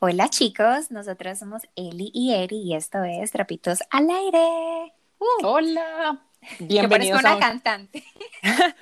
Hola 0.00 0.28
chicos, 0.28 0.92
nosotros 0.92 1.40
somos 1.40 1.62
Eli 1.74 2.12
y 2.14 2.32
Eri 2.32 2.58
y 2.58 2.76
esto 2.76 3.02
es 3.02 3.32
Trapitos 3.32 3.80
al 3.90 4.08
Aire. 4.08 4.92
Uh. 5.18 5.44
Hola, 5.44 6.24
bienvenidos. 6.60 7.24
a 7.24 7.34
una 7.34 7.40
cantante. 7.40 8.04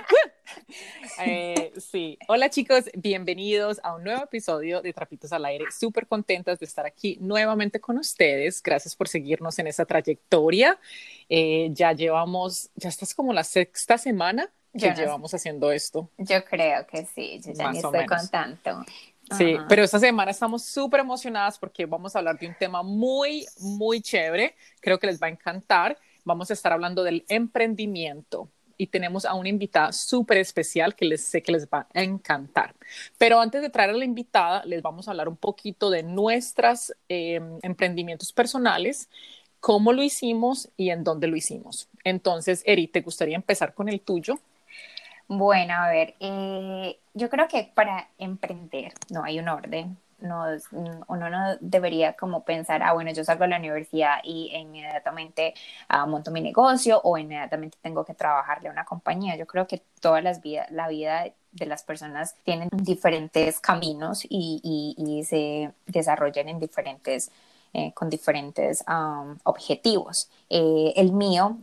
Eh, 1.24 1.72
sí, 1.78 2.18
hola 2.28 2.50
chicos, 2.50 2.84
bienvenidos 2.94 3.80
a 3.82 3.94
un 3.94 4.04
nuevo 4.04 4.22
episodio 4.24 4.82
de 4.82 4.92
Trapitos 4.92 5.32
al 5.32 5.44
Aire. 5.46 5.64
Súper 5.76 6.06
contentas 6.06 6.58
de 6.60 6.66
estar 6.66 6.84
aquí 6.86 7.16
nuevamente 7.20 7.80
con 7.80 7.98
ustedes. 7.98 8.62
Gracias 8.62 8.94
por 8.94 9.08
seguirnos 9.08 9.58
en 9.58 9.66
esta 9.66 9.86
trayectoria. 9.86 10.78
Eh, 11.28 11.70
ya 11.72 11.92
llevamos, 11.92 12.70
ya 12.74 12.90
estás 12.90 13.14
como 13.14 13.32
la 13.32 13.44
sexta 13.44 13.96
semana 13.98 14.50
que 14.78 14.92
llevamos 14.94 15.32
haciendo 15.34 15.72
esto. 15.72 16.10
Yo 16.18 16.44
creo 16.44 16.86
que 16.86 17.06
sí, 17.06 17.40
yo 17.44 17.52
ya 17.52 17.70
ni 17.70 17.78
estoy 17.78 18.06
con 18.06 18.28
tanto. 18.28 18.84
Sí, 19.30 19.56
pero 19.68 19.82
esta 19.82 19.98
semana 19.98 20.30
estamos 20.30 20.64
súper 20.64 21.00
emocionadas 21.00 21.58
porque 21.58 21.84
vamos 21.84 22.14
a 22.14 22.20
hablar 22.20 22.38
de 22.38 22.46
un 22.46 22.54
tema 22.54 22.82
muy, 22.82 23.44
muy 23.58 24.00
chévere. 24.00 24.54
Creo 24.80 24.98
que 24.98 25.06
les 25.08 25.20
va 25.20 25.26
a 25.26 25.30
encantar. 25.30 25.98
Vamos 26.24 26.50
a 26.50 26.52
estar 26.52 26.72
hablando 26.72 27.02
del 27.02 27.24
emprendimiento 27.28 28.48
y 28.78 28.88
tenemos 28.88 29.24
a 29.24 29.34
una 29.34 29.48
invitada 29.48 29.92
súper 29.92 30.38
especial 30.38 30.94
que 30.94 31.06
les 31.06 31.24
sé 31.24 31.42
que 31.42 31.52
les 31.52 31.66
va 31.66 31.86
a 31.92 32.02
encantar. 32.02 32.74
Pero 33.18 33.40
antes 33.40 33.62
de 33.62 33.70
traer 33.70 33.90
a 33.90 33.94
la 33.94 34.04
invitada, 34.04 34.64
les 34.64 34.82
vamos 34.82 35.08
a 35.08 35.12
hablar 35.12 35.28
un 35.28 35.36
poquito 35.36 35.90
de 35.90 36.02
nuestros 36.02 36.92
em, 37.08 37.58
emprendimientos 37.62 38.32
personales, 38.32 39.08
cómo 39.60 39.92
lo 39.92 40.02
hicimos 40.02 40.68
y 40.76 40.90
en 40.90 41.04
dónde 41.04 41.26
lo 41.26 41.36
hicimos. 41.36 41.88
Entonces, 42.04 42.62
Eri, 42.66 42.86
¿te 42.86 43.00
gustaría 43.00 43.36
empezar 43.36 43.74
con 43.74 43.88
el 43.88 44.00
tuyo? 44.00 44.38
Bueno, 45.28 45.74
a 45.74 45.88
ver, 45.90 46.14
eh, 46.20 47.00
yo 47.14 47.28
creo 47.28 47.48
que 47.48 47.64
para 47.74 48.08
emprender 48.18 48.92
no 49.10 49.24
hay 49.24 49.38
un 49.40 49.48
orden. 49.48 49.98
No, 50.18 50.44
uno 51.08 51.28
no 51.30 51.56
debería 51.60 52.14
como 52.14 52.42
pensar, 52.44 52.82
ah, 52.82 52.94
bueno, 52.94 53.12
yo 53.12 53.22
salgo 53.22 53.44
de 53.44 53.48
la 53.48 53.58
universidad 53.58 54.18
y 54.24 54.50
inmediatamente 54.54 55.52
ah, 55.88 56.06
monto 56.06 56.30
mi 56.30 56.40
negocio 56.40 57.00
o 57.04 57.18
inmediatamente 57.18 57.76
tengo 57.82 58.04
que 58.04 58.14
trabajarle 58.14 58.68
a 58.68 58.72
una 58.72 58.84
compañía. 58.86 59.36
Yo 59.36 59.46
creo 59.46 59.66
que 59.66 59.82
todas 60.00 60.22
las 60.24 60.40
vidas, 60.40 60.70
la 60.70 60.88
vida 60.88 61.26
de 61.52 61.66
las 61.66 61.82
personas 61.82 62.34
tienen 62.44 62.68
diferentes 62.72 63.60
caminos 63.60 64.24
y, 64.28 64.94
y, 64.96 65.24
se 65.24 65.72
desarrollan 65.86 66.48
en 66.48 66.60
diferentes, 66.60 67.30
eh, 67.72 67.92
con 67.94 68.08
diferentes 68.10 68.84
objetivos. 69.44 70.30
Eh, 70.50 70.92
el 70.96 71.12
mío 71.12 71.58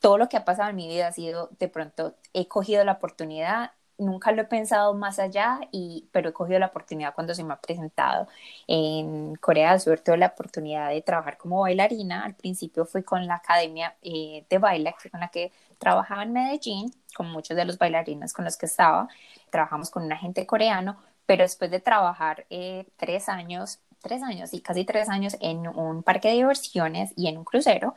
todo 0.00 0.18
lo 0.18 0.28
que 0.28 0.36
ha 0.36 0.44
pasado 0.44 0.70
en 0.70 0.76
mi 0.76 0.88
vida 0.88 1.08
ha 1.08 1.12
sido, 1.12 1.50
de 1.58 1.68
pronto, 1.68 2.14
he 2.32 2.48
cogido 2.48 2.84
la 2.84 2.92
oportunidad, 2.92 3.72
nunca 3.98 4.32
lo 4.32 4.42
he 4.42 4.44
pensado 4.44 4.94
más 4.94 5.18
allá, 5.18 5.60
y, 5.72 6.08
pero 6.12 6.30
he 6.30 6.32
cogido 6.32 6.58
la 6.58 6.66
oportunidad 6.66 7.14
cuando 7.14 7.34
se 7.34 7.44
me 7.44 7.52
ha 7.52 7.60
presentado. 7.60 8.28
En 8.66 9.34
Corea 9.36 9.72
del 9.72 9.80
Sur 9.80 10.00
tuve 10.00 10.16
la 10.16 10.28
oportunidad 10.28 10.90
de 10.90 11.02
trabajar 11.02 11.36
como 11.36 11.60
bailarina. 11.60 12.24
Al 12.24 12.34
principio 12.34 12.86
fui 12.86 13.02
con 13.02 13.26
la 13.26 13.36
academia 13.36 13.96
eh, 14.02 14.46
de 14.48 14.58
baile, 14.58 14.94
con 15.10 15.20
la 15.20 15.28
que 15.28 15.52
trabajaba 15.78 16.22
en 16.22 16.32
Medellín, 16.32 16.92
con 17.14 17.30
muchos 17.30 17.56
de 17.56 17.64
los 17.64 17.78
bailarines 17.78 18.32
con 18.32 18.44
los 18.44 18.56
que 18.56 18.66
estaba. 18.66 19.08
Trabajamos 19.50 19.90
con 19.90 20.04
un 20.04 20.12
agente 20.12 20.46
coreano, 20.46 20.96
pero 21.26 21.42
después 21.42 21.70
de 21.70 21.80
trabajar 21.80 22.46
eh, 22.50 22.86
tres 22.96 23.28
años 23.28 23.80
tres 24.00 24.22
años 24.22 24.52
y 24.54 24.60
casi 24.60 24.84
tres 24.84 25.08
años 25.08 25.36
en 25.40 25.66
un 25.68 26.02
parque 26.02 26.28
de 26.28 26.34
diversiones 26.34 27.12
y 27.16 27.28
en 27.28 27.38
un 27.38 27.44
crucero, 27.44 27.94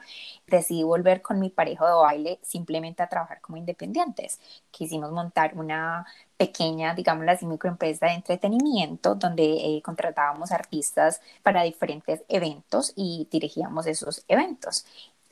decidí 0.47 0.83
volver 0.83 1.21
con 1.21 1.39
mi 1.39 1.49
pareja 1.49 1.85
de 1.87 1.93
baile 1.93 2.39
simplemente 2.43 3.03
a 3.03 3.07
trabajar 3.07 3.41
como 3.41 3.57
independientes. 3.57 4.39
Quisimos 4.71 5.11
montar 5.11 5.53
una 5.55 6.05
pequeña, 6.37 6.93
digamos 6.95 7.27
así, 7.27 7.45
microempresa 7.45 8.07
de 8.07 8.13
entretenimiento 8.13 9.15
donde 9.15 9.43
eh, 9.43 9.81
contratábamos 9.83 10.51
artistas 10.51 11.21
para 11.43 11.63
diferentes 11.63 12.23
eventos 12.29 12.93
y 12.95 13.27
dirigíamos 13.31 13.87
esos 13.87 14.23
eventos 14.27 14.85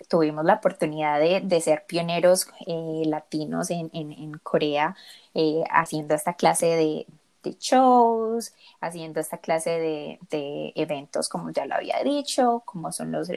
tuvimos 0.08 0.46
la 0.46 0.54
oportunidad 0.56 1.20
de, 1.20 1.62
ser 1.62 1.86
pioneros 1.86 2.48
eh, 2.66 3.04
latinos 3.06 3.70
en 3.70 4.40
Corea 4.44 4.96
eh, 5.34 5.64
haciendo 5.70 6.16
esta 6.16 6.34
clase 6.34 6.66
de, 6.66 7.06
de 7.44 7.56
shows, 7.60 8.54
haciendo 8.82 9.20
esta 9.20 9.38
clase 9.38 9.72
de, 9.72 10.20
de, 10.30 10.74
eventos, 10.76 11.30
como 11.30 11.52
ya 11.52 11.66
lo 11.66 11.76
había 11.76 12.04
dicho, 12.04 12.64
como 12.66 12.92
son 12.92 13.12
los, 13.12 13.30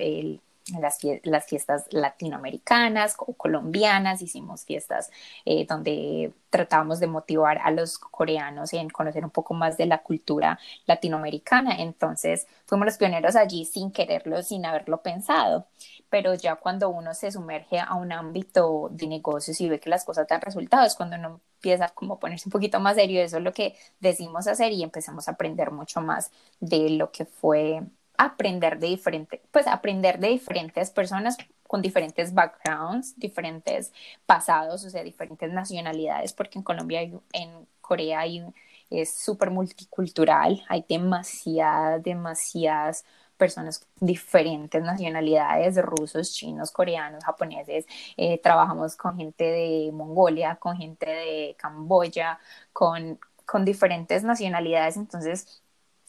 las, 0.81 0.99
las, 1.25 1.47
fiestas 1.47 1.87
latinoamericanas 1.91 3.15
o 3.19 3.33
colombianas, 3.35 4.23
hicimos 4.23 4.65
fiestas 4.65 5.11
eh, 5.45 5.67
donde 5.67 6.33
tratábamos 6.51 7.01
de 7.01 7.07
motivar 7.07 7.59
a 7.59 7.71
los 7.71 7.99
coreanos 7.99 8.73
en 8.73 8.89
conocer 8.91 9.25
un 9.25 9.31
poco 9.31 9.55
más 9.55 9.77
de 9.77 9.87
la 9.87 10.03
cultura 10.03 10.59
latinoamericana. 10.87 11.77
Entonces 11.79 12.47
fuimos 12.67 12.87
los 12.87 12.99
pioneros 12.99 13.37
allí 13.37 13.65
sin 13.65 13.91
quererlo, 13.91 14.43
sin 14.43 14.65
haberlo 14.67 15.03
pensado. 15.03 15.67
Pero 16.11 16.35
ya 16.35 16.57
cuando 16.57 16.91
uno 16.91 17.15
se 17.15 17.33
sumerge 17.33 17.81
a 17.81 17.95
un 17.95 18.13
ámbito 18.13 18.89
de 18.93 19.07
negocios 19.07 19.61
y 19.61 19.69
ve 19.69 19.81
que 19.81 19.91
las 19.91 20.05
cosas 20.05 20.29
dan 20.29 20.43
resultados, 20.43 20.95
cuando 20.95 21.17
uno 21.17 21.41
empieza 21.63 21.89
como 21.91 22.15
a 22.15 22.19
ponerse 22.19 22.49
un 22.49 22.53
poquito 22.53 22.81
más 22.81 22.97
serio, 22.97 23.23
eso 23.23 23.37
es 23.37 23.43
lo 23.45 23.53
que 23.53 23.77
decimos 24.01 24.49
hacer 24.49 24.73
y 24.73 24.83
empezamos 24.83 25.29
a 25.29 25.33
aprender 25.33 25.71
mucho 25.71 26.01
más 26.01 26.33
de 26.61 26.91
lo 26.91 27.13
que 27.13 27.25
fue 27.25 27.83
aprender 28.19 28.79
de 28.81 28.89
diferentes, 28.89 29.41
pues 29.53 29.67
aprender 29.69 30.19
de 30.19 30.29
diferentes 30.29 30.91
personas 30.91 31.37
con 31.69 31.81
diferentes 31.81 32.35
backgrounds, 32.35 33.19
diferentes 33.19 33.93
pasados, 34.27 34.85
o 34.85 34.91
sea, 34.91 35.05
diferentes 35.05 35.51
nacionalidades, 35.53 36.33
porque 36.33 36.59
en 36.59 36.65
Colombia 36.65 37.03
en 37.03 37.67
Corea 37.81 38.21
hay, 38.21 38.45
es 38.91 39.15
súper 39.15 39.51
multicultural, 39.51 40.63
hay 40.69 40.85
demasiadas, 40.89 42.03
demasiadas 42.03 43.05
personas 43.43 43.85
diferentes 43.99 44.81
nacionalidades, 44.81 45.77
rusos, 45.83 46.33
chinos, 46.33 46.71
coreanos, 46.71 47.25
japoneses, 47.25 47.87
eh, 48.17 48.39
trabajamos 48.39 48.95
con 48.95 49.17
gente 49.17 49.43
de 49.43 49.91
Mongolia, 49.93 50.55
con 50.61 50.77
gente 50.77 51.07
de 51.07 51.57
Camboya, 51.59 52.39
con, 52.73 53.19
con 53.45 53.65
diferentes 53.65 54.23
nacionalidades, 54.23 54.97
entonces 54.97 55.61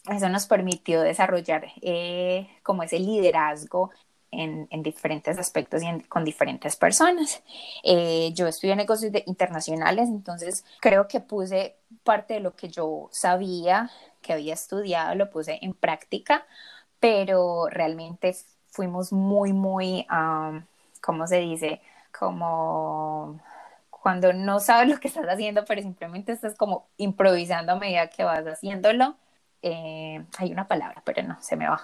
eso 0.08 0.28
nos 0.28 0.46
permitió 0.46 1.00
desarrollar 1.00 1.64
eh, 1.82 2.46
como 2.62 2.84
ese 2.84 3.00
liderazgo 3.00 3.90
en, 4.30 4.68
en, 4.70 4.84
diferentes 4.84 5.36
aspectos 5.36 5.82
y 5.82 6.02
con 6.02 6.24
diferentes 6.24 6.76
personas. 6.76 7.42
Eh, 7.82 8.30
yo 8.32 8.46
estudié 8.46 8.76
negocios 8.76 9.12
internacionales, 9.26 10.08
entonces 10.08 10.64
creo 10.80 11.08
que 11.08 11.18
puse 11.18 11.78
parte 12.04 12.34
de 12.34 12.40
lo 12.40 12.54
que 12.54 12.68
yo 12.68 13.08
sabía, 13.10 13.90
que 14.22 14.32
había 14.32 14.54
estudiado, 14.54 15.16
lo 15.16 15.30
puse 15.30 15.58
en 15.62 15.74
práctica, 15.74 16.46
pero 17.04 17.66
realmente 17.68 18.34
fuimos 18.70 19.12
muy, 19.12 19.52
muy, 19.52 20.06
¿cómo 21.02 21.26
se 21.26 21.36
dice? 21.36 21.82
Como 22.18 23.38
cuando 23.90 24.32
no 24.32 24.58
sabes 24.58 24.88
lo 24.88 24.98
que 24.98 25.08
estás 25.08 25.26
haciendo, 25.26 25.66
pero 25.66 25.82
simplemente 25.82 26.32
estás 26.32 26.56
como 26.56 26.86
improvisando 26.96 27.72
a 27.72 27.76
medida 27.76 28.08
que 28.08 28.24
vas 28.24 28.46
haciéndolo 28.46 29.16
eh, 29.66 30.22
hay 30.36 30.52
una 30.52 30.68
palabra, 30.68 31.00
pero 31.06 31.22
no, 31.22 31.38
se 31.40 31.56
me 31.56 31.66
va. 31.66 31.82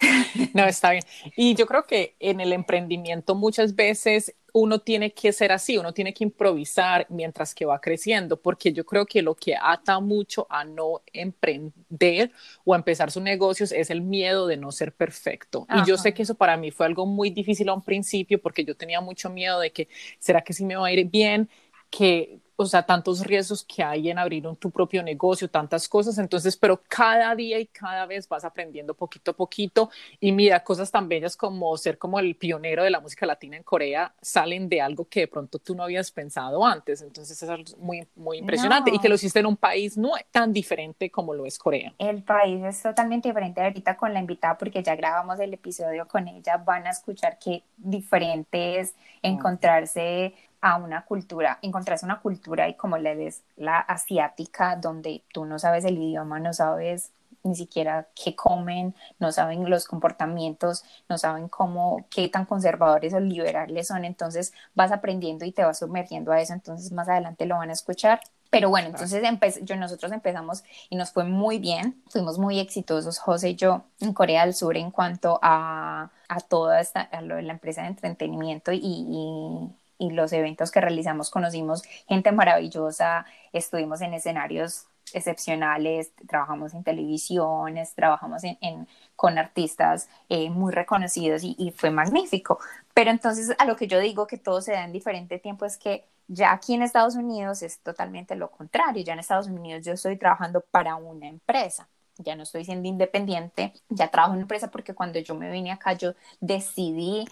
no, 0.52 0.66
está 0.66 0.90
bien. 0.90 1.02
Y 1.34 1.54
yo 1.54 1.66
creo 1.66 1.84
que 1.84 2.14
en 2.20 2.40
el 2.40 2.52
emprendimiento 2.52 3.34
muchas 3.34 3.74
veces 3.74 4.34
uno 4.52 4.80
tiene 4.80 5.14
que 5.14 5.32
ser 5.32 5.50
así, 5.50 5.78
uno 5.78 5.94
tiene 5.94 6.12
que 6.12 6.24
improvisar 6.24 7.06
mientras 7.08 7.54
que 7.54 7.64
va 7.64 7.80
creciendo, 7.80 8.36
porque 8.42 8.74
yo 8.74 8.84
creo 8.84 9.06
que 9.06 9.22
lo 9.22 9.34
que 9.34 9.56
ata 9.56 9.98
mucho 10.00 10.46
a 10.50 10.62
no 10.64 11.00
emprender 11.10 12.32
o 12.66 12.74
a 12.74 12.76
empezar 12.76 13.10
sus 13.10 13.22
negocios 13.22 13.72
es 13.72 13.88
el 13.88 14.02
miedo 14.02 14.46
de 14.46 14.58
no 14.58 14.70
ser 14.70 14.92
perfecto. 14.92 15.66
Y 15.74 15.88
yo 15.88 15.96
sé 15.96 16.12
que 16.12 16.24
eso 16.24 16.34
para 16.34 16.58
mí 16.58 16.70
fue 16.70 16.84
algo 16.84 17.06
muy 17.06 17.30
difícil 17.30 17.70
a 17.70 17.72
un 17.72 17.82
principio, 17.82 18.42
porque 18.42 18.62
yo 18.62 18.76
tenía 18.76 19.00
mucho 19.00 19.30
miedo 19.30 19.58
de 19.58 19.72
que, 19.72 19.88
¿será 20.18 20.42
que 20.42 20.52
sí 20.52 20.66
me 20.66 20.76
va 20.76 20.88
a 20.88 20.92
ir 20.92 21.06
bien? 21.06 21.48
que 21.90 22.38
o 22.62 22.66
sea, 22.66 22.82
tantos 22.82 23.24
riesgos 23.24 23.64
que 23.64 23.82
hay 23.82 24.10
en 24.10 24.18
abrir 24.18 24.46
un, 24.46 24.54
tu 24.54 24.70
propio 24.70 25.02
negocio, 25.02 25.48
tantas 25.48 25.88
cosas. 25.88 26.18
Entonces, 26.18 26.58
pero 26.58 26.78
cada 26.88 27.34
día 27.34 27.58
y 27.58 27.66
cada 27.66 28.04
vez 28.04 28.28
vas 28.28 28.44
aprendiendo 28.44 28.92
poquito 28.92 29.30
a 29.30 29.34
poquito. 29.34 29.88
Y 30.20 30.32
mira, 30.32 30.62
cosas 30.62 30.90
tan 30.90 31.08
bellas 31.08 31.38
como 31.38 31.74
ser 31.78 31.96
como 31.96 32.18
el 32.18 32.34
pionero 32.34 32.84
de 32.84 32.90
la 32.90 33.00
música 33.00 33.24
latina 33.24 33.56
en 33.56 33.62
Corea 33.62 34.12
salen 34.20 34.68
de 34.68 34.82
algo 34.82 35.06
que 35.08 35.20
de 35.20 35.28
pronto 35.28 35.58
tú 35.58 35.74
no 35.74 35.84
habías 35.84 36.10
pensado 36.10 36.66
antes. 36.66 37.00
Entonces, 37.00 37.42
es 37.42 37.78
muy, 37.78 38.06
muy 38.14 38.36
impresionante. 38.36 38.90
Y 38.94 38.98
que 38.98 39.08
lo 39.08 39.14
hiciste 39.14 39.38
en 39.38 39.46
un 39.46 39.56
país 39.56 39.96
no 39.96 40.10
tan 40.30 40.52
diferente 40.52 41.10
como 41.10 41.32
lo 41.32 41.46
es 41.46 41.58
Corea. 41.58 41.94
El 41.98 42.22
país 42.22 42.62
es 42.62 42.82
totalmente 42.82 43.28
diferente 43.28 43.62
ahorita 43.62 43.96
con 43.96 44.12
la 44.12 44.20
invitada, 44.20 44.58
porque 44.58 44.82
ya 44.82 44.94
grabamos 44.96 45.40
el 45.40 45.54
episodio 45.54 46.06
con 46.06 46.28
ella. 46.28 46.58
Van 46.58 46.86
a 46.86 46.90
escuchar 46.90 47.38
qué 47.38 47.62
diferente 47.78 48.80
es 48.80 48.94
encontrarse 49.22 50.34
a 50.60 50.76
una 50.76 51.04
cultura, 51.04 51.58
encontrarse 51.62 52.04
una 52.04 52.20
cultura 52.20 52.49
y 52.68 52.74
como 52.74 52.98
le 52.98 53.16
des 53.16 53.42
la 53.56 53.78
asiática, 53.78 54.76
donde 54.76 55.22
tú 55.32 55.44
no 55.44 55.58
sabes 55.58 55.84
el 55.84 55.98
idioma, 55.98 56.38
no 56.40 56.52
sabes 56.52 57.10
ni 57.42 57.54
siquiera 57.54 58.08
qué 58.14 58.36
comen, 58.36 58.94
no 59.18 59.32
saben 59.32 59.68
los 59.68 59.86
comportamientos, 59.86 60.84
no 61.08 61.18
saben 61.18 61.48
cómo, 61.48 62.06
qué 62.10 62.28
tan 62.28 62.44
conservadores 62.44 63.14
o 63.14 63.20
liberales 63.20 63.88
son, 63.88 64.04
entonces 64.04 64.52
vas 64.74 64.92
aprendiendo 64.92 65.44
y 65.44 65.52
te 65.52 65.64
vas 65.64 65.78
sumergiendo 65.78 66.32
a 66.32 66.40
eso, 66.40 66.52
entonces 66.52 66.92
más 66.92 67.08
adelante 67.08 67.46
lo 67.46 67.56
van 67.56 67.70
a 67.70 67.74
escuchar. 67.74 68.20
Pero 68.50 68.68
bueno, 68.68 68.88
entonces 68.88 69.22
yo, 69.62 69.76
nosotros 69.76 70.10
empezamos 70.10 70.64
y 70.88 70.96
nos 70.96 71.12
fue 71.12 71.24
muy 71.24 71.58
bien, 71.58 72.02
fuimos 72.08 72.36
muy 72.38 72.58
exitosos, 72.58 73.20
José 73.20 73.50
y 73.50 73.54
yo, 73.54 73.84
en 74.00 74.12
Corea 74.12 74.44
del 74.44 74.54
Sur 74.54 74.76
en 74.76 74.90
cuanto 74.90 75.38
a, 75.40 76.10
a 76.28 76.40
toda 76.40 76.80
esta, 76.80 77.00
a 77.02 77.22
lo 77.22 77.36
de 77.36 77.42
la 77.42 77.52
empresa 77.52 77.82
de 77.82 77.88
entretenimiento 77.88 78.72
y, 78.72 78.80
y 78.82 79.70
los 80.08 80.32
eventos 80.32 80.70
que 80.70 80.80
realizamos 80.80 81.28
conocimos 81.28 81.82
gente 82.08 82.32
maravillosa, 82.32 83.26
estuvimos 83.52 84.00
en 84.00 84.14
escenarios 84.14 84.86
excepcionales, 85.12 86.12
trabajamos 86.26 86.72
en 86.72 86.84
televisiones, 86.84 87.94
trabajamos 87.94 88.42
en, 88.44 88.88
con 89.16 89.36
artistas 89.38 90.08
eh, 90.30 90.48
muy 90.48 90.72
reconocidos 90.72 91.42
y, 91.44 91.54
y, 91.58 91.72
fue 91.72 91.90
magnífico. 91.90 92.58
Pero 92.94 93.10
entonces 93.10 93.54
a 93.58 93.66
lo 93.66 93.76
que 93.76 93.86
yo 93.86 93.98
digo 93.98 94.26
que 94.26 94.38
todo 94.38 94.62
se 94.62 94.72
da 94.72 94.84
en 94.84 94.92
diferente 94.92 95.38
tiempo 95.38 95.66
es 95.66 95.76
que 95.76 96.04
ya 96.28 96.52
aquí 96.52 96.74
en 96.74 96.82
Estados 96.82 97.16
Unidos 97.16 97.62
es 97.62 97.80
totalmente 97.80 98.36
lo 98.36 98.50
contrario, 98.50 99.04
ya 99.04 99.12
en 99.12 99.18
Estados 99.18 99.48
Unidos 99.48 99.84
yo 99.84 99.92
estoy 99.92 100.16
trabajando 100.16 100.60
para 100.70 100.94
una 100.96 101.28
empresa 101.28 101.88
ya 102.22 102.36
no 102.36 102.42
estoy 102.42 102.64
siendo 102.64 102.88
independiente, 102.88 103.72
ya 103.88 104.08
trabajo 104.08 104.32
en 104.32 104.38
una 104.38 104.42
empresa 104.42 104.70
porque 104.70 104.94
cuando 104.94 105.18
yo 105.18 105.34
me 105.34 105.50
vine 105.50 105.72
acá 105.72 105.92
yo 105.94 106.14
decidí 106.40 107.26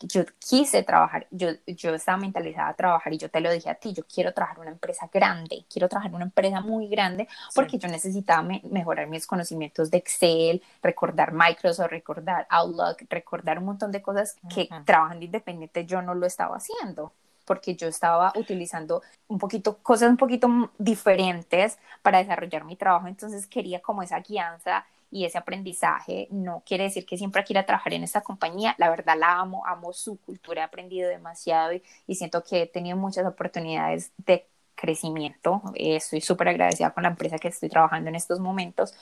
yo 0.00 0.24
quise 0.38 0.82
trabajar, 0.84 1.26
yo, 1.30 1.48
yo 1.66 1.94
estaba 1.94 2.18
mentalizada 2.18 2.68
a 2.68 2.74
trabajar 2.74 3.12
y 3.12 3.18
yo 3.18 3.30
te 3.30 3.40
lo 3.40 3.50
dije 3.50 3.68
a 3.68 3.74
ti, 3.74 3.92
yo 3.92 4.04
quiero 4.04 4.32
trabajar 4.32 4.58
en 4.58 4.62
una 4.62 4.70
empresa 4.70 5.10
grande, 5.12 5.64
quiero 5.68 5.88
trabajar 5.88 6.10
en 6.10 6.16
una 6.16 6.24
empresa 6.26 6.60
muy 6.60 6.88
grande 6.88 7.28
porque 7.54 7.78
yo 7.78 7.88
necesitaba 7.88 8.46
mejorar 8.70 9.08
mis 9.08 9.26
conocimientos 9.26 9.90
de 9.90 9.98
Excel, 9.98 10.62
recordar 10.82 11.32
Microsoft, 11.32 11.90
recordar 11.90 12.46
Outlook, 12.50 13.06
recordar 13.10 13.58
un 13.58 13.64
montón 13.64 13.90
de 13.90 14.00
cosas 14.00 14.36
que 14.54 14.68
trabajando 14.84 15.24
independiente 15.24 15.84
yo 15.84 16.00
no 16.00 16.14
lo 16.14 16.26
estaba 16.26 16.56
haciendo 16.56 17.12
porque 17.44 17.74
yo 17.74 17.88
estaba 17.88 18.32
utilizando 18.36 19.02
un 19.26 19.38
poquito, 19.38 19.78
cosas 19.78 20.10
un 20.10 20.18
poquito 20.18 20.70
diferentes 20.76 21.78
para 22.02 22.18
desarrollar 22.18 22.64
mi 22.64 22.76
trabajo, 22.76 23.06
entonces 23.08 23.46
quería 23.46 23.80
como 23.80 24.02
esa 24.02 24.20
guianza 24.20 24.84
y 25.10 25.24
ese 25.24 25.38
aprendizaje 25.38 26.28
no 26.30 26.62
quiere 26.66 26.84
decir 26.84 27.06
que 27.06 27.16
siempre 27.16 27.44
quiera 27.44 27.64
trabajar 27.66 27.94
en 27.94 28.04
esta 28.04 28.20
compañía, 28.20 28.74
la 28.78 28.90
verdad 28.90 29.16
la 29.18 29.38
amo, 29.38 29.64
amo 29.66 29.92
su 29.92 30.18
cultura, 30.18 30.62
he 30.62 30.64
aprendido 30.64 31.08
demasiado 31.08 31.72
y, 31.72 32.14
siento 32.14 32.42
que 32.44 32.62
he 32.62 32.66
tenido 32.66 32.96
muchas 32.96 33.26
oportunidades 33.26 34.12
de 34.18 34.46
crecimiento, 34.74 35.62
estoy 35.74 36.20
súper 36.20 36.48
agradecida 36.48 36.90
con 36.90 37.02
la 37.02 37.08
empresa 37.10 37.38
que 37.38 37.48
estoy 37.48 37.68
trabajando 37.68 38.08
en 38.08 38.14
estos 38.16 38.38
momentos, 38.40 38.94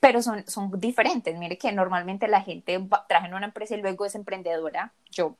pero 0.00 0.22
son, 0.22 0.44
son 0.48 0.70
diferentes, 0.80 1.36
mire 1.38 1.58
que 1.58 1.72
normalmente 1.72 2.26
la 2.26 2.42
gente 2.42 2.80
trabaja 3.08 3.28
en 3.28 3.34
una 3.34 3.46
empresa 3.46 3.76
y 3.76 3.82
luego 3.82 4.06
es 4.06 4.14
emprendedora, 4.14 4.92
yo 5.10 5.36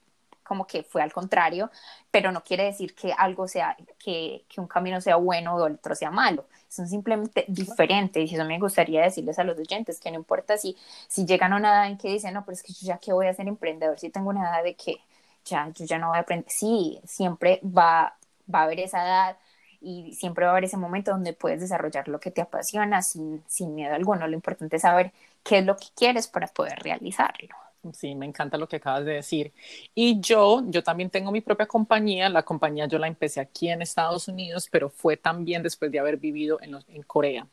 como 0.51 0.67
que 0.67 0.83
fue 0.83 1.01
al 1.01 1.13
contrario, 1.13 1.71
pero 2.11 2.33
no 2.33 2.43
quiere 2.43 2.65
decir 2.65 2.93
que 2.97 3.13
algo 3.17 3.47
sea, 3.47 3.77
que, 4.01 4.45
que 4.49 4.61
un 4.61 4.67
camino 4.67 5.01
sea 5.01 5.15
bueno 5.15 5.55
o 5.55 5.67
el 5.69 5.75
otro 5.75 5.95
sea 5.95 6.11
malo, 6.11 6.45
son 6.69 6.89
simplemente 6.89 7.45
diferentes 7.47 8.29
y 8.29 8.35
eso 8.35 8.45
me 8.45 8.59
gustaría 8.59 9.03
decirles 9.03 9.39
a 9.39 9.45
los 9.45 9.57
oyentes, 9.57 10.01
que 10.01 10.11
no 10.11 10.17
importa 10.17 10.59
si, 10.59 10.77
si 11.07 11.25
llegan 11.25 11.53
a 11.53 11.57
una 11.57 11.69
edad 11.71 11.87
en 11.87 11.99
que 11.99 12.09
dicen, 12.09 12.35
no, 12.35 12.45
pero 12.45 12.55
es 12.55 12.65
que 12.65 12.73
yo 12.73 12.89
ya 12.89 12.99
que 12.99 13.13
voy 13.13 13.29
a 13.29 13.35
ser 13.35 13.47
emprendedor, 13.47 13.97
si 14.01 14.11
tengo 14.11 14.31
una 14.31 14.43
edad 14.51 14.65
de 14.65 14.75
que 14.75 14.97
ya, 15.45 15.69
yo 15.73 15.85
ya 15.85 15.99
no 15.99 16.09
voy 16.09 16.17
a 16.19 16.23
aprender, 16.23 16.51
sí, 16.51 17.01
siempre 17.05 17.61
va, 17.65 18.17
va 18.53 18.61
a 18.61 18.63
haber 18.65 18.81
esa 18.81 19.05
edad 19.05 19.37
y 19.81 20.15
siempre 20.15 20.45
va 20.47 20.51
a 20.51 20.55
haber 20.55 20.65
ese 20.65 20.77
momento 20.77 21.13
donde 21.13 21.33
puedes 21.33 21.61
desarrollar 21.61 22.09
lo 22.09 22.19
que 22.19 22.33
te 22.33 22.41
apasiona 22.43 23.03
sin, 23.03 23.45
sin 23.47 23.75
miedo 23.77 23.95
alguno, 23.95 24.27
lo 24.27 24.35
importante 24.35 24.77
es 24.77 24.83
saber 24.83 25.13
qué 25.45 25.59
es 25.59 25.65
lo 25.65 25.77
que 25.77 25.87
quieres 25.95 26.27
para 26.27 26.49
poder 26.49 26.81
realizarlo. 26.81 27.70
Sí, 27.95 28.15
me 28.15 28.27
encanta 28.27 28.59
lo 28.59 28.69
que 28.69 28.77
acabas 28.77 29.07
de 29.07 29.15
decir. 29.15 29.55
Y 29.95 30.21
yo, 30.21 30.63
yo 30.67 30.83
también 30.83 31.09
tengo 31.09 31.33
mi 31.33 31.41
propia 31.41 31.67
compañía. 31.67 32.29
La 32.29 32.43
compañía 32.43 32.87
yo 32.87 32.99
la 32.99 33.07
empecé 33.07 33.41
aquí 33.41 33.71
en 33.71 33.81
Estados 33.81 34.29
Unidos, 34.29 34.69
pero 34.71 34.91
fue 34.91 35.17
también 35.17 35.63
después 35.63 35.91
de 35.91 35.99
haber 35.99 36.19
vivido 36.19 36.59
en, 36.61 36.77
en 36.89 37.03
Corea. 37.05 37.49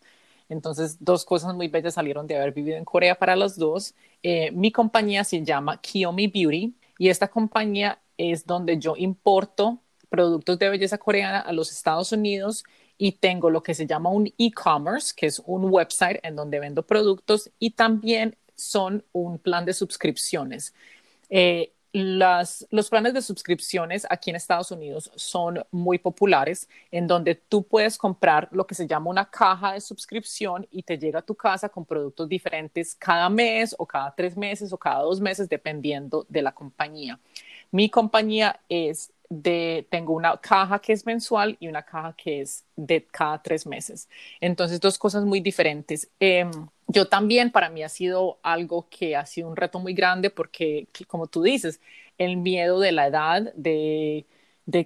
Entonces, 0.50 0.98
dos 1.04 1.24
cosas 1.24 1.56
muy 1.56 1.70
bellas 1.70 1.94
salieron 1.94 2.28
de 2.28 2.36
haber 2.36 2.54
vivido 2.54 2.78
en 2.78 2.84
Corea 2.86 3.16
para 3.16 3.38
los 3.38 3.58
dos. 3.58 3.96
Eh, 4.22 4.52
mi 4.52 4.72
compañía 4.72 5.24
se 5.24 5.44
llama 5.46 5.80
Kiyomi 5.82 6.28
Beauty 6.28 6.76
y 6.98 7.08
esta 7.10 7.30
compañía 7.30 8.02
es 8.18 8.46
donde 8.46 8.78
yo 8.80 8.96
importo 8.98 9.80
productos 10.10 10.60
de 10.60 10.70
belleza 10.70 10.98
coreana 10.98 11.40
a 11.40 11.54
los 11.54 11.72
Estados 11.72 12.12
Unidos 12.12 12.64
y 12.98 13.14
tengo 13.14 13.50
lo 13.50 13.64
que 13.64 13.74
se 13.76 13.86
llama 13.86 14.10
un 14.10 14.28
e-commerce, 14.38 15.14
que 15.16 15.28
es 15.28 15.42
un 15.46 15.66
website 15.72 16.20
en 16.24 16.36
donde 16.36 16.60
vendo 16.60 16.84
productos 16.86 17.52
y 17.60 17.72
también 17.72 18.36
son 18.58 19.06
un 19.14 19.40
plan 19.40 19.64
de 19.66 19.74
suscripciones. 19.74 20.74
Eh, 21.30 21.72
los 21.94 22.90
planes 22.90 23.14
de 23.14 23.22
suscripciones 23.22 24.06
aquí 24.10 24.30
en 24.30 24.36
Estados 24.36 24.72
Unidos 24.72 25.12
son 25.16 25.64
muy 25.72 25.98
populares, 25.98 26.68
en 26.92 27.08
donde 27.08 27.36
tú 27.36 27.64
puedes 27.64 27.98
comprar 27.98 28.50
lo 28.52 28.68
que 28.68 28.76
se 28.76 28.86
llama 28.86 29.10
una 29.10 29.30
caja 29.30 29.74
de 29.74 29.82
suscripción 29.82 30.68
y 30.70 30.84
te 30.84 30.98
llega 30.98 31.20
a 31.20 31.26
tu 31.26 31.34
casa 31.34 31.70
con 31.70 31.86
productos 31.86 32.30
diferentes 32.30 32.94
cada 32.94 33.30
mes 33.30 33.74
o 33.80 33.86
cada 33.86 34.14
tres 34.14 34.38
meses 34.38 34.72
o 34.74 34.78
cada 34.78 35.00
dos 35.00 35.20
meses, 35.20 35.50
dependiendo 35.50 36.26
de 36.30 36.42
la 36.42 36.52
compañía. 36.52 37.20
Mi 37.72 37.90
compañía 37.90 38.60
es 38.70 39.12
de, 39.30 39.88
tengo 39.90 40.14
una 40.14 40.38
caja 40.38 40.80
que 40.80 40.94
es 40.94 41.06
mensual 41.06 41.58
y 41.60 41.68
una 41.68 41.84
caja 41.84 42.14
que 42.18 42.42
es 42.42 42.66
de 42.76 43.06
cada 43.06 43.42
tres 43.42 43.66
meses. 43.68 44.10
Entonces, 44.40 44.80
dos 44.80 44.98
cosas 44.98 45.26
muy 45.26 45.42
diferentes. 45.42 46.10
Em, 46.20 46.52
yo 46.88 47.08
también, 47.08 47.52
para 47.52 47.70
mí 47.70 47.84
ha 47.84 47.90
sido 47.90 48.40
algo 48.44 48.88
que 48.90 49.16
ha 49.16 49.26
sido 49.26 49.50
un 49.50 49.56
reto 49.58 49.80
muy 49.80 49.94
grande 49.94 50.30
porque, 50.30 50.88
como 51.08 51.28
tú 51.28 51.42
dices, 51.44 51.82
el 52.18 52.38
miedo 52.38 52.80
de 52.80 52.92
la 52.94 53.08
edad, 53.08 53.54
de, 53.56 54.26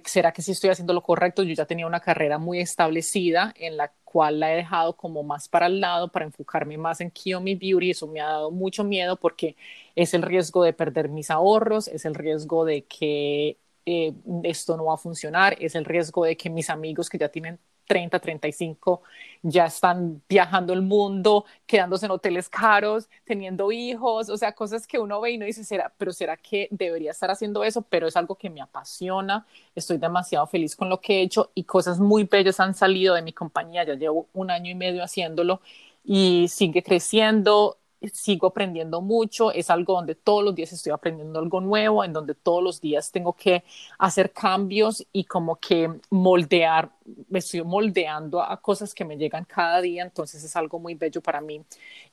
será 0.06 0.32
que 0.32 0.42
si 0.42 0.52
estoy 0.52 0.70
haciendo 0.70 0.92
lo 0.92 1.02
correcto, 1.02 1.42
yo 1.42 1.54
ya 1.54 1.66
tenía 1.66 1.86
una 1.86 2.00
carrera 2.00 2.38
muy 2.38 2.60
establecida 2.60 3.52
en 3.56 3.76
la 3.76 3.92
cual 4.04 4.40
la 4.40 4.52
he 4.52 4.56
dejado 4.56 4.96
como 4.96 5.22
más 5.22 5.48
para 5.48 5.66
el 5.66 5.80
lado 5.80 6.08
para 6.12 6.26
enfocarme 6.26 6.76
más 6.78 7.00
en 7.00 7.10
Kiyomi 7.10 7.54
Beauty. 7.54 7.90
Eso 7.90 8.06
me 8.06 8.20
ha 8.20 8.26
dado 8.26 8.50
mucho 8.50 8.84
miedo 8.84 9.16
porque 9.16 9.56
es 9.96 10.14
el 10.14 10.22
riesgo 10.22 10.64
de 10.64 10.72
perder 10.72 11.08
mis 11.08 11.30
ahorros, 11.30 11.88
es 11.88 12.04
el 12.04 12.14
riesgo 12.14 12.64
de 12.64 12.84
que 12.84 13.58
eh, 13.86 14.12
esto 14.44 14.76
no 14.76 14.86
va 14.86 14.94
a 14.94 14.96
funcionar, 14.98 15.56
es 15.60 15.74
el 15.74 15.84
riesgo 15.84 16.24
de 16.24 16.36
que 16.36 16.50
mis 16.50 16.70
amigos 16.70 17.08
que 17.08 17.18
ya 17.18 17.28
tienen 17.28 17.58
30, 17.86 18.20
35 18.20 19.02
ya 19.42 19.66
están 19.66 20.22
viajando 20.28 20.72
el 20.72 20.82
mundo, 20.82 21.44
quedándose 21.66 22.06
en 22.06 22.12
hoteles 22.12 22.48
caros, 22.48 23.08
teniendo 23.24 23.72
hijos, 23.72 24.28
o 24.28 24.36
sea, 24.36 24.52
cosas 24.52 24.86
que 24.86 24.98
uno 24.98 25.20
ve 25.20 25.32
y 25.32 25.38
no 25.38 25.44
dice, 25.46 25.64
¿será, 25.64 25.92
pero 25.98 26.12
¿será 26.12 26.36
que 26.36 26.68
debería 26.70 27.10
estar 27.10 27.30
haciendo 27.30 27.64
eso? 27.64 27.82
Pero 27.82 28.06
es 28.06 28.16
algo 28.16 28.36
que 28.36 28.50
me 28.50 28.60
apasiona, 28.60 29.46
estoy 29.74 29.98
demasiado 29.98 30.46
feliz 30.46 30.76
con 30.76 30.88
lo 30.88 31.00
que 31.00 31.18
he 31.18 31.22
hecho 31.22 31.50
y 31.54 31.64
cosas 31.64 31.98
muy 31.98 32.24
bellas 32.24 32.60
han 32.60 32.74
salido 32.74 33.14
de 33.14 33.22
mi 33.22 33.32
compañía, 33.32 33.84
ya 33.84 33.94
llevo 33.94 34.28
un 34.32 34.50
año 34.50 34.70
y 34.70 34.74
medio 34.74 35.02
haciéndolo 35.02 35.60
y 36.04 36.46
sigue 36.48 36.82
creciendo, 36.82 37.78
sigo 38.12 38.48
aprendiendo 38.48 39.00
mucho, 39.00 39.52
es 39.52 39.70
algo 39.70 39.94
donde 39.94 40.14
todos 40.14 40.44
los 40.44 40.54
días 40.54 40.72
estoy 40.72 40.92
aprendiendo 40.92 41.38
algo 41.38 41.60
nuevo, 41.60 42.04
en 42.04 42.12
donde 42.12 42.34
todos 42.34 42.62
los 42.62 42.80
días 42.80 43.10
tengo 43.12 43.32
que 43.34 43.64
hacer 43.98 44.32
cambios 44.32 45.06
y 45.12 45.24
como 45.24 45.56
que 45.56 45.90
moldear, 46.10 46.90
me 47.28 47.38
estoy 47.38 47.62
moldeando 47.62 48.42
a 48.42 48.60
cosas 48.60 48.94
que 48.94 49.04
me 49.04 49.16
llegan 49.16 49.44
cada 49.44 49.80
día, 49.80 50.02
entonces 50.02 50.42
es 50.42 50.56
algo 50.56 50.78
muy 50.78 50.94
bello 50.94 51.20
para 51.20 51.40
mí. 51.40 51.62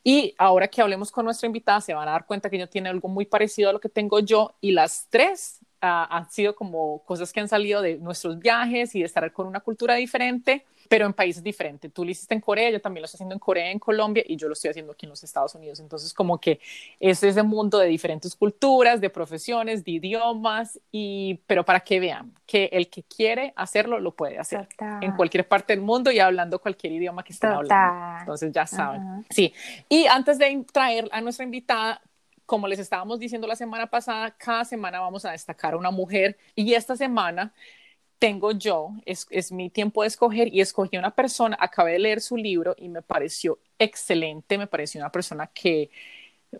Y 0.04 0.34
ahora 0.38 0.68
que 0.68 0.82
hablemos 0.82 1.12
con 1.12 1.26
nuestra 1.26 1.48
invitada, 1.48 1.82
se 1.82 1.94
van 1.94 2.08
a 2.08 2.12
dar 2.12 2.26
cuenta 2.26 2.50
que 2.50 2.56
ella 2.56 2.68
tiene 2.68 2.90
algo 2.90 3.08
muy 3.08 3.26
parecido 3.26 3.70
a 3.70 3.74
lo 3.74 3.80
que 3.80 3.90
tengo 3.90 4.20
yo 4.20 4.54
y 4.62 4.72
las 4.72 5.08
tres 5.10 5.60
uh, 5.82 6.06
han 6.10 6.30
sido 6.30 6.56
como 6.56 7.04
cosas 7.04 7.34
que 7.34 7.40
han 7.40 7.48
salido 7.48 7.82
de 7.82 7.98
nuestros 7.98 8.40
viajes 8.40 8.96
y 8.96 9.00
de 9.00 9.06
estar 9.06 9.32
con 9.32 9.48
una 9.48 9.60
cultura 9.60 9.96
diferente 9.96 10.66
pero 10.90 11.06
en 11.06 11.14
países 11.14 11.44
diferentes. 11.44 11.94
Tú 11.94 12.04
lo 12.04 12.10
hiciste 12.10 12.34
en 12.34 12.42
Corea, 12.42 12.72
yo 12.72 12.82
también 12.82 13.04
lo 13.04 13.06
estoy 13.06 13.18
haciendo 13.18 13.36
en 13.36 13.40
Corea, 13.40 13.70
en 13.70 13.78
Colombia, 13.78 14.24
y 14.28 14.36
yo 14.36 14.48
lo 14.48 14.54
estoy 14.54 14.72
haciendo 14.72 14.92
aquí 14.92 15.06
en 15.06 15.12
los 15.12 15.24
Estados 15.24 15.54
Unidos. 15.54 15.80
Entonces, 15.80 16.14
como 16.16 16.42
que 16.42 16.60
es 17.00 17.24
ese 17.24 17.44
mundo 17.44 17.78
de 17.78 17.88
diferentes 17.88 18.36
culturas, 18.36 19.00
de 19.00 19.12
profesiones, 19.12 19.86
de 19.86 19.92
idiomas, 19.92 20.80
y, 20.92 21.40
pero 21.46 21.64
para 21.64 21.82
que 21.82 22.00
vean 22.00 22.34
que 22.48 22.70
el 22.74 22.90
que 22.90 23.04
quiere 23.04 23.54
hacerlo, 23.56 24.00
lo 24.00 24.16
puede 24.16 24.40
hacer 24.40 24.68
en 25.02 25.12
cualquier 25.12 25.48
parte 25.48 25.74
del 25.74 25.82
mundo 25.84 26.12
y 26.12 26.20
hablando 26.20 26.60
cualquier 26.60 26.94
idioma 26.94 27.24
que 27.24 27.34
estén 27.34 27.52
hablando. 27.52 28.20
Entonces, 28.22 28.52
ya 28.52 28.66
saben. 28.66 29.28
Sí. 29.30 29.54
Y 29.88 30.08
antes 30.08 30.40
de 30.40 30.66
traer 30.74 31.08
a 31.12 31.22
nuestra 31.22 31.46
invitada, 31.46 32.02
como 32.48 32.68
les 32.68 32.80
estábamos 32.80 33.20
diciendo 33.20 33.46
la 33.46 33.56
semana 33.56 33.86
pasada, 33.86 34.32
cada 34.32 34.66
semana 34.66 35.00
vamos 35.00 35.24
a 35.24 35.32
destacar 35.34 35.76
a 35.76 35.78
una 35.78 35.92
mujer 35.92 36.36
y 36.56 36.74
esta 36.74 36.96
semana 36.96 37.54
tengo 38.20 38.52
yo, 38.52 38.92
es, 39.06 39.26
es, 39.30 39.52
mi 39.52 39.70
tiempo 39.70 40.02
de 40.02 40.10
escoger 40.10 40.54
y 40.54 40.60
escogí 40.60 40.98
una 40.98 41.16
persona, 41.16 41.58
acabé 41.60 41.94
de 41.94 42.00
leer 42.00 42.22
su 42.22 42.36
libro 42.36 42.76
y 42.78 42.90
me 42.90 43.02
pareció 43.02 43.60
excelente, 43.80 44.58
me 44.58 44.68
pareció 44.68 45.00
una 45.00 45.12
persona 45.12 45.48
que, 45.48 45.90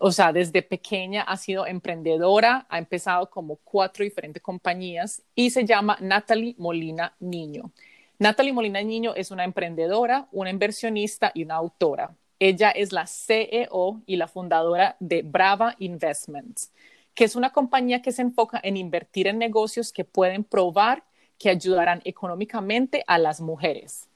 o 0.00 0.10
sea, 0.10 0.32
desde 0.32 0.62
pequeña 0.62 1.22
ha 1.22 1.36
sido 1.36 1.66
emprendedora, 1.66 2.66
ha 2.70 2.78
empezado 2.78 3.28
como 3.28 3.56
cuatro 3.56 4.04
diferentes 4.04 4.42
compañías 4.42 5.22
y 5.34 5.50
se 5.50 5.66
llama 5.66 5.98
Natalie 6.00 6.54
Molina 6.58 7.14
Niño. 7.20 7.70
Natalie 8.18 8.54
Molina 8.54 8.82
Niño 8.82 9.14
es 9.14 9.30
una 9.30 9.44
emprendedora, 9.44 10.28
una 10.32 10.50
inversionista 10.50 11.30
y 11.34 11.44
una 11.44 11.56
autora. 11.56 12.16
Ella 12.38 12.70
es 12.70 12.90
la 12.90 13.06
CEO 13.06 14.00
y 14.06 14.16
la 14.16 14.28
fundadora 14.28 14.96
de 14.98 15.20
Brava 15.22 15.76
Investments, 15.78 16.72
que 17.14 17.24
es 17.24 17.36
una 17.36 17.52
compañía 17.52 18.00
que 18.00 18.12
se 18.12 18.22
enfoca 18.22 18.58
en 18.62 18.78
invertir 18.78 19.26
en 19.26 19.38
negocios 19.38 19.92
que 19.92 20.06
pueden 20.06 20.44
probar 20.44 21.04
que 21.40 21.48
ayudarán 21.48 22.02
económicamente 22.04 23.02
a 23.06 23.16
las 23.16 23.40
mujeres. 23.40 24.06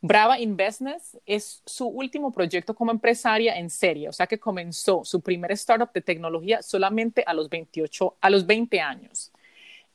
Brava 0.00 0.40
Investments 0.40 1.16
es 1.26 1.62
su 1.64 1.86
último 1.86 2.32
proyecto 2.32 2.74
como 2.74 2.90
empresaria 2.90 3.56
en 3.56 3.70
serie, 3.70 4.08
o 4.08 4.12
sea 4.12 4.26
que 4.26 4.40
comenzó 4.40 5.04
su 5.04 5.20
primer 5.20 5.52
startup 5.52 5.92
de 5.92 6.00
tecnología 6.00 6.60
solamente 6.60 7.22
a 7.24 7.34
los 7.34 7.48
28, 7.48 8.16
a 8.20 8.30
los 8.30 8.44
20 8.44 8.80
años. 8.80 9.30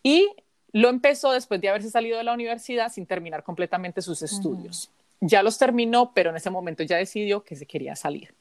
Y 0.01 0.29
lo 0.71 0.87
empezó 0.87 1.33
después 1.33 1.59
de 1.59 1.67
haberse 1.67 1.89
salido 1.89 2.17
de 2.17 2.23
la 2.23 2.33
universidad 2.33 2.89
sin 2.89 3.05
terminar 3.05 3.43
completamente 3.43 4.01
sus 4.01 4.21
estudios. 4.21 4.89
Ya 5.19 5.43
los 5.43 5.57
terminó, 5.57 6.13
pero 6.13 6.29
en 6.29 6.37
ese 6.37 6.49
momento 6.49 6.83
ya 6.83 6.95
decidió 6.95 7.43
que 7.43 7.57
se 7.57 7.65
quería 7.65 7.97
salir. 7.97 8.33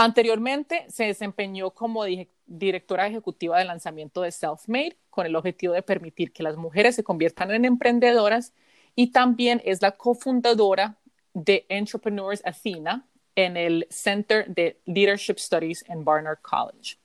Anteriormente 0.00 0.86
se 0.88 1.06
desempeñó 1.06 1.72
como 1.72 2.04
directora 2.46 3.08
ejecutiva 3.08 3.58
de 3.58 3.64
lanzamiento 3.64 4.22
de 4.22 4.30
Selfmade 4.30 4.96
con 5.10 5.26
el 5.26 5.34
objetivo 5.34 5.74
de 5.74 5.82
permitir 5.82 6.32
que 6.32 6.44
las 6.44 6.56
mujeres 6.56 6.94
se 6.94 7.02
conviertan 7.02 7.50
en 7.50 7.64
emprendedoras 7.64 8.54
y 8.94 9.10
también 9.10 9.60
es 9.64 9.82
la 9.82 9.90
cofundadora 9.90 10.96
de 11.34 11.66
Entrepreneurs 11.68 12.42
Athena 12.44 13.08
en 13.34 13.56
el 13.56 13.88
Center 13.90 14.46
de 14.46 14.80
Leadership 14.86 15.38
Studies 15.38 15.84
en 15.88 16.04
Barnard 16.04 16.38
College. 16.42 16.96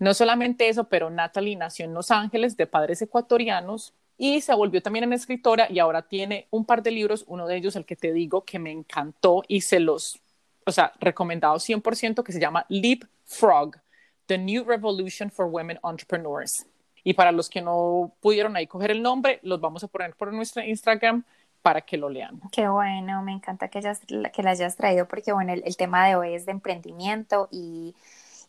No 0.00 0.12
solamente 0.12 0.68
eso, 0.68 0.88
pero 0.88 1.10
Natalie 1.10 1.54
nació 1.54 1.84
en 1.84 1.94
Los 1.94 2.10
Ángeles 2.10 2.56
de 2.56 2.66
padres 2.66 3.00
ecuatorianos 3.02 3.94
y 4.18 4.40
se 4.40 4.52
volvió 4.52 4.82
también 4.82 5.04
en 5.04 5.12
escritora 5.12 5.68
y 5.70 5.78
ahora 5.78 6.02
tiene 6.08 6.48
un 6.50 6.64
par 6.64 6.82
de 6.82 6.90
libros, 6.90 7.24
uno 7.28 7.46
de 7.46 7.56
ellos 7.56 7.76
el 7.76 7.84
que 7.84 7.94
te 7.94 8.12
digo 8.12 8.44
que 8.44 8.58
me 8.58 8.72
encantó 8.72 9.44
y 9.46 9.60
se 9.60 9.78
los, 9.78 10.20
o 10.66 10.72
sea, 10.72 10.92
recomendado 11.00 11.56
100% 11.56 12.22
que 12.22 12.32
se 12.32 12.40
llama 12.40 12.66
Leap 12.68 13.04
Frog, 13.24 13.76
The 14.26 14.38
New 14.38 14.64
Revolution 14.64 15.30
for 15.30 15.46
Women 15.46 15.80
Entrepreneurs. 15.84 16.66
Y 17.04 17.14
para 17.14 17.32
los 17.32 17.48
que 17.48 17.60
no 17.60 18.12
pudieron 18.20 18.56
ahí 18.56 18.66
coger 18.66 18.90
el 18.90 19.02
nombre, 19.02 19.40
los 19.42 19.60
vamos 19.60 19.82
a 19.82 19.88
poner 19.88 20.14
por 20.14 20.32
nuestro 20.32 20.62
Instagram 20.62 21.24
para 21.62 21.80
que 21.80 21.96
lo 21.96 22.08
lean. 22.08 22.40
Qué 22.50 22.68
bueno, 22.68 23.22
me 23.22 23.32
encanta 23.32 23.68
que, 23.68 23.78
hayas, 23.78 24.00
que 24.32 24.42
la 24.42 24.50
hayas 24.50 24.76
traído 24.76 25.06
porque 25.06 25.32
bueno, 25.32 25.52
el, 25.52 25.76
tema 25.76 26.06
de 26.06 26.16
hoy 26.16 26.34
es 26.34 26.44
de 26.46 26.52
emprendimiento 26.52 27.48
y, 27.50 27.94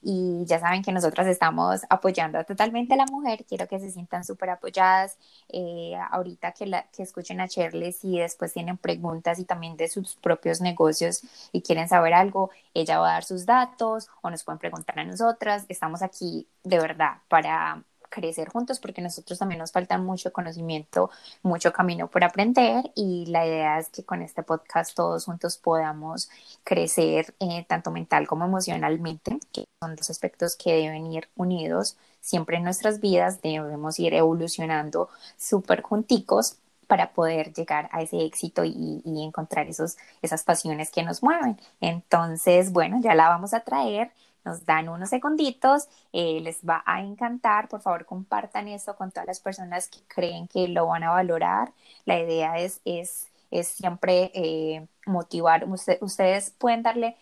y, 0.03 0.45
ya 0.45 0.59
saben 0.59 0.81
que 0.83 0.91
nosotras 0.91 1.27
estamos 1.27 1.81
apoyando 1.89 2.43
totalmente 2.45 2.93
a 2.93 2.97
la 2.97 3.05
mujer, 3.05 3.45
quiero 3.47 3.67
que 3.67 3.79
se 3.79 3.91
sientan 3.91 4.23
súper 4.23 4.49
apoyadas, 4.51 5.17
eh, 5.49 5.93
ahorita 6.11 6.51
que, 6.51 6.65
la, 6.67 6.83
que 6.91 7.03
escuchen 7.03 7.41
a 7.41 7.47
Shirley 7.47 7.93
si 7.93 8.19
después 8.19 8.53
tienen 8.53 8.77
preguntas 8.77 9.39
y 9.39 9.45
también 9.45 9.77
de 9.77 9.87
sus 9.87 10.15
propios 10.15 10.61
negocios 10.61 11.21
y 11.51 11.61
quieren 11.61 11.87
saber 11.87 12.13
algo, 12.13 12.51
ella 12.73 12.99
va 12.99 13.09
a 13.09 13.13
dar 13.13 13.23
sus 13.23 13.45
datos 13.45 14.09
o 14.21 14.29
nos 14.29 14.43
pueden 14.43 14.59
preguntar 14.59 14.99
a 14.99 15.05
nosotras, 15.05 15.65
estamos 15.69 16.01
aquí 16.01 16.47
de 16.63 16.79
verdad 16.79 17.17
para 17.27 17.83
crecer 18.13 18.49
juntos 18.49 18.79
porque 18.79 19.01
nosotros 19.01 19.39
también 19.39 19.59
nos 19.59 19.71
falta 19.71 19.97
mucho 19.97 20.31
conocimiento, 20.31 21.09
mucho 21.41 21.73
camino 21.73 22.07
por 22.07 22.23
aprender 22.23 22.91
y 22.95 23.25
la 23.25 23.45
idea 23.45 23.79
es 23.79 23.89
que 23.89 24.03
con 24.03 24.21
este 24.21 24.43
podcast 24.43 24.95
todos 24.95 25.25
juntos 25.25 25.57
podamos 25.57 26.29
crecer 26.63 27.33
eh, 27.39 27.65
tanto 27.67 27.89
mental 27.89 28.27
como 28.27 28.45
emocionalmente, 28.45 29.39
que 29.51 29.65
son 29.81 29.95
dos 29.95 30.09
aspectos 30.11 30.55
que 30.55 30.73
deben 30.73 31.07
ir 31.07 31.27
unidos 31.35 31.97
siempre 32.21 32.57
en 32.57 32.63
nuestras 32.63 32.99
vidas, 32.99 33.41
debemos 33.41 33.99
ir 33.99 34.13
evolucionando 34.13 35.09
súper 35.35 35.81
junticos 35.81 36.57
para 36.87 37.13
poder 37.13 37.53
llegar 37.53 37.89
a 37.91 38.01
ese 38.03 38.23
éxito 38.23 38.63
y, 38.63 39.01
y, 39.03 39.23
encontrar 39.23 39.67
esos, 39.67 39.97
esas 40.21 40.43
pasiones 40.43 40.91
que 40.91 41.01
nos 41.01 41.23
mueven. 41.23 41.57
Entonces, 41.81 42.71
bueno, 42.71 42.99
ya 43.01 43.15
la 43.15 43.29
vamos 43.29 43.53
a 43.53 43.61
traer 43.61 44.11
nos 44.45 44.65
dan 44.65 44.89
unos 44.89 45.09
segunditos, 45.09 45.87
eh, 46.11 46.39
les 46.41 46.61
va 46.67 46.83
a 46.85 47.01
encantar, 47.01 47.67
por 47.69 47.81
favor 47.81 48.05
compartan 48.05 48.67
eso 48.67 48.95
con 48.95 49.11
todas 49.11 49.27
las 49.27 49.39
personas 49.39 49.87
que 49.89 49.99
creen 50.07 50.47
que 50.47 50.67
lo 50.67 50.87
van 50.87 51.03
a 51.03 51.11
valorar. 51.11 51.73
La 52.05 52.19
idea 52.19 52.57
es, 52.59 52.81
es, 52.85 53.27
es 53.51 53.67
siempre 53.67 54.31
eh, 54.33 54.87
motivar, 55.05 55.65
ustedes 56.01 56.51
pueden 56.51 56.83
darle 56.83 57.15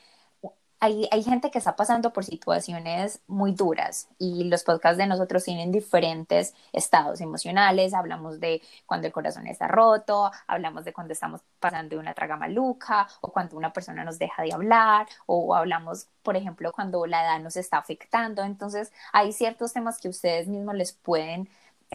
hay, 0.84 1.24
gente 1.24 1.52
que 1.52 1.60
está 1.60 1.76
pasando 1.76 2.12
por 2.12 2.26
situaciones 2.26 3.22
muy 3.28 3.52
duras 3.52 4.10
y 4.18 4.46
los 4.46 4.64
podcasts 4.64 4.98
de 4.98 5.06
nosotros 5.06 5.44
tienen 5.44 5.72
diferentes 5.72 6.56
estados 6.74 7.22
emocionales. 7.22 7.94
Hablamos 7.94 8.40
de 8.40 8.64
cuando 8.88 9.06
el 9.06 9.14
corazón 9.14 9.46
está 9.46 9.68
roto, 9.68 10.32
hablamos 10.48 10.84
de 10.84 10.92
cuando 10.92 11.14
estamos 11.14 11.42
pasando 11.60 11.96
de 11.96 12.00
una 12.00 12.16
traga 12.16 12.36
maluca 12.36 13.08
o 13.22 13.32
cuando 13.32 13.58
una 13.58 13.72
persona 13.72 14.04
nos 14.04 14.18
deja 14.18 14.42
de 14.42 14.54
hablar 14.54 15.08
o 15.28 15.54
hablamos, 15.54 16.08
por 16.24 16.36
ejemplo, 16.36 16.72
cuando 16.72 17.06
la 17.06 17.24
edad 17.26 17.40
nos 17.40 17.58
está 17.58 17.78
afectando. 17.78 18.44
Entonces, 18.44 18.92
hay 19.14 19.34
ciertos 19.34 19.74
temas 19.74 20.00
que 20.00 20.10
ustedes 20.10 20.48
mismos 20.48 20.74
les 20.74 20.94
pueden 20.94 21.48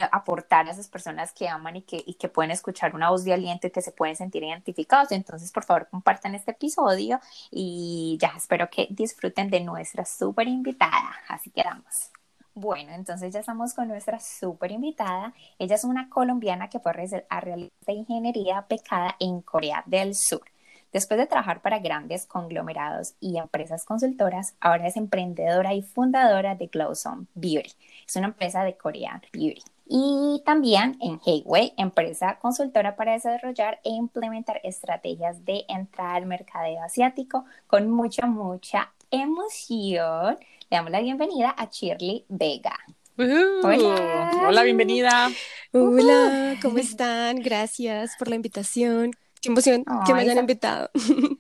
aportar 0.05 0.67
a 0.67 0.71
esas 0.71 0.89
personas 0.89 1.33
que 1.33 1.49
aman 1.49 1.77
y 1.77 1.83
que, 1.83 2.03
y 2.05 2.15
que 2.15 2.29
pueden 2.29 2.51
escuchar 2.51 2.95
una 2.95 3.11
voz 3.11 3.25
de 3.25 3.33
aliento 3.33 3.67
y 3.67 3.71
que 3.71 3.83
se 3.83 3.93
pueden 3.93 4.17
sentir 4.17 4.43
identificados. 4.43 5.13
Entonces, 5.13 5.51
por 5.53 5.65
favor, 5.65 5.89
compartan 5.89 6.35
este 6.35 6.53
episodio 6.53 7.21
y 7.51 8.19
ya 8.21 8.33
espero 8.37 8.69
que 8.71 8.89
disfruten 8.91 9.49
de 9.51 9.61
nuestra 9.61 10.05
súper 10.05 10.49
invitada. 10.49 11.15
Así 11.29 11.51
quedamos. 11.51 12.11
Bueno, 12.55 12.93
entonces 12.93 13.33
ya 13.35 13.41
estamos 13.41 13.75
con 13.75 13.89
nuestra 13.89 14.19
súper 14.19 14.73
invitada. 14.73 15.35
Ella 15.59 15.75
es 15.75 15.85
una 15.85 16.09
colombiana 16.09 16.69
que 16.69 16.81
fue 16.81 16.93
a 17.29 17.41
realizar 17.41 17.71
ingeniería 17.89 18.65
becada 18.69 19.17
en 19.21 19.43
Corea 19.43 19.83
del 19.87 20.15
Sur. 20.15 20.43
Después 20.93 21.19
de 21.19 21.27
trabajar 21.27 21.61
para 21.61 21.81
grandes 21.81 22.27
conglomerados 22.27 23.15
y 23.21 23.37
empresas 23.37 23.85
consultoras, 23.85 24.55
ahora 24.61 24.87
es 24.87 24.97
emprendedora 24.97 25.75
y 25.75 25.83
fundadora 25.83 26.55
de 26.55 26.69
Glowzone 26.69 27.27
Beauty. 27.35 27.73
Es 28.07 28.17
una 28.17 28.29
empresa 28.29 28.65
de 28.65 28.77
Corea 28.77 29.21
Beauty 29.33 29.63
y 29.89 30.43
también 30.45 30.99
en 31.01 31.21
Hayway, 31.25 31.73
empresa 31.77 32.39
consultora 32.41 32.97
para 32.97 33.13
desarrollar 33.13 33.81
e 33.85 33.91
implementar 33.91 34.61
estrategias 34.65 35.45
de 35.45 35.65
entrada 35.69 36.15
al 36.15 36.27
mercadeo 36.27 36.83
asiático 36.83 37.45
con 37.67 37.91
mucha, 37.91 38.27
mucha 38.27 38.93
emoción. 39.11 40.37
Le 40.71 40.77
damos 40.77 40.91
la 40.91 41.01
bienvenida 41.01 41.55
a 41.57 41.67
Shirley 41.71 42.25
Vega. 42.29 42.77
Hola. 43.17 44.31
Hola, 44.49 44.63
bienvenida. 44.65 45.31
Hola, 45.73 46.57
¿cómo 46.61 46.79
están? 46.79 47.41
Gracias 47.41 48.17
por 48.19 48.29
la 48.29 48.35
invitación. 48.35 49.13
Qué 49.41 49.49
emoción 49.49 49.85
que 50.05 50.13
me 50.13 50.21
hayan 50.21 50.39
invitado. 50.39 50.91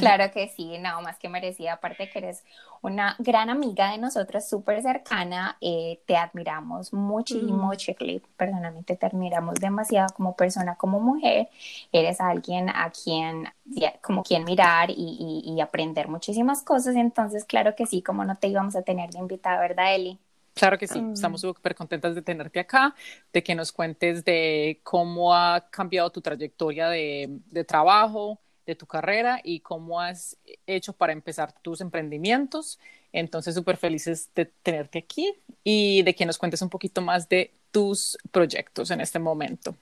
Claro 0.00 0.30
que 0.32 0.48
sí, 0.48 0.78
nada 0.78 1.00
más 1.00 1.18
que 1.18 1.28
merecida, 1.28 1.74
aparte 1.74 2.10
que 2.10 2.18
eres 2.18 2.44
una 2.82 3.16
gran 3.18 3.50
amiga 3.50 3.92
de 3.92 3.98
nosotras, 3.98 4.48
súper 4.48 4.82
cercana, 4.82 5.56
eh, 5.60 6.00
te 6.06 6.16
admiramos 6.16 6.92
muchísimo, 6.92 7.72
mm. 7.72 8.20
personalmente 8.36 8.96
te 8.96 9.06
admiramos 9.06 9.56
demasiado 9.56 10.08
como 10.14 10.34
persona, 10.34 10.76
como 10.76 11.00
mujer, 11.00 11.48
eres 11.92 12.20
alguien 12.20 12.70
a 12.70 12.90
quien, 12.90 13.48
como 14.02 14.22
quien 14.22 14.44
mirar 14.44 14.90
y, 14.90 15.42
y, 15.44 15.60
aprender 15.60 16.08
muchísimas 16.08 16.62
cosas, 16.62 16.96
entonces 16.96 17.44
claro 17.44 17.74
que 17.76 17.86
sí, 17.86 18.02
como 18.02 18.24
no 18.24 18.36
te 18.36 18.48
íbamos 18.48 18.76
a 18.76 18.82
tener 18.82 19.10
de 19.10 19.18
invitada, 19.18 19.60
¿verdad, 19.60 19.94
Eli? 19.94 20.18
Claro 20.54 20.78
que 20.78 20.88
sí, 20.88 21.02
estamos 21.12 21.40
súper 21.40 21.74
contentas 21.74 22.14
de 22.14 22.22
tenerte 22.22 22.60
acá, 22.60 22.94
de 23.32 23.42
que 23.42 23.54
nos 23.54 23.72
cuentes 23.72 24.24
de 24.24 24.80
cómo 24.82 25.34
ha 25.34 25.68
cambiado 25.70 26.10
tu 26.10 26.20
trayectoria 26.20 26.88
de, 26.88 27.28
de 27.46 27.64
trabajo, 27.64 28.38
de 28.70 28.76
tu 28.76 28.86
carrera 28.86 29.40
y 29.42 29.60
cómo 29.60 30.00
has 30.00 30.36
hecho 30.66 30.92
para 30.92 31.12
empezar 31.12 31.52
tus 31.62 31.80
emprendimientos. 31.80 32.78
Entonces, 33.12 33.54
súper 33.54 33.76
felices 33.76 34.30
de 34.34 34.46
tenerte 34.46 34.98
aquí 34.98 35.34
y 35.64 36.02
de 36.02 36.14
que 36.14 36.26
nos 36.26 36.38
cuentes 36.38 36.62
un 36.62 36.70
poquito 36.70 37.00
más 37.00 37.28
de 37.28 37.52
tus 37.70 38.16
proyectos 38.30 38.90
en 38.90 39.00
este 39.00 39.18
momento. 39.18 39.74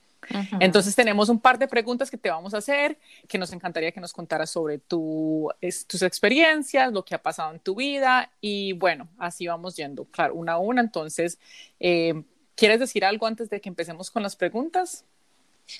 Entonces 0.60 0.94
tenemos 0.94 1.28
un 1.28 1.40
par 1.40 1.58
de 1.58 1.68
preguntas 1.68 2.10
que 2.10 2.18
te 2.18 2.28
vamos 2.28 2.52
a 2.52 2.58
hacer, 2.58 2.98
que 3.28 3.38
nos 3.38 3.52
encantaría 3.52 3.92
que 3.92 4.00
nos 4.00 4.12
contaras 4.12 4.50
sobre 4.50 4.78
tu, 4.78 5.50
tus 5.86 6.02
experiencias, 6.02 6.92
lo 6.92 7.04
que 7.04 7.14
ha 7.14 7.22
pasado 7.22 7.52
en 7.52 7.60
tu 7.60 7.74
vida 7.74 8.30
y 8.40 8.72
bueno, 8.72 9.08
así 9.18 9.46
vamos 9.46 9.76
yendo, 9.76 10.04
claro, 10.06 10.34
una 10.34 10.54
a 10.54 10.58
una. 10.58 10.80
Entonces, 10.82 11.38
eh, 11.80 12.22
¿quieres 12.56 12.80
decir 12.80 13.04
algo 13.04 13.26
antes 13.26 13.48
de 13.48 13.60
que 13.60 13.68
empecemos 13.68 14.10
con 14.10 14.22
las 14.22 14.36
preguntas? 14.36 15.04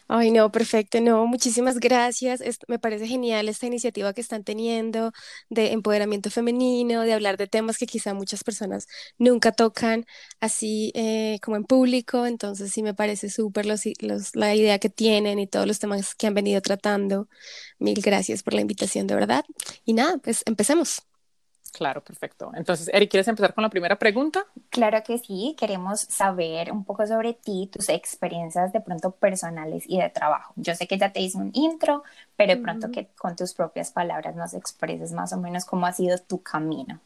Ay, 0.07 0.31
no, 0.31 0.51
perfecto, 0.53 1.01
no, 1.01 1.27
muchísimas 1.27 1.79
gracias. 1.81 2.43
me 2.69 2.79
parece 2.79 3.07
genial 3.07 3.49
esta 3.49 3.67
iniciativa 3.67 4.13
que 4.13 4.21
están 4.21 4.45
teniendo 4.45 5.13
de 5.49 5.73
empoderamiento 5.73 6.31
femenino, 6.31 7.03
de 7.03 7.13
hablar 7.15 7.37
de 7.39 7.47
temas 7.47 7.79
que 7.79 7.87
quizá 7.87 8.13
muchas 8.15 8.45
personas 8.45 8.87
nunca 9.19 9.53
tocan 9.53 10.05
así 10.41 10.93
eh, 10.95 11.39
como 11.43 11.57
en 11.57 11.65
público. 11.65 12.27
Entonces 12.27 12.71
sí 12.73 12.83
me 12.83 12.95
parece 12.95 13.31
súper 13.31 13.67
la 14.35 14.55
idea 14.55 14.79
que 14.79 14.91
tienen 14.91 15.39
y 15.39 15.47
todos 15.47 15.67
los 15.67 15.79
temas 15.79 16.15
que 16.15 16.27
han 16.27 16.35
venido 16.35 16.61
tratando. 16.61 17.29
Mil 17.79 18.01
gracias 18.03 18.43
por 18.43 18.55
la 18.55 18.61
invitación, 18.63 19.07
de 19.07 19.15
verdad. 19.15 19.45
Y 19.85 19.95
nada, 19.95 20.19
pues 20.19 20.43
empecemos. 20.47 21.08
Claro, 21.73 22.03
perfecto. 22.03 22.51
Entonces, 22.55 22.91
Eri, 22.93 23.09
¿quieres 23.09 23.29
empezar 23.29 23.55
con 23.55 23.63
la 23.63 23.71
primera 23.71 23.97
pregunta? 23.97 24.47
Claro 24.71 25.03
que 25.05 25.19
sí, 25.19 25.55
queremos 25.59 26.01
saber 26.01 26.73
un 26.73 26.85
poco 26.85 27.07
sobre 27.07 27.35
ti, 27.35 27.69
tus 27.73 27.89
experiencias 27.89 28.73
de 28.73 28.81
pronto 28.81 29.13
personales 29.13 29.85
y 29.87 29.99
de 30.01 30.09
trabajo. 30.09 30.55
Yo 30.57 30.75
sé 30.75 30.87
que 30.87 30.99
ya 30.99 31.13
te 31.13 31.21
hice 31.21 31.39
un 31.39 31.51
intro, 31.55 32.03
pero 32.37 32.55
de 32.55 32.61
pronto 32.61 32.91
que 32.91 33.09
con 33.17 33.37
tus 33.37 33.55
propias 33.55 33.93
palabras 33.93 34.35
nos 34.35 34.55
expreses 34.55 35.13
más 35.13 35.33
o 35.33 35.37
menos 35.37 35.65
cómo 35.65 35.87
ha 35.87 35.93
sido 35.93 36.19
tu 36.19 36.43
camino. 36.43 37.01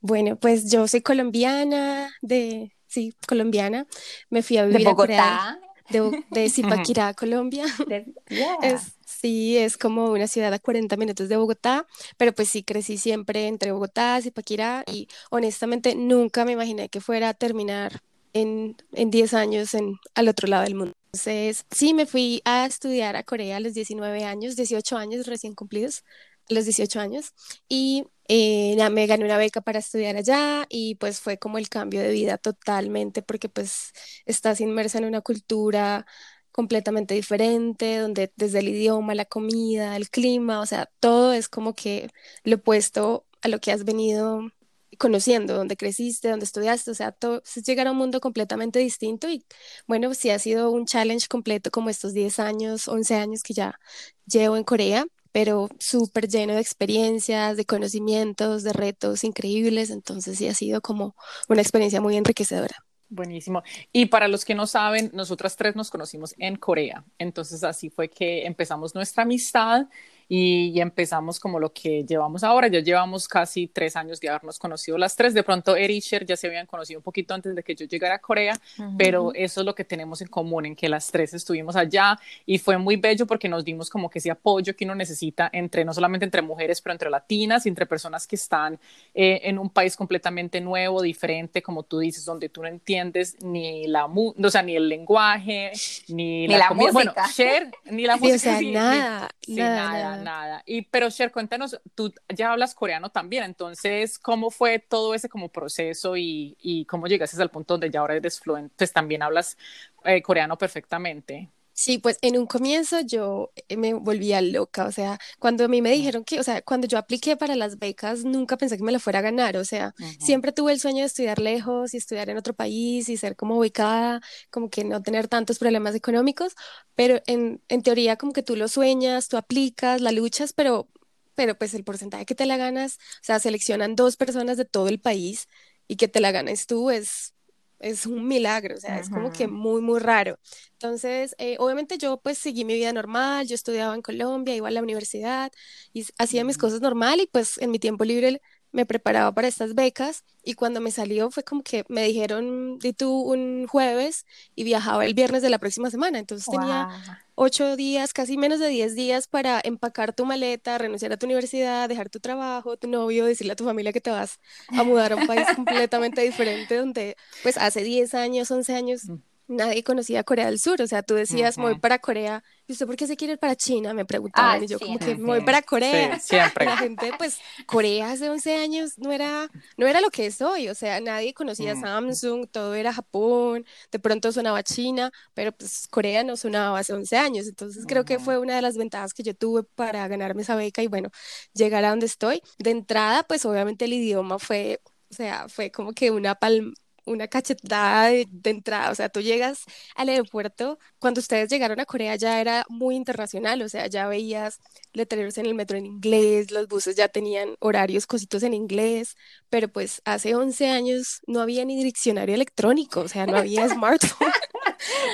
Bueno, 0.00 0.36
pues 0.36 0.70
yo 0.70 0.88
soy 0.88 1.02
colombiana, 1.02 2.10
de, 2.22 2.72
sí, 2.86 3.14
colombiana. 3.26 3.86
Me 4.30 4.42
fui 4.42 4.56
a 4.56 4.64
vivir 4.64 4.78
de 4.78 4.84
Bogotá. 4.84 5.58
de, 5.90 6.24
de 6.30 6.50
Zipaquirá, 6.50 7.14
Colombia. 7.14 7.64
es, 8.62 8.94
sí, 9.20 9.56
es 9.58 9.76
como 9.76 10.10
una 10.12 10.26
ciudad 10.28 10.52
a 10.52 10.58
40 10.58 10.96
minutos 10.96 11.28
de 11.28 11.36
Bogotá, 11.36 11.86
pero 12.16 12.32
pues 12.34 12.48
sí 12.50 12.62
crecí 12.62 12.98
siempre 12.98 13.46
entre 13.48 13.72
Bogotá, 13.72 14.20
Zipaquirá 14.22 14.84
y 14.86 15.08
honestamente 15.30 15.94
nunca 15.94 16.44
me 16.44 16.52
imaginé 16.52 16.88
que 16.88 17.00
fuera 17.00 17.30
a 17.30 17.34
terminar 17.34 18.00
en, 18.32 18.76
en 18.92 19.10
10 19.10 19.34
años 19.34 19.74
en, 19.74 19.96
al 20.14 20.28
otro 20.28 20.48
lado 20.48 20.64
del 20.64 20.74
mundo. 20.74 20.94
Entonces, 21.12 21.66
sí, 21.70 21.92
me 21.94 22.06
fui 22.06 22.40
a 22.44 22.66
estudiar 22.66 23.16
a 23.16 23.24
Corea 23.24 23.56
a 23.56 23.60
los 23.60 23.74
19 23.74 24.24
años, 24.24 24.56
18 24.56 24.96
años 24.96 25.26
recién 25.26 25.54
cumplidos, 25.54 26.04
a 26.48 26.54
los 26.54 26.64
18 26.64 27.00
años, 27.00 27.32
y 27.68 28.04
eh, 28.28 28.76
me 28.90 29.06
gané 29.06 29.24
una 29.24 29.36
beca 29.36 29.60
para 29.60 29.80
estudiar 29.80 30.16
allá 30.16 30.66
y 30.68 30.94
pues 30.96 31.20
fue 31.20 31.38
como 31.38 31.58
el 31.58 31.68
cambio 31.68 32.00
de 32.00 32.12
vida 32.12 32.38
totalmente 32.38 33.22
porque 33.22 33.48
pues 33.48 33.92
estás 34.24 34.60
inmersa 34.60 34.98
en 34.98 35.04
una 35.04 35.20
cultura 35.20 36.06
completamente 36.52 37.14
diferente, 37.14 37.98
donde 37.98 38.32
desde 38.36 38.60
el 38.60 38.68
idioma, 38.68 39.14
la 39.14 39.24
comida, 39.24 39.96
el 39.96 40.10
clima, 40.10 40.60
o 40.60 40.66
sea, 40.66 40.90
todo 41.00 41.32
es 41.32 41.48
como 41.48 41.74
que 41.74 42.10
lo 42.44 42.56
opuesto 42.56 43.26
a 43.42 43.48
lo 43.48 43.60
que 43.60 43.72
has 43.72 43.84
venido 43.84 44.50
conociendo, 44.98 45.54
donde 45.56 45.76
creciste, 45.76 46.28
donde 46.28 46.44
estudiaste, 46.44 46.90
o 46.90 46.94
sea, 46.94 47.12
todo, 47.12 47.42
es 47.44 47.64
llegar 47.64 47.86
a 47.86 47.92
un 47.92 47.98
mundo 47.98 48.20
completamente 48.20 48.78
distinto 48.80 49.30
y 49.30 49.44
bueno, 49.86 50.12
sí 50.14 50.30
ha 50.30 50.38
sido 50.38 50.70
un 50.70 50.86
challenge 50.86 51.28
completo 51.28 51.70
como 51.70 51.90
estos 51.90 52.12
10 52.12 52.38
años, 52.38 52.88
11 52.88 53.14
años 53.16 53.42
que 53.42 53.54
ya 53.54 53.78
llevo 54.26 54.56
en 54.56 54.64
Corea, 54.64 55.06
pero 55.32 55.68
súper 55.78 56.28
lleno 56.28 56.54
de 56.54 56.60
experiencias, 56.60 57.56
de 57.56 57.64
conocimientos, 57.64 58.62
de 58.62 58.72
retos 58.72 59.24
increíbles, 59.24 59.90
entonces 59.90 60.38
sí 60.38 60.48
ha 60.48 60.54
sido 60.54 60.80
como 60.82 61.14
una 61.48 61.62
experiencia 61.62 62.00
muy 62.00 62.16
enriquecedora. 62.16 62.84
Buenísimo. 63.10 63.64
Y 63.92 64.06
para 64.06 64.28
los 64.28 64.44
que 64.44 64.54
no 64.54 64.68
saben, 64.68 65.10
nosotras 65.12 65.56
tres 65.56 65.74
nos 65.74 65.90
conocimos 65.90 66.34
en 66.38 66.54
Corea, 66.54 67.04
entonces 67.18 67.64
así 67.64 67.90
fue 67.90 68.08
que 68.08 68.46
empezamos 68.46 68.94
nuestra 68.94 69.24
amistad 69.24 69.88
y, 70.32 70.80
empezamos 70.80 71.40
como 71.40 71.58
lo 71.58 71.72
que 71.72 72.04
llevamos 72.04 72.44
ahora. 72.44 72.68
Ya 72.68 72.78
llevamos 72.78 73.26
casi 73.26 73.66
tres 73.66 73.96
años 73.96 74.20
de 74.20 74.28
habernos 74.28 74.60
conocido 74.60 74.96
las 74.96 75.16
tres. 75.16 75.34
De 75.34 75.42
pronto, 75.42 75.74
Erisher 75.74 76.24
ya 76.24 76.36
se 76.36 76.46
habían 76.46 76.66
conocido 76.66 77.00
un 77.00 77.02
poquito 77.02 77.34
antes 77.34 77.52
de 77.56 77.64
que 77.64 77.74
yo 77.74 77.84
llegara 77.86 78.14
a 78.14 78.18
Corea, 78.20 78.58
pero 78.96 79.32
eso 79.34 79.60
es 79.60 79.66
lo 79.66 79.74
que 79.74 79.84
tenemos 79.84 80.22
en 80.22 80.28
común, 80.28 80.66
en 80.66 80.76
que 80.76 80.88
las 80.88 81.10
tres 81.10 81.34
estuvimos 81.34 81.74
allá 81.74 82.16
y 82.46 82.58
fue 82.58 82.78
muy 82.78 82.94
bello 82.94 83.26
porque 83.26 83.48
nos 83.48 83.64
dimos 83.64 83.90
como 83.90 84.08
que 84.08 84.20
ese 84.20 84.30
apoyo 84.30 84.76
que 84.76 84.84
uno 84.84 84.94
necesita 84.94 85.50
entre, 85.52 85.84
no 85.84 85.92
solamente 85.92 86.24
entre 86.24 86.42
mujeres, 86.42 86.80
pero 86.80 86.92
entre 86.92 87.10
latinas 87.10 87.66
y 87.66 87.68
entre 87.68 87.86
personas 87.86 88.28
que 88.28 88.36
están 88.36 88.78
eh, 89.14 89.40
en 89.42 89.58
un 89.58 89.68
país 89.68 89.96
completamente 89.96 90.60
nuevo, 90.60 91.02
diferente, 91.02 91.60
como 91.60 91.82
tú 91.82 91.98
dices, 91.98 92.24
donde 92.24 92.48
tú 92.48 92.62
no 92.62 92.68
entiendes 92.68 93.36
ni 93.42 93.88
la, 93.88 94.06
o 94.06 94.50
sea, 94.50 94.62
ni 94.62 94.76
el 94.76 94.88
lenguaje, 94.88 95.72
ni, 96.06 96.46
la, 96.46 96.70
música. 96.70 96.92
Bueno, 96.92 97.70
ni 97.90 98.06
la 98.06 98.16
música. 98.16 98.60
nada, 98.60 99.28
nada 99.48 100.19
nada. 100.19 100.19
Y, 100.66 100.82
pero 100.82 101.10
Cher, 101.10 101.32
cuéntanos, 101.32 101.80
tú 101.94 102.12
ya 102.28 102.52
hablas 102.52 102.74
coreano 102.74 103.10
también, 103.10 103.44
entonces, 103.44 104.18
¿cómo 104.18 104.50
fue 104.50 104.78
todo 104.78 105.14
ese 105.14 105.28
como 105.28 105.48
proceso 105.50 106.16
y, 106.16 106.56
y 106.60 106.84
cómo 106.86 107.06
llegaste 107.06 107.40
al 107.42 107.50
punto 107.50 107.74
donde 107.74 107.90
ya 107.90 108.00
ahora 108.00 108.16
eres 108.16 108.40
fluente, 108.40 108.74
pues 108.76 108.92
también 108.92 109.22
hablas 109.22 109.56
eh, 110.04 110.22
coreano 110.22 110.58
perfectamente? 110.58 111.50
Sí, 111.82 111.96
pues 111.96 112.18
en 112.20 112.36
un 112.36 112.44
comienzo 112.44 113.00
yo 113.00 113.52
eh, 113.68 113.78
me 113.78 113.94
volvía 113.94 114.42
loca, 114.42 114.84
o 114.84 114.92
sea, 114.92 115.18
cuando 115.38 115.64
a 115.64 115.68
mí 115.68 115.80
me 115.80 115.90
dijeron 115.90 116.24
que, 116.24 116.38
o 116.38 116.42
sea, 116.42 116.60
cuando 116.60 116.86
yo 116.86 116.98
apliqué 116.98 117.38
para 117.38 117.56
las 117.56 117.78
becas, 117.78 118.22
nunca 118.22 118.58
pensé 118.58 118.76
que 118.76 118.82
me 118.84 118.92
la 118.92 118.98
fuera 118.98 119.20
a 119.20 119.22
ganar, 119.22 119.56
o 119.56 119.64
sea, 119.64 119.94
siempre 120.18 120.52
tuve 120.52 120.72
el 120.72 120.80
sueño 120.80 120.98
de 120.98 121.06
estudiar 121.06 121.38
lejos 121.38 121.94
y 121.94 121.96
estudiar 121.96 122.28
en 122.28 122.36
otro 122.36 122.52
país 122.52 123.08
y 123.08 123.16
ser 123.16 123.34
como 123.34 123.56
ubicada, 123.58 124.20
como 124.50 124.68
que 124.68 124.84
no 124.84 125.02
tener 125.02 125.26
tantos 125.26 125.58
problemas 125.58 125.94
económicos, 125.94 126.54
pero 126.94 127.22
en, 127.26 127.62
en 127.68 127.82
teoría 127.82 128.16
como 128.16 128.34
que 128.34 128.42
tú 128.42 128.56
lo 128.56 128.68
sueñas, 128.68 129.28
tú 129.28 129.38
aplicas, 129.38 130.02
la 130.02 130.12
luchas, 130.12 130.52
pero, 130.52 130.86
pero 131.34 131.56
pues 131.56 131.72
el 131.72 131.84
porcentaje 131.84 132.26
que 132.26 132.34
te 132.34 132.44
la 132.44 132.58
ganas, 132.58 132.96
o 132.96 133.24
sea, 133.24 133.40
seleccionan 133.40 133.96
dos 133.96 134.18
personas 134.18 134.58
de 134.58 134.66
todo 134.66 134.88
el 134.88 135.00
país 135.00 135.48
y 135.88 135.96
que 135.96 136.08
te 136.08 136.20
la 136.20 136.30
ganes 136.30 136.66
tú 136.66 136.90
es 136.90 137.32
es 137.80 138.06
un 138.06 138.28
milagro, 138.28 138.76
o 138.76 138.80
sea, 138.80 138.98
es 139.00 139.10
como 139.10 139.30
que 139.32 139.48
muy, 139.48 139.82
muy 139.82 140.00
raro. 140.00 140.38
Entonces, 140.74 141.34
eh, 141.38 141.56
obviamente 141.58 141.98
yo 141.98 142.20
pues 142.20 142.38
seguí 142.38 142.64
mi 142.64 142.74
vida 142.74 142.92
normal, 142.92 143.46
yo 143.48 143.54
estudiaba 143.54 143.94
en 143.94 144.02
Colombia, 144.02 144.54
iba 144.56 144.68
a 144.68 144.70
la 144.70 144.82
universidad 144.82 145.52
y 145.92 146.06
hacía 146.18 146.44
mis 146.44 146.58
cosas 146.58 146.80
normal 146.80 147.20
y 147.20 147.26
pues 147.26 147.58
en 147.58 147.70
mi 147.70 147.78
tiempo 147.78 148.04
libre 148.04 148.40
me 148.72 148.86
preparaba 148.86 149.32
para 149.32 149.48
estas 149.48 149.74
becas 149.74 150.24
y 150.44 150.54
cuando 150.54 150.80
me 150.80 150.90
salió 150.90 151.30
fue 151.30 151.42
como 151.42 151.62
que 151.62 151.84
me 151.88 152.04
dijeron, 152.04 152.78
di 152.78 152.92
tú 152.92 153.20
un 153.22 153.66
jueves 153.66 154.26
y 154.54 154.64
viajaba 154.64 155.04
el 155.04 155.14
viernes 155.14 155.42
de 155.42 155.50
la 155.50 155.58
próxima 155.58 155.90
semana. 155.90 156.18
Entonces 156.18 156.46
tenía 156.50 156.88
ocho 157.34 157.76
días, 157.76 158.12
casi 158.12 158.36
menos 158.36 158.60
de 158.60 158.68
diez 158.68 158.94
días 158.94 159.26
para 159.26 159.60
empacar 159.62 160.12
tu 160.14 160.24
maleta, 160.24 160.78
renunciar 160.78 161.12
a 161.12 161.16
tu 161.16 161.26
universidad, 161.26 161.88
dejar 161.88 162.10
tu 162.10 162.20
trabajo, 162.20 162.76
tu 162.76 162.88
novio, 162.88 163.24
decirle 163.24 163.52
a 163.52 163.56
tu 163.56 163.64
familia 163.64 163.92
que 163.92 164.00
te 164.00 164.10
vas 164.10 164.38
a 164.68 164.82
mudar 164.82 165.12
a 165.12 165.16
un 165.16 165.26
país 165.26 165.46
completamente 165.56 166.22
diferente 166.22 166.76
donde 166.76 167.16
pues 167.42 167.56
hace 167.56 167.82
diez 167.82 168.14
años, 168.14 168.50
once 168.50 168.74
años 168.74 169.08
mm 169.08 169.29
nadie 169.50 169.82
conocía 169.82 170.22
Corea 170.22 170.46
del 170.46 170.58
Sur, 170.58 170.80
o 170.80 170.86
sea, 170.86 171.02
tú 171.02 171.14
decías, 171.14 171.56
voy 171.56 171.78
para 171.78 171.98
Corea, 171.98 172.42
¿y 172.66 172.72
usted 172.72 172.86
por 172.86 172.96
qué 172.96 173.06
se 173.06 173.16
quiere 173.16 173.34
ir 173.34 173.38
para 173.38 173.56
China? 173.56 173.92
Me 173.92 174.04
preguntaban, 174.04 174.60
ah, 174.60 174.64
y 174.64 174.68
yo 174.68 174.78
como 174.78 174.98
que 174.98 175.14
voy 175.14 175.40
para 175.42 175.60
Corea. 175.62 176.18
siempre. 176.20 176.64
La 176.66 176.76
gente, 176.76 177.10
pues, 177.18 177.38
Corea 177.66 178.12
hace 178.12 178.30
11 178.30 178.54
años 178.56 178.92
no 178.96 179.10
era, 179.12 179.50
no 179.76 179.86
era 179.86 180.00
lo 180.00 180.10
que 180.10 180.26
es 180.26 180.40
hoy, 180.40 180.68
o 180.68 180.74
sea, 180.74 181.00
nadie 181.00 181.34
conocía 181.34 181.74
mm. 181.74 181.80
Samsung, 181.80 182.46
todo 182.48 182.74
era 182.74 182.92
Japón, 182.92 183.66
de 183.90 183.98
pronto 183.98 184.30
sonaba 184.30 184.62
China, 184.62 185.10
pero 185.34 185.52
pues 185.52 185.88
Corea 185.88 186.22
no 186.22 186.36
sonaba 186.36 186.78
hace 186.78 186.92
11 186.92 187.16
años, 187.16 187.46
entonces 187.48 187.84
creo 187.86 188.04
que 188.04 188.20
fue 188.20 188.38
una 188.38 188.54
de 188.54 188.62
las 188.62 188.76
ventajas 188.76 189.12
que 189.12 189.24
yo 189.24 189.34
tuve 189.34 189.64
para 189.64 190.06
ganarme 190.06 190.42
esa 190.42 190.54
beca 190.54 190.82
y 190.82 190.86
bueno, 190.86 191.10
llegar 191.54 191.84
a 191.84 191.90
donde 191.90 192.06
estoy. 192.06 192.40
De 192.58 192.70
entrada, 192.70 193.24
pues 193.24 193.44
obviamente 193.44 193.86
el 193.86 193.94
idioma 193.94 194.38
fue, 194.38 194.80
o 195.10 195.14
sea, 195.14 195.48
fue 195.48 195.72
como 195.72 195.92
que 195.92 196.12
una 196.12 196.36
palma 196.36 196.72
una 197.04 197.28
cachetada 197.28 198.08
de, 198.08 198.26
entrada. 198.44 198.90
O 198.90 198.94
sea, 198.94 199.08
tú 199.08 199.20
llegas 199.20 199.64
al 199.94 200.08
aeropuerto, 200.08 200.78
cuando 200.98 201.20
ustedes 201.20 201.50
llegaron 201.50 201.80
a 201.80 201.86
Corea 201.86 202.16
ya 202.16 202.40
era 202.40 202.64
muy 202.68 202.96
internacional, 202.96 203.62
o 203.62 203.68
sea, 203.68 203.86
ya 203.86 204.06
veías 204.08 204.58
letreros 204.92 205.38
en 205.38 205.46
el 205.46 205.54
metro 205.54 205.76
en 205.78 205.86
inglés, 205.86 206.50
los 206.50 206.68
buses 206.68 206.96
ya 206.96 207.08
tenían 207.08 207.56
horarios, 207.60 208.06
cositos 208.06 208.42
en 208.42 208.54
inglés, 208.54 209.16
pero 209.48 209.68
pues 209.68 210.02
hace 210.04 210.34
11 210.34 210.70
años 210.70 211.20
no 211.26 211.40
había 211.40 211.64
ni 211.64 211.82
diccionario 211.82 212.34
electrónico, 212.34 213.00
o 213.00 213.08
sea, 213.08 213.26
no 213.26 213.36
había 213.36 213.68
smartphone. 213.68 214.32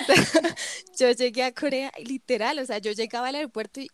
yo 0.98 1.10
llegué 1.12 1.44
a 1.44 1.52
Corea 1.52 1.92
literal, 2.04 2.58
o 2.58 2.64
sea, 2.64 2.78
yo 2.78 2.92
llegaba 2.92 3.28
al 3.28 3.36
aeropuerto 3.36 3.80
y 3.80 3.90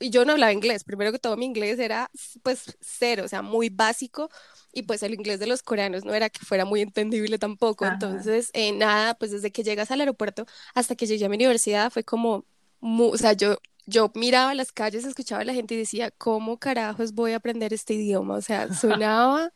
y 0.00 0.10
yo 0.10 0.24
no 0.24 0.32
hablaba 0.32 0.52
inglés, 0.52 0.84
primero 0.84 1.12
que 1.12 1.18
todo 1.18 1.36
mi 1.36 1.46
inglés 1.46 1.78
era 1.78 2.10
pues 2.42 2.76
cero, 2.80 3.24
o 3.24 3.28
sea, 3.28 3.42
muy 3.42 3.68
básico, 3.68 4.30
y 4.72 4.82
pues 4.82 5.02
el 5.02 5.14
inglés 5.14 5.40
de 5.40 5.46
los 5.46 5.62
coreanos 5.62 6.04
no 6.04 6.14
era 6.14 6.30
que 6.30 6.44
fuera 6.44 6.64
muy 6.64 6.80
entendible 6.80 7.38
tampoco, 7.38 7.86
entonces 7.86 8.50
eh, 8.52 8.72
nada, 8.72 9.14
pues 9.14 9.30
desde 9.30 9.50
que 9.50 9.62
llegas 9.62 9.90
al 9.90 10.00
aeropuerto 10.00 10.46
hasta 10.74 10.94
que 10.94 11.06
llegué 11.06 11.24
a 11.24 11.28
mi 11.28 11.36
universidad 11.36 11.90
fue 11.90 12.04
como, 12.04 12.44
o 12.80 13.16
sea, 13.18 13.32
yo, 13.32 13.58
yo 13.86 14.10
miraba 14.14 14.54
las 14.54 14.72
calles, 14.72 15.04
escuchaba 15.04 15.42
a 15.42 15.44
la 15.44 15.54
gente 15.54 15.74
y 15.74 15.78
decía, 15.78 16.10
¿cómo 16.10 16.58
carajos 16.58 17.12
voy 17.12 17.32
a 17.32 17.36
aprender 17.36 17.72
este 17.72 17.94
idioma? 17.94 18.34
O 18.36 18.42
sea, 18.42 18.68
sonaba 18.74 19.52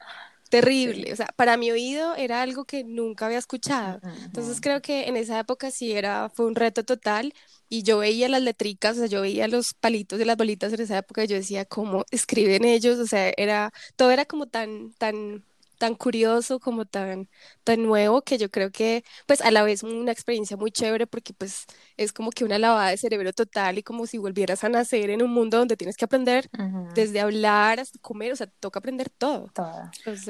terrible, 0.52 1.10
o 1.14 1.16
sea, 1.16 1.28
para 1.34 1.56
mi 1.56 1.70
oído 1.70 2.14
era 2.14 2.42
algo 2.42 2.66
que 2.66 2.84
nunca 2.84 3.24
había 3.24 3.38
escuchado, 3.38 4.00
entonces 4.22 4.60
creo 4.60 4.82
que 4.82 5.08
en 5.08 5.16
esa 5.16 5.38
época 5.38 5.70
sí 5.70 5.92
era, 5.92 6.28
fue 6.28 6.44
un 6.44 6.54
reto 6.54 6.84
total, 6.84 7.32
y 7.70 7.84
yo 7.84 7.96
veía 7.96 8.28
las 8.28 8.42
letricas, 8.42 8.96
o 8.96 9.00
sea, 9.00 9.06
yo 9.06 9.22
veía 9.22 9.48
los 9.48 9.72
palitos 9.72 10.20
y 10.20 10.26
las 10.26 10.36
bolitas 10.36 10.70
en 10.74 10.82
esa 10.82 10.98
época 10.98 11.24
y 11.24 11.26
yo 11.26 11.36
decía, 11.36 11.64
¿cómo 11.64 12.04
escriben 12.10 12.66
ellos? 12.66 12.98
O 12.98 13.06
sea, 13.06 13.32
era, 13.34 13.72
todo 13.96 14.10
era 14.10 14.26
como 14.26 14.46
tan, 14.46 14.92
tan, 14.98 15.42
tan 15.83 15.97
curioso, 15.97 16.61
como 16.61 16.85
tan, 16.85 17.29
tan 17.64 17.83
nuevo, 17.83 18.23
que 18.23 18.38
yo 18.38 18.53
creo 18.53 18.71
que, 18.71 19.03
pues, 19.27 19.40
a 19.40 19.51
la 19.51 19.64
vez 19.64 19.83
una 19.83 20.12
experiencia 20.12 20.57
muy 20.57 20.71
chévere 20.71 21.09
porque, 21.09 21.35
pues, 21.35 21.64
es 21.97 22.12
como 22.12 22.31
que 22.31 22.45
una 22.45 22.57
lavada 22.61 22.90
de 22.90 22.97
cerebro 22.97 23.33
total 23.33 23.79
y 23.79 23.83
como 23.83 24.07
si 24.07 24.16
volvieras 24.16 24.62
a 24.62 24.68
nacer 24.68 25.11
en 25.11 25.23
un 25.23 25.33
mundo 25.33 25.59
donde 25.59 25.77
tienes 25.77 25.97
que 25.97 26.05
aprender 26.05 26.49
desde 26.95 27.18
hablar 27.18 27.81
hasta 27.81 27.99
comer, 27.99 28.31
o 28.33 28.37
sea, 28.37 28.47
toca 28.47 28.79
aprender 28.79 29.11
todo. 29.11 29.51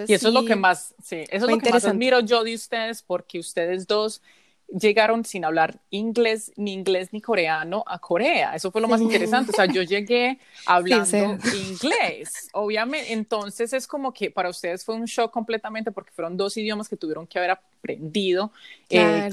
y 0.09 0.15
eso 0.15 0.29
es 0.29 0.35
lo 0.35 0.47
que 0.47 0.57
más, 0.57 0.95
sí, 1.05 1.25
eso 1.29 1.45
es 1.45 1.51
lo 1.53 1.59
que 1.59 1.71
más 1.71 1.85
admiro 1.85 2.21
yo 2.21 2.45
de 2.45 2.55
ustedes 2.55 3.03
porque 3.03 3.39
ustedes 3.39 3.87
dos 3.87 4.23
llegaron 4.79 5.25
sin 5.25 5.45
hablar 5.45 5.79
inglés, 5.91 6.53
ni 6.57 6.73
inglés 6.73 7.13
ni 7.13 7.21
coreano 7.21 7.85
a 7.87 7.99
Corea. 7.99 8.55
Eso 8.55 8.71
fue 8.71 8.81
lo 8.81 8.89
más 8.89 9.01
interesante. 9.01 9.53
O 9.53 9.55
sea, 9.55 9.67
yo 9.67 9.83
llegué 9.83 10.39
hablando 10.67 11.39
inglés, 11.55 12.49
obviamente. 12.53 13.13
Entonces 13.13 13.73
es 13.73 13.87
como 13.87 14.13
que 14.13 14.31
para 14.31 14.49
ustedes 14.49 14.85
fue 14.85 14.95
un 14.95 15.05
shock 15.05 15.33
completamente 15.33 15.93
porque 15.93 16.11
fueron 16.13 16.37
dos 16.37 16.57
idiomas 16.57 16.89
que 16.89 16.97
tuvieron 16.97 17.27
que 17.27 17.39
haber 17.39 17.51
aprendido 17.53 18.53
eh, 18.89 19.29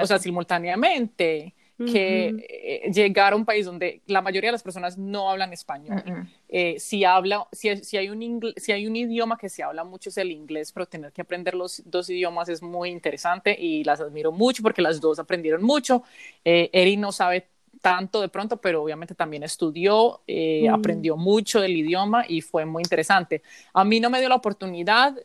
o 0.00 0.06
sea, 0.06 0.18
simultáneamente 0.18 1.54
que 1.90 2.34
eh, 2.48 2.90
llegar 2.92 3.32
a 3.32 3.36
un 3.36 3.44
país 3.44 3.66
donde 3.66 4.00
la 4.06 4.20
mayoría 4.22 4.48
de 4.48 4.52
las 4.52 4.62
personas 4.62 4.98
no 4.98 5.30
hablan 5.30 5.52
español. 5.52 6.02
Eh, 6.48 6.76
si, 6.78 7.04
habla, 7.04 7.46
si, 7.52 7.76
si, 7.78 7.96
hay 7.96 8.10
un 8.10 8.52
si 8.56 8.72
hay 8.72 8.86
un 8.86 8.94
idioma 8.96 9.38
que 9.38 9.48
se 9.48 9.62
habla 9.62 9.84
mucho 9.84 10.10
es 10.10 10.18
el 10.18 10.30
inglés, 10.30 10.72
pero 10.72 10.86
tener 10.86 11.12
que 11.12 11.22
aprender 11.22 11.54
los 11.54 11.82
dos 11.86 12.10
idiomas 12.10 12.48
es 12.48 12.62
muy 12.62 12.90
interesante 12.90 13.56
y 13.58 13.84
las 13.84 14.00
admiro 14.00 14.32
mucho 14.32 14.62
porque 14.62 14.82
las 14.82 15.00
dos 15.00 15.18
aprendieron 15.18 15.62
mucho. 15.62 16.02
Eh, 16.44 16.70
Eri 16.72 16.96
no 16.96 17.12
sabe 17.12 17.46
tanto 17.82 18.20
de 18.20 18.28
pronto, 18.28 18.58
pero 18.58 18.82
obviamente 18.82 19.14
también 19.14 19.42
estudió, 19.42 20.20
eh, 20.26 20.68
aprendió 20.68 21.16
mucho 21.16 21.60
del 21.60 21.76
idioma 21.76 22.24
y 22.26 22.40
fue 22.40 22.64
muy 22.64 22.82
interesante. 22.82 23.42
A 23.74 23.84
mí 23.84 23.98
no 23.98 24.08
me 24.08 24.20
dio 24.20 24.28
la 24.28 24.36
oportunidad 24.36 25.16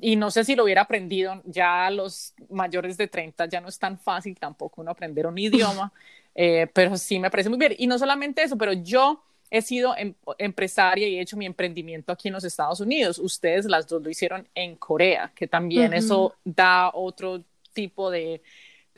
y 0.00 0.16
no 0.16 0.30
sé 0.30 0.44
si 0.44 0.54
lo 0.54 0.64
hubiera 0.64 0.82
aprendido, 0.82 1.42
ya 1.44 1.86
a 1.86 1.90
los 1.90 2.34
mayores 2.50 2.96
de 2.96 3.08
30 3.08 3.46
ya 3.46 3.60
no 3.60 3.68
es 3.68 3.78
tan 3.78 3.98
fácil 3.98 4.38
tampoco 4.38 4.80
uno 4.80 4.90
aprender 4.90 5.26
un 5.26 5.38
idioma, 5.38 5.92
eh, 6.34 6.66
pero 6.72 6.96
sí 6.96 7.18
me 7.18 7.30
parece 7.30 7.48
muy 7.48 7.58
bien. 7.58 7.74
Y 7.78 7.86
no 7.86 7.98
solamente 7.98 8.42
eso, 8.42 8.56
pero 8.56 8.72
yo 8.72 9.22
he 9.50 9.62
sido 9.62 9.96
em, 9.96 10.14
empresaria 10.38 11.08
y 11.08 11.18
he 11.18 11.20
hecho 11.20 11.36
mi 11.36 11.46
emprendimiento 11.46 12.12
aquí 12.12 12.28
en 12.28 12.34
los 12.34 12.44
Estados 12.44 12.80
Unidos. 12.80 13.18
Ustedes 13.18 13.66
las 13.66 13.86
dos 13.86 14.02
lo 14.02 14.10
hicieron 14.10 14.48
en 14.54 14.76
Corea, 14.76 15.32
que 15.34 15.46
también 15.46 15.92
eso 15.94 16.34
da 16.44 16.90
otro 16.92 17.42
tipo 17.72 18.10
de 18.10 18.42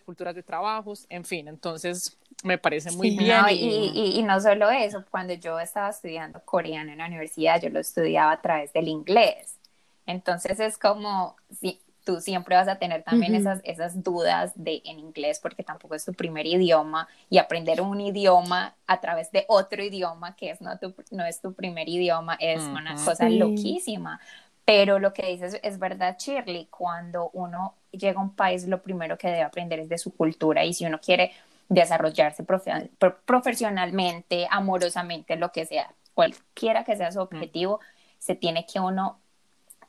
culturas 0.05 0.35
de 0.35 0.43
trabajos, 0.43 1.05
en 1.11 1.23
fin, 1.23 1.49
entonces 1.49 2.17
me 2.43 2.57
parece 2.57 2.91
muy 2.93 3.11
bien. 3.11 3.45
y, 3.51 3.91
y, 3.93 4.19
y, 4.19 4.23
no 4.23 4.41
solo 4.41 4.71
eso, 4.71 5.05
cuando 5.11 5.35
yo 5.35 5.61
estaba 5.61 5.91
estudiando 5.91 6.41
coreano 6.47 6.93
en 6.93 6.99
la 6.99 7.09
universidad, 7.09 7.61
yo 7.61 7.69
lo 7.69 7.81
estudiaba 7.81 8.33
a 8.33 8.41
través 8.41 8.73
del 8.73 8.89
inglés. 8.89 9.58
Entonces 10.09 10.59
es 10.59 10.79
como, 10.79 11.37
si 11.61 11.83
tú 12.03 12.23
siempre 12.23 12.57
vas 12.57 12.67
a 12.67 12.77
tener 12.77 13.03
también 13.03 13.35
esas, 13.35 13.61
esas 13.65 14.03
dudas 14.03 14.53
de 14.55 14.81
en 14.87 14.99
inglés 14.99 15.39
porque 15.39 15.63
tampoco 15.63 15.95
es 15.95 16.07
tu 16.07 16.15
primer 16.15 16.47
idioma 16.47 17.07
y 17.29 17.37
aprender 17.37 17.83
un 17.83 18.01
idioma 18.01 18.75
a 18.87 19.01
través 19.03 19.31
de 19.33 19.45
otro 19.49 19.85
idioma 19.85 20.35
que 20.35 20.49
es 20.49 20.63
no, 20.63 20.79
tu, 20.79 20.95
no 21.11 21.27
es 21.27 21.43
tu 21.43 21.53
primer 21.53 21.87
idioma 21.91 22.39
es 22.41 22.63
una 22.63 22.95
cosa 23.05 23.29
loquísima. 23.29 24.19
Pero 24.65 24.99
lo 24.99 25.13
que 25.13 25.27
dices 25.27 25.61
es 25.63 25.79
verdad, 25.79 26.17
Shirley, 26.19 26.69
cuando 26.71 27.29
uno 27.35 27.75
llega 27.91 28.19
a 28.19 28.23
un 28.23 28.35
país 28.35 28.67
lo 28.67 28.81
primero 28.81 29.19
que 29.19 29.29
debe 29.29 29.43
aprender 29.43 29.79
es 29.79 29.91
de 29.91 29.99
su 29.99 30.17
cultura 30.17 30.65
y 30.65 30.73
si 30.73 30.87
uno 30.87 30.99
quiere 31.03 31.33
desarrollarse 31.69 32.43
profesionalmente, 33.27 34.47
amorosamente, 34.51 35.37
lo 35.37 35.53
que 35.53 35.67
sea, 35.67 35.93
cualquiera 36.15 36.85
que 36.85 36.97
sea 36.97 37.13
su 37.13 37.21
objetivo, 37.21 37.81
se 38.19 38.35
tiene 38.35 38.65
que 38.65 38.81
uno 38.81 39.21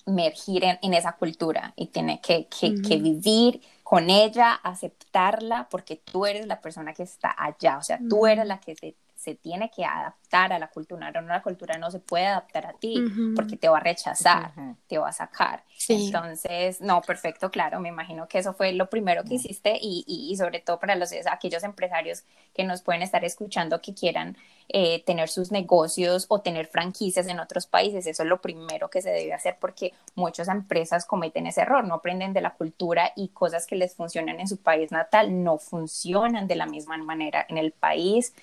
emergir 0.05 0.63
en, 0.63 0.93
esa 0.93 1.13
cultura 1.13 1.73
y 1.75 1.88
tiene 1.88 2.21
que, 2.21 2.47
que, 2.47 2.97
vivir 2.97 3.62
con 3.83 4.09
ella, 4.09 4.53
aceptarla, 4.53 5.67
porque 5.69 5.97
tú 5.97 6.25
eres 6.25 6.47
la 6.47 6.62
persona 6.62 6.93
que 6.93 7.03
está 7.03 7.35
allá, 7.38 7.77
o 7.77 7.83
sea, 7.83 7.99
tú 8.09 8.27
eres 8.27 8.45
la 8.45 8.59
que 8.59 8.75
se, 8.75 8.95
se 9.15 9.35
tiene 9.35 9.69
que 9.69 9.85
adaptar 9.85 10.18
a 10.31 10.59
la 10.59 10.67
cultura, 10.67 11.11
no 11.11 11.21
la 11.21 11.41
cultura 11.41 11.77
no 11.77 11.89
se 11.91 11.99
puede 11.99 12.27
adaptar 12.27 12.65
a 12.67 12.73
ti 12.73 13.03
porque 13.35 13.57
te 13.57 13.67
va 13.67 13.77
a 13.77 13.81
rechazar, 13.81 14.51
te 14.87 14.97
va 14.97 15.09
a 15.09 15.13
sacar. 15.13 15.63
Entonces, 15.87 16.81
no, 16.81 17.01
perfecto, 17.01 17.49
claro, 17.49 17.79
me 17.79 17.89
imagino 17.89 18.27
que 18.27 18.39
eso 18.39 18.53
fue 18.53 18.73
lo 18.73 18.89
primero 18.89 19.23
que 19.23 19.35
hiciste 19.35 19.77
y, 19.81 20.03
y, 20.07 20.35
sobre 20.37 20.59
todo 20.59 20.79
para 20.79 20.95
los, 20.95 21.11
aquellos 21.31 21.63
empresarios 21.63 22.23
que 22.53 22.63
nos 22.63 22.81
pueden 22.81 23.01
estar 23.01 23.23
escuchando 23.25 23.81
que 23.81 23.93
quieran 23.93 24.37
eh, 24.67 25.03
tener 25.03 25.29
sus 25.29 25.51
negocios 25.51 26.25
o 26.29 26.41
tener 26.41 26.67
franquicias 26.67 27.27
en 27.27 27.39
otros 27.39 27.65
países, 27.65 28.05
eso 28.05 28.23
es 28.23 28.29
lo 28.29 28.39
primero 28.39 28.89
que 28.89 29.01
se 29.01 29.09
debe 29.09 29.33
hacer 29.33 29.57
porque 29.59 29.93
muchas 30.15 30.47
empresas 30.47 31.05
cometen 31.05 31.47
ese 31.47 31.61
error, 31.61 31.83
no 31.85 31.95
aprenden 31.95 32.33
de 32.33 32.41
la 32.41 32.53
cultura 32.53 33.11
y 33.15 33.29
cosas 33.29 33.65
que 33.65 33.75
les 33.75 33.95
funcionan 33.95 34.39
en 34.39 34.47
su 34.47 34.57
país 34.57 34.91
natal 34.91 35.43
no 35.43 35.57
funcionan 35.57 36.47
de 36.47 36.55
la 36.55 36.65
misma 36.65 36.97
manera 36.97 37.45
en 37.49 37.57
el 37.57 37.71
país 37.71 38.33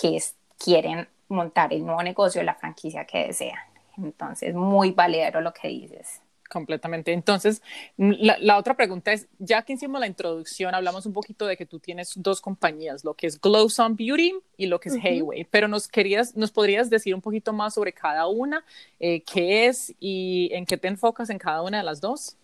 que 0.00 0.18
quieren 0.58 1.08
montar 1.28 1.72
el 1.72 1.84
nuevo 1.84 2.02
negocio, 2.02 2.42
la 2.42 2.54
franquicia 2.54 3.04
que 3.04 3.26
desean. 3.26 3.58
Entonces, 3.98 4.54
muy 4.54 4.90
valedero 4.90 5.40
lo 5.40 5.52
que 5.52 5.68
dices. 5.68 6.20
Completamente. 6.48 7.12
Entonces, 7.12 7.62
la, 7.96 8.56
otra 8.56 8.74
pregunta 8.74 9.12
es, 9.12 9.26
ya 9.38 9.62
que 9.62 9.72
hicimos 9.72 10.00
la 10.00 10.06
introducción, 10.06 10.74
hablamos 10.74 11.06
un 11.06 11.12
poquito 11.12 11.46
de 11.46 11.56
que 11.56 11.66
tú 11.66 11.80
tienes 11.80 12.12
dos 12.16 12.40
compañías, 12.40 13.04
lo 13.04 13.14
que 13.14 13.26
es 13.26 13.40
Glow 13.40 13.68
Sun 13.68 13.96
Beauty 13.96 14.34
y 14.56 14.66
lo 14.66 14.78
que 14.78 14.90
es 14.90 14.94
Hayway, 15.02 15.44
pero 15.50 15.66
nos 15.66 15.88
querías, 15.88 16.36
nos 16.36 16.52
podrías 16.52 16.88
decir 16.88 17.14
un 17.14 17.20
poquito 17.20 17.52
más 17.52 17.74
sobre 17.74 17.92
cada 17.92 18.26
una, 18.28 18.64
eh, 19.00 19.22
qué 19.22 19.66
es 19.66 19.92
y 19.98 20.50
en 20.52 20.66
qué 20.66 20.76
te 20.76 20.88
enfocas 20.88 21.30
en 21.30 21.38
cada 21.38 21.62
una 21.62 21.78
de 21.78 21.84
las 21.84 22.00
dos. 22.00 22.36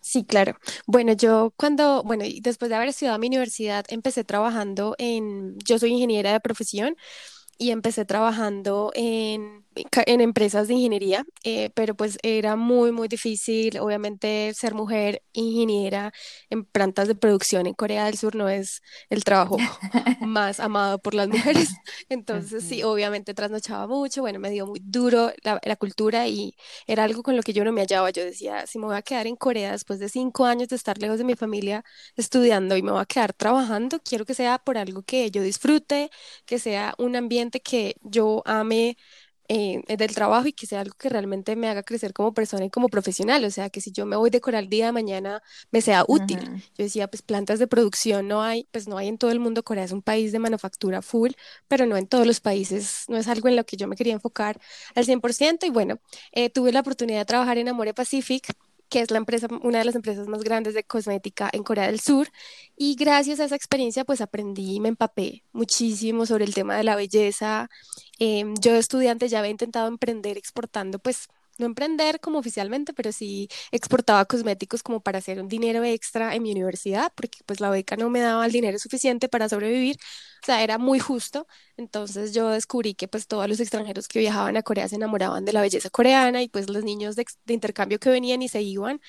Sí, 0.00 0.24
claro. 0.24 0.56
Bueno, 0.86 1.12
yo 1.12 1.52
cuando, 1.56 2.02
bueno, 2.02 2.24
después 2.40 2.68
de 2.68 2.74
haber 2.74 2.88
estudiado 2.88 3.14
a 3.14 3.18
mi 3.18 3.28
universidad, 3.28 3.84
empecé 3.88 4.24
trabajando 4.24 4.96
en, 4.98 5.58
yo 5.60 5.78
soy 5.78 5.92
ingeniera 5.92 6.32
de 6.32 6.40
profesión 6.40 6.96
y 7.58 7.70
empecé 7.70 8.04
trabajando 8.04 8.90
en 8.94 9.64
en 9.74 10.20
empresas 10.20 10.68
de 10.68 10.74
ingeniería, 10.74 11.24
eh, 11.44 11.70
pero 11.74 11.94
pues 11.94 12.18
era 12.22 12.56
muy, 12.56 12.92
muy 12.92 13.08
difícil. 13.08 13.78
Obviamente 13.78 14.52
ser 14.54 14.74
mujer 14.74 15.22
ingeniera 15.32 16.12
en 16.50 16.64
plantas 16.64 17.08
de 17.08 17.14
producción 17.14 17.66
en 17.66 17.74
Corea 17.74 18.06
del 18.06 18.18
Sur 18.18 18.34
no 18.34 18.48
es 18.48 18.82
el 19.10 19.24
trabajo 19.24 19.56
más 20.20 20.60
amado 20.60 20.98
por 20.98 21.14
las 21.14 21.28
mujeres. 21.28 21.70
Entonces 22.08 22.64
sí, 22.64 22.82
obviamente 22.82 23.34
trasnochaba 23.34 23.86
mucho, 23.86 24.22
bueno, 24.22 24.38
me 24.38 24.50
dio 24.50 24.66
muy 24.66 24.80
duro 24.82 25.32
la, 25.42 25.60
la, 25.64 25.76
cultura 25.76 26.28
y 26.28 26.54
era 26.86 27.04
algo 27.04 27.22
con 27.22 27.36
lo 27.36 27.42
que 27.42 27.52
yo 27.52 27.64
no 27.64 27.72
me 27.72 27.80
hallaba. 27.80 28.10
Yo 28.10 28.24
decía, 28.24 28.66
si 28.66 28.78
me 28.78 28.86
voy 28.86 28.96
a 28.96 29.02
quedar 29.02 29.26
en 29.26 29.36
Corea 29.36 29.72
después 29.72 29.98
de 29.98 30.08
cinco 30.08 30.44
años 30.44 30.68
de 30.68 30.76
estar 30.76 30.98
lejos 30.98 31.18
de 31.18 31.24
mi 31.24 31.34
familia 31.34 31.84
estudiando 32.16 32.76
y 32.76 32.82
me 32.82 32.92
voy 32.92 33.00
a 33.00 33.06
quedar 33.06 33.32
trabajando, 33.32 34.00
quiero 34.00 34.24
que 34.24 34.34
sea 34.34 34.58
por 34.58 34.78
algo 34.78 35.02
que 35.02 35.30
yo 35.30 35.42
disfrute, 35.42 36.10
que 36.46 36.58
sea 36.58 36.94
un 36.98 37.16
ambiente 37.16 37.60
que 37.60 37.96
yo 38.02 38.42
ame 38.44 38.96
eh, 39.54 39.96
del 39.98 40.14
trabajo 40.14 40.46
y 40.48 40.54
que 40.54 40.66
sea 40.66 40.80
algo 40.80 40.94
que 40.98 41.10
realmente 41.10 41.56
me 41.56 41.68
haga 41.68 41.82
crecer 41.82 42.14
como 42.14 42.32
persona 42.32 42.64
y 42.64 42.70
como 42.70 42.88
profesional. 42.88 43.44
O 43.44 43.50
sea, 43.50 43.68
que 43.68 43.82
si 43.82 43.92
yo 43.92 44.06
me 44.06 44.16
voy 44.16 44.30
de 44.30 44.40
Corea 44.40 44.60
el 44.60 44.70
día 44.70 44.86
de 44.86 44.92
mañana, 44.92 45.42
me 45.70 45.82
sea 45.82 46.06
útil. 46.08 46.38
Yo 46.78 46.84
decía, 46.84 47.06
pues 47.08 47.20
plantas 47.20 47.58
de 47.58 47.66
producción 47.66 48.28
no 48.28 48.40
hay, 48.42 48.66
pues 48.70 48.88
no 48.88 48.96
hay 48.96 49.08
en 49.08 49.18
todo 49.18 49.30
el 49.30 49.40
mundo. 49.40 49.62
Corea 49.62 49.84
es 49.84 49.92
un 49.92 50.00
país 50.00 50.32
de 50.32 50.38
manufactura 50.38 51.02
full, 51.02 51.32
pero 51.68 51.84
no 51.84 51.98
en 51.98 52.06
todos 52.06 52.26
los 52.26 52.40
países. 52.40 53.04
No 53.08 53.18
es 53.18 53.28
algo 53.28 53.46
en 53.48 53.56
lo 53.56 53.64
que 53.64 53.76
yo 53.76 53.86
me 53.88 53.96
quería 53.96 54.14
enfocar 54.14 54.58
al 54.94 55.04
100%. 55.04 55.66
Y 55.66 55.70
bueno, 55.70 55.98
eh, 56.32 56.48
tuve 56.48 56.72
la 56.72 56.80
oportunidad 56.80 57.18
de 57.18 57.24
trabajar 57.26 57.58
en 57.58 57.68
Amore 57.68 57.92
Pacific 57.92 58.54
que 58.92 59.00
es 59.00 59.10
la 59.10 59.16
empresa, 59.16 59.48
una 59.62 59.78
de 59.78 59.86
las 59.86 59.94
empresas 59.94 60.28
más 60.28 60.42
grandes 60.44 60.74
de 60.74 60.84
cosmética 60.84 61.48
en 61.54 61.64
Corea 61.64 61.86
del 61.86 61.98
Sur. 61.98 62.28
Y 62.76 62.94
gracias 62.94 63.40
a 63.40 63.46
esa 63.46 63.56
experiencia, 63.56 64.04
pues 64.04 64.20
aprendí 64.20 64.76
y 64.76 64.80
me 64.80 64.90
empapé 64.90 65.44
muchísimo 65.52 66.26
sobre 66.26 66.44
el 66.44 66.52
tema 66.52 66.76
de 66.76 66.84
la 66.84 66.94
belleza. 66.94 67.70
Em, 68.18 68.54
yo 68.60 68.76
estudiante 68.76 69.28
ya 69.28 69.38
había 69.38 69.50
intentado 69.50 69.88
emprender 69.88 70.36
exportando, 70.36 70.98
pues 70.98 71.28
no 71.58 71.64
emprender 71.66 72.20
como 72.20 72.38
oficialmente, 72.38 72.92
pero 72.92 73.12
sí 73.12 73.48
exportaba 73.70 74.26
cosméticos 74.26 74.82
como 74.82 75.00
para 75.00 75.18
hacer 75.18 75.40
un 75.40 75.48
dinero 75.48 75.82
extra 75.84 76.34
en 76.34 76.42
mi 76.42 76.52
universidad, 76.52 77.12
porque 77.14 77.38
pues 77.46 77.60
la 77.60 77.70
beca 77.70 77.96
no 77.96 78.10
me 78.10 78.20
daba 78.20 78.44
el 78.44 78.52
dinero 78.52 78.78
suficiente 78.78 79.28
para 79.28 79.48
sobrevivir, 79.48 79.96
o 80.42 80.46
sea, 80.46 80.62
era 80.62 80.78
muy 80.78 80.98
justo. 80.98 81.46
Entonces 81.76 82.34
yo 82.34 82.48
descubrí 82.50 82.94
que 82.94 83.08
pues 83.08 83.26
todos 83.26 83.48
los 83.48 83.60
extranjeros 83.60 84.08
que 84.08 84.18
viajaban 84.18 84.56
a 84.56 84.62
Corea 84.62 84.88
se 84.88 84.96
enamoraban 84.96 85.44
de 85.44 85.52
la 85.52 85.60
belleza 85.60 85.88
coreana 85.90 86.42
y 86.42 86.48
pues 86.48 86.68
los 86.68 86.84
niños 86.84 87.16
de, 87.16 87.24
intercambio 87.46 87.98
que 88.00 88.10
venían 88.10 88.42
y 88.42 88.48
se 88.48 88.62
iban, 88.62 89.00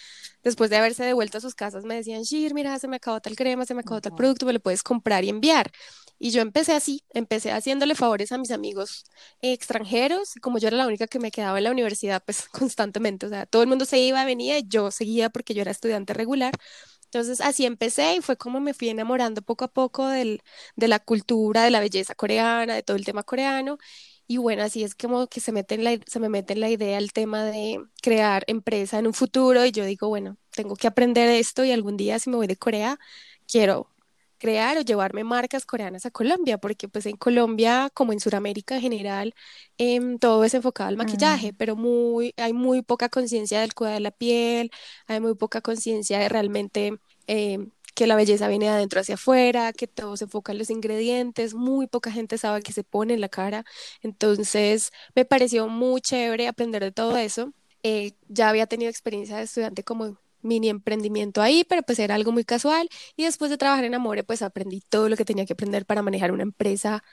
después 0.43 0.69
de 0.69 0.77
haberse 0.77 1.03
devuelto 1.03 1.39
a 1.39 1.41
sus 1.41 1.55
casas 1.55 1.85
me 1.85 1.95
decían, 1.95 2.23
Shir, 2.23 2.53
mira, 2.53 2.77
se 2.79 2.87
me 2.87 2.97
acabó 2.97 3.19
tal 3.21 3.35
crema, 3.35 3.65
se 3.65 3.73
me 3.73 3.81
acabó 3.81 4.01
tal 4.01 4.15
producto, 4.15 4.45
me 4.45 4.53
lo 4.53 4.59
puedes 4.59 4.83
comprar 4.83 5.23
y 5.23 5.29
enviar. 5.29 5.71
Y 6.19 6.31
yo 6.31 6.41
empecé 6.41 6.73
así, 6.73 7.03
empecé 7.13 7.51
haciéndole 7.51 7.95
favores 7.95 8.31
a 8.31 8.37
mis 8.37 8.51
amigos 8.51 9.03
extranjeros, 9.41 10.35
como 10.41 10.57
yo 10.57 10.67
era 10.69 10.77
la 10.77 10.87
única 10.87 11.07
que 11.07 11.19
me 11.19 11.31
quedaba 11.31 11.57
en 11.57 11.65
la 11.65 11.71
universidad, 11.71 12.23
pues 12.23 12.47
constantemente, 12.49 13.25
o 13.25 13.29
sea, 13.29 13.45
todo 13.45 13.61
el 13.63 13.67
mundo 13.67 13.85
se 13.85 13.99
iba, 13.99 14.23
venía, 14.25 14.57
y 14.59 14.67
yo 14.67 14.91
seguía 14.91 15.29
porque 15.29 15.53
yo 15.53 15.61
era 15.61 15.71
estudiante 15.71 16.13
regular. 16.13 16.53
Entonces 17.13 17.41
así 17.41 17.65
empecé 17.65 18.15
y 18.15 18.21
fue 18.21 18.37
como 18.37 18.59
me 18.59 18.73
fui 18.73 18.89
enamorando 18.89 19.43
poco 19.43 19.65
a 19.65 19.67
poco 19.67 20.07
del, 20.07 20.41
de 20.75 20.87
la 20.87 20.99
cultura, 20.99 21.63
de 21.63 21.69
la 21.69 21.79
belleza 21.79 22.15
coreana, 22.15 22.73
de 22.73 22.81
todo 22.81 22.97
el 22.97 23.05
tema 23.05 23.21
coreano. 23.23 23.77
Y 24.25 24.37
bueno, 24.37 24.63
así 24.63 24.83
es 24.83 24.95
como 24.95 25.27
que 25.27 25.39
se, 25.39 25.51
mete 25.51 25.75
en 25.75 25.83
la, 25.83 25.99
se 26.07 26.19
me 26.19 26.29
mete 26.29 26.53
en 26.53 26.61
la 26.61 26.69
idea 26.69 26.97
el 26.97 27.13
tema 27.13 27.43
de 27.45 27.79
crear 28.01 28.43
empresa 28.47 28.97
en 28.97 29.05
un 29.07 29.13
futuro 29.13 29.63
y 29.65 29.71
yo 29.71 29.85
digo, 29.85 30.07
bueno, 30.07 30.37
tengo 30.51 30.75
que 30.75 30.87
aprender 30.87 31.29
esto 31.29 31.63
y 31.63 31.71
algún 31.71 31.97
día 31.97 32.17
si 32.19 32.31
me 32.31 32.37
voy 32.37 32.47
de 32.47 32.57
Corea, 32.57 32.99
quiero 33.47 33.92
crear 34.43 34.77
o 34.77 34.81
llevarme 34.81 35.23
marcas 35.23 35.65
coreanas 35.65 36.05
a 36.05 36.11
Colombia, 36.11 36.57
porque 36.57 36.89
pues 36.89 37.05
en 37.05 37.15
Colombia, 37.15 37.89
como 37.93 38.11
en 38.11 38.19
Sudamérica 38.19 38.75
en 38.75 38.81
general, 38.81 39.33
em, 39.77 40.19
todo 40.19 40.43
es 40.43 40.53
enfocado 40.53 40.89
al 40.89 40.97
maquillaje, 40.97 41.53
pero 41.53 41.77
muy, 41.77 42.33
hay 42.37 42.51
muy 42.53 42.81
poca 42.81 43.07
conciencia 43.09 43.61
del 43.61 43.73
cuidado 43.73 43.95
de 43.95 44.01
la 44.01 44.11
piel, 44.11 44.69
hay 45.07 45.21
muy 45.21 45.35
poca 45.35 45.61
conciencia 45.61 46.19
de 46.19 46.27
realmente 46.29 46.99
em, 47.27 47.71
que 47.95 48.05
la 48.07 48.15
belleza 48.17 48.47
viene 48.49 48.65
de 48.65 48.71
adentro 48.71 48.99
hacia 48.99 49.15
afuera, 49.15 49.71
que 49.71 49.87
todo 49.87 50.17
se 50.17 50.25
enfoca 50.25 50.51
en 50.51 50.57
los 50.57 50.69
ingredientes, 50.69 51.53
muy 51.53 51.87
poca 51.87 52.11
gente 52.11 52.37
sabe 52.37 52.61
qué 52.63 52.73
se 52.73 52.83
pone 52.83 53.13
en 53.13 53.21
la 53.21 53.29
cara. 53.29 53.63
Entonces, 54.01 54.91
me 55.15 55.23
pareció 55.25 55.67
muy 55.69 56.01
chévere 56.01 56.47
aprender 56.49 56.83
de 56.83 56.91
todo 56.91 57.15
eso. 57.17 57.53
Eh, 57.83 58.13
ya 58.27 58.49
había 58.49 58.67
tenido 58.67 58.89
experiencia 58.89 59.37
de 59.37 59.43
estudiante 59.43 59.83
como 59.83 60.17
mini 60.43 60.69
emprendimiento 60.69 61.41
ahí, 61.41 61.63
pero 61.67 61.83
pues 61.83 61.99
era 61.99 62.15
algo 62.15 62.31
muy 62.31 62.43
casual. 62.45 62.89
Y 63.15 63.23
después 63.25 63.51
de 63.51 63.57
trabajar 63.57 63.85
en 63.85 63.95
Amore, 63.95 64.23
pues 64.23 64.41
aprendí 64.41 64.81
todo 64.89 65.09
lo 65.09 65.17
que 65.17 65.25
tenía 65.25 65.45
que 65.45 65.53
aprender 65.53 65.85
para 65.85 66.01
manejar 66.03 66.31
una 66.31 66.43
empresa 66.43 67.03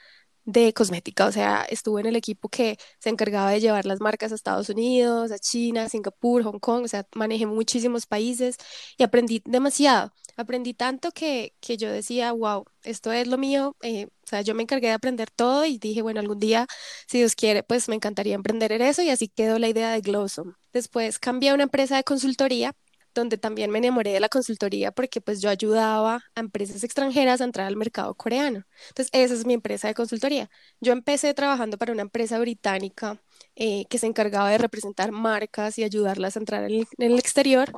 de 0.45 0.73
cosmética, 0.73 1.27
o 1.27 1.33
sea, 1.33 1.63
estuve 1.69 2.01
en 2.01 2.07
el 2.09 2.17
equipo 2.17 2.49
que 2.49 2.79
se 2.99 3.11
encargaba 3.11 3.51
de 3.51 3.61
llevar 3.61 3.87
las 3.87 4.01
marcas 4.01 4.33
a 4.33 4.35
Estados 4.35 4.69
Unidos, 4.69 5.31
a 5.33 5.39
China, 5.39 5.89
Singapur, 5.89 6.43
Hong 6.43 6.59
Kong, 6.59 6.85
o 6.85 6.89
sea, 6.89 7.07
manejé 7.15 7.47
muchísimos 7.47 8.07
países 8.07 8.57
y 8.97 9.03
aprendí 9.03 9.43
demasiado. 9.45 10.13
Aprendí 10.37 10.73
tanto 10.75 11.11
que, 11.13 11.55
que 11.61 11.77
yo 11.77 11.91
decía, 11.93 12.33
wow, 12.33 12.65
esto 12.83 13.13
es 13.13 13.27
lo 13.29 13.37
mío, 13.39 13.77
eh, 13.83 14.07
o 14.07 14.27
sea, 14.27 14.41
yo 14.43 14.55
me 14.55 14.63
encargué 14.63 14.89
de 14.89 14.95
aprender 14.95 15.31
todo 15.31 15.65
y 15.67 15.79
dije, 15.79 16.03
bueno, 16.03 16.21
algún 16.21 16.39
día, 16.39 16.67
si 17.07 17.19
Dios 17.19 17.35
quiere, 17.35 17.63
pues 17.63 17.89
me 17.89 17.95
encantaría 17.97 18.35
emprender 18.35 18.73
en 18.73 18.83
eso 18.83 19.03
y 19.03 19.11
así 19.11 19.29
quedó 19.29 19.59
la 19.59 19.69
idea 19.69 19.91
de 19.93 20.01
Glossom. 20.01 20.55
Después 20.73 21.19
cambié 21.19 21.51
a 21.51 21.55
una 21.55 21.65
empresa 21.65 21.97
de 21.97 22.05
consultoría 22.05 22.75
donde 23.15 23.39
también 23.39 23.71
me 23.71 23.79
enamoré 23.79 24.13
de 24.13 24.21
la 24.21 24.29
consultoría 24.29 24.93
porque 24.93 25.21
pues 25.21 25.41
yo 25.41 25.51
ayudaba 25.51 26.23
a 26.35 26.41
empresas 26.41 26.85
extranjeras 26.85 27.41
a 27.41 27.45
entrar 27.45 27.67
al 27.67 27.77
mercado 27.77 28.15
coreano. 28.15 28.65
Entonces, 28.89 29.11
esa 29.13 29.35
es 29.35 29.47
mi 29.47 29.55
empresa 29.55 29.89
de 29.89 29.95
consultoría. 29.95 30.51
Yo 30.81 30.93
empecé 30.93 31.35
trabajando 31.35 31.79
para 31.79 31.93
una 31.93 32.03
empresa 32.03 32.39
británica 32.39 33.21
eh, 33.57 33.85
que 33.89 33.99
se 33.99 34.07
encargaba 34.07 34.51
de 34.51 34.59
representar 34.59 35.13
marcas 35.13 35.79
y 35.79 35.85
ayudarlas 35.85 36.37
a 36.37 36.41
entrar 36.41 36.65
en 36.71 36.87
el 36.99 37.19
exterior 37.19 37.75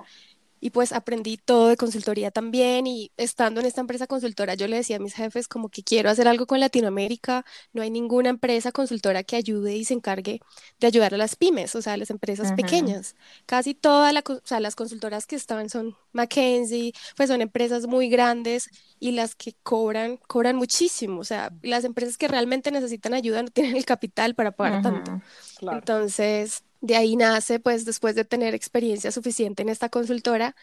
y 0.65 0.71
pues 0.71 0.93
aprendí 0.93 1.39
todo 1.39 1.67
de 1.67 1.77
consultoría 1.77 2.31
también 2.31 2.87
y 2.87 3.11
estando 3.17 3.61
en 3.61 3.67
esta 3.67 3.81
empresa 3.81 4.07
consultora 4.07 4.55
yo 4.55 4.69
le 4.69 4.77
decía 4.77 4.97
a 4.97 5.01
mis 5.01 5.13
jefes 5.13 5.49
como 5.49 5.69
que 5.69 5.83
quiero 5.83 6.09
hacer 6.09 6.29
algo 6.29 6.47
con 6.47 6.61
Latinoamérica, 6.61 7.45
no 7.73 7.83
hay 7.83 7.91
ninguna 7.91 8.29
empresa 8.29 8.71
consultora 8.71 9.25
que 9.25 9.35
ayude 9.35 9.75
y 9.75 9.85
se 9.85 9.95
encargue 9.95 10.41
de 10.79 10.87
ayudar 10.87 11.15
a 11.15 11.17
las 11.17 11.35
pymes, 11.35 11.75
o 11.75 11.83
sea, 11.83 11.95
a 11.95 11.97
las 11.97 12.11
empresas 12.11 12.53
pequeñas. 12.53 13.17
Casi 13.45 13.75
todas 13.75 14.15
las 14.61 14.77
consultoras 14.77 15.27
que 15.27 15.35
estaban 15.35 15.69
son 15.69 15.97
McKinsey, 16.13 16.95
pues 17.17 17.29
son 17.29 17.41
empresas 17.41 17.89
muy 17.89 18.09
grandes 18.09 18.71
y 19.01 19.11
las 19.11 19.35
que 19.35 19.57
cobran, 19.65 20.17
cobran 20.17 20.55
muchísimo, 20.55 21.21
o 21.23 21.25
sea, 21.25 21.53
las 21.63 21.83
empresas 21.83 22.17
que 22.17 22.29
realmente 22.29 22.71
necesitan 22.71 23.15
ayuda 23.15 23.43
no 23.43 23.49
tienen 23.49 23.75
el 23.77 23.85
capital 23.85 24.37
para 24.37 24.53
pagar 24.53 24.83
tanto. 24.83 25.21
Entonces, 25.61 26.63
de 26.83 26.97
ahí 26.97 27.17
nace, 27.17 27.61
pues 27.61 27.85
después 27.87 28.15
de 28.15 28.25
tener 28.25 28.55
experiencia 28.55 29.11
suficiente 29.13 29.63
en 29.63 29.71
esta 29.71 29.89
consultora, 29.89 30.55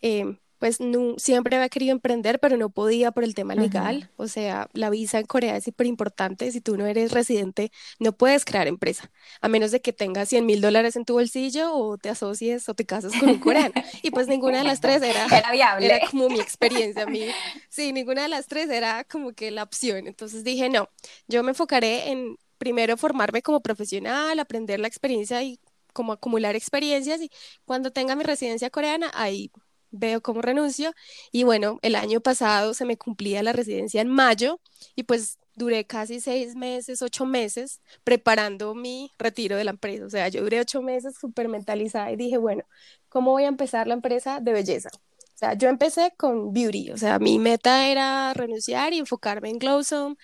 em, 0.00 0.38
pues 0.58 0.80
no, 0.80 1.16
siempre 1.18 1.56
había 1.56 1.68
querido 1.68 1.92
emprender, 1.92 2.38
pero 2.38 2.56
no 2.56 2.70
podía 2.70 3.10
por 3.10 3.22
el 3.24 3.34
tema 3.34 3.54
legal. 3.54 4.10
O 4.16 4.28
sea, 4.28 4.70
la 4.72 4.88
visa 4.88 5.18
en 5.18 5.26
Corea 5.26 5.56
es 5.56 5.64
súper 5.64 5.86
importante. 5.86 6.50
Si 6.52 6.62
tú 6.62 6.78
no 6.78 6.86
eres 6.86 7.12
residente, 7.12 7.70
no 7.98 8.12
puedes 8.12 8.46
crear 8.46 8.66
empresa, 8.66 9.10
a 9.42 9.48
menos 9.48 9.72
de 9.72 9.82
que 9.82 9.92
tengas 9.92 10.30
100 10.30 10.46
mil 10.46 10.62
dólares 10.62 10.96
en 10.96 11.04
tu 11.04 11.14
bolsillo 11.14 11.74
o 11.74 11.98
te 11.98 12.08
asocies 12.08 12.66
o 12.68 12.74
te 12.74 12.86
cases 12.86 13.12
con 13.18 13.28
un 13.28 13.40
coreano. 13.40 13.74
Y 14.02 14.10
pues 14.10 14.26
ninguna 14.28 14.58
de 14.58 14.64
las 14.64 14.80
tres 14.80 15.02
era, 15.02 15.26
era 15.26 15.50
viable. 15.52 15.86
Era 15.86 16.00
como 16.08 16.30
mi 16.30 16.40
experiencia. 16.40 17.02
A 17.02 17.06
mí, 17.06 17.26
sí, 17.68 17.92
ninguna 17.92 18.22
de 18.22 18.28
las 18.28 18.46
tres 18.46 18.70
era 18.70 19.04
como 19.04 19.32
que 19.32 19.50
la 19.50 19.64
opción. 19.64 20.06
Entonces 20.06 20.44
dije, 20.44 20.70
no, 20.70 20.88
yo 21.28 21.42
me 21.42 21.50
enfocaré 21.50 22.10
en 22.10 22.38
primero 22.58 22.96
formarme 22.96 23.42
como 23.42 23.60
profesional, 23.60 24.38
aprender 24.38 24.80
la 24.80 24.88
experiencia 24.88 25.42
y 25.42 25.60
como 25.92 26.12
acumular 26.12 26.56
experiencias 26.56 27.20
y 27.22 27.30
cuando 27.64 27.92
tenga 27.92 28.16
mi 28.16 28.24
residencia 28.24 28.70
coreana, 28.70 29.10
ahí 29.14 29.50
veo 29.90 30.20
cómo 30.22 30.42
renuncio. 30.42 30.92
Y 31.32 31.44
bueno, 31.44 31.78
el 31.82 31.94
año 31.96 32.20
pasado 32.20 32.74
se 32.74 32.84
me 32.84 32.98
cumplía 32.98 33.42
la 33.42 33.52
residencia 33.52 34.00
en 34.00 34.08
mayo 34.08 34.60
y 34.96 35.04
pues 35.04 35.38
duré 35.54 35.86
casi 35.86 36.20
seis 36.20 36.56
meses, 36.56 37.00
ocho 37.02 37.26
meses 37.26 37.80
preparando 38.02 38.74
mi 38.74 39.10
retiro 39.18 39.56
de 39.56 39.64
la 39.64 39.70
empresa. 39.70 40.04
O 40.06 40.10
sea, 40.10 40.28
yo 40.28 40.42
duré 40.42 40.60
ocho 40.60 40.82
meses 40.82 41.16
súper 41.18 41.48
mentalizada 41.48 42.10
y 42.12 42.16
dije, 42.16 42.38
bueno, 42.38 42.64
¿cómo 43.08 43.30
voy 43.32 43.44
a 43.44 43.48
empezar 43.48 43.86
la 43.86 43.94
empresa 43.94 44.40
de 44.40 44.52
belleza? 44.52 44.90
O 45.34 45.36
sea, 45.36 45.54
yo 45.54 45.68
empecé 45.68 46.12
con 46.16 46.52
beauty, 46.52 46.92
o 46.92 46.96
sea, 46.96 47.18
mi 47.18 47.38
meta 47.40 47.88
era 47.88 48.32
renunciar 48.34 48.92
y 48.92 48.98
enfocarme 48.98 49.50
en 49.50 49.58
Glowzone, 49.58 50.16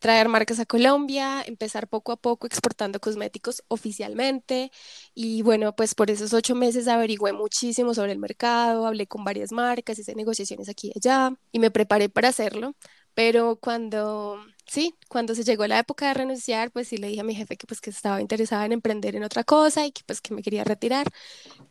traer 0.00 0.28
marcas 0.28 0.60
a 0.60 0.66
Colombia, 0.66 1.42
empezar 1.46 1.88
poco 1.88 2.12
a 2.12 2.16
poco 2.16 2.46
exportando 2.46 3.00
cosméticos 3.00 3.62
oficialmente. 3.68 4.70
Y 5.14 5.42
bueno, 5.42 5.74
pues 5.74 5.94
por 5.94 6.10
esos 6.10 6.32
ocho 6.34 6.54
meses 6.54 6.88
averigüé 6.88 7.32
muchísimo 7.32 7.94
sobre 7.94 8.12
el 8.12 8.18
mercado, 8.18 8.86
hablé 8.86 9.06
con 9.06 9.24
varias 9.24 9.52
marcas, 9.52 9.98
hice 9.98 10.14
negociaciones 10.14 10.68
aquí 10.68 10.88
y 10.94 10.98
allá 10.98 11.34
y 11.52 11.58
me 11.58 11.70
preparé 11.70 12.08
para 12.08 12.28
hacerlo. 12.28 12.74
Pero 13.14 13.56
cuando, 13.56 14.38
sí, 14.66 14.94
cuando 15.08 15.34
se 15.34 15.42
llegó 15.44 15.66
la 15.66 15.78
época 15.80 16.08
de 16.08 16.14
renunciar, 16.14 16.70
pues 16.70 16.88
sí 16.88 16.96
le 16.96 17.08
dije 17.08 17.20
a 17.20 17.24
mi 17.24 17.34
jefe 17.34 17.56
que 17.56 17.66
pues 17.66 17.80
que 17.80 17.90
estaba 17.90 18.20
interesada 18.20 18.64
en 18.66 18.72
emprender 18.72 19.16
en 19.16 19.24
otra 19.24 19.44
cosa 19.44 19.84
y 19.86 19.92
que 19.92 20.02
pues 20.06 20.20
que 20.20 20.32
me 20.34 20.42
quería 20.42 20.64
retirar. 20.64 21.06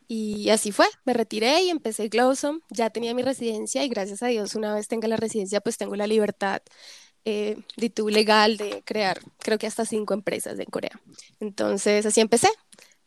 Y 0.08 0.50
así 0.50 0.72
fue, 0.72 0.88
me 1.06 1.14
retiré 1.14 1.64
y 1.64 1.70
empecé 1.70 2.10
Glowsome. 2.10 2.60
Ya 2.70 2.90
tenía 2.90 3.14
mi 3.14 3.22
residencia 3.24 3.84
y 3.84 3.90
gracias 3.90 4.24
a 4.24 4.28
Dios 4.28 4.56
una 4.56 4.74
vez 4.76 4.88
tenga 4.88 5.08
la 5.08 5.18
residencia 5.18 5.62
pues 5.62 5.78
tengo 5.78 5.96
la 5.96 6.08
libertad 6.08 6.62
eh, 7.26 7.58
legal 7.78 8.58
de 8.58 8.82
crear, 8.84 9.20
creo 9.40 9.58
que 9.58 9.68
hasta 9.68 9.86
cinco 9.86 10.14
empresas 10.14 10.60
en 10.60 10.66
Corea. 10.66 11.00
Entonces, 11.40 12.06
así 12.06 12.22
empecé. 12.22 12.50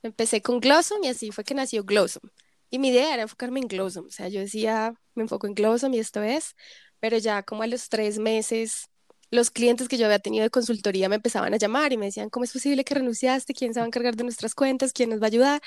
Empecé 0.03 0.42
con 0.42 0.61
Glossom 0.61 1.03
y 1.05 1.09
así 1.09 1.31
fue 1.31 1.44
que 1.44 1.55
nació 1.55 1.85
Glossom. 1.85 2.22
Y 2.70 2.79
mi 2.79 2.88
idea 2.88 3.14
era 3.14 3.22
enfocarme 3.22 3.61
en 3.61 3.68
Glossom. 3.68 4.07
O 4.07 4.11
sea, 4.11 4.29
yo 4.29 4.40
decía, 4.40 4.94
me 5.14 5.22
enfoco 5.22 5.46
en 5.46 5.55
Glossom 5.55 5.94
y 5.94 5.98
esto 5.98 6.22
es, 6.22 6.57
pero 7.01 7.18
ya 7.18 7.42
como 7.42 7.62
a 7.62 7.66
los 7.66 7.88
tres 7.88 8.18
meses, 8.18 8.88
los 9.33 9.51
clientes 9.51 9.88
que 9.88 9.96
yo 9.96 10.07
había 10.07 10.18
tenido 10.18 10.44
de 10.44 10.51
consultoría 10.51 11.09
me 11.09 11.16
empezaban 11.16 11.55
a 11.55 11.57
llamar 11.57 11.92
y 11.92 11.96
me 11.96 12.07
decían, 12.07 12.31
¿cómo 12.31 12.44
es 12.44 12.53
posible 12.53 12.85
que 12.85 12.94
renunciaste? 12.94 13.55
¿Quién 13.55 13.72
se 13.75 13.81
va 13.81 13.85
a 13.85 13.87
encargar 13.87 14.14
de 14.14 14.25
nuestras 14.25 14.55
cuentas? 14.55 14.92
¿Quién 14.92 15.11
nos 15.11 15.20
va 15.20 15.25
a 15.25 15.29
ayudar? 15.29 15.62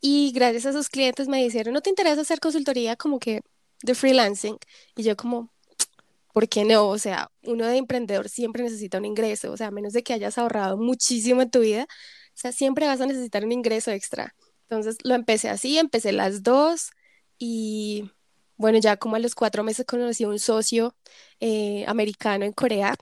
Y 0.00 0.32
gracias 0.34 0.66
a 0.66 0.70
esos 0.70 0.88
clientes 0.90 1.26
me 1.26 1.42
dijeron, 1.42 1.74
¿no 1.74 1.80
te 1.80 1.90
interesa 1.90 2.20
hacer 2.20 2.40
consultoría 2.40 2.96
como 2.96 3.18
que 3.18 3.40
de 3.82 3.94
freelancing? 3.94 4.58
Y 4.96 5.02
yo 5.02 5.16
como, 5.16 5.50
¿por 6.36 6.50
qué 6.50 6.66
no? 6.66 6.88
O 6.88 6.98
sea, 6.98 7.30
uno 7.44 7.66
de 7.66 7.78
emprendedor 7.78 8.28
siempre 8.28 8.62
necesita 8.62 8.98
un 8.98 9.06
ingreso, 9.06 9.50
o 9.52 9.56
sea, 9.56 9.68
a 9.68 9.70
menos 9.70 9.94
de 9.94 10.02
que 10.02 10.12
hayas 10.12 10.36
ahorrado 10.36 10.76
muchísimo 10.76 11.40
en 11.40 11.50
tu 11.50 11.60
vida, 11.60 11.84
o 11.84 11.86
sea, 12.34 12.52
siempre 12.52 12.86
vas 12.86 13.00
a 13.00 13.06
necesitar 13.06 13.42
un 13.42 13.52
ingreso 13.52 13.90
extra. 13.90 14.34
Entonces 14.68 14.98
lo 15.02 15.14
empecé 15.14 15.48
así, 15.48 15.78
empecé 15.78 16.12
las 16.12 16.42
dos 16.42 16.90
y 17.38 18.10
bueno, 18.58 18.78
ya 18.78 18.98
como 18.98 19.16
a 19.16 19.18
los 19.18 19.34
cuatro 19.34 19.64
meses 19.64 19.86
conocí 19.86 20.24
a 20.24 20.28
un 20.28 20.38
socio 20.38 20.94
eh, 21.40 21.86
americano 21.88 22.44
en 22.44 22.52
Corea 22.52 22.96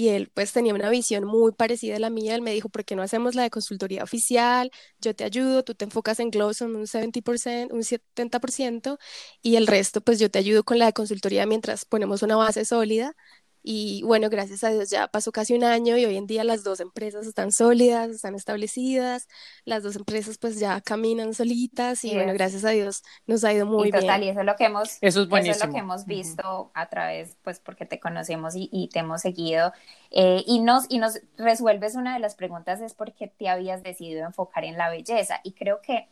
y 0.00 0.08
él 0.08 0.30
pues 0.34 0.52
tenía 0.52 0.74
una 0.74 0.88
visión 0.90 1.24
muy 1.24 1.52
parecida 1.52 1.96
a 1.96 1.98
la 1.98 2.10
mía. 2.10 2.34
Él 2.34 2.42
me 2.42 2.52
dijo, 2.52 2.68
¿por 2.68 2.84
qué 2.84 2.96
no 2.96 3.02
hacemos 3.02 3.34
la 3.34 3.42
de 3.42 3.50
consultoría 3.50 4.02
oficial? 4.04 4.70
Yo 5.00 5.14
te 5.14 5.24
ayudo, 5.24 5.62
tú 5.64 5.74
te 5.74 5.84
enfocas 5.84 6.20
en 6.20 6.30
Glosson 6.30 6.74
un 6.76 6.86
70%, 6.86 7.74
un 7.74 7.82
70% 7.84 8.98
y 9.42 9.56
el 9.56 9.66
resto 9.66 10.00
pues 10.00 10.18
yo 10.18 10.30
te 10.30 10.38
ayudo 10.38 10.64
con 10.64 10.78
la 10.78 10.86
de 10.86 10.92
consultoría 10.92 11.46
mientras 11.46 11.84
ponemos 11.84 12.22
una 12.22 12.36
base 12.36 12.64
sólida 12.64 13.14
y 13.62 14.02
bueno, 14.04 14.30
gracias 14.30 14.64
a 14.64 14.70
Dios 14.70 14.90
ya 14.90 15.08
pasó 15.08 15.32
casi 15.32 15.54
un 15.54 15.64
año 15.64 15.96
y 15.96 16.04
hoy 16.04 16.16
en 16.16 16.26
día 16.26 16.44
las 16.44 16.64
dos 16.64 16.80
empresas 16.80 17.26
están 17.26 17.52
sólidas, 17.52 18.10
están 18.10 18.34
establecidas, 18.34 19.28
las 19.64 19.82
dos 19.82 19.96
empresas 19.96 20.38
pues 20.38 20.58
ya 20.58 20.80
caminan 20.80 21.34
solitas 21.34 22.04
y 22.04 22.14
bueno, 22.14 22.32
gracias 22.32 22.64
a 22.64 22.70
Dios 22.70 23.02
nos 23.26 23.44
ha 23.44 23.52
ido 23.52 23.66
muy 23.66 23.88
y 23.88 23.92
total, 23.92 24.20
bien. 24.20 24.22
Y 24.22 24.28
eso 24.30 24.40
es 24.40 24.46
lo 24.46 24.56
que 24.56 24.64
hemos, 24.64 24.98
eso 25.00 25.22
es, 25.22 25.60
lo 25.60 25.72
que 25.72 25.78
hemos 25.78 26.06
visto 26.06 26.70
a 26.74 26.88
través, 26.88 27.36
pues 27.42 27.60
porque 27.60 27.84
te 27.84 28.00
conocemos 28.00 28.54
y, 28.56 28.88
te 28.92 29.00
hemos 29.00 29.20
seguido. 29.20 29.72
Eh, 30.10 30.42
y, 30.46 30.60
nos, 30.60 30.86
y 30.88 30.98
nos 30.98 31.20
resuelves 31.36 31.94
una 31.94 32.14
de 32.14 32.20
las 32.20 32.34
preguntas 32.34 32.80
es 32.80 32.94
por 32.94 33.12
qué 33.12 33.28
te 33.28 33.48
habías 33.48 33.82
decidido 33.82 34.24
enfocar 34.26 34.64
en 34.64 34.76
la 34.76 34.88
belleza 34.88 35.40
y 35.44 35.52
creo 35.52 35.80
que 35.82 36.08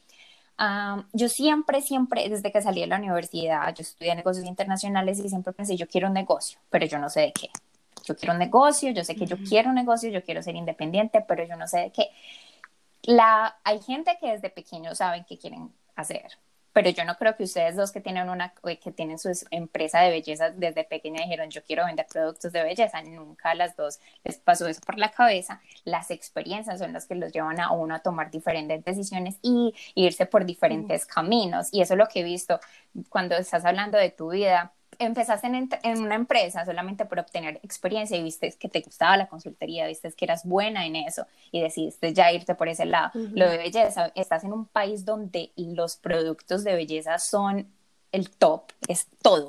yo 1.12 1.28
siempre, 1.28 1.80
siempre, 1.82 2.28
desde 2.28 2.50
que 2.50 2.60
salí 2.60 2.80
de 2.80 2.88
la 2.88 2.96
universidad, 2.96 3.74
yo 3.74 3.82
estudié 3.82 4.14
negocios 4.14 4.46
internacionales 4.46 5.18
y 5.20 5.28
siempre 5.28 5.52
pensé, 5.52 5.76
yo 5.76 5.86
quiero 5.86 6.08
un 6.08 6.14
negocio, 6.14 6.58
pero 6.70 6.86
yo 6.86 6.98
no 6.98 7.08
sé 7.10 7.20
de 7.20 7.32
qué. 7.32 7.50
Yo 8.04 8.16
quiero 8.16 8.32
un 8.32 8.38
negocio, 8.38 8.90
yo 8.90 9.04
sé 9.04 9.14
que 9.14 9.26
yo 9.26 9.36
quiero 9.48 9.68
un 9.68 9.74
negocio, 9.74 10.10
yo 10.10 10.22
quiero 10.22 10.42
ser 10.42 10.56
independiente, 10.56 11.24
pero 11.26 11.44
yo 11.44 11.56
no 11.56 11.68
sé 11.68 11.78
de 11.78 11.92
qué. 11.92 12.08
La, 13.02 13.56
hay 13.64 13.80
gente 13.80 14.16
que 14.20 14.32
desde 14.32 14.50
pequeño 14.50 14.94
saben 14.94 15.24
qué 15.28 15.38
quieren 15.38 15.70
hacer, 15.94 16.38
pero 16.78 16.90
yo 16.90 17.04
no 17.04 17.16
creo 17.16 17.36
que 17.36 17.42
ustedes 17.42 17.74
dos 17.74 17.90
que 17.90 18.00
tienen 18.00 18.28
una 18.28 18.54
que 18.80 18.92
tienen 18.92 19.18
su 19.18 19.32
empresa 19.50 19.98
de 19.98 20.10
belleza 20.10 20.50
desde 20.50 20.84
pequeña 20.84 21.22
dijeron 21.22 21.50
yo 21.50 21.60
quiero 21.64 21.84
vender 21.84 22.06
productos 22.06 22.52
de 22.52 22.62
belleza 22.62 23.02
nunca 23.02 23.50
a 23.50 23.56
las 23.56 23.74
dos 23.74 23.98
les 24.22 24.36
pasó 24.38 24.68
eso 24.68 24.80
por 24.86 24.96
la 24.96 25.10
cabeza. 25.10 25.60
Las 25.84 26.12
experiencias 26.12 26.78
son 26.78 26.92
las 26.92 27.06
que 27.06 27.16
los 27.16 27.32
llevan 27.32 27.58
a 27.58 27.72
uno 27.72 27.96
a 27.96 27.98
tomar 27.98 28.30
diferentes 28.30 28.84
decisiones 28.84 29.38
y 29.42 29.74
irse 29.96 30.26
por 30.26 30.44
diferentes 30.44 31.04
caminos. 31.04 31.68
Y 31.72 31.80
eso 31.80 31.94
es 31.94 31.98
lo 31.98 32.06
que 32.06 32.20
he 32.20 32.22
visto. 32.22 32.60
Cuando 33.08 33.36
estás 33.36 33.64
hablando 33.64 33.98
de 33.98 34.10
tu 34.10 34.30
vida 34.30 34.72
empezaste 34.98 35.46
en, 35.46 35.68
en, 35.82 36.02
una 36.02 36.14
empresa 36.14 36.64
solamente 36.64 37.04
por 37.04 37.18
obtener 37.18 37.60
experiencia 37.62 38.16
y 38.16 38.22
viste 38.22 38.52
que 38.58 38.68
te 38.68 38.80
gustaba 38.80 39.16
la 39.16 39.28
consultoría, 39.28 39.86
viste 39.86 40.12
que 40.12 40.24
eras 40.24 40.44
buena 40.44 40.86
en 40.86 40.96
eso 40.96 41.26
y 41.52 41.60
decidiste 41.60 42.12
ya 42.12 42.32
irte 42.32 42.54
por 42.54 42.68
ese 42.68 42.84
lado. 42.84 43.10
Lo 43.14 43.48
de 43.48 43.58
belleza, 43.58 44.12
estás 44.14 44.44
en 44.44 44.52
un 44.52 44.66
país 44.66 45.04
donde 45.04 45.52
los 45.56 45.96
productos 45.96 46.64
de 46.64 46.74
belleza 46.74 47.18
son 47.18 47.68
el 48.12 48.30
top, 48.30 48.72
es 48.88 49.06
todo 49.22 49.46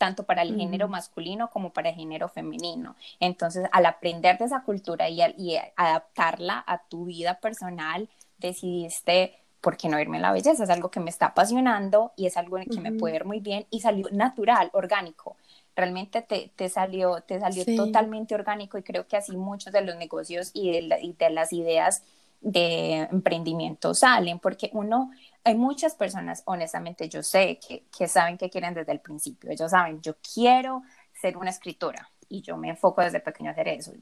tanto 0.00 0.24
para 0.24 0.40
el 0.40 0.56
género 0.56 0.88
masculino 0.88 1.50
como 1.50 1.74
para 1.74 1.90
el 1.90 1.94
género 1.94 2.30
femenino. 2.30 2.96
Entonces, 3.20 3.68
al 3.70 3.84
aprender 3.84 4.38
de 4.38 4.46
esa 4.46 4.62
cultura 4.62 5.10
y, 5.10 5.20
y 5.36 5.58
adaptarla 5.76 6.64
a 6.66 6.78
tu 6.88 7.04
vida 7.04 7.38
personal, 7.38 8.08
decidiste 8.38 9.39
¿por 9.60 9.76
qué 9.76 9.88
no 9.88 10.00
irme 10.00 10.16
en 10.16 10.22
la 10.22 10.32
belleza? 10.32 10.64
Es 10.64 10.70
algo 10.70 10.90
que 10.90 11.00
me 11.00 11.10
está 11.10 11.26
apasionando 11.26 12.12
y 12.16 12.26
es 12.26 12.36
algo 12.36 12.58
que 12.58 12.80
me 12.80 12.92
puede 12.92 13.16
ir 13.16 13.24
muy 13.24 13.40
bien 13.40 13.66
y 13.70 13.80
salió 13.80 14.08
natural, 14.12 14.70
orgánico. 14.72 15.36
Realmente 15.76 16.22
te, 16.22 16.50
te 16.56 16.68
salió, 16.68 17.20
te 17.22 17.40
salió 17.40 17.64
totalmente 17.76 18.34
orgánico 18.34 18.78
y 18.78 18.82
creo 18.82 19.06
que 19.06 19.16
así 19.16 19.36
muchos 19.36 19.72
de 19.72 19.82
los 19.82 19.96
negocios 19.96 20.50
y 20.54 20.72
de, 20.72 20.98
y 21.00 21.12
de 21.12 21.30
las 21.30 21.52
ideas 21.52 22.02
de 22.40 23.08
emprendimiento 23.10 23.94
salen, 23.94 24.38
porque 24.38 24.70
uno, 24.72 25.10
hay 25.44 25.54
muchas 25.54 25.94
personas, 25.94 26.42
honestamente, 26.46 27.08
yo 27.08 27.22
sé 27.22 27.58
que, 27.58 27.84
que 27.96 28.08
saben 28.08 28.38
que 28.38 28.48
quieren 28.48 28.74
desde 28.74 28.92
el 28.92 29.00
principio, 29.00 29.50
ellos 29.50 29.70
saben, 29.70 30.00
yo 30.00 30.14
quiero 30.34 30.82
ser 31.12 31.36
una 31.36 31.50
escritora 31.50 32.10
y 32.28 32.40
yo 32.40 32.56
me 32.56 32.70
enfoco 32.70 33.02
desde 33.02 33.20
pequeño 33.20 33.50
a 33.50 33.52
hacer 33.52 33.68
eso, 33.68 33.92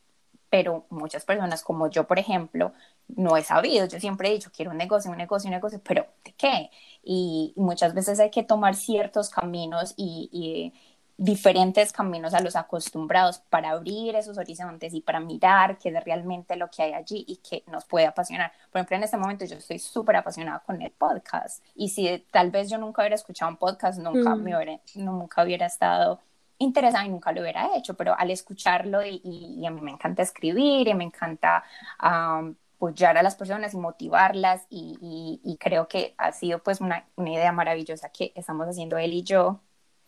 pero 0.50 0.86
muchas 0.90 1.24
personas 1.24 1.62
como 1.62 1.88
yo, 1.90 2.06
por 2.06 2.18
ejemplo, 2.18 2.72
no 3.08 3.36
he 3.36 3.42
sabido, 3.42 3.86
yo 3.86 4.00
siempre 4.00 4.28
he 4.28 4.32
dicho, 4.32 4.50
quiero 4.54 4.70
un 4.70 4.76
negocio, 4.76 5.10
un 5.10 5.16
negocio, 5.16 5.48
un 5.48 5.54
negocio, 5.54 5.80
pero 5.82 6.06
¿de 6.24 6.32
qué? 6.32 6.70
Y 7.02 7.52
muchas 7.56 7.94
veces 7.94 8.20
hay 8.20 8.30
que 8.30 8.42
tomar 8.42 8.74
ciertos 8.74 9.30
caminos 9.30 9.94
y, 9.96 10.72
diferentes 11.20 11.92
caminos 11.92 12.32
a 12.32 12.40
los 12.40 12.54
acostumbrados 12.54 13.40
para 13.50 13.70
abrir 13.70 14.14
esos 14.14 14.38
horizontes 14.38 14.94
y 14.94 15.00
para 15.00 15.18
mirar 15.18 15.76
qué 15.76 15.88
es 15.88 16.04
realmente 16.04 16.54
lo 16.54 16.70
que 16.70 16.84
hay 16.84 16.92
allí 16.92 17.24
y 17.26 17.38
que 17.38 17.64
nos 17.66 17.84
puede 17.86 18.06
apasionar. 18.06 18.52
Por 18.70 18.78
ejemplo, 18.78 18.98
en 18.98 19.02
este 19.02 19.16
momento 19.16 19.44
yo 19.44 19.56
estoy 19.56 19.80
súper 19.80 20.14
apasionada 20.14 20.60
con 20.60 20.80
el 20.80 20.92
podcast 20.92 21.64
y 21.74 21.88
si 21.88 22.24
tal 22.30 22.52
vez 22.52 22.70
yo 22.70 22.78
nunca 22.78 23.02
hubiera 23.02 23.16
escuchado 23.16 23.50
un 23.50 23.56
podcast, 23.56 23.98
nunca, 23.98 24.36
me 24.36 24.56
hubiera, 24.56 24.78
nunca 24.94 25.42
hubiera 25.42 25.66
estado 25.66 26.20
interesada 26.58 27.06
y 27.06 27.10
nunca 27.10 27.32
lo 27.32 27.40
hubiera 27.40 27.76
hecho, 27.76 27.94
pero 27.94 28.14
al 28.18 28.30
escucharlo 28.30 29.00
y, 29.04 29.64
a 29.66 29.70
mí 29.70 29.80
me 29.80 29.92
encanta 29.92 30.22
escribir 30.22 30.88
y 30.88 30.94
me 30.94 31.04
encanta 31.04 31.64
apoyar 31.98 33.18
a 33.18 33.22
las 33.22 33.36
personas 33.36 33.74
y 33.74 33.76
motivarlas 33.76 34.66
y, 34.70 35.40
y, 35.44 35.56
creo 35.58 35.88
que 35.88 36.14
ha 36.18 36.32
sido 36.32 36.62
pues 36.62 36.80
una, 36.80 37.06
una, 37.16 37.30
idea 37.30 37.52
maravillosa 37.52 38.10
que 38.10 38.32
estamos 38.34 38.66
haciendo 38.68 38.98
él 38.98 39.12
y 39.12 39.22
yo 39.22 39.60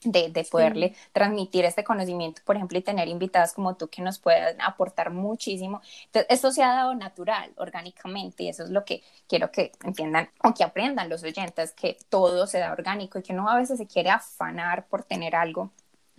de, 0.05 0.31
de 0.31 0.45
poderle 0.45 0.95
transmitir 1.13 1.65
este 1.65 1.85
conocimiento, 1.85 2.43
por 2.45 2.57
ejemplo, 2.57 2.79
y 2.79 2.83
tener 2.83 3.09
invitadas 3.09 3.53
como 3.53 3.77
tú 3.77 3.89
que 3.89 4.03
nos 4.03 4.19
puedan 4.19 4.61
aportar 4.61 5.11
muchísimo. 5.11 5.83
Entonces, 6.07 6.27
esto 6.31 6.51
se 6.53 6.63
ha 6.63 6.73
dado 6.73 6.95
natural, 6.95 7.53
orgánicamente, 7.57 8.45
y 8.45 8.49
eso 8.49 8.65
es 8.65 8.71
lo 8.71 8.85
que 8.85 9.03
quiero 9.29 9.51
que 9.51 9.73
entiendan 9.85 10.31
o 10.43 10.55
que 10.55 10.65
aprendan 10.65 11.09
los 11.09 11.23
oyentes, 11.23 11.73
que 11.73 11.99
todo 12.09 12.47
se 12.47 12.59
da 12.59 12.73
orgánico 12.73 13.19
y 13.19 13.23
que 13.23 13.33
uno 13.33 13.49
a 13.49 13.57
veces 13.57 13.79
se 13.79 13.87
quiere 13.87 14.11
afanar 14.11 14.87
por 14.89 15.05
tener 15.05 15.37
algo. 15.37 15.71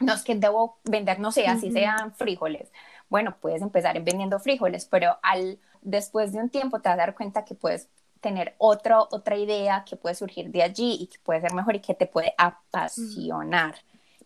No 0.01 0.13
es 0.13 0.23
que 0.23 0.35
debo 0.35 0.77
vender, 0.83 1.19
no 1.19 1.31
sé, 1.31 1.47
así 1.47 1.71
sean 1.71 2.13
frijoles. 2.13 2.71
Bueno, 3.09 3.35
puedes 3.39 3.61
empezar 3.61 4.01
vendiendo 4.01 4.39
frijoles, 4.39 4.85
pero 4.85 5.17
al 5.21 5.59
después 5.81 6.31
de 6.31 6.39
un 6.39 6.49
tiempo 6.49 6.79
te 6.79 6.89
vas 6.89 6.95
a 6.95 7.01
dar 7.01 7.15
cuenta 7.15 7.43
que 7.43 7.55
puedes 7.55 7.87
tener 8.21 8.53
otro, 8.59 9.07
otra 9.11 9.35
idea 9.35 9.83
que 9.87 9.95
puede 9.95 10.15
surgir 10.15 10.49
de 10.51 10.63
allí 10.63 10.97
y 11.01 11.07
que 11.07 11.17
puede 11.19 11.41
ser 11.41 11.53
mejor 11.53 11.75
y 11.75 11.79
que 11.79 11.95
te 11.95 12.05
puede 12.05 12.33
apasionar. 12.37 13.75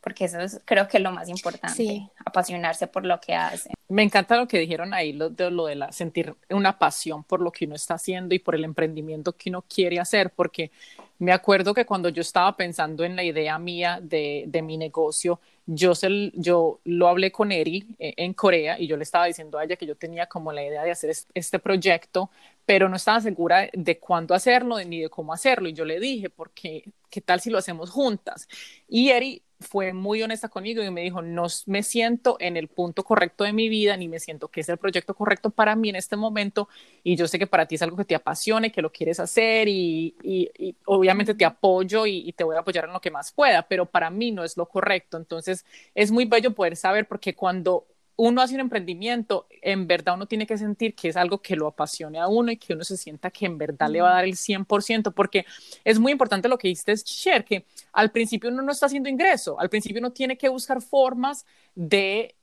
Porque 0.01 0.25
eso 0.25 0.39
es, 0.39 0.61
creo 0.65 0.87
que 0.87 0.97
es 0.97 1.03
lo 1.03 1.11
más 1.11 1.29
importante, 1.29 2.11
apasionarse 2.23 2.85
por 2.85 3.05
lo 3.05 3.19
que 3.19 3.33
hace. 3.33 3.71
Me 3.87 4.03
encanta 4.03 4.37
lo 4.37 4.47
que 4.47 4.59
dijeron 4.59 4.93
ahí, 4.93 5.13
lo 5.13 5.31
de, 5.31 5.49
lo 5.49 5.65
de 5.65 5.75
la, 5.75 5.91
sentir 5.91 6.35
una 6.51 6.77
pasión 6.77 7.23
por 7.23 7.41
lo 7.41 7.51
que 7.51 7.65
uno 7.65 7.73
está 7.73 7.95
haciendo 7.95 8.35
y 8.35 8.39
por 8.39 8.53
el 8.53 8.65
emprendimiento 8.65 9.33
que 9.33 9.49
uno 9.49 9.63
quiere 9.63 9.99
hacer, 9.99 10.29
porque 10.29 10.69
me 11.17 11.31
acuerdo 11.31 11.73
que 11.73 11.87
cuando 11.87 12.09
yo 12.09 12.21
estaba 12.21 12.55
pensando 12.55 13.03
en 13.03 13.15
la 13.15 13.23
idea 13.23 13.57
mía 13.57 13.99
de, 13.99 14.43
de 14.47 14.61
mi 14.61 14.77
negocio, 14.77 15.39
yo, 15.65 15.93
yo 16.33 16.79
lo 16.83 17.07
hablé 17.07 17.31
con 17.31 17.51
Eri 17.51 17.85
eh, 17.99 18.13
en 18.17 18.33
Corea 18.33 18.79
y 18.79 18.87
yo 18.87 18.97
le 18.97 19.03
estaba 19.03 19.25
diciendo 19.25 19.57
a 19.57 19.63
ella 19.63 19.75
que 19.75 19.85
yo 19.85 19.95
tenía 19.95 20.27
como 20.27 20.51
la 20.51 20.63
idea 20.63 20.83
de 20.83 20.91
hacer 20.91 21.15
este 21.33 21.59
proyecto, 21.59 22.29
pero 22.65 22.89
no 22.89 22.95
estaba 22.95 23.21
segura 23.21 23.69
de 23.73 23.99
cuándo 23.99 24.33
hacerlo 24.33 24.83
ni 24.83 25.01
de 25.01 25.09
cómo 25.09 25.33
hacerlo. 25.33 25.69
Y 25.69 25.73
yo 25.73 25.85
le 25.85 25.99
dije, 25.99 26.29
porque, 26.29 26.91
¿qué 27.09 27.21
tal 27.21 27.39
si 27.39 27.49
lo 27.49 27.57
hacemos 27.57 27.91
juntas? 27.91 28.47
Y 28.87 29.09
Eri 29.09 29.43
fue 29.59 29.93
muy 29.93 30.21
honesta 30.21 30.49
conmigo 30.49 30.83
y 30.83 30.91
me 30.91 31.01
dijo, 31.01 31.21
no 31.21 31.45
me 31.65 31.83
siento 31.83 32.37
en 32.39 32.57
el 32.57 32.67
punto 32.67 33.03
correcto 33.03 33.43
de 33.43 33.53
mi 33.53 33.69
vida, 33.69 33.95
ni 33.97 34.07
me 34.07 34.19
siento 34.19 34.49
que 34.49 34.61
es 34.61 34.69
el 34.69 34.77
proyecto 34.77 35.13
correcto 35.13 35.49
para 35.49 35.75
mí 35.75 35.89
en 35.89 35.95
este 35.95 36.15
momento, 36.15 36.67
y 37.03 37.15
yo 37.15 37.27
sé 37.27 37.39
que 37.39 37.47
para 37.47 37.65
ti 37.65 37.75
es 37.75 37.81
algo 37.81 37.97
que 37.97 38.05
te 38.05 38.15
apasione, 38.15 38.71
que 38.71 38.81
lo 38.81 38.91
quieres 38.91 39.19
hacer, 39.19 39.67
y, 39.67 40.15
y, 40.21 40.75
obviamente 40.85 41.33
te 41.35 41.45
apoyo 41.45 42.05
y, 42.05 42.33
te 42.33 42.43
voy 42.43 42.55
a 42.55 42.59
apoyar 42.59 42.85
en 42.85 42.93
lo 42.93 42.99
que 43.01 43.11
más 43.11 43.31
pueda, 43.31 43.67
pero 43.67 43.85
para 43.85 44.09
mí 44.09 44.31
no 44.31 44.43
es 44.43 44.57
lo 44.57 44.67
correcto. 44.67 45.17
Entonces, 45.17 45.65
es 45.93 46.11
muy 46.11 46.25
bello 46.25 46.53
poder 46.53 46.75
saber, 46.75 47.07
porque 47.07 47.33
cuando 47.33 47.87
uno 48.17 48.41
hace 48.41 48.55
un 48.55 48.61
emprendimiento, 48.61 49.47
en 49.61 49.87
verdad 49.87 50.15
uno 50.15 50.25
tiene 50.25 50.47
que 50.47 50.57
sentir 50.57 50.95
que 50.95 51.09
es 51.09 51.17
algo 51.17 51.41
que 51.41 51.55
lo 51.55 51.67
apasione 51.67 52.19
a 52.19 52.27
uno 52.27 52.51
y 52.51 52.57
que 52.57 52.73
uno 52.73 52.83
se 52.83 52.97
sienta 52.97 53.29
que 53.29 53.45
en 53.45 53.57
verdad 53.57 53.89
le 53.89 54.01
va 54.01 54.11
a 54.11 54.13
dar 54.15 54.25
el 54.25 54.35
100%, 54.35 55.13
porque 55.13 55.45
es 55.83 55.99
muy 55.99 56.11
importante 56.11 56.47
lo 56.47 56.57
que 56.57 56.67
dijiste, 56.67 56.95
Cher, 56.97 57.43
que 57.43 57.65
al 57.91 58.11
principio 58.11 58.49
uno 58.49 58.61
no 58.61 58.71
está 58.71 58.85
haciendo 58.85 59.09
ingreso, 59.09 59.59
al 59.59 59.69
principio 59.69 59.99
uno 59.99 60.11
tiene 60.11 60.37
que 60.37 60.49
buscar 60.49 60.81
formas 60.81 61.45
de 61.73 62.35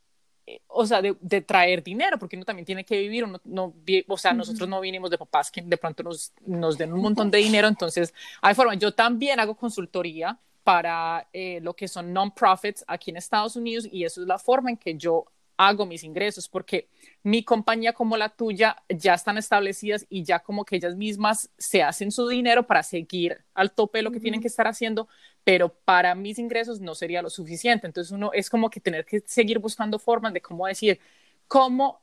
eh, 0.45 0.61
o 0.67 0.85
sea, 0.85 1.01
de, 1.01 1.41
traer 1.41 1.85
dinero, 1.85 2.19
porque 2.19 2.35
uno 2.35 2.45
también 2.45 2.67
tiene 2.67 2.85
que 2.85 2.99
vivir, 2.99 3.25
uno, 3.25 3.41
no, 3.45 3.75
o 4.09 4.19
sea, 4.19 4.33
nosotros 4.33 4.69
no 4.69 4.81
vinimos 4.81 5.09
de 5.09 5.17
papás 5.17 5.53
que 5.53 5.63
de 5.63 5.77
pronto 5.77 6.03
nos, 6.03 6.33
nos 6.45 6.77
den 6.77 6.93
un 6.93 7.01
montón 7.01 7.31
de 7.31 7.39
dinero, 7.39 7.69
entonces 7.69 8.13
hay 8.41 8.55
formas. 8.55 8.79
Yo 8.79 8.93
también 8.93 9.39
hago 9.39 9.55
consultoría 9.55 10.37
para 10.65 11.29
eh, 11.33 11.61
lo 11.63 11.75
que 11.75 11.87
son 11.87 12.13
non-profits 12.13 12.85
aquí 12.89 13.11
en 13.11 13.19
Estados 13.19 13.55
Unidos 13.55 13.89
y 13.91 14.05
eso 14.05 14.23
es 14.23 14.27
la 14.27 14.39
forma 14.39 14.71
en 14.71 14.77
que 14.77 14.97
yo 14.97 15.27
hago 15.57 15.87
mis 15.87 16.05
ingresos, 16.05 16.49
porque 16.49 16.89
mi 17.23 17.45
compañía 17.45 17.93
como 17.93 18.17
la 18.17 18.31
tuya 18.31 18.83
ya 18.89 19.15
están 19.15 19.39
establecidas 19.39 20.07
y 20.09 20.25
ya 20.25 20.41
como 20.41 20.65
que 20.65 20.77
ellas 20.77 20.97
mismas 20.97 21.51
se 21.59 21.83
hacen 21.83 22.11
su 22.11 22.29
dinero 22.29 22.67
para 22.67 22.83
seguir 22.83 23.45
al 23.55 23.73
tope 23.73 23.99
de 23.99 24.03
lo 24.03 24.11
que 24.11 24.21
tienen 24.21 24.41
que 24.41 24.49
estar 24.49 24.67
haciendo, 24.67 25.09
pero 25.45 25.69
para 25.69 26.15
mis 26.15 26.39
ingresos 26.39 26.81
no 26.81 26.95
sería 26.95 27.23
lo 27.23 27.31
suficiente. 27.31 27.87
Entonces 27.87 28.13
uno 28.13 28.31
es 28.33 28.51
como 28.51 28.71
que 28.71 28.81
tener 28.81 29.05
que 29.05 29.23
seguir 29.27 29.59
buscando 29.59 29.99
formas 29.99 30.33
de 30.33 30.41
cómo 30.41 30.67
decir, 30.67 30.99
cómo 31.47 32.01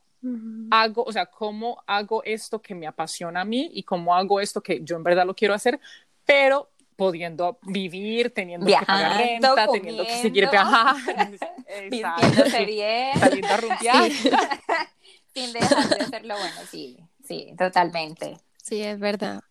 hago, 0.69 1.03
o 1.03 1.11
sea, 1.11 1.25
cómo 1.25 1.81
hago 1.87 2.23
esto 2.23 2.61
que 2.61 2.75
me 2.75 2.87
apasiona 2.87 3.41
a 3.41 3.45
mí 3.45 3.69
y 3.73 3.83
cómo 3.83 4.15
hago 4.15 4.41
esto 4.41 4.61
que 4.61 4.81
yo 4.83 4.97
en 4.97 5.03
verdad 5.03 5.25
lo 5.25 5.35
quiero 5.35 5.53
hacer, 5.53 5.79
pero 6.25 6.69
pudiendo 6.99 7.57
vivir, 7.63 8.33
teniendo 8.33 8.65
que 8.67 8.85
pagar 8.85 9.17
renta, 9.17 9.67
teniendo 9.71 10.05
que 10.05 10.21
seguir 10.21 10.49
viajando, 10.51 10.99
vistiéndose 11.89 12.65
bien, 12.65 13.17
saliendo 13.17 13.47
a 13.47 13.57
rumbear. 13.57 14.11
Sin 15.33 15.53
dejar 15.53 15.89
de 15.89 16.01
hacerlo 16.01 16.35
bueno, 16.37 16.61
sí, 16.69 16.97
sí, 17.23 17.53
totalmente. 17.57 18.37
Sí, 18.61 18.81
es 18.81 18.99
verdad. 18.99 19.41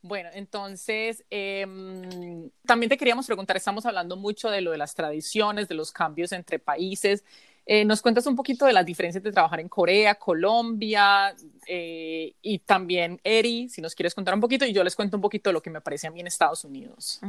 Bueno, 0.00 0.28
entonces, 0.34 1.24
em, 1.30 2.50
también 2.66 2.90
te 2.90 2.96
queríamos 2.96 3.26
preguntar, 3.26 3.56
estamos 3.56 3.86
hablando 3.86 4.16
mucho 4.16 4.50
de 4.50 4.60
lo 4.60 4.70
de 4.70 4.78
las 4.78 4.94
tradiciones, 4.94 5.66
de 5.66 5.74
los 5.74 5.92
cambios 5.92 6.30
entre 6.32 6.58
países. 6.58 7.24
Eh, 7.66 7.84
¿Nos 7.84 8.02
cuentas 8.02 8.26
un 8.26 8.36
poquito 8.36 8.66
de 8.66 8.74
las 8.74 8.84
diferencias 8.84 9.24
de 9.24 9.32
trabajar 9.32 9.60
en 9.60 9.68
Corea, 9.68 10.16
Colombia 10.16 11.34
eh, 11.66 12.34
y 12.42 12.58
también 12.58 13.20
Eri, 13.24 13.68
si 13.70 13.80
nos 13.80 13.94
quieres 13.94 14.14
contar 14.14 14.34
un 14.34 14.40
poquito, 14.40 14.66
y 14.66 14.72
yo 14.72 14.84
les 14.84 14.94
cuento 14.94 15.16
un 15.16 15.22
poquito 15.22 15.48
de 15.48 15.54
lo 15.54 15.62
que 15.62 15.70
me 15.70 15.80
parece 15.80 16.06
a 16.06 16.10
mí 16.10 16.20
en 16.20 16.26
Estados 16.26 16.64
Unidos? 16.64 17.20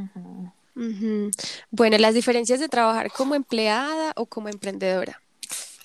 Bueno, 1.70 1.96
las 1.98 2.14
diferencias 2.14 2.60
de 2.60 2.68
trabajar 2.68 3.10
como 3.10 3.34
empleada 3.34 4.12
o 4.16 4.26
como 4.26 4.48
emprendedora. 4.48 5.22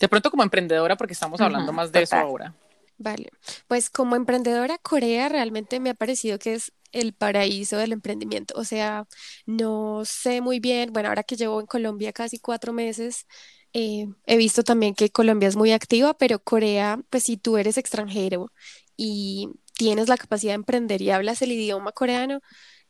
De 0.02 0.10
pronto 0.10 0.30
como 0.30 0.44
emprendedora, 0.44 0.98
porque 0.98 1.14
estamos 1.14 1.40
hablando 1.40 1.72
más 1.72 1.92
de 1.92 2.02
eso 2.02 2.18
ahora. 2.18 2.54
Vale, 2.98 3.32
pues 3.68 3.90
como 3.90 4.16
emprendedora, 4.16 4.78
Corea 4.78 5.30
realmente 5.30 5.80
me 5.80 5.92
ha 5.92 5.94
parecido 5.94 6.38
que 6.38 6.54
es 6.54 6.72
el 6.92 7.14
paraíso 7.14 7.78
del 7.78 7.94
emprendimiento. 7.94 8.54
O 8.58 8.64
sea, 8.64 9.08
no 9.46 10.04
sé 10.06 10.42
muy 10.42 10.60
bien, 10.60 10.92
bueno, 10.92 11.10
ahora 11.10 11.24
que 11.24 11.36
llevo 11.36 11.62
en 11.62 11.68
Colombia 11.68 12.12
casi 12.14 12.38
cuatro 12.38 12.74
meses, 12.74 13.26
eh, 13.74 14.08
he 14.26 14.38
visto 14.38 14.64
también 14.64 14.96
que 14.96 15.10
Colombia 15.12 15.48
es 15.50 15.56
muy 15.56 15.72
activa, 15.72 16.14
pero 16.18 16.40
Corea, 16.44 17.00
pues 17.10 17.24
si 17.24 17.38
tú 17.38 17.58
eres 17.58 17.78
extranjero 17.78 18.52
y 18.98 19.50
tienes 19.78 20.10
la 20.10 20.18
capacidad 20.18 20.52
de 20.54 20.56
emprender 20.56 21.02
y 21.02 21.12
hablas 21.12 21.42
el 21.42 21.52
idioma 21.52 21.92
coreano, 21.92 22.42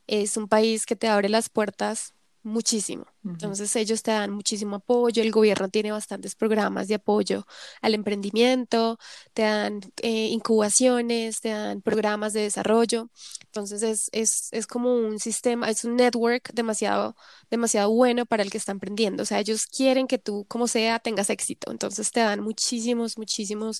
es 0.08 0.38
un 0.38 0.48
país 0.50 0.86
que 0.86 0.96
te 0.98 1.08
abre 1.10 1.30
las 1.30 1.50
puertas 1.50 2.14
muchísimo. 2.44 3.06
Entonces 3.24 3.76
ellos 3.76 4.02
te 4.02 4.12
dan 4.12 4.32
muchísimo 4.32 4.78
apoyo, 4.78 5.22
el 5.22 5.32
gobierno 5.32 5.70
tiene 5.70 5.92
bastantes 5.92 6.36
programas 6.36 6.88
de 6.88 6.96
apoyo 6.96 7.46
al 7.82 7.94
emprendimiento, 7.94 8.98
te 9.34 9.44
dan 9.44 9.82
eh, 10.02 10.28
incubaciones, 10.28 11.40
te 11.42 11.50
dan 11.50 11.82
programas 11.82 12.34
de 12.34 12.42
desarrollo. 12.42 13.10
Entonces 13.46 13.84
es, 13.84 14.10
es, 14.12 14.50
es, 14.52 14.68
como 14.68 14.96
un 14.96 15.20
sistema, 15.20 15.70
es 15.70 15.84
un 15.86 15.96
network 15.96 16.52
demasiado, 16.54 17.16
demasiado 17.50 17.92
bueno 17.92 18.26
para 18.26 18.44
el 18.44 18.50
que 18.50 18.58
está 18.58 18.72
emprendiendo. 18.72 19.24
O 19.24 19.26
sea, 19.26 19.40
ellos 19.40 19.68
quieren 19.68 20.08
que 20.08 20.18
tú, 20.18 20.46
como 20.48 20.68
sea, 20.68 21.00
tengas 21.00 21.30
éxito. 21.30 21.72
Entonces 21.72 22.12
te 22.12 22.22
dan 22.22 22.42
muchísimos, 22.42 23.18
muchísimos, 23.18 23.80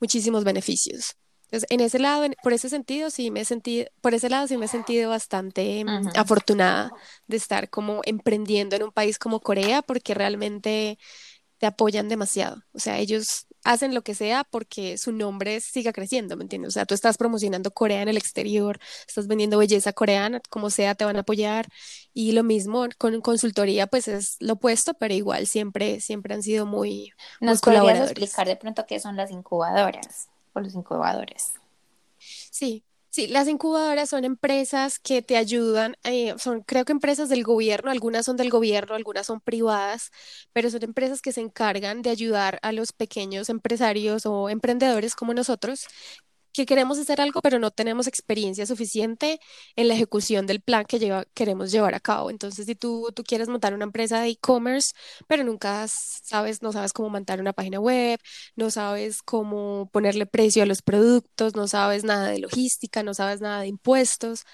muchísimos 0.00 0.44
beneficios. 0.44 1.16
Entonces, 1.52 1.66
en 1.68 1.80
ese 1.80 1.98
lado, 1.98 2.24
por 2.42 2.54
ese 2.54 2.70
sentido, 2.70 3.10
sí 3.10 3.30
me 3.30 3.42
he 3.42 3.44
sentido, 3.44 3.86
por 4.00 4.14
ese 4.14 4.30
lado 4.30 4.48
sí 4.48 4.56
me 4.56 4.64
he 4.64 4.68
sentido 4.68 5.10
bastante 5.10 5.84
mm, 5.84 6.08
afortunada 6.16 6.90
de 7.26 7.36
estar 7.36 7.68
como 7.68 8.00
emprendiendo 8.04 8.74
en 8.74 8.84
un 8.84 8.90
país 8.90 9.18
como 9.18 9.40
Corea, 9.40 9.82
porque 9.82 10.14
realmente 10.14 10.98
te 11.58 11.66
apoyan 11.66 12.08
demasiado. 12.08 12.62
O 12.72 12.78
sea, 12.78 12.98
ellos 13.00 13.48
hacen 13.64 13.94
lo 13.94 14.00
que 14.00 14.14
sea 14.14 14.44
porque 14.44 14.96
su 14.96 15.12
nombre 15.12 15.60
siga 15.60 15.92
creciendo, 15.92 16.38
¿me 16.38 16.44
entiendes? 16.44 16.68
O 16.68 16.72
sea, 16.72 16.86
tú 16.86 16.94
estás 16.94 17.18
promocionando 17.18 17.70
Corea 17.70 18.00
en 18.00 18.08
el 18.08 18.16
exterior, 18.16 18.78
estás 19.06 19.26
vendiendo 19.26 19.58
belleza 19.58 19.92
coreana, 19.92 20.40
como 20.48 20.70
sea, 20.70 20.94
te 20.94 21.04
van 21.04 21.16
a 21.16 21.20
apoyar. 21.20 21.68
Y 22.14 22.32
lo 22.32 22.44
mismo 22.44 22.86
con 22.96 23.20
consultoría, 23.20 23.86
pues 23.86 24.08
es 24.08 24.36
lo 24.40 24.54
opuesto, 24.54 24.94
pero 24.94 25.12
igual 25.12 25.46
siempre, 25.46 26.00
siempre 26.00 26.32
han 26.32 26.42
sido 26.42 26.64
muy, 26.64 27.12
¿Nos 27.42 27.60
podrías 27.60 28.00
explicar 28.00 28.46
de 28.46 28.56
pronto 28.56 28.86
qué 28.86 28.98
son 28.98 29.16
las 29.16 29.30
incubadoras 29.30 30.31
o 30.54 30.60
los 30.60 30.74
incubadores? 30.74 31.54
Sí, 32.50 32.84
Sí, 33.14 33.26
las 33.26 33.46
incubadoras 33.46 34.08
son 34.08 34.24
empresas 34.24 34.98
que 34.98 35.20
te 35.20 35.36
ayudan, 35.36 35.96
eh, 36.02 36.34
son 36.38 36.62
creo 36.62 36.86
que 36.86 36.92
empresas 36.92 37.28
del 37.28 37.42
gobierno, 37.44 37.90
algunas 37.90 38.24
son 38.24 38.38
del 38.38 38.48
gobierno, 38.48 38.94
algunas 38.94 39.26
son 39.26 39.42
privadas, 39.42 40.10
pero 40.54 40.70
son 40.70 40.82
empresas 40.82 41.20
que 41.20 41.30
se 41.32 41.42
encargan 41.42 42.00
de 42.00 42.08
ayudar 42.08 42.58
a 42.62 42.72
los 42.72 42.92
pequeños 42.92 43.50
empresarios 43.50 44.24
o 44.24 44.48
emprendedores 44.48 45.14
como 45.14 45.34
nosotros 45.34 45.86
que 46.52 46.66
queremos 46.66 46.98
hacer 46.98 47.20
algo, 47.20 47.40
pero 47.42 47.58
no 47.58 47.70
tenemos 47.70 48.06
experiencia 48.06 48.66
suficiente 48.66 49.40
en 49.76 49.88
la 49.88 49.94
ejecución 49.94 50.46
del 50.46 50.60
plan 50.60 50.84
que 50.84 50.98
lleva, 50.98 51.24
queremos 51.34 51.72
llevar 51.72 51.94
a 51.94 52.00
cabo. 52.00 52.30
Entonces, 52.30 52.66
si 52.66 52.74
tú, 52.74 53.10
tú 53.14 53.22
quieres 53.24 53.48
montar 53.48 53.74
una 53.74 53.84
empresa 53.84 54.20
de 54.20 54.28
e-commerce, 54.30 54.92
pero 55.28 55.44
nunca 55.44 55.86
sabes, 55.88 56.62
no 56.62 56.72
sabes 56.72 56.92
cómo 56.92 57.08
montar 57.10 57.40
una 57.40 57.52
página 57.52 57.80
web, 57.80 58.18
no 58.56 58.70
sabes 58.70 59.22
cómo 59.22 59.88
ponerle 59.92 60.26
precio 60.26 60.62
a 60.62 60.66
los 60.66 60.82
productos, 60.82 61.54
no 61.56 61.68
sabes 61.68 62.04
nada 62.04 62.28
de 62.28 62.38
logística, 62.38 63.02
no 63.02 63.14
sabes 63.14 63.40
nada 63.40 63.62
de 63.62 63.68
impuestos. 63.68 64.44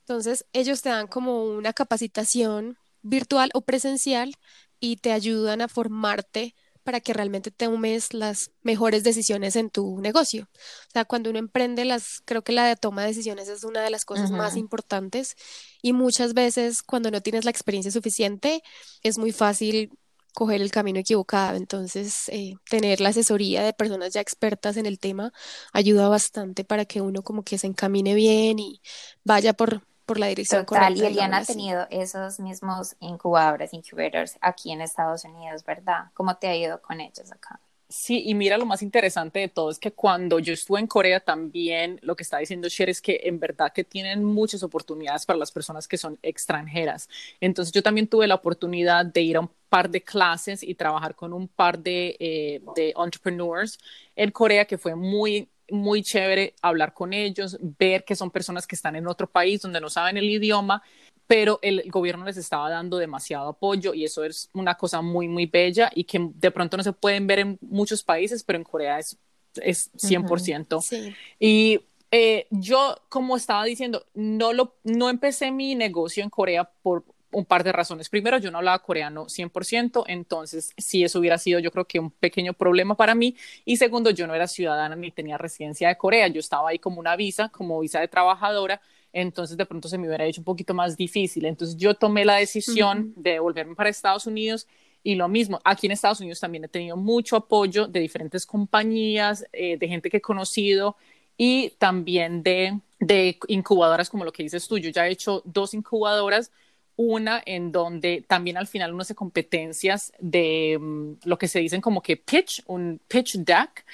Entonces, 0.00 0.46
ellos 0.52 0.82
te 0.82 0.90
dan 0.90 1.06
como 1.06 1.44
una 1.44 1.72
capacitación 1.72 2.76
virtual 3.02 3.50
o 3.54 3.62
presencial 3.62 4.34
y 4.80 4.96
te 4.96 5.12
ayudan 5.12 5.60
a 5.60 5.68
formarte 5.68 6.54
para 6.88 7.00
que 7.00 7.12
realmente 7.12 7.50
tomes 7.50 8.14
las 8.14 8.50
mejores 8.62 9.04
decisiones 9.04 9.56
en 9.56 9.68
tu 9.68 10.00
negocio. 10.00 10.48
O 10.54 10.90
sea, 10.90 11.04
cuando 11.04 11.28
uno 11.28 11.38
emprende, 11.38 11.84
las, 11.84 12.22
creo 12.24 12.40
que 12.40 12.52
la 12.52 12.74
toma 12.76 13.02
de 13.02 13.08
decisiones 13.08 13.46
es 13.50 13.62
una 13.62 13.82
de 13.82 13.90
las 13.90 14.06
cosas 14.06 14.30
más 14.30 14.56
importantes 14.56 15.36
y 15.82 15.92
muchas 15.92 16.32
veces 16.32 16.82
cuando 16.82 17.10
no 17.10 17.20
tienes 17.20 17.44
la 17.44 17.50
experiencia 17.50 17.92
suficiente 17.92 18.62
es 19.02 19.18
muy 19.18 19.32
fácil 19.32 19.90
coger 20.32 20.62
el 20.62 20.70
camino 20.70 20.98
equivocado. 20.98 21.58
Entonces, 21.58 22.30
eh, 22.30 22.54
tener 22.70 23.02
la 23.02 23.10
asesoría 23.10 23.62
de 23.62 23.74
personas 23.74 24.14
ya 24.14 24.22
expertas 24.22 24.78
en 24.78 24.86
el 24.86 24.98
tema 24.98 25.34
ayuda 25.74 26.08
bastante 26.08 26.64
para 26.64 26.86
que 26.86 27.02
uno 27.02 27.20
como 27.20 27.42
que 27.42 27.58
se 27.58 27.66
encamine 27.66 28.14
bien 28.14 28.58
y 28.58 28.80
vaya 29.24 29.52
por, 29.52 29.82
por 30.08 30.18
la 30.18 30.26
dirección 30.28 30.64
Total, 30.64 30.96
Y 30.96 31.04
Eliana 31.04 31.38
ha 31.38 31.44
tenido 31.44 31.86
esos 31.90 32.40
mismos 32.40 32.96
incubadores, 32.98 33.74
incubators 33.74 34.38
aquí 34.40 34.72
en 34.72 34.80
Estados 34.80 35.24
Unidos, 35.24 35.62
¿verdad? 35.64 36.06
¿Cómo 36.14 36.34
te 36.36 36.48
ha 36.48 36.56
ido 36.56 36.80
con 36.80 37.02
ellos 37.02 37.30
acá? 37.30 37.60
Sí, 37.90 38.22
y 38.26 38.34
mira, 38.34 38.56
lo 38.58 38.64
más 38.64 38.82
interesante 38.82 39.38
de 39.38 39.48
todo 39.48 39.70
es 39.70 39.78
que 39.78 39.92
cuando 39.92 40.38
yo 40.38 40.54
estuve 40.54 40.80
en 40.80 40.86
Corea 40.86 41.20
también, 41.20 41.98
lo 42.02 42.16
que 42.16 42.22
está 42.22 42.38
diciendo 42.38 42.68
Cher 42.68 42.88
es 42.88 43.00
que 43.02 43.20
en 43.24 43.38
verdad 43.38 43.72
que 43.72 43.84
tienen 43.84 44.24
muchas 44.24 44.62
oportunidades 44.62 45.26
para 45.26 45.38
las 45.38 45.52
personas 45.52 45.86
que 45.86 45.98
son 45.98 46.18
extranjeras. 46.22 47.08
Entonces 47.40 47.72
yo 47.72 47.82
también 47.82 48.06
tuve 48.06 48.26
la 48.26 48.34
oportunidad 48.34 49.04
de 49.06 49.20
ir 49.20 49.36
a 49.36 49.40
un 49.40 49.50
par 49.68 49.90
de 49.90 50.02
clases 50.02 50.62
y 50.62 50.74
trabajar 50.74 51.14
con 51.14 51.34
un 51.34 51.48
par 51.48 51.78
de, 51.78 52.16
eh, 52.18 52.62
de 52.76 52.94
entrepreneurs 52.96 53.78
en 54.16 54.30
Corea 54.30 54.64
que 54.64 54.78
fue 54.78 54.94
muy 54.94 55.48
muy 55.70 56.02
chévere 56.02 56.54
hablar 56.62 56.94
con 56.94 57.12
ellos, 57.12 57.58
ver 57.78 58.04
que 58.04 58.16
son 58.16 58.30
personas 58.30 58.66
que 58.66 58.76
están 58.76 58.96
en 58.96 59.06
otro 59.06 59.28
país 59.28 59.62
donde 59.62 59.80
no 59.80 59.90
saben 59.90 60.16
el 60.16 60.28
idioma, 60.28 60.82
pero 61.26 61.58
el 61.62 61.82
gobierno 61.90 62.24
les 62.24 62.38
estaba 62.38 62.70
dando 62.70 62.96
demasiado 62.96 63.50
apoyo 63.50 63.92
y 63.92 64.04
eso 64.04 64.24
es 64.24 64.48
una 64.54 64.76
cosa 64.76 65.02
muy, 65.02 65.28
muy 65.28 65.46
bella 65.46 65.90
y 65.94 66.04
que 66.04 66.30
de 66.34 66.50
pronto 66.50 66.76
no 66.76 66.82
se 66.82 66.92
pueden 66.92 67.26
ver 67.26 67.40
en 67.40 67.58
muchos 67.60 68.02
países, 68.02 68.42
pero 68.42 68.58
en 68.58 68.64
Corea 68.64 68.98
es, 68.98 69.18
es 69.56 69.92
100%. 69.92 71.14
Y 71.38 71.80
eh, 72.10 72.46
yo, 72.50 72.96
como 73.10 73.36
estaba 73.36 73.64
diciendo, 73.64 74.06
no, 74.14 74.54
lo, 74.54 74.76
no 74.84 75.10
empecé 75.10 75.50
mi 75.50 75.74
negocio 75.74 76.22
en 76.22 76.30
Corea 76.30 76.64
por 76.82 77.04
un 77.30 77.44
par 77.44 77.64
de 77.64 77.72
razones. 77.72 78.08
Primero, 78.08 78.38
yo 78.38 78.50
no 78.50 78.58
hablaba 78.58 78.78
coreano 78.80 79.28
100%, 79.28 80.04
entonces 80.06 80.72
si 80.76 81.04
eso 81.04 81.18
hubiera 81.18 81.38
sido 81.38 81.60
yo 81.60 81.70
creo 81.70 81.84
que 81.86 81.98
un 81.98 82.10
pequeño 82.10 82.54
problema 82.54 82.96
para 82.96 83.14
mí. 83.14 83.36
Y 83.64 83.76
segundo, 83.76 84.10
yo 84.10 84.26
no 84.26 84.34
era 84.34 84.46
ciudadana 84.46 84.96
ni 84.96 85.10
tenía 85.10 85.38
residencia 85.38 85.88
de 85.88 85.96
Corea, 85.96 86.28
yo 86.28 86.40
estaba 86.40 86.70
ahí 86.70 86.78
como 86.78 87.00
una 87.00 87.16
visa, 87.16 87.48
como 87.50 87.80
visa 87.80 88.00
de 88.00 88.08
trabajadora, 88.08 88.80
entonces 89.12 89.56
de 89.56 89.66
pronto 89.66 89.88
se 89.88 89.98
me 89.98 90.06
hubiera 90.06 90.24
hecho 90.24 90.40
un 90.40 90.44
poquito 90.44 90.74
más 90.74 90.96
difícil. 90.96 91.44
Entonces 91.44 91.76
yo 91.76 91.94
tomé 91.94 92.24
la 92.24 92.36
decisión 92.36 93.12
de 93.16 93.38
volverme 93.38 93.74
para 93.74 93.90
Estados 93.90 94.26
Unidos. 94.26 94.66
Y 95.02 95.14
lo 95.14 95.28
mismo, 95.28 95.60
aquí 95.64 95.86
en 95.86 95.92
Estados 95.92 96.20
Unidos 96.20 96.40
también 96.40 96.64
he 96.64 96.68
tenido 96.68 96.96
mucho 96.96 97.36
apoyo 97.36 97.86
de 97.86 98.00
diferentes 98.00 98.44
compañías, 98.44 99.46
eh, 99.52 99.76
de 99.78 99.88
gente 99.88 100.10
que 100.10 100.18
he 100.18 100.20
conocido 100.20 100.96
y 101.36 101.70
también 101.78 102.42
de, 102.42 102.80
de 102.98 103.38
incubadoras 103.46 104.10
como 104.10 104.24
lo 104.24 104.32
que 104.32 104.42
dices 104.42 104.66
tú. 104.66 104.76
Yo 104.76 104.90
ya 104.90 105.06
he 105.06 105.12
hecho 105.12 105.42
dos 105.44 105.72
incubadoras 105.72 106.50
una 106.98 107.40
en 107.46 107.70
donde 107.70 108.24
también 108.26 108.56
al 108.56 108.66
final 108.66 108.92
uno 108.92 109.02
hace 109.02 109.14
competencias 109.14 110.12
de 110.18 110.76
mm, 110.78 111.12
lo 111.24 111.38
que 111.38 111.46
se 111.48 111.60
dicen 111.60 111.80
como 111.80 112.02
que 112.02 112.16
pitch, 112.16 112.62
un 112.66 113.00
pitch 113.08 113.36
deck, 113.36 113.86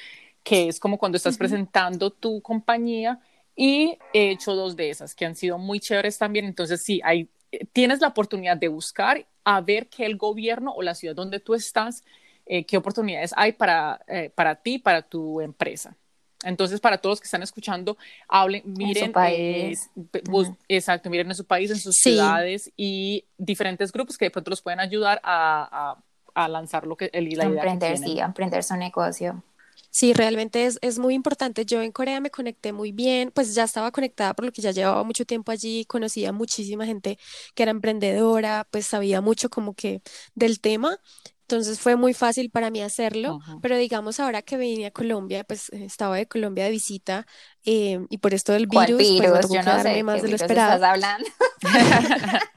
que 0.43 0.69
es 0.69 0.81
como 0.81 0.99
cuando 0.99 1.17
estás 1.17 1.37
presentando 1.39 2.11
tu 2.11 2.41
compañía 2.41 3.21
y 3.55 3.99
he 4.15 4.31
hecho 4.31 4.55
dos 4.55 4.75
de 4.75 4.91
esas 4.91 5.15
que 5.15 5.27
han 5.27 5.37
sido 5.37 5.59
muy 5.59 5.81
chéveres 5.81 6.19
también. 6.19 6.47
Entonces, 6.47 6.83
sí, 6.83 7.01
hay, 7.05 7.29
eh, 7.53 7.67
tienes 7.73 8.01
la 8.01 8.09
oportunidad 8.09 8.57
de 8.57 8.69
buscar 8.69 9.27
a 9.45 9.61
ver 9.61 9.89
qué 9.89 10.07
el 10.07 10.17
gobierno 10.17 10.73
o 10.73 10.83
la 10.83 10.95
ciudad 10.95 11.15
donde 11.15 11.41
tú 11.41 11.55
estás, 11.55 12.05
eh, 12.47 12.65
qué 12.65 12.79
oportunidades 12.79 13.33
hay 13.37 13.53
para, 13.53 14.03
eh, 14.09 14.31
para 14.35 14.57
ti, 14.57 14.79
para 14.79 15.03
tu 15.03 15.43
empresa. 15.43 15.97
Entonces, 16.45 16.81
para 16.81 16.99
todos 16.99 17.15
los 17.15 17.21
que 17.21 17.27
están 17.27 17.43
escuchando, 17.43 17.97
hablen, 18.29 18.63
miren, 18.67 19.13
país. 19.13 19.91
exacto, 20.69 21.11
miren 21.11 21.29
en 21.29 21.35
su 21.35 21.45
país, 21.45 21.71
en 21.71 21.79
sus 21.79 21.97
ciudades 21.97 22.71
y 22.77 23.25
diferentes 23.39 23.93
grupos 23.93 24.19
que 24.19 24.27
de 24.27 24.31
pronto 24.31 24.51
los 24.51 24.63
pueden 24.63 24.81
ayudar 24.81 25.21
a, 25.25 25.97
a, 26.35 26.49
lanzar 26.49 26.87
lo 26.87 26.97
que 26.97 27.11
el, 27.13 27.29
la 27.37 27.45
emprender, 27.45 27.99
sí, 27.99 28.21
a 28.21 28.27
emprender 28.27 28.63
su 28.63 28.77
negocio. 28.77 29.43
Sí, 29.91 30.13
realmente 30.13 30.67
es, 30.67 30.79
es, 30.83 30.99
muy 30.99 31.15
importante. 31.15 31.65
Yo 31.65 31.81
en 31.81 31.93
Corea 31.93 32.21
me 32.21 32.31
conecté 32.31 32.73
muy 32.73 32.91
bien, 32.91 33.31
pues 33.33 33.55
ya 33.55 33.63
estaba 33.63 33.93
conectada 33.93 34.35
por 34.35 34.45
lo 34.45 34.51
que 34.51 34.61
ya 34.61 34.73
llevaba 34.73 35.05
mucho 35.05 35.25
tiempo 35.25 35.53
allí, 35.53 35.85
conocía 35.85 36.33
muchísima 36.33 36.85
gente 36.85 37.17
que 37.55 37.63
era 37.63 37.71
emprendedora, 37.71 38.67
pues 38.73 38.87
sabía 38.87 39.21
mucho 39.21 39.51
como 39.51 39.75
que 39.75 40.03
del 40.35 40.59
tema 40.59 40.99
entonces 41.47 41.79
fue 41.79 41.95
muy 41.95 42.15
fácil 42.15 42.51
para 42.51 42.71
mí 42.71 42.81
hacerlo, 42.81 43.39
pero 43.61 43.77
digamos 43.77 44.19
ahora 44.19 44.41
que 44.41 44.57
vine 44.57 44.87
a 44.87 44.91
Colombia, 44.91 45.45
pues 45.45 45.69
estaba 45.71 46.17
de 46.17 46.27
Colombia 46.27 46.65
de 46.65 46.71
visita 46.71 47.27
eh, 47.67 48.01
y 48.09 48.17
por 48.17 48.33
esto 48.33 48.55
del 48.55 48.67
virus, 48.67 48.97
pues 48.97 49.21
me 49.21 49.41
tocó 49.41 49.53
quedarme 49.53 50.03
más 50.03 50.23
de 50.23 50.29
lo 50.29 50.37
esperado. 50.37 50.75
Estás 50.75 50.91
hablando? 50.91 51.29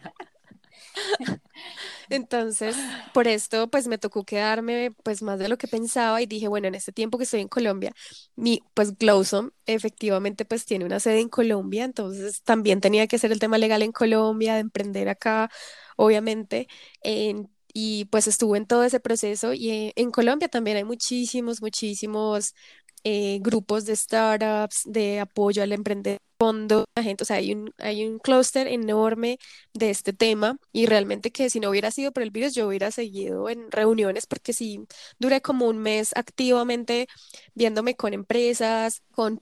Entonces, 2.09 2.77
por 3.13 3.27
esto, 3.27 3.69
pues 3.69 3.89
me 3.89 3.97
tocó 3.97 4.23
quedarme 4.23 4.91
pues 5.03 5.21
más 5.21 5.37
de 5.37 5.49
lo 5.49 5.57
que 5.57 5.67
pensaba 5.67 6.21
y 6.21 6.25
dije, 6.25 6.47
bueno, 6.47 6.69
en 6.69 6.75
este 6.75 6.93
tiempo 6.93 7.17
que 7.17 7.25
estoy 7.25 7.41
en 7.41 7.49
Colombia, 7.49 7.91
mi, 8.37 8.63
pues 8.73 8.97
Glowsome 8.97 9.49
efectivamente 9.65 10.45
pues 10.45 10.65
tiene 10.65 10.85
una 10.85 11.01
sede 11.01 11.19
en 11.19 11.27
Colombia, 11.27 11.83
entonces 11.83 12.41
también 12.43 12.79
tenía 12.79 13.07
que 13.07 13.17
hacer 13.17 13.33
el 13.33 13.39
tema 13.39 13.57
legal 13.57 13.81
en 13.81 13.91
Colombia, 13.91 14.53
de 14.53 14.61
emprender 14.61 15.09
acá, 15.09 15.51
obviamente. 15.97 16.69
En, 17.01 17.49
y 17.79 18.05
pues 18.05 18.27
estuve 18.27 18.57
en 18.57 18.65
todo 18.65 18.83
ese 18.83 18.99
proceso 18.99 19.53
y 19.53 19.69
eh, 19.69 19.93
en 19.97 20.09
Colombia 20.09 20.47
también 20.49 20.77
hay 20.77 20.83
muchísimos, 20.83 21.61
muchísimos 21.61 22.55
eh, 23.03 23.37
grupos 23.41 23.85
de 23.85 23.95
startups, 23.95 24.81
de 24.85 25.19
apoyo 25.19 25.61
al 25.61 25.71
emprendedor, 25.71 26.19
fondo, 26.39 26.85
gente, 27.01 27.23
o 27.23 27.25
sea, 27.25 27.37
hay 27.37 27.53
un, 27.53 27.73
hay 27.77 28.05
un 28.05 28.19
clúster 28.19 28.67
enorme 28.67 29.39
de 29.73 29.89
este 29.89 30.13
tema 30.13 30.57
y 30.71 30.85
realmente 30.85 31.31
que 31.31 31.49
si 31.49 31.59
no 31.59 31.69
hubiera 31.69 31.91
sido 31.91 32.11
por 32.11 32.23
el 32.23 32.31
virus 32.31 32.53
yo 32.53 32.67
hubiera 32.67 32.91
seguido 32.91 33.49
en 33.49 33.71
reuniones 33.71 34.27
porque 34.27 34.53
si 34.53 34.85
duré 35.19 35.41
como 35.41 35.67
un 35.67 35.77
mes 35.79 36.11
activamente 36.15 37.07
viéndome 37.55 37.95
con 37.95 38.13
empresas, 38.13 39.01
con 39.11 39.39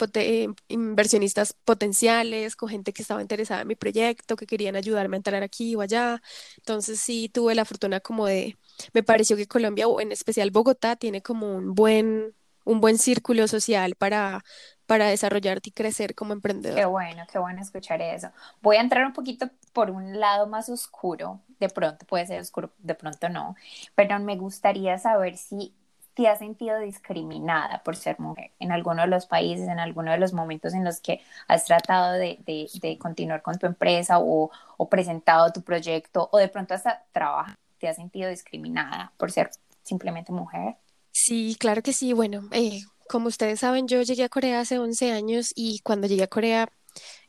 inversionistas 0.67 1.53
potenciales, 1.65 2.55
con 2.55 2.69
gente 2.69 2.93
que 2.93 3.01
estaba 3.01 3.21
interesada 3.21 3.61
en 3.61 3.67
mi 3.67 3.75
proyecto, 3.75 4.35
que 4.35 4.47
querían 4.47 4.75
ayudarme 4.75 5.17
a 5.17 5.19
entrar 5.19 5.43
aquí 5.43 5.75
o 5.75 5.81
allá, 5.81 6.21
entonces 6.57 6.99
sí 6.99 7.29
tuve 7.29 7.55
la 7.55 7.65
fortuna 7.65 7.99
como 7.99 8.25
de, 8.27 8.57
me 8.93 9.03
pareció 9.03 9.37
que 9.37 9.47
Colombia 9.47 9.87
o 9.87 10.01
en 10.01 10.11
especial 10.11 10.51
Bogotá 10.51 10.95
tiene 10.95 11.21
como 11.21 11.55
un 11.55 11.73
buen 11.75 12.33
un 12.65 12.81
buen 12.81 12.97
círculo 12.97 13.47
social 13.47 13.95
para, 13.95 14.43
para 14.85 15.07
desarrollarte 15.07 15.69
y 15.69 15.71
crecer 15.71 16.15
como 16.15 16.33
emprendedor. 16.33 16.77
Qué 16.77 16.85
bueno, 16.85 17.23
qué 17.31 17.39
bueno 17.39 17.61
escuchar 17.61 18.01
eso. 18.01 18.29
Voy 18.61 18.75
a 18.75 18.81
entrar 18.81 19.05
un 19.05 19.13
poquito 19.13 19.49
por 19.71 19.89
un 19.89 20.19
lado 20.19 20.47
más 20.47 20.67
oscuro, 20.69 21.39
de 21.59 21.69
pronto 21.69 22.05
puede 22.05 22.27
ser 22.27 22.41
oscuro, 22.41 22.71
de 22.79 22.95
pronto 22.95 23.29
no, 23.29 23.55
pero 23.95 24.19
me 24.19 24.35
gustaría 24.35 24.97
saber 24.97 25.37
si 25.37 25.73
te 26.15 26.27
has 26.29 26.39
sentido 26.39 26.79
discriminada 26.79 27.83
por 27.83 27.95
ser 27.97 28.19
mujer 28.19 28.51
en 28.59 28.71
alguno 28.71 29.01
de 29.01 29.09
los 29.09 29.25
países, 29.25 29.67
en 29.67 29.79
alguno 29.79 30.11
de 30.11 30.17
los 30.17 30.33
momentos 30.33 30.73
en 30.73 30.85
los 30.85 31.01
que 31.01 31.21
has 31.47 31.65
tratado 31.65 32.13
de, 32.13 32.39
de, 32.45 32.97
continuar 32.97 33.41
con 33.41 33.59
tu 33.59 33.65
empresa 33.65 34.19
o, 34.19 34.49
o, 34.77 34.89
presentado 34.89 35.51
tu 35.51 35.61
proyecto 35.61 36.29
o 36.31 36.37
de 36.37 36.47
pronto 36.47 36.73
hasta 36.73 37.03
trabajar, 37.11 37.57
te 37.79 37.89
has 37.89 37.97
sentido 37.97 38.29
discriminada 38.29 39.11
por 39.17 39.29
ser 39.29 39.51
simplemente 39.83 40.31
mujer? 40.31 40.77
Sí, 41.17 41.55
claro 41.59 41.81
que 41.81 41.93
sí. 41.93 42.11
Bueno, 42.13 42.49
eh, 42.51 42.81
como 43.07 43.27
ustedes 43.27 43.59
saben, 43.61 43.87
yo 43.87 44.01
llegué 44.01 44.23
a 44.23 44.29
Corea 44.29 44.59
hace 44.59 44.79
11 44.79 45.11
años 45.11 45.51
y 45.55 45.79
cuando 45.79 46.07
llegué 46.07 46.23
a 46.23 46.27
Corea 46.27 46.67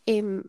em, 0.06 0.44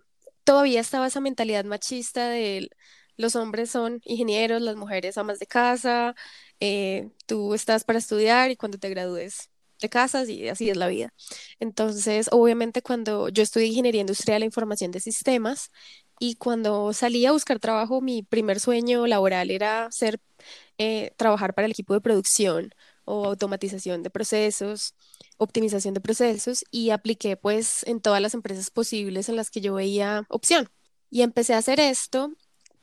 todavía 0.46 0.82
estaba 0.82 1.08
esa 1.08 1.22
mentalidad 1.22 1.66
machista 1.66 2.30
de 2.30 2.70
los 3.18 3.36
hombres 3.38 3.72
son 3.72 4.02
ingenieros, 4.06 4.62
las 4.62 4.76
mujeres 4.78 5.18
amas 5.18 5.40
de 5.40 5.48
casa, 5.48 6.16
eh, 6.62 7.12
tú 7.28 7.54
estás 7.54 7.84
para 7.86 8.00
estudiar 8.00 8.52
y 8.52 8.58
cuando 8.58 8.78
te 8.80 8.90
gradúes 8.90 9.52
te 9.80 9.90
casas 9.90 10.30
y 10.30 10.50
así 10.50 10.70
es 10.70 10.78
la 10.78 10.88
vida. 10.88 11.14
Entonces, 11.60 12.30
obviamente 12.34 12.82
cuando 12.84 13.30
yo 13.30 13.44
estudié 13.44 13.68
ingeniería 13.68 14.02
industrial 14.02 14.44
e 14.44 14.46
información 14.46 14.92
de 14.92 15.00
sistemas 15.02 15.72
y 16.20 16.36
cuando 16.36 16.94
salí 16.94 17.26
a 17.28 17.32
buscar 17.34 17.60
trabajo, 17.60 18.02
mi 18.02 18.24
primer 18.24 18.60
sueño 18.60 19.08
laboral 19.08 19.52
era 19.52 19.90
ser, 19.92 20.20
eh, 20.78 21.12
trabajar 21.18 21.54
para 21.54 21.66
el 21.66 21.72
equipo 21.72 21.94
de 21.94 22.02
producción 22.02 22.72
o 23.08 23.26
automatización 23.26 24.04
de 24.04 24.10
procesos, 24.10 24.94
optimización 25.38 25.94
de 25.94 26.02
procesos 26.02 26.64
y 26.72 26.92
apliqué 26.92 27.38
pues 27.38 27.84
en 27.88 28.02
todas 28.02 28.22
las 28.22 28.34
empresas 28.34 28.70
posibles 28.70 29.30
en 29.30 29.38
las 29.38 29.50
que 29.50 29.62
yo 29.62 29.74
veía 29.76 30.26
opción. 30.30 30.70
Y 31.10 31.22
empecé 31.22 31.54
a 31.54 31.60
hacer 31.60 31.80
esto 31.80 32.32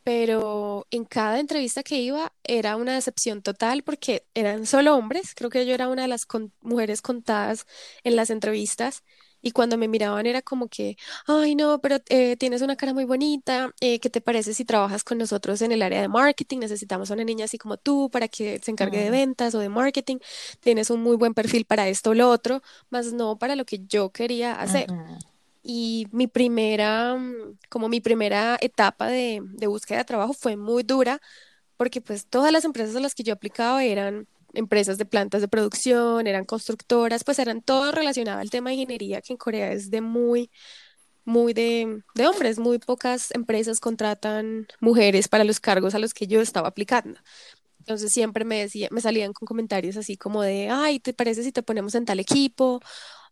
pero 0.04 0.86
en 0.90 1.06
cada 1.06 1.40
entrevista 1.40 1.82
que 1.82 1.96
iba 1.96 2.32
era 2.44 2.76
una 2.76 2.94
decepción 2.94 3.42
total 3.42 3.82
porque 3.82 4.26
eran 4.34 4.66
solo 4.66 4.94
hombres, 4.96 5.34
creo 5.34 5.48
que 5.50 5.64
yo 5.66 5.74
era 5.74 5.88
una 5.88 6.02
de 6.02 6.08
las 6.08 6.26
mujeres 6.60 7.00
contadas 7.00 7.66
en 8.04 8.14
las 8.14 8.28
entrevistas 8.28 9.02
y 9.44 9.50
cuando 9.52 9.76
me 9.76 9.88
miraban 9.88 10.24
era 10.24 10.40
como 10.40 10.68
que, 10.68 10.96
ay 11.26 11.54
no, 11.54 11.78
pero 11.80 11.98
eh, 12.08 12.36
tienes 12.38 12.62
una 12.62 12.76
cara 12.76 12.94
muy 12.94 13.04
bonita, 13.04 13.70
eh, 13.80 14.00
¿qué 14.00 14.08
te 14.08 14.22
parece 14.22 14.54
si 14.54 14.64
trabajas 14.64 15.04
con 15.04 15.18
nosotros 15.18 15.60
en 15.60 15.70
el 15.70 15.82
área 15.82 16.00
de 16.00 16.08
marketing? 16.08 16.60
Necesitamos 16.60 17.10
una 17.10 17.24
niña 17.24 17.44
así 17.44 17.58
como 17.58 17.76
tú 17.76 18.08
para 18.10 18.26
que 18.26 18.58
se 18.62 18.70
encargue 18.70 19.04
de 19.04 19.10
ventas 19.10 19.54
o 19.54 19.58
de 19.58 19.68
marketing, 19.68 20.16
tienes 20.60 20.88
un 20.88 21.02
muy 21.02 21.16
buen 21.16 21.34
perfil 21.34 21.66
para 21.66 21.86
esto 21.88 22.10
o 22.10 22.14
lo 22.14 22.30
otro, 22.30 22.62
más 22.88 23.12
no 23.12 23.36
para 23.38 23.54
lo 23.54 23.66
que 23.66 23.80
yo 23.86 24.10
quería 24.10 24.54
hacer. 24.54 24.86
Y 25.62 26.06
mi 26.10 26.26
primera, 26.26 27.14
mm, 27.16 27.58
como 27.68 27.88
mi 27.90 28.00
primera 28.00 28.56
etapa 28.60 29.08
de, 29.08 29.42
de 29.42 29.66
búsqueda 29.66 29.98
de 29.98 30.04
trabajo 30.04 30.32
fue 30.32 30.56
muy 30.56 30.82
dura 30.84 31.20
porque 31.76 32.00
pues 32.00 32.26
todas 32.26 32.52
las 32.52 32.64
empresas 32.64 32.96
a 32.96 33.00
las 33.00 33.14
que 33.14 33.24
yo 33.24 33.34
aplicaba 33.34 33.84
eran 33.84 34.26
empresas 34.54 34.98
de 34.98 35.04
plantas 35.04 35.40
de 35.40 35.48
producción, 35.48 36.26
eran 36.26 36.44
constructoras, 36.44 37.24
pues 37.24 37.38
eran 37.38 37.62
todo 37.62 37.92
relacionado 37.92 38.40
al 38.40 38.50
tema 38.50 38.70
de 38.70 38.76
ingeniería, 38.76 39.20
que 39.20 39.32
en 39.32 39.36
Corea 39.38 39.72
es 39.72 39.90
de 39.90 40.00
muy, 40.00 40.50
muy 41.24 41.52
de, 41.52 42.02
de, 42.14 42.26
hombres, 42.26 42.58
muy 42.58 42.78
pocas 42.78 43.30
empresas 43.32 43.80
contratan 43.80 44.66
mujeres 44.80 45.28
para 45.28 45.44
los 45.44 45.60
cargos 45.60 45.94
a 45.94 45.98
los 45.98 46.14
que 46.14 46.26
yo 46.26 46.40
estaba 46.40 46.68
aplicando. 46.68 47.18
Entonces 47.80 48.12
siempre 48.12 48.44
me 48.44 48.60
decía, 48.60 48.88
me 48.90 49.00
salían 49.00 49.32
con 49.32 49.46
comentarios 49.46 49.96
así 49.96 50.16
como 50.16 50.42
de, 50.42 50.70
ay, 50.70 51.00
¿te 51.00 51.12
parece 51.12 51.42
si 51.42 51.52
te 51.52 51.62
ponemos 51.62 51.94
en 51.94 52.06
tal 52.06 52.20
equipo? 52.20 52.80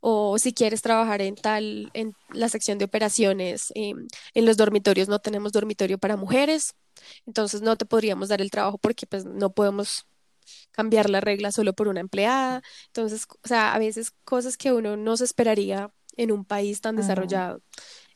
o 0.05 0.37
si 0.37 0.53
quieres 0.53 0.83
trabajar 0.83 1.23
en 1.23 1.37
tal, 1.37 1.91
en 1.95 2.15
la 2.31 2.49
sección 2.49 2.77
de 2.77 2.85
operaciones, 2.87 3.73
em, 3.77 4.09
en 4.35 4.47
los 4.47 4.57
dormitorios 4.57 5.09
no 5.09 5.21
tenemos 5.21 5.53
dormitorio 5.53 5.97
para 5.97 6.17
mujeres, 6.17 6.75
entonces 7.25 7.63
no 7.63 7.77
te 7.77 7.87
podríamos 7.87 8.29
dar 8.29 8.41
el 8.41 8.51
trabajo 8.51 8.79
porque 8.79 9.07
pues 9.07 9.25
no 9.25 9.53
podemos 9.53 10.05
cambiar 10.71 11.11
la 11.11 11.21
regla 11.21 11.53
solo 11.53 11.73
por 11.75 11.89
una 11.89 12.01
empleada. 12.01 12.63
Entonces, 12.87 13.27
o 13.43 13.49
sea, 13.49 13.75
a 13.75 13.79
veces 13.79 14.13
cosas 14.25 14.57
que 14.57 14.73
uno 14.73 14.97
no 14.97 15.17
se 15.17 15.25
esperaría 15.25 15.93
en 16.17 16.33
un 16.33 16.45
país 16.45 16.81
tan 16.81 16.97
desarrollado. 16.97 17.63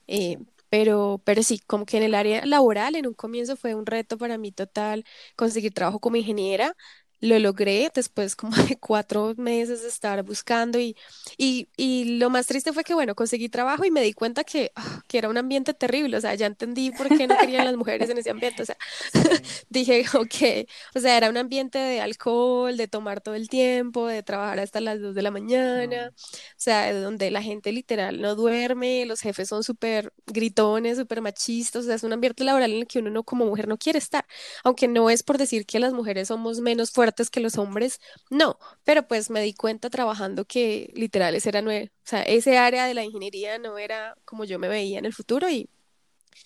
Eh, 0.07 0.39
pero, 0.69 1.23
pero 1.25 1.43
sí, 1.43 1.61
como 1.67 1.87
que 1.87 1.97
en 1.99 2.03
el 2.03 2.15
área 2.15 2.45
laboral, 2.47 2.97
en 2.97 3.07
un 3.07 3.15
comienzo 3.15 3.57
fue 3.57 3.75
un 3.75 3.87
reto 3.87 4.19
para 4.19 4.39
mí 4.39 4.53
total 4.53 5.05
conseguir 5.37 5.73
trabajo 5.75 6.01
como 6.01 6.17
ingeniera, 6.17 6.77
lo 7.21 7.39
logré 7.39 7.91
después 7.95 8.37
como 8.37 8.57
de 8.71 8.77
cuatro 8.77 9.35
meses 9.37 9.83
de 9.83 9.89
estar 9.89 10.23
buscando 10.23 10.79
y, 10.79 10.97
y, 11.37 11.69
y, 11.77 12.17
lo 12.19 12.31
más 12.31 12.47
triste 12.47 12.73
fue 12.73 12.85
que, 12.85 12.95
bueno, 12.95 13.15
conseguí 13.15 13.49
trabajo 13.49 13.85
y 13.85 13.91
me 13.91 14.03
di 14.03 14.13
cuenta 14.13 14.45
que, 14.45 14.73
ah, 14.77 15.03
que 15.09 15.19
era 15.19 15.29
un 15.29 15.37
ambiente 15.39 15.75
terrible, 15.75 16.17
o 16.17 16.21
sea, 16.21 16.35
ya 16.35 16.47
entendí 16.47 16.91
por 16.91 17.09
qué 17.09 17.27
no 17.27 17.37
querían 17.39 17.65
las 17.65 17.77
mujeres 17.77 18.11
en 18.11 18.19
ese 18.19 18.31
ambiente, 18.31 18.63
o 18.63 18.67
sea, 18.67 18.77
dije, 19.71 20.05
ok, 20.15 20.69
o 20.95 21.01
sea, 21.01 21.17
era 21.17 21.31
un 21.31 21.37
ambiente 21.37 21.79
de 21.79 22.01
alcohol, 22.01 22.77
de 22.77 22.89
tomar 22.89 23.21
todo 23.21 23.35
el 23.35 23.49
tiempo, 23.49 24.07
de 24.07 24.23
trabajar 24.23 24.61
hasta 24.61 24.81
las 24.81 25.01
dos 25.01 25.15
de 25.15 25.23
la 25.23 25.31
mañana, 25.31 26.13
o 26.13 26.57
sea, 26.57 26.93
donde 26.93 27.31
la 27.31 27.43
gente 27.43 27.73
literal 27.73 28.21
no 28.21 28.35
duerme, 28.35 29.07
los 29.07 29.21
jefes 29.21 29.49
son 29.49 29.65
súper 29.65 30.13
gritones, 30.27 30.99
súper 30.99 31.21
machistas, 31.21 31.85
o 31.85 31.87
sea, 31.87 31.95
es 31.97 32.03
un 32.03 32.13
ambiente 32.13 32.45
laboral 32.45 32.73
en 32.73 32.79
el 32.81 32.87
que 32.87 32.99
uno 32.99 33.11
no, 33.11 33.23
como 33.25 33.47
mujer 33.47 33.69
no 33.69 33.79
quiere 33.79 33.99
estar, 33.99 34.27
aunque 34.65 34.89
no 34.89 35.11
es 35.11 35.23
por 35.23 35.39
decir 35.39 35.67
que 35.67 35.79
las 35.81 35.93
mujeres 35.93 36.29
somos 36.29 36.61
menos 36.61 36.91
fuertes, 36.91 37.06
que 37.31 37.41
los 37.41 37.59
hombres, 37.59 38.01
no, 38.31 38.59
pero 38.85 39.07
pues 39.07 39.31
me 39.31 39.43
di 39.43 39.55
cuenta 39.55 39.91
trabajando 39.91 40.45
que 40.45 40.91
literal 40.95 41.35
ese 41.35 41.49
era, 41.49 41.61
o 41.61 41.89
sea, 42.05 42.23
ese 42.23 42.59
área 42.59 42.87
de 42.87 42.95
la 42.95 43.05
ingeniería 43.05 43.59
no 43.59 43.79
era 43.79 44.17
como 44.25 44.45
yo 44.45 44.59
me 44.59 44.69
veía 44.69 44.99
en 44.99 45.05
el 45.05 45.15
futuro 45.15 45.49
y, 45.49 45.69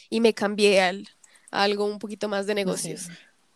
y 0.09 0.21
me 0.21 0.35
cambié 0.35 0.81
al, 0.81 1.09
a 1.51 1.63
algo 1.63 1.85
un 1.85 1.99
poquito 1.99 2.29
más 2.29 2.47
de 2.47 2.55
negocios. 2.55 3.09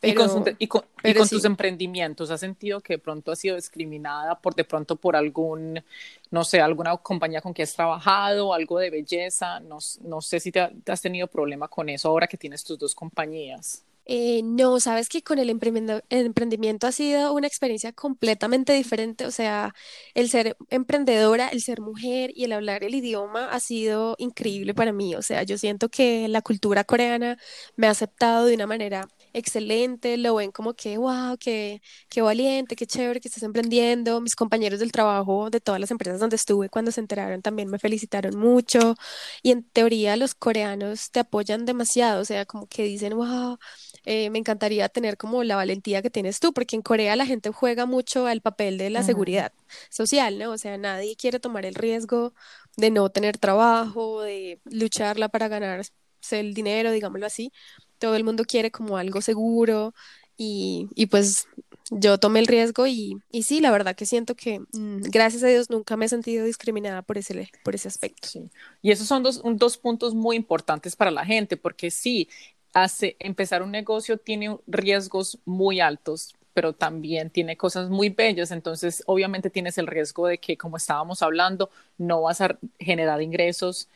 y 0.02 0.66
con, 0.66 1.28
tus 1.28 1.44
emprendimientos, 1.44 2.30
¿has 2.30 2.40
sentido 2.40 2.80
que 2.80 2.94
de 2.94 2.98
pronto 2.98 3.32
has 3.32 3.38
sido 3.38 3.56
discriminada 3.56 4.38
por 4.38 4.54
de 4.54 4.64
pronto 4.64 4.96
por 4.96 5.16
algún, 5.16 5.82
no 6.30 6.44
sé, 6.44 6.60
alguna 6.60 6.96
compañía 6.98 7.40
con 7.40 7.54
que 7.54 7.62
has 7.62 7.74
trabajado, 7.74 8.52
algo 8.52 8.78
de 8.78 8.90
belleza? 8.90 9.60
No, 9.60 9.78
no 10.02 10.20
sé 10.20 10.40
si 10.40 10.52
te 10.52 10.60
has 10.86 11.00
tenido 11.00 11.26
problema 11.26 11.68
con 11.68 11.88
eso 11.88 12.08
ahora 12.08 12.26
que 12.26 12.36
tienes 12.36 12.64
tus 12.64 12.78
dos 12.78 12.94
compañías. 12.94 13.82
Eh, 14.06 14.42
no, 14.44 14.80
sabes 14.80 15.08
que 15.08 15.22
con 15.22 15.38
el 15.38 15.48
emprendimiento 15.50 16.86
ha 16.86 16.92
sido 16.92 17.32
una 17.32 17.46
experiencia 17.46 17.92
completamente 17.92 18.72
diferente. 18.74 19.26
O 19.26 19.30
sea, 19.30 19.74
el 20.14 20.28
ser 20.28 20.56
emprendedora, 20.70 21.48
el 21.48 21.62
ser 21.62 21.80
mujer 21.80 22.30
y 22.34 22.44
el 22.44 22.52
hablar 22.52 22.84
el 22.84 22.94
idioma 22.94 23.48
ha 23.50 23.60
sido 23.60 24.14
increíble 24.18 24.74
para 24.74 24.92
mí. 24.92 25.14
O 25.14 25.22
sea, 25.22 25.42
yo 25.42 25.56
siento 25.58 25.88
que 25.88 26.28
la 26.28 26.42
cultura 26.42 26.84
coreana 26.84 27.38
me 27.76 27.86
ha 27.86 27.90
aceptado 27.90 28.46
de 28.46 28.54
una 28.54 28.66
manera 28.66 29.08
excelente, 29.32 30.16
lo 30.16 30.34
ven 30.36 30.52
como 30.52 30.74
que, 30.74 30.98
wow, 30.98 31.36
qué, 31.38 31.80
qué 32.08 32.22
valiente, 32.22 32.76
qué 32.76 32.86
chévere 32.86 33.20
que 33.20 33.28
estás 33.28 33.42
emprendiendo. 33.42 34.20
Mis 34.20 34.36
compañeros 34.36 34.80
del 34.80 34.92
trabajo 34.92 35.50
de 35.50 35.60
todas 35.60 35.80
las 35.80 35.90
empresas 35.90 36.20
donde 36.20 36.36
estuve 36.36 36.68
cuando 36.68 36.92
se 36.92 37.00
enteraron 37.00 37.42
también 37.42 37.68
me 37.70 37.78
felicitaron 37.78 38.36
mucho 38.38 38.94
y 39.42 39.50
en 39.50 39.62
teoría 39.64 40.16
los 40.16 40.34
coreanos 40.34 41.10
te 41.10 41.20
apoyan 41.20 41.64
demasiado, 41.64 42.20
o 42.22 42.24
sea, 42.24 42.44
como 42.46 42.66
que 42.66 42.84
dicen, 42.84 43.14
wow, 43.16 43.58
eh, 44.04 44.30
me 44.30 44.38
encantaría 44.38 44.88
tener 44.88 45.16
como 45.16 45.44
la 45.44 45.56
valentía 45.56 46.02
que 46.02 46.10
tienes 46.10 46.40
tú, 46.40 46.52
porque 46.52 46.76
en 46.76 46.82
Corea 46.82 47.16
la 47.16 47.26
gente 47.26 47.50
juega 47.50 47.86
mucho 47.86 48.26
al 48.26 48.40
papel 48.40 48.78
de 48.78 48.90
la 48.90 49.02
seguridad 49.02 49.52
social, 49.90 50.38
¿no? 50.38 50.52
O 50.52 50.58
sea, 50.58 50.76
nadie 50.78 51.16
quiere 51.16 51.40
tomar 51.40 51.66
el 51.66 51.74
riesgo 51.74 52.34
de 52.76 52.90
no 52.90 53.08
tener 53.10 53.38
trabajo, 53.38 54.22
de 54.22 54.60
lucharla 54.64 55.28
para 55.28 55.48
ganarse 55.48 55.92
el 56.30 56.54
dinero, 56.54 56.90
digámoslo 56.90 57.26
así 57.26 57.52
todo 57.98 58.16
el 58.16 58.24
mundo 58.24 58.44
quiere 58.44 58.70
como 58.70 58.98
algo 58.98 59.22
seguro 59.22 59.94
y, 60.36 60.88
y 60.94 61.06
pues 61.06 61.46
yo 61.90 62.18
tomé 62.18 62.40
el 62.40 62.46
riesgo 62.46 62.86
y, 62.86 63.16
y, 63.30 63.44
sí, 63.44 63.60
la 63.60 63.70
verdad 63.70 63.94
que 63.94 64.06
siento 64.06 64.34
que 64.34 64.60
mm, 64.60 65.02
gracias 65.10 65.42
a 65.42 65.48
Dios 65.48 65.70
nunca 65.70 65.96
me 65.96 66.06
he 66.06 66.08
sentido 66.08 66.44
discriminada 66.44 67.02
por 67.02 67.18
ese, 67.18 67.48
por 67.62 67.74
ese 67.74 67.88
aspecto. 67.88 68.28
Sí. 68.28 68.50
Y 68.82 68.90
esos 68.90 69.06
son 69.06 69.22
dos, 69.22 69.42
dos 69.42 69.76
puntos 69.78 70.14
muy 70.14 70.36
importantes 70.36 70.96
para 70.96 71.10
la 71.10 71.24
gente, 71.24 71.56
porque 71.56 71.90
sí, 71.90 72.28
hace, 72.74 73.16
empezar 73.20 73.62
un 73.62 73.70
negocio 73.70 74.18
tiene 74.18 74.58
riesgos 74.66 75.38
muy 75.44 75.80
altos, 75.80 76.34
pero 76.52 76.72
también 76.72 77.30
tiene 77.30 77.56
cosas 77.56 77.90
muy 77.90 78.10
bellas, 78.10 78.50
entonces 78.50 79.02
obviamente 79.06 79.50
tienes 79.50 79.78
el 79.78 79.86
riesgo 79.86 80.26
de 80.26 80.38
que, 80.38 80.56
como 80.56 80.76
estábamos 80.76 81.22
hablando, 81.22 81.70
no 81.98 82.22
vas 82.22 82.40
a 82.40 82.58
generar 82.78 83.22
ingresos 83.22 83.88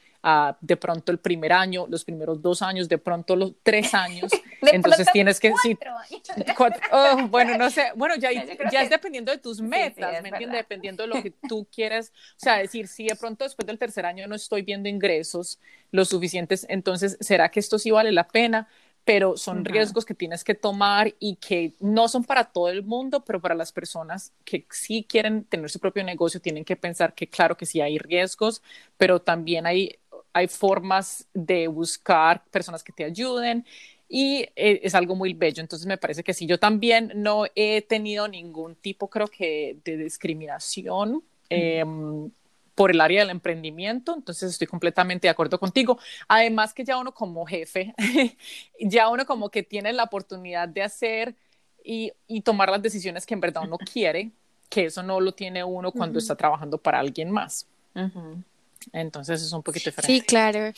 de 0.61 0.77
pronto 0.77 1.12
el 1.12 1.19
primer 1.19 1.53
año, 1.53 1.87
los 1.89 2.05
primeros 2.05 2.43
dos 2.43 2.61
años, 2.62 2.89
de 2.89 2.99
pronto 2.99 3.37
los 3.37 3.53
tres 3.62 3.95
años. 3.95 4.31
entonces 4.73 5.07
tienes 5.12 5.39
que... 5.41 5.53
Cuatro, 6.57 6.83
oh, 6.93 7.29
bueno, 7.29 7.57
no 7.57 7.71
sé, 7.71 7.93
bueno, 7.95 8.16
ya, 8.16 8.31
ya, 8.73 8.83
es 8.83 8.91
dependiendo 8.91 9.33
de 9.33 9.39
tus 9.39 9.61
metas, 9.61 10.23
¿me 10.23 10.29
entiendes? 10.29 10.59
Dependiendo 10.59 11.05
de 11.05 11.09
lo 11.09 11.23
que 11.23 11.31
tú 11.49 11.66
quieras, 11.73 12.12
o 12.37 12.41
sea, 12.41 12.59
decir, 12.59 12.89
si 12.89 13.07
de 13.07 13.16
pronto 13.16 13.45
después 13.45 13.66
del 13.66 13.79
tercer 13.79 14.07
año 14.07 14.27
no 14.27 14.35
estoy 14.35 14.62
viendo 14.62 14.89
ingresos 14.89 15.59
lo 15.91 16.05
suficientes, 16.05 16.66
entonces, 16.69 17.16
¿será 17.21 17.51
que 17.51 17.61
esto 17.61 17.79
sí 17.79 17.91
vale 17.91 18.12
la 18.12 18.29
pena? 18.29 18.69
pero 19.09 19.39
son 19.39 19.64
riesgos 19.64 20.05
que 20.05 20.12
tienes 20.12 20.45
que 20.45 20.55
tomar 20.55 21.14
y 21.19 21.37
que 21.37 21.73
no 21.81 22.09
son 22.09 22.25
para 22.25 22.45
todo 22.45 22.69
el 22.69 22.83
mundo, 22.83 23.25
pero 23.25 23.41
para 23.41 23.55
las 23.55 23.73
personas 23.73 24.35
que 24.45 24.66
sí 24.69 25.03
quieren 25.09 25.45
tener 25.45 25.71
su 25.71 25.81
propio 25.81 26.05
negocio 26.05 26.43
tienen 26.43 26.62
que 26.62 26.77
pensar 26.77 27.14
que 27.14 27.27
claro 27.27 27.57
que 27.57 27.64
sí 27.64 27.81
hay 27.81 27.97
riesgos, 27.97 28.61
pero 28.99 29.23
también 29.23 29.64
hay 29.64 29.99
hay 30.33 30.49
formas 30.49 31.29
de 31.35 31.68
buscar 31.68 32.45
personas 32.51 32.83
que 32.83 32.93
te 32.93 33.05
ayuden. 33.05 33.64
y 34.11 34.49
eh, 34.57 34.81
es 34.83 34.95
algo 34.95 35.14
muy 35.14 35.35
bello. 35.35 35.61
Entonces 35.61 35.87
me 35.87 35.99
parece 35.99 36.24
que 36.24 36.33
sí, 36.33 36.47
yo 36.47 36.59
también 36.59 37.12
no 37.14 37.45
he 37.55 37.83
tenido 37.83 38.26
ningún 38.26 38.74
tipo, 38.74 39.11
creo 39.11 39.29
que, 39.29 39.79
de 39.85 39.97
discriminación. 39.99 41.22
Em, 41.51 42.31
por 42.79 42.93
el 42.93 43.01
área 43.01 43.22
del 43.22 43.31
emprendimiento, 43.31 44.14
entonces 44.14 44.53
estoy 44.53 44.68
completamente 44.68 45.26
de 45.26 45.31
acuerdo 45.31 45.59
contigo. 45.59 45.99
Además 46.29 46.72
que 46.72 46.85
ya 46.85 46.97
uno 46.97 47.12
como 47.12 47.45
jefe, 47.45 47.93
ya 48.81 49.09
uno 49.09 49.26
como 49.26 49.51
que 49.51 49.64
tiene 49.64 49.93
la 49.93 50.05
oportunidad 50.05 50.68
de 50.68 50.83
hacer 50.83 51.35
y, 51.83 52.12
y, 52.29 52.43
tomar 52.43 52.70
las 52.70 52.81
decisiones 52.81 53.26
que 53.26 53.35
en 53.35 53.41
verdad 53.41 53.64
uno 53.64 53.79
quiere, 53.93 54.31
que 54.68 54.85
eso 54.85 55.03
no 55.03 55.20
lo 55.20 55.33
tiene 55.33 55.64
uno 55.64 55.91
cuando 55.91 56.20
está 56.20 56.37
trabajando 56.37 56.79
para 56.79 57.01
alguien 57.01 57.33
más. 57.33 57.66
Entonces 58.93 59.43
es 59.43 59.53
un 59.53 59.62
poquito 59.62 59.91
diferente. 59.91 60.12
Sí, 60.12 60.20
claro. 60.20 60.72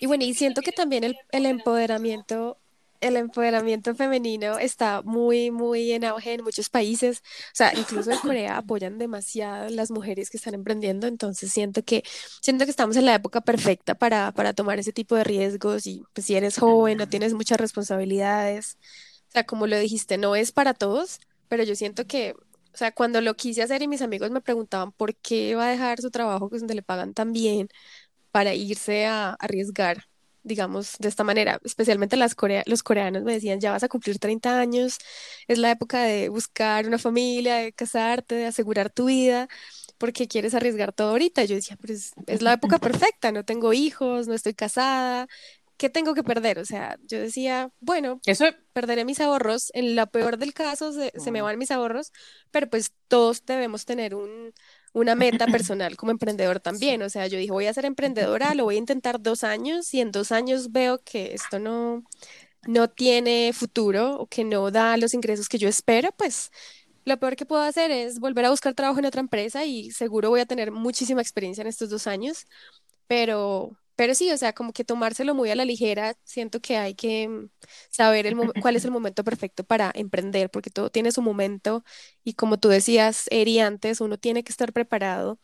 Y 0.00 0.06
bueno, 0.06 0.24
y 0.24 0.34
siento 0.34 0.62
que 0.62 0.72
también 0.72 1.04
el, 1.04 1.16
el 1.32 1.46
empoderamiento 1.46 2.58
el 3.04 3.16
empoderamiento 3.16 3.94
femenino 3.94 4.58
está 4.58 5.02
muy, 5.02 5.50
muy 5.50 5.92
en 5.92 6.04
auge 6.04 6.34
en 6.34 6.42
muchos 6.42 6.70
países. 6.70 7.18
O 7.18 7.54
sea, 7.54 7.72
incluso 7.76 8.10
en 8.10 8.18
Corea 8.18 8.56
apoyan 8.58 8.98
demasiado 8.98 9.68
las 9.68 9.90
mujeres 9.90 10.30
que 10.30 10.38
están 10.38 10.54
emprendiendo. 10.54 11.06
Entonces 11.06 11.52
siento 11.52 11.84
que, 11.84 12.02
siento 12.40 12.64
que 12.64 12.70
estamos 12.70 12.96
en 12.96 13.04
la 13.04 13.14
época 13.14 13.42
perfecta 13.42 13.94
para, 13.94 14.32
para 14.32 14.54
tomar 14.54 14.78
ese 14.78 14.92
tipo 14.92 15.16
de 15.16 15.24
riesgos. 15.24 15.86
Y 15.86 16.02
pues 16.14 16.26
si 16.26 16.34
eres 16.34 16.58
joven, 16.58 16.96
no 16.96 17.08
tienes 17.08 17.34
muchas 17.34 17.60
responsabilidades. 17.60 18.78
O 19.28 19.32
sea, 19.32 19.44
como 19.44 19.66
lo 19.66 19.78
dijiste, 19.78 20.16
no 20.16 20.34
es 20.34 20.52
para 20.52 20.72
todos, 20.72 21.20
pero 21.48 21.62
yo 21.64 21.74
siento 21.76 22.06
que, 22.06 22.34
o 22.74 22.76
sea, 22.76 22.92
cuando 22.92 23.20
lo 23.20 23.34
quise 23.36 23.62
hacer 23.62 23.82
y 23.82 23.88
mis 23.88 24.02
amigos 24.02 24.30
me 24.30 24.40
preguntaban 24.42 24.92
por 24.92 25.14
qué 25.16 25.54
va 25.56 25.68
a 25.68 25.70
dejar 25.70 26.00
su 26.00 26.10
trabajo, 26.10 26.50
que 26.50 26.56
es 26.56 26.62
donde 26.62 26.74
le 26.74 26.82
pagan 26.82 27.14
tan 27.14 27.32
bien, 27.32 27.68
para 28.30 28.54
irse 28.54 29.06
a 29.06 29.32
arriesgar 29.34 30.04
digamos, 30.44 30.96
de 30.98 31.08
esta 31.08 31.24
manera. 31.24 31.58
Especialmente 31.64 32.16
las 32.16 32.36
los 32.66 32.82
coreanos 32.82 33.24
me 33.24 33.32
decían, 33.32 33.60
ya 33.60 33.72
vas 33.72 33.82
a 33.82 33.88
cumplir 33.88 34.18
30 34.18 34.60
años, 34.60 34.98
es 35.48 35.58
la 35.58 35.70
época 35.70 36.02
de 36.02 36.28
buscar 36.28 36.86
una 36.86 36.98
familia, 36.98 37.56
de 37.56 37.72
casarte, 37.72 38.34
de 38.36 38.46
asegurar 38.46 38.90
tu 38.90 39.06
vida, 39.06 39.48
porque 39.98 40.28
quieres 40.28 40.54
arriesgar 40.54 40.92
todo 40.92 41.10
ahorita. 41.10 41.44
Yo 41.44 41.56
decía, 41.56 41.76
pues 41.80 42.12
es 42.26 42.42
la 42.42 42.52
época 42.54 42.78
perfecta, 42.80 43.32
no 43.32 43.44
tengo 43.44 43.72
hijos, 43.72 44.28
no 44.28 44.34
estoy 44.34 44.54
casada. 44.54 45.28
¿Qué 45.76 45.90
tengo 45.90 46.14
que 46.14 46.22
perder? 46.22 46.58
O 46.58 46.64
sea, 46.64 46.96
yo 47.02 47.18
decía, 47.20 47.70
bueno, 47.80 48.20
Eso... 48.26 48.46
perderé 48.72 49.04
mis 49.04 49.20
ahorros. 49.20 49.70
En 49.74 49.96
la 49.96 50.06
peor 50.06 50.38
del 50.38 50.54
caso, 50.54 50.92
se 50.92 51.30
me 51.30 51.42
van 51.42 51.58
mis 51.58 51.70
ahorros, 51.70 52.12
pero 52.50 52.68
pues 52.70 52.92
todos 53.08 53.44
debemos 53.44 53.84
tener 53.84 54.14
un, 54.14 54.52
una 54.92 55.14
meta 55.14 55.46
personal 55.46 55.96
como 55.96 56.12
emprendedor 56.12 56.60
también. 56.60 57.02
O 57.02 57.10
sea, 57.10 57.26
yo 57.26 57.38
dije, 57.38 57.50
voy 57.52 57.66
a 57.66 57.74
ser 57.74 57.84
emprendedora, 57.84 58.54
lo 58.54 58.64
voy 58.64 58.76
a 58.76 58.78
intentar 58.78 59.20
dos 59.20 59.44
años 59.44 59.92
y 59.92 60.00
en 60.00 60.12
dos 60.12 60.32
años 60.32 60.72
veo 60.72 61.02
que 61.02 61.34
esto 61.34 61.58
no, 61.58 62.04
no 62.66 62.88
tiene 62.88 63.52
futuro 63.52 64.16
o 64.18 64.26
que 64.26 64.44
no 64.44 64.70
da 64.70 64.96
los 64.96 65.12
ingresos 65.14 65.48
que 65.48 65.58
yo 65.58 65.68
espero, 65.68 66.10
pues 66.16 66.50
lo 67.04 67.18
peor 67.18 67.36
que 67.36 67.46
puedo 67.46 67.62
hacer 67.62 67.90
es 67.90 68.18
volver 68.18 68.46
a 68.46 68.50
buscar 68.50 68.74
trabajo 68.74 68.98
en 68.98 69.06
otra 69.06 69.20
empresa 69.20 69.64
y 69.64 69.90
seguro 69.90 70.30
voy 70.30 70.40
a 70.40 70.46
tener 70.46 70.70
muchísima 70.70 71.20
experiencia 71.20 71.62
en 71.62 71.68
estos 71.68 71.90
dos 71.90 72.06
años, 72.06 72.46
pero 73.06 73.76
pero 73.96 74.14
sí, 74.14 74.30
o 74.32 74.36
sea, 74.36 74.52
como 74.54 74.72
que 74.72 74.84
tomárselo 74.84 75.34
muy 75.34 75.50
a 75.50 75.56
la 75.56 75.64
ligera, 75.64 76.16
siento 76.24 76.60
que 76.60 76.76
hay 76.76 76.94
que 76.94 77.28
mm, 77.28 77.48
saber 77.90 78.26
el 78.26 78.36
cuál 78.62 78.76
es 78.76 78.84
el 78.84 78.90
momento 78.90 79.24
perfecto 79.24 79.64
para 79.64 79.90
emprender, 79.94 80.50
porque 80.50 80.70
todo 80.70 80.90
tiene 80.90 81.12
su 81.12 81.22
momento 81.22 81.84
y 82.24 82.34
como 82.34 82.58
tú 82.58 82.68
decías, 82.68 83.26
Eri, 83.30 83.60
antes, 83.60 84.00
uno 84.00 84.18
tiene 84.18 84.44
que 84.44 84.52
estar 84.52 84.72
preparado 84.72 85.38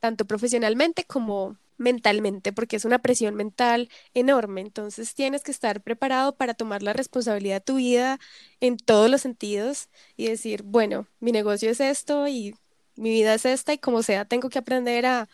tanto 0.00 0.26
profesionalmente 0.26 1.04
como 1.04 1.56
mentalmente, 1.78 2.52
porque 2.52 2.76
es 2.76 2.84
una 2.84 3.00
presión 3.00 3.34
mental 3.34 3.90
enorme. 4.14 4.60
Entonces 4.62 5.14
tienes 5.14 5.42
que 5.42 5.50
estar 5.50 5.82
preparado 5.82 6.36
para 6.36 6.54
tomar 6.54 6.82
la 6.82 6.92
responsabilidad 6.92 7.56
de 7.56 7.60
tu 7.60 7.76
vida 7.76 8.18
en 8.60 8.76
todos 8.78 9.10
los 9.10 9.20
sentidos 9.22 9.90
y 10.16 10.28
decir, 10.28 10.62
bueno, 10.62 11.06
mi 11.20 11.32
negocio 11.32 11.70
es 11.70 11.80
esto 11.80 12.28
y 12.28 12.54
mi 12.94 13.10
vida 13.10 13.34
es 13.34 13.44
esta 13.44 13.74
y 13.74 13.78
como 13.78 14.02
sea, 14.02 14.24
tengo 14.24 14.48
que 14.48 14.58
aprender 14.58 15.04
a 15.06 15.28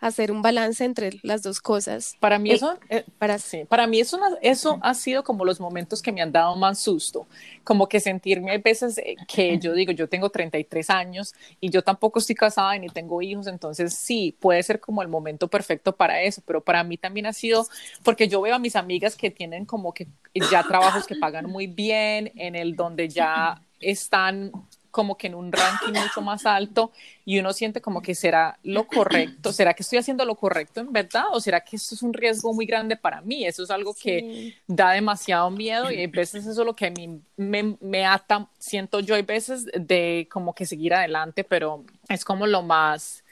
hacer 0.00 0.30
un 0.30 0.42
balance 0.42 0.84
entre 0.84 1.18
las 1.22 1.42
dos 1.42 1.60
cosas. 1.60 2.16
Para 2.20 2.38
mí 2.38 2.50
eh, 2.50 2.54
eso, 2.54 2.78
eh, 2.88 3.04
para, 3.18 3.38
sí, 3.38 3.64
para 3.64 3.86
mí 3.86 4.00
eso, 4.00 4.18
eso 4.42 4.78
ha 4.82 4.94
sido 4.94 5.24
como 5.24 5.44
los 5.44 5.60
momentos 5.60 6.02
que 6.02 6.12
me 6.12 6.20
han 6.20 6.32
dado 6.32 6.54
más 6.56 6.78
susto, 6.78 7.26
como 7.64 7.88
que 7.88 8.00
sentirme 8.00 8.52
a 8.52 8.58
veces 8.58 8.98
eh, 8.98 9.16
que 9.26 9.58
yo 9.58 9.72
digo, 9.72 9.92
yo 9.92 10.08
tengo 10.08 10.30
33 10.30 10.90
años 10.90 11.34
y 11.60 11.70
yo 11.70 11.82
tampoco 11.82 12.18
estoy 12.18 12.34
casada 12.34 12.76
ni 12.78 12.88
tengo 12.88 13.22
hijos, 13.22 13.46
entonces 13.46 13.94
sí, 13.94 14.34
puede 14.38 14.62
ser 14.62 14.80
como 14.80 15.02
el 15.02 15.08
momento 15.08 15.48
perfecto 15.48 15.96
para 15.96 16.20
eso, 16.22 16.42
pero 16.46 16.60
para 16.62 16.84
mí 16.84 16.98
también 16.98 17.26
ha 17.26 17.32
sido, 17.32 17.66
porque 18.02 18.28
yo 18.28 18.40
veo 18.40 18.54
a 18.54 18.58
mis 18.58 18.76
amigas 18.76 19.16
que 19.16 19.30
tienen 19.30 19.64
como 19.64 19.94
que 19.94 20.06
ya 20.50 20.62
trabajos 20.62 21.06
que 21.06 21.16
pagan 21.16 21.46
muy 21.46 21.66
bien, 21.66 22.32
en 22.36 22.54
el 22.54 22.76
donde 22.76 23.08
ya 23.08 23.60
están 23.80 24.52
como 24.96 25.18
que 25.18 25.26
en 25.26 25.34
un 25.34 25.52
ranking 25.52 25.92
mucho 25.92 26.22
más 26.22 26.46
alto 26.46 26.90
y 27.26 27.38
uno 27.38 27.52
siente 27.52 27.82
como 27.82 28.00
que 28.00 28.14
será 28.14 28.58
lo 28.62 28.86
correcto, 28.86 29.52
será 29.52 29.74
que 29.74 29.82
estoy 29.82 29.98
haciendo 29.98 30.24
lo 30.24 30.36
correcto 30.36 30.80
en 30.80 30.90
verdad 30.90 31.24
o 31.32 31.38
será 31.38 31.60
que 31.60 31.76
esto 31.76 31.94
es 31.94 32.00
un 32.00 32.14
riesgo 32.14 32.54
muy 32.54 32.64
grande 32.64 32.96
para 32.96 33.20
mí, 33.20 33.44
eso 33.44 33.62
es 33.62 33.70
algo 33.70 33.92
que 33.92 34.54
da 34.66 34.92
demasiado 34.92 35.50
miedo 35.50 35.90
y 35.90 36.02
a 36.02 36.08
veces 36.08 36.46
eso 36.46 36.62
es 36.62 36.66
lo 36.66 36.74
que 36.74 36.86
a 36.86 36.90
mí 36.90 37.20
me, 37.36 37.76
me 37.78 38.06
ata, 38.06 38.48
siento 38.58 39.00
yo 39.00 39.14
hay 39.14 39.20
veces 39.20 39.66
de 39.66 40.26
como 40.32 40.54
que 40.54 40.64
seguir 40.64 40.94
adelante, 40.94 41.44
pero 41.44 41.84
es 42.08 42.24
como 42.24 42.46
lo 42.46 42.62
más 42.62 43.22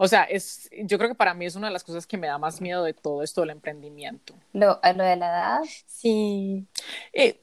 o 0.00 0.06
sea, 0.06 0.22
es, 0.22 0.70
yo 0.84 0.96
creo 0.96 1.10
que 1.10 1.16
para 1.16 1.34
mí 1.34 1.44
es 1.44 1.56
una 1.56 1.66
de 1.66 1.72
las 1.72 1.82
cosas 1.82 2.06
que 2.06 2.16
me 2.16 2.28
da 2.28 2.38
más 2.38 2.60
miedo 2.60 2.84
de 2.84 2.94
todo 2.94 3.24
esto 3.24 3.40
del 3.40 3.50
emprendimiento. 3.50 4.32
¿Lo, 4.52 4.80
lo 4.80 5.04
de 5.04 5.16
la 5.16 5.28
edad? 5.28 5.58
Sí. 5.86 6.64
Eh, 7.12 7.40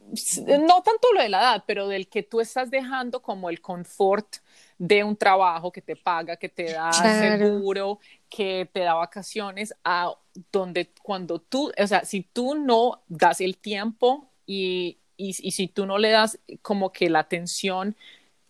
no 0.47 0.81
tanto 0.81 1.11
lo 1.13 1.21
de 1.21 1.27
la 1.27 1.39
edad, 1.39 1.63
pero 1.67 1.89
del 1.89 2.07
que 2.07 2.23
tú 2.23 2.39
estás 2.39 2.71
dejando 2.71 3.21
como 3.21 3.49
el 3.49 3.59
confort 3.59 4.37
de 4.77 5.03
un 5.03 5.17
trabajo 5.17 5.69
que 5.69 5.81
te 5.81 5.97
paga, 5.97 6.37
que 6.37 6.47
te 6.47 6.71
da 6.71 6.93
seguro, 6.93 7.99
que 8.29 8.69
te 8.71 8.79
da 8.81 8.93
vacaciones, 8.93 9.75
a 9.83 10.13
donde 10.49 10.89
cuando 11.03 11.39
tú, 11.39 11.73
o 11.77 11.87
sea, 11.87 12.05
si 12.05 12.21
tú 12.21 12.55
no 12.55 13.01
das 13.09 13.41
el 13.41 13.57
tiempo 13.57 14.29
y, 14.45 14.99
y, 15.17 15.35
y 15.45 15.51
si 15.51 15.67
tú 15.67 15.85
no 15.85 15.97
le 15.97 16.11
das 16.11 16.39
como 16.61 16.93
que 16.93 17.09
la 17.09 17.19
atención 17.19 17.97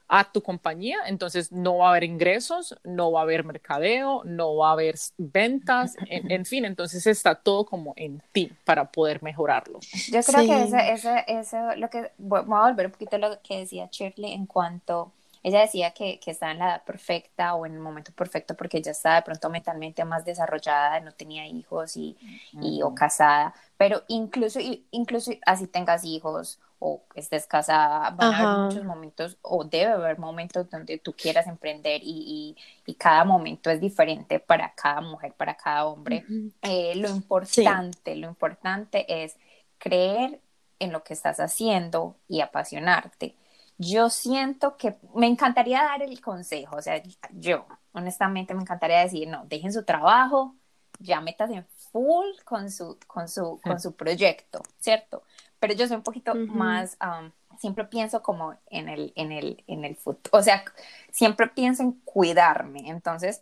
a 0.07 0.31
tu 0.31 0.41
compañía, 0.41 0.99
entonces 1.07 1.51
no 1.51 1.77
va 1.77 1.87
a 1.87 1.89
haber 1.91 2.03
ingresos, 2.03 2.75
no 2.83 3.11
va 3.11 3.21
a 3.21 3.23
haber 3.23 3.43
mercadeo, 3.43 4.23
no 4.23 4.55
va 4.55 4.69
a 4.69 4.73
haber 4.73 4.95
ventas, 5.17 5.95
en, 6.07 6.45
fin, 6.45 6.65
entonces 6.65 7.07
está 7.07 7.35
todo 7.35 7.65
como 7.65 7.93
en 7.95 8.21
ti 8.31 8.51
para 8.65 8.91
poder 8.91 9.23
mejorarlo. 9.23 9.79
Yo 10.11 10.21
creo 10.21 10.45
que 10.45 10.63
eso, 10.93 11.09
eso, 11.27 11.75
lo 11.77 11.89
que, 11.89 12.11
voy 12.17 12.39
a 12.39 12.67
volver 12.67 12.85
un 12.87 12.91
poquito 12.91 13.15
a 13.15 13.19
lo 13.19 13.41
que 13.41 13.59
decía 13.59 13.89
Shirley 13.91 14.33
en 14.33 14.45
cuanto, 14.45 15.11
ella 15.41 15.61
decía 15.61 15.91
que, 15.91 16.19
que 16.19 16.31
estaba 16.31 16.51
en 16.51 16.59
la 16.59 16.65
edad 16.65 16.83
perfecta 16.83 17.53
o 17.55 17.65
en 17.65 17.73
el 17.73 17.79
momento 17.79 18.11
perfecto 18.13 18.55
porque 18.55 18.77
ella 18.77 18.91
estaba 18.91 19.17
de 19.17 19.21
pronto 19.23 19.49
mentalmente 19.49 20.03
más 20.03 20.25
desarrollada, 20.25 20.99
no 21.01 21.11
tenía 21.11 21.47
hijos 21.47 21.97
y, 21.97 22.17
y 22.61 22.81
o 22.81 22.93
casada, 22.95 23.53
pero 23.77 24.03
incluso, 24.07 24.59
incluso 24.91 25.31
así 25.45 25.67
tengas 25.67 26.03
hijos 26.03 26.59
o 26.80 27.03
estés 27.15 27.47
casada, 27.47 28.09
van 28.11 28.34
a 28.34 28.38
haber 28.38 28.65
muchos 28.65 28.84
momentos 28.84 29.38
o 29.41 29.63
debe 29.63 29.93
haber 29.93 30.19
momentos 30.19 30.69
donde 30.69 30.97
tú 30.97 31.13
quieras 31.13 31.47
emprender 31.47 32.01
y, 32.03 32.55
y, 32.86 32.93
cada 32.95 33.23
momento 33.23 33.69
es 33.69 33.80
diferente 33.82 34.39
para 34.39 34.73
cada 34.73 35.01
mujer, 35.01 35.34
para 35.34 35.55
cada 35.55 35.86
hombre. 35.86 36.26
Eh, 36.61 36.93
lo 36.95 37.09
importante, 37.09 38.15
lo 38.15 38.28
importante 38.28 39.23
es 39.23 39.36
creer 39.78 40.39
en 40.80 40.91
lo 40.91 41.03
que 41.03 41.13
estás 41.13 41.39
haciendo 41.39 42.15
y 42.28 42.41
apasionarte. 42.41 43.36
Yo 43.78 44.09
siento 44.09 44.78
que 44.78 44.95
me 45.13 45.28
encantaría 45.28 45.84
dar 45.84 46.01
el 46.01 46.21
consejo, 46.21 46.78
o 46.78 46.82
sea, 46.82 47.01
yo 47.34 47.65
honestamente 47.91 48.53
me 48.53 48.61
encantaría 48.61 48.99
decir, 48.99 49.28
no, 49.28 49.45
dejen 49.45 49.73
su 49.73 49.84
trabajo, 49.84 50.55
ya 50.99 51.19
metas 51.21 51.49
en 51.51 51.65
full 51.91 52.26
con 52.43 52.71
su, 52.71 52.97
con 53.07 53.28
su, 53.28 53.59
con 53.63 53.80
su 53.80 53.95
proyecto, 53.95 54.61
¿cierto? 54.80 55.23
Pero 55.59 55.73
yo 55.73 55.87
soy 55.87 55.97
un 55.97 56.03
poquito 56.03 56.35
más, 56.35 56.97
siempre 57.57 57.85
pienso 57.85 58.21
como 58.21 58.55
en 58.69 58.89
el, 58.89 59.13
en 59.15 59.31
el, 59.31 59.63
en 59.67 59.85
el 59.85 59.95
futuro, 59.95 60.37
o 60.37 60.41
sea, 60.41 60.63
siempre 61.11 61.47
pienso 61.47 61.83
en 61.83 61.93
cuidarme, 62.03 62.89
entonces 62.89 63.41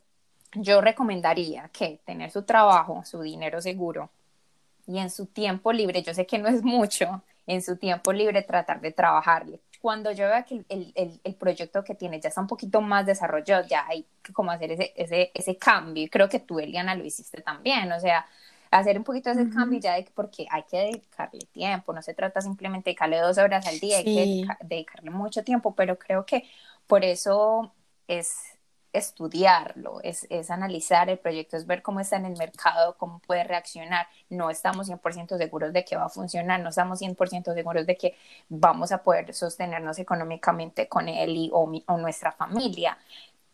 yo 0.53 0.82
recomendaría 0.82 1.70
que 1.70 1.99
tener 2.05 2.32
su 2.32 2.43
trabajo, 2.43 3.03
su 3.05 3.22
dinero 3.22 3.61
seguro 3.61 4.09
y 4.86 4.99
en 4.99 5.09
su 5.09 5.26
tiempo 5.26 5.74
libre, 5.74 6.03
yo 6.03 6.14
sé 6.14 6.26
que 6.26 6.38
no 6.38 6.47
es 6.47 6.64
mucho, 6.64 7.24
en 7.47 7.61
su 7.61 7.78
tiempo 7.78 8.14
libre 8.14 8.41
tratar 8.41 8.82
de 8.82 8.91
trabajarle. 8.91 9.59
Cuando 9.82 10.11
yo 10.11 10.28
vea 10.28 10.43
que 10.43 10.64
el, 10.70 10.93
el, 10.95 11.20
el 11.22 11.36
proyecto 11.36 11.84
que 11.84 11.93
tiene 11.93 12.22
ya 12.22 12.30
está 12.30 12.39
un 12.39 12.47
poquito 12.47 12.80
más 12.80 13.05
desarrollado, 13.05 13.68
ya 13.68 13.86
hay 13.86 14.05
que 14.22 14.32
como 14.32 14.49
hacer 14.51 14.72
ese, 14.72 14.93
ese, 14.95 15.32
ese 15.34 15.57
cambio. 15.57 16.05
Y 16.05 16.09
creo 16.09 16.30
que 16.30 16.39
tú, 16.39 16.59
Eliana, 16.59 16.95
lo 16.95 17.03
hiciste 17.03 17.41
también. 17.41 17.91
O 17.91 17.99
sea, 17.99 18.26
hacer 18.74 18.98
un 18.98 19.04
poquito 19.04 19.30
ese 19.30 19.50
cambio 19.50 19.80
ya 19.80 19.96
de 19.96 20.10
porque 20.14 20.46
hay 20.50 20.64
que 20.64 20.78
dedicarle 20.78 21.46
tiempo, 21.52 21.94
no 21.94 22.02
se 22.02 22.14
trata 22.14 22.42
simplemente 22.42 22.90
de 22.90 22.92
dedicarle 22.92 23.20
dos 23.20 23.38
horas 23.38 23.66
al 23.68 23.80
día, 23.80 23.98
hay 23.98 24.04
que 24.04 24.48
dedicarle 24.66 25.12
mucho 25.12 25.44
tiempo, 25.44 25.76
pero 25.76 25.98
creo 25.98 26.26
que 26.26 26.44
por 26.88 27.04
eso 27.04 27.72
es 28.08 28.54
estudiarlo, 28.94 30.00
es, 30.04 30.28
es, 30.30 30.52
analizar 30.52 31.10
el 31.10 31.18
proyecto, 31.18 31.58
es 31.58 31.66
ver 31.66 31.82
cómo 31.82 32.00
está 32.00 32.16
en 32.18 32.26
el 32.26 32.38
mercado, 32.38 32.96
cómo 32.96 33.20
puede 33.20 33.44
reaccionar. 33.44 34.08
No 34.30 34.52
estamos 34.52 34.88
100% 34.88 35.36
seguros 35.38 35.74
de 35.74 35.84
que 35.84 35.96
va 35.96 36.06
a 36.06 36.10
funcionar, 36.10 36.60
no 36.60 36.70
estamos 36.70 37.02
100% 37.02 37.56
seguros 37.56 37.88
de 37.88 37.98
que 37.98 38.16
vamos 38.50 38.92
a 38.92 39.04
poder 39.04 39.34
sostenernos 39.34 39.98
económicamente 39.98 40.88
con 40.88 41.10
él 41.10 41.32
y, 41.36 41.50
o, 41.52 41.72
o 41.88 41.98
nuestra 41.98 42.32
familia, 42.34 42.98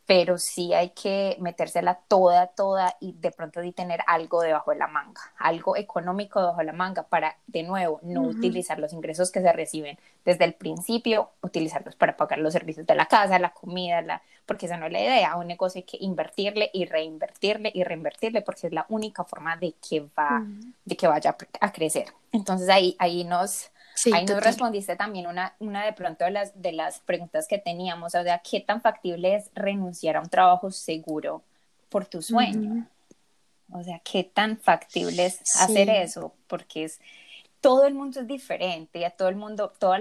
pero 0.09 0.39
sí 0.39 0.73
hay 0.73 0.89
que 0.89 1.37
metérsela 1.39 1.99
toda, 2.07 2.47
toda 2.47 2.95
y 2.99 3.13
de 3.13 3.29
pronto 3.29 3.61
de 3.61 3.71
tener 3.71 3.99
algo 4.07 4.41
debajo 4.41 4.71
de 4.71 4.77
la 4.77 4.87
manga, 4.87 5.21
algo 5.37 5.77
económico 5.77 6.39
debajo 6.39 6.57
de 6.57 6.63
la 6.63 6.73
manga 6.73 7.03
para, 7.03 7.37
de 7.45 7.61
nuevo, 7.61 7.99
no 8.01 8.23
utilizar 8.23 8.79
los 8.79 8.91
ingresos 8.91 9.31
que 9.31 9.39
se 9.39 9.53
reciben 9.53 9.99
desde 10.25 10.45
el 10.45 10.55
principio, 10.55 11.29
utilizarlos 11.43 11.95
para 11.95 12.17
pagar 12.17 12.39
los 12.39 12.53
servicios 12.53 12.87
de 12.87 12.95
la 12.95 13.05
casa, 13.05 13.37
la 13.37 13.53
comida, 13.53 14.01
la, 14.01 14.23
porque 14.47 14.65
esa 14.65 14.77
no 14.77 14.87
es 14.87 14.93
la 14.93 14.99
idea, 14.99 15.35
un 15.35 15.45
negocio 15.45 15.77
hay 15.77 15.83
que 15.83 15.97
invertirle 16.01 16.71
y 16.73 16.85
reinvertirle 16.85 17.71
y 17.71 17.83
reinvertirle 17.83 18.41
porque 18.41 18.65
es 18.65 18.73
la 18.73 18.87
única 18.89 19.23
forma 19.25 19.57
de 19.57 19.73
que, 19.73 20.07
va, 20.17 20.43
de 20.85 20.97
que 20.97 21.05
vaya 21.05 21.37
a 21.61 21.71
crecer. 21.71 22.07
Entonces 22.31 22.67
ahí, 22.69 22.95
ahí 22.97 23.25
nos 23.25 23.69
Ahí 24.13 24.25
nos 24.25 24.41
respondiste 24.41 24.95
también 24.95 25.27
una, 25.27 25.55
una 25.59 25.85
de 25.85 25.93
pronto 25.93 26.25
de 26.25 26.31
las, 26.31 26.61
de 26.61 26.71
las 26.71 26.99
preguntas 26.99 27.47
que 27.47 27.57
teníamos, 27.57 28.15
o 28.15 28.23
sea, 28.23 28.39
¿qué 28.39 28.59
tan 28.61 28.81
factible 28.81 29.35
es 29.35 29.49
renunciar 29.53 30.17
a 30.17 30.21
un 30.21 30.29
trabajo 30.29 30.71
seguro 30.71 31.43
por 31.89 32.05
tu 32.05 32.21
sueño? 32.21 32.87
O 33.71 33.83
sea, 33.83 33.99
¿qué 33.99 34.23
tan 34.23 34.57
factible 34.57 35.25
es 35.25 35.41
hacer 35.59 35.89
eso? 35.89 36.33
Porque 36.47 36.85
es, 36.85 36.99
todo 37.61 37.85
el 37.85 37.93
mundo 37.93 38.21
es 38.21 38.27
diferente 38.27 38.99
y 38.99 39.03
a 39.03 39.11
todo 39.11 39.29
el 39.29 39.35
mundo, 39.35 39.73
todo, 39.77 39.95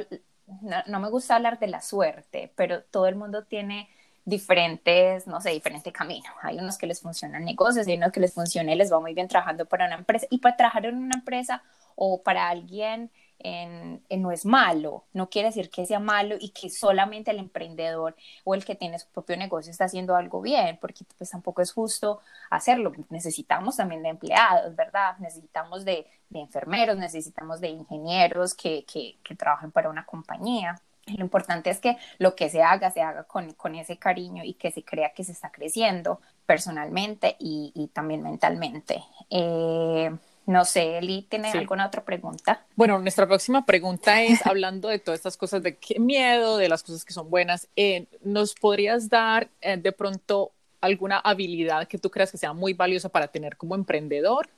no, 0.87 1.01
me 1.01 1.11
gusta 1.11 1.37
hablar 1.37 1.59
de 1.59 1.67
la 1.67 1.81
suerte, 1.81 2.53
pero 2.57 2.83
todo 2.83 3.07
el 3.07 3.17
mundo 3.17 3.45
tiene 3.45 3.89
diferentes, 4.25 5.27
no 5.27 5.41
sé, 5.41 5.51
diferente 5.51 5.93
camino. 5.93 6.29
Hay 6.43 6.59
unos 6.59 6.79
que 6.79 6.87
les 6.87 7.01
funcionan 7.01 7.45
negocios, 7.45 7.87
hay 7.87 7.97
unos 7.97 8.13
que 8.13 8.21
les 8.21 8.33
funciona 8.33 8.73
y 8.73 8.77
les 8.77 8.93
va 8.93 9.01
muy 9.01 9.15
bien 9.15 9.29
trabajando 9.29 9.67
para 9.67 9.87
una 9.87 9.97
empresa. 9.97 10.27
Y 10.31 10.39
para 10.39 10.57
trabajar 10.57 10.87
en 10.87 10.97
una 10.97 11.17
empresa 11.17 11.63
o 11.97 12.23
para 12.23 12.49
alguien 12.49 13.11
no 13.45 14.33
es 14.33 14.45
malo, 14.45 15.05
no 15.13 15.31
quiere 15.31 15.49
decir 15.49 15.71
que 15.71 15.87
sea 15.87 16.01
malo 16.01 16.37
y 16.39 16.51
que 16.51 16.71
solamente 16.71 17.31
el 17.31 17.39
emprendedor 17.39 18.17
o 18.45 18.55
el 18.55 18.65
que 18.65 18.75
tiene 18.75 18.99
su 18.99 19.09
propio 19.09 19.37
negocio 19.37 19.71
está 19.71 19.85
haciendo 19.85 20.17
algo 20.17 20.41
bien, 20.41 20.79
porque 20.81 21.05
pues 21.17 21.31
tampoco 21.31 21.63
es 21.63 21.73
justo 21.73 22.21
hacerlo. 22.51 22.93
Necesitamos 23.11 23.77
también 23.77 24.03
de 24.03 24.09
empleados, 24.09 24.75
¿verdad? 24.75 25.17
Necesitamos 25.19 25.85
de, 25.85 26.07
enfermeros, 26.33 26.97
necesitamos 26.97 27.61
de 27.61 27.69
ingenieros 27.69 28.55
que, 28.55 28.85
que, 28.85 29.37
trabajen 29.37 29.71
para 29.71 29.89
una 29.89 30.05
compañía. 30.05 30.81
Lo 31.07 31.25
importante 31.25 31.71
es 31.71 31.79
que 31.79 31.97
lo 32.19 32.35
que 32.35 32.51
se 32.51 32.63
haga, 32.63 32.91
se 32.91 33.01
haga 33.01 33.25
con, 33.25 33.53
con 33.55 33.75
ese 33.75 33.99
cariño 33.99 34.45
y 34.45 34.55
que 34.55 34.71
se 34.71 34.85
crea 34.85 35.13
que 35.15 35.25
se 35.25 35.33
está 35.33 35.51
creciendo 35.51 36.21
personalmente 36.45 37.37
y, 37.39 37.73
y 37.75 37.89
también 37.89 38.23
mentalmente. 38.23 39.03
Eh, 39.31 40.11
no 40.49 40.65
sé, 40.65 40.97
Eli, 40.97 41.27
¿tiene 41.29 41.51
alguna 41.51 41.87
otra 41.87 42.03
pregunta? 42.03 42.65
Bueno, 42.75 42.99
nuestra 42.99 43.27
próxima 43.27 43.67
pregunta 43.67 44.23
es, 44.23 44.47
hablando 44.47 44.89
de 44.89 44.99
todas 44.99 45.19
estas 45.19 45.37
cosas 45.37 45.63
de 45.63 45.77
qué 45.77 46.01
miedo, 46.01 46.57
de 46.57 46.71
las 46.71 46.83
cosas 46.83 47.05
que 47.05 47.13
son 47.13 47.29
buenas, 47.29 47.69
eh, 47.77 48.07
¿nos 48.23 48.55
podrías 48.55 49.11
dar 49.11 49.51
eh, 49.61 49.77
de 49.77 49.93
pronto 49.93 50.53
alguna 50.81 51.19
habilidad 51.19 51.87
que 51.87 51.99
tú 51.99 52.11
creas 52.11 52.33
que 52.33 52.39
sea 52.39 52.55
muy 52.55 52.73
valiosa 52.73 53.11
para 53.11 53.29
tener 53.29 53.59
como 53.59 53.75
emprendedor? 53.75 54.49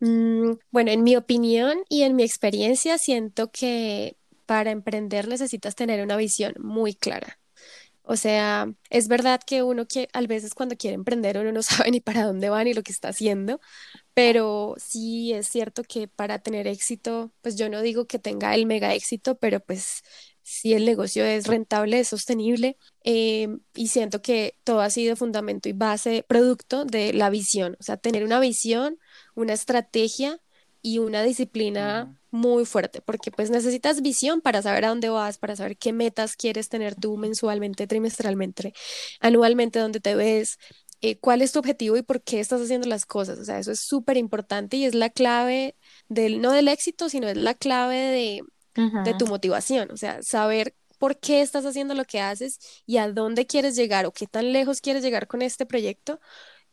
Mm, 0.00 0.56
bueno, 0.70 0.90
en 0.90 1.02
mi 1.02 1.16
opinión 1.16 1.78
y 1.88 2.02
en 2.02 2.16
mi 2.16 2.22
experiencia, 2.22 2.98
siento 2.98 3.50
que 3.50 4.16
para 4.44 4.72
emprender 4.72 5.26
necesitas 5.26 5.74
tener 5.74 6.02
una 6.02 6.18
visión 6.18 6.52
muy 6.58 6.92
clara. 6.92 7.38
O 8.02 8.16
sea, 8.16 8.70
es 8.90 9.08
verdad 9.08 9.40
que 9.44 9.62
uno 9.62 9.86
que 9.86 10.10
a 10.12 10.20
veces 10.20 10.54
cuando 10.54 10.76
quiere 10.76 10.94
emprender 10.94 11.38
uno 11.38 11.50
no 11.50 11.62
sabe 11.62 11.90
ni 11.90 12.00
para 12.00 12.24
dónde 12.24 12.50
va 12.50 12.62
ni 12.62 12.74
lo 12.74 12.82
que 12.82 12.92
está 12.92 13.08
haciendo, 13.08 13.58
pero 14.14 14.74
sí 14.78 15.32
es 15.32 15.48
cierto 15.48 15.82
que 15.82 16.08
para 16.08 16.38
tener 16.38 16.66
éxito, 16.68 17.32
pues 17.42 17.56
yo 17.56 17.68
no 17.68 17.82
digo 17.82 18.06
que 18.06 18.18
tenga 18.18 18.54
el 18.54 18.66
mega 18.66 18.94
éxito, 18.94 19.36
pero 19.38 19.60
pues 19.60 20.02
si 20.42 20.74
el 20.74 20.84
negocio 20.84 21.24
es 21.24 21.46
rentable, 21.46 22.00
es 22.00 22.08
sostenible 22.08 22.76
em, 23.02 23.60
y 23.74 23.88
siento 23.88 24.22
que 24.22 24.56
todo 24.64 24.80
ha 24.80 24.90
sido 24.90 25.16
fundamento 25.16 25.68
y 25.68 25.72
base, 25.72 26.24
producto 26.28 26.84
de 26.84 27.12
la 27.12 27.30
visión, 27.30 27.76
o 27.80 27.82
sea, 27.82 27.96
tener 27.96 28.24
una 28.24 28.40
visión, 28.40 28.98
una 29.34 29.54
estrategia 29.54 30.40
y 30.82 30.98
una 30.98 31.22
disciplina 31.22 32.14
muy 32.30 32.66
fuerte, 32.66 33.00
porque 33.00 33.30
pues 33.30 33.48
necesitas 33.50 34.02
visión 34.02 34.40
para 34.42 34.60
saber 34.60 34.84
a 34.84 34.88
dónde 34.88 35.08
vas, 35.08 35.38
para 35.38 35.56
saber 35.56 35.78
qué 35.78 35.92
metas 35.94 36.36
quieres 36.36 36.68
tener 36.68 36.94
tú 36.94 37.16
mensualmente, 37.16 37.86
trimestralmente, 37.86 38.74
anualmente, 39.20 39.78
dónde 39.78 40.00
te 40.00 40.14
ves, 40.14 40.58
eh, 41.10 41.18
cuál 41.18 41.42
es 41.42 41.52
tu 41.52 41.58
objetivo 41.58 41.96
y 41.96 42.02
por 42.02 42.22
qué 42.22 42.40
estás 42.40 42.60
haciendo 42.62 42.88
las 42.88 43.06
cosas. 43.06 43.38
O 43.38 43.44
sea, 43.44 43.58
eso 43.58 43.72
es 43.72 43.80
súper 43.80 44.16
importante 44.16 44.76
y 44.76 44.84
es 44.86 44.94
la 44.94 45.10
clave 45.10 45.76
del, 46.08 46.40
no 46.40 46.52
del 46.52 46.68
éxito, 46.68 47.08
sino 47.08 47.28
es 47.28 47.36
la 47.36 47.54
clave 47.54 47.96
de, 47.96 48.42
de 49.02 49.14
tu 49.14 49.26
motivación. 49.26 49.90
O 49.92 49.96
sea, 49.96 50.22
saber 50.22 50.76
por 50.98 51.18
qué 51.20 51.42
estás 51.42 51.66
haciendo 51.66 51.94
lo 51.94 52.04
que 52.04 52.20
haces 52.20 52.60
y 52.86 52.98
a 52.98 53.10
dónde 53.10 53.46
quieres 53.46 53.76
llegar 53.76 54.06
o 54.06 54.12
qué 54.12 54.26
tan 54.26 54.52
lejos 54.52 54.80
quieres 54.80 55.02
llegar 55.02 55.26
con 55.26 55.42
este 55.42 55.66
proyecto 55.66 56.20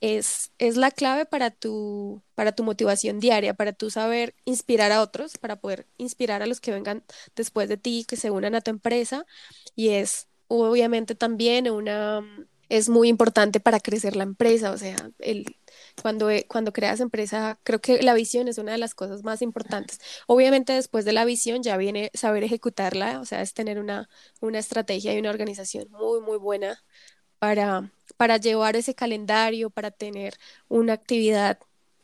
es, 0.02 0.52
es 0.58 0.78
la 0.78 0.92
clave 0.92 1.26
para 1.26 1.52
tu, 1.52 2.24
para 2.36 2.54
tu 2.54 2.64
motivación 2.64 3.20
diaria, 3.20 3.54
para 3.54 3.74
tú 3.74 3.90
saber 3.92 4.36
inspirar 4.46 4.92
a 4.92 5.02
otros, 5.02 5.38
para 5.38 5.58
poder 5.62 5.88
inspirar 5.98 6.42
a 6.42 6.48
los 6.48 6.60
que 6.62 6.72
vengan 6.72 7.06
después 7.36 7.70
de 7.70 7.78
ti, 7.78 8.06
que 8.08 8.18
se 8.18 8.32
unan 8.32 8.56
a 8.56 8.62
tu 8.62 8.72
empresa. 8.72 9.26
Y 9.76 9.90
es 9.90 10.28
obviamente 10.48 11.16
también 11.16 11.70
una, 11.70 12.24
es 12.72 12.88
muy 12.88 13.10
importante 13.10 13.60
para 13.60 13.82
crecer 13.82 14.16
la 14.16 14.24
empresa. 14.24 14.72
O 14.72 14.78
sea, 14.78 14.96
el, 15.20 15.58
cuando, 16.02 16.30
cuando 16.48 16.72
creas 16.72 17.02
empresa, 17.02 17.60
creo 17.64 17.82
que 17.82 18.02
la 18.02 18.14
visión 18.14 18.48
es 18.48 18.58
una 18.58 18.72
de 18.72 18.78
las 18.78 18.96
cosas 18.96 19.24
más 19.24 19.42
importantes. 19.42 20.00
Obviamente 20.26 20.72
después 20.74 21.04
de 21.04 21.12
la 21.12 21.26
visión 21.26 21.64
ya 21.64 21.76
viene 21.76 22.12
saber 22.14 22.46
ejecutarla, 22.46 23.20
o 23.20 23.26
sea, 23.26 23.42
es 23.42 23.54
tener 23.54 23.78
una, 23.78 24.10
una 24.40 24.60
estrategia 24.60 25.14
y 25.14 25.20
una 25.20 25.32
organización 25.32 25.90
muy, 25.92 26.22
muy 26.22 26.38
buena 26.38 26.82
para, 27.40 27.92
para 28.18 28.38
llevar 28.38 28.78
ese 28.78 28.96
calendario, 28.96 29.70
para 29.70 29.92
tener 29.92 30.36
una 30.70 30.94
actividad, 30.94 31.60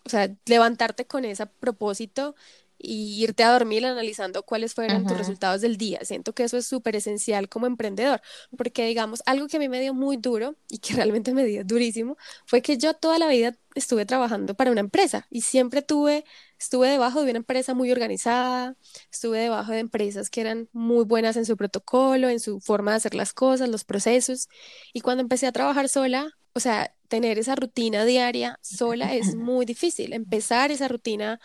o 0.05 0.09
sea, 0.09 0.29
levantarte 0.45 1.07
con 1.07 1.23
ese 1.25 1.45
propósito 1.45 2.35
y 2.77 3.23
irte 3.23 3.43
a 3.43 3.51
dormir 3.51 3.85
analizando 3.85 4.43
cuáles 4.43 4.73
fueron 4.73 5.05
tus 5.05 5.17
resultados 5.17 5.61
del 5.61 5.77
día. 5.77 5.99
Siento 6.03 6.33
que 6.33 6.43
eso 6.43 6.57
es 6.57 6.67
súper 6.67 6.95
esencial 6.95 7.49
como 7.49 7.65
emprendedor, 7.65 8.21
porque 8.57 8.85
digamos, 8.85 9.23
algo 9.25 9.47
que 9.47 9.57
a 9.57 9.59
mí 9.59 9.69
me 9.69 9.81
dio 9.81 9.93
muy 9.93 10.17
duro 10.17 10.55
y 10.69 10.79
que 10.79 10.93
realmente 10.95 11.33
me 11.33 11.45
dio 11.45 11.63
durísimo 11.63 12.17
fue 12.45 12.61
que 12.61 12.77
yo 12.77 12.93
toda 12.93 13.19
la 13.19 13.27
vida 13.27 13.57
estuve 13.75 14.05
trabajando 14.05 14.55
para 14.55 14.71
una 14.71 14.79
empresa 14.81 15.27
y 15.29 15.41
siempre 15.41 15.81
tuve, 15.81 16.25
estuve 16.59 16.89
debajo 16.89 17.23
de 17.23 17.31
una 17.31 17.37
empresa 17.39 17.73
muy 17.73 17.91
organizada, 17.91 18.75
estuve 19.11 19.39
debajo 19.39 19.71
de 19.71 19.79
empresas 19.79 20.29
que 20.29 20.41
eran 20.41 20.69
muy 20.73 21.05
buenas 21.05 21.37
en 21.37 21.45
su 21.45 21.57
protocolo, 21.57 22.29
en 22.29 22.39
su 22.39 22.59
forma 22.59 22.91
de 22.91 22.97
hacer 22.97 23.15
las 23.15 23.33
cosas, 23.33 23.69
los 23.69 23.83
procesos. 23.83 24.49
Y 24.93 25.01
cuando 25.01 25.21
empecé 25.21 25.47
a 25.47 25.51
trabajar 25.51 25.89
sola, 25.89 26.37
o 26.57 26.59
sea, 26.59 26.93
tener 27.07 27.39
esa 27.39 27.55
rutina 27.55 28.03
diaria 28.05 28.59
sola 28.61 29.13
es 29.13 29.35
muy 29.35 29.65
difícil. 29.65 30.13
Empezar 30.13 30.71
esa 30.71 30.87
rutina, 30.87 31.39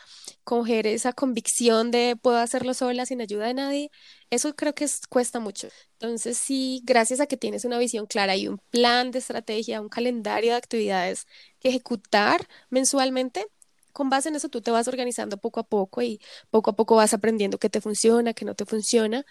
coger 0.44 0.86
esa 0.86 1.12
convicción 1.12 1.90
de 1.90 2.16
puedo 2.20 2.38
hacerlo 2.38 2.74
sola 2.74 3.06
sin 3.06 3.20
ayuda 3.20 3.46
de 3.46 3.54
nadie, 3.54 3.90
eso 4.30 4.54
creo 4.56 4.74
que 4.74 4.86
cuesta 5.08 5.38
mucho. 5.40 5.68
Entonces, 6.00 6.38
sí, 6.38 6.82
gracias 6.84 7.20
a 7.20 7.26
que 7.26 7.36
tienes 7.36 7.64
una 7.64 7.78
visión 7.78 8.06
clara 8.06 8.36
y 8.36 8.48
un 8.48 8.58
plan 8.70 9.10
de 9.10 9.18
estrategia, 9.20 9.80
un 9.80 9.88
calendario 9.88 10.52
de 10.52 10.56
actividades 10.56 11.26
que 11.60 11.68
ejecutar 11.68 12.48
mensualmente, 12.70 13.46
con 13.92 14.08
base 14.10 14.30
en 14.30 14.36
eso 14.36 14.48
tú 14.48 14.62
te 14.62 14.70
vas 14.70 14.88
organizando 14.88 15.36
poco 15.36 15.60
a 15.60 15.64
poco 15.64 16.00
y 16.02 16.20
poco 16.50 16.70
a 16.70 16.76
poco 16.76 16.96
vas 16.96 17.12
aprendiendo 17.14 17.58
qué 17.58 17.68
te 17.68 17.80
funciona, 17.82 18.32
qué 18.34 18.44
no 18.46 18.54
te 18.54 18.64
funciona, 18.64 19.24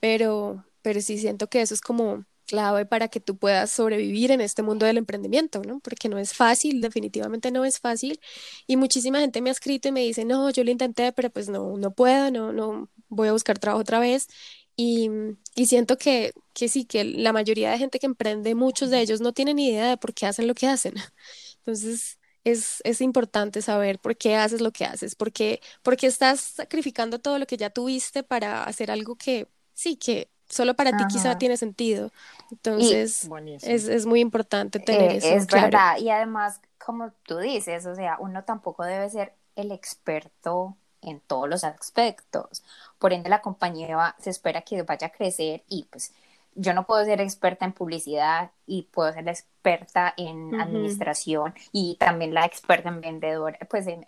pero, 0.00 0.64
pero 0.82 1.00
sí 1.00 1.18
siento 1.18 1.48
que 1.48 1.62
eso 1.62 1.74
es 1.74 1.80
como 1.80 2.24
clave 2.44 2.86
para 2.86 3.08
que 3.08 3.20
tú 3.20 3.36
puedas 3.36 3.70
sobrevivir 3.70 4.30
en 4.30 4.40
este 4.40 4.62
mundo 4.62 4.86
del 4.86 4.98
emprendimiento, 4.98 5.62
¿no? 5.62 5.80
Porque 5.80 6.08
no 6.08 6.18
es 6.18 6.34
fácil, 6.34 6.80
definitivamente 6.80 7.50
no 7.50 7.64
es 7.64 7.80
fácil. 7.80 8.20
Y 8.66 8.76
muchísima 8.76 9.20
gente 9.20 9.40
me 9.42 9.50
ha 9.50 9.52
escrito 9.52 9.88
y 9.88 9.92
me 9.92 10.00
dice, 10.00 10.24
no, 10.24 10.50
yo 10.50 10.64
lo 10.64 10.70
intenté, 10.70 11.12
pero 11.12 11.30
pues 11.30 11.48
no, 11.48 11.76
no 11.76 11.92
puedo, 11.92 12.30
no, 12.30 12.52
no, 12.52 12.88
voy 13.08 13.28
a 13.28 13.32
buscar 13.32 13.58
trabajo 13.58 13.80
otra 13.80 13.98
vez. 13.98 14.28
Y, 14.76 15.10
y 15.54 15.66
siento 15.66 15.98
que, 15.98 16.32
que 16.52 16.68
sí, 16.68 16.84
que 16.84 17.04
la 17.04 17.32
mayoría 17.32 17.70
de 17.70 17.78
gente 17.78 17.98
que 17.98 18.06
emprende, 18.06 18.54
muchos 18.54 18.90
de 18.90 19.00
ellos 19.00 19.20
no 19.20 19.32
tienen 19.32 19.58
idea 19.58 19.88
de 19.88 19.96
por 19.96 20.14
qué 20.14 20.26
hacen 20.26 20.46
lo 20.48 20.54
que 20.54 20.66
hacen. 20.66 20.94
Entonces, 21.58 22.18
es, 22.44 22.80
es, 22.84 23.00
importante 23.00 23.62
saber 23.62 23.98
por 24.00 24.16
qué 24.16 24.36
haces 24.36 24.60
lo 24.60 24.72
que 24.72 24.84
haces, 24.84 25.14
por 25.14 25.32
qué, 25.32 25.60
porque 25.82 26.06
estás 26.06 26.40
sacrificando 26.40 27.18
todo 27.20 27.38
lo 27.38 27.46
que 27.46 27.56
ya 27.56 27.70
tuviste 27.70 28.22
para 28.22 28.64
hacer 28.64 28.90
algo 28.90 29.16
que 29.16 29.48
sí, 29.72 29.96
que 29.96 30.30
solo 30.54 30.74
para 30.74 30.96
ti 30.96 31.04
quizá 31.08 31.36
tiene 31.36 31.56
sentido. 31.56 32.12
Entonces, 32.50 33.28
es, 33.62 33.88
es, 33.88 34.06
muy 34.06 34.20
importante 34.20 34.78
tener 34.78 35.10
eh, 35.10 35.16
eso. 35.16 35.28
Es 35.28 35.46
verdad, 35.48 35.98
y 35.98 36.10
además, 36.10 36.60
como 36.78 37.10
tú 37.24 37.38
dices, 37.38 37.86
o 37.86 37.94
sea, 37.96 38.16
uno 38.20 38.44
tampoco 38.44 38.84
debe 38.84 39.10
ser 39.10 39.34
el 39.56 39.72
experto 39.72 40.76
en 41.02 41.18
todos 41.18 41.48
los 41.48 41.64
aspectos. 41.64 42.62
Por 43.00 43.12
ende, 43.12 43.30
la 43.30 43.42
compañía 43.42 44.14
se 44.20 44.30
espera 44.30 44.62
que 44.62 44.82
vaya 44.82 45.08
a 45.08 45.10
crecer 45.10 45.64
y 45.68 45.88
pues 45.90 46.12
yo 46.54 46.72
no 46.72 46.86
puedo 46.86 47.04
ser 47.04 47.20
experta 47.20 47.64
en 47.64 47.72
publicidad 47.72 48.52
y 48.64 48.82
puedo 48.82 49.12
ser 49.12 49.24
la 49.24 49.32
experta 49.32 50.14
en 50.16 50.60
administración 50.60 51.52
y 51.72 51.96
también 51.96 52.32
la 52.32 52.44
experta 52.44 52.90
en 52.90 53.00
vendedor, 53.00 53.58
pues 53.68 53.88
en, 53.88 54.04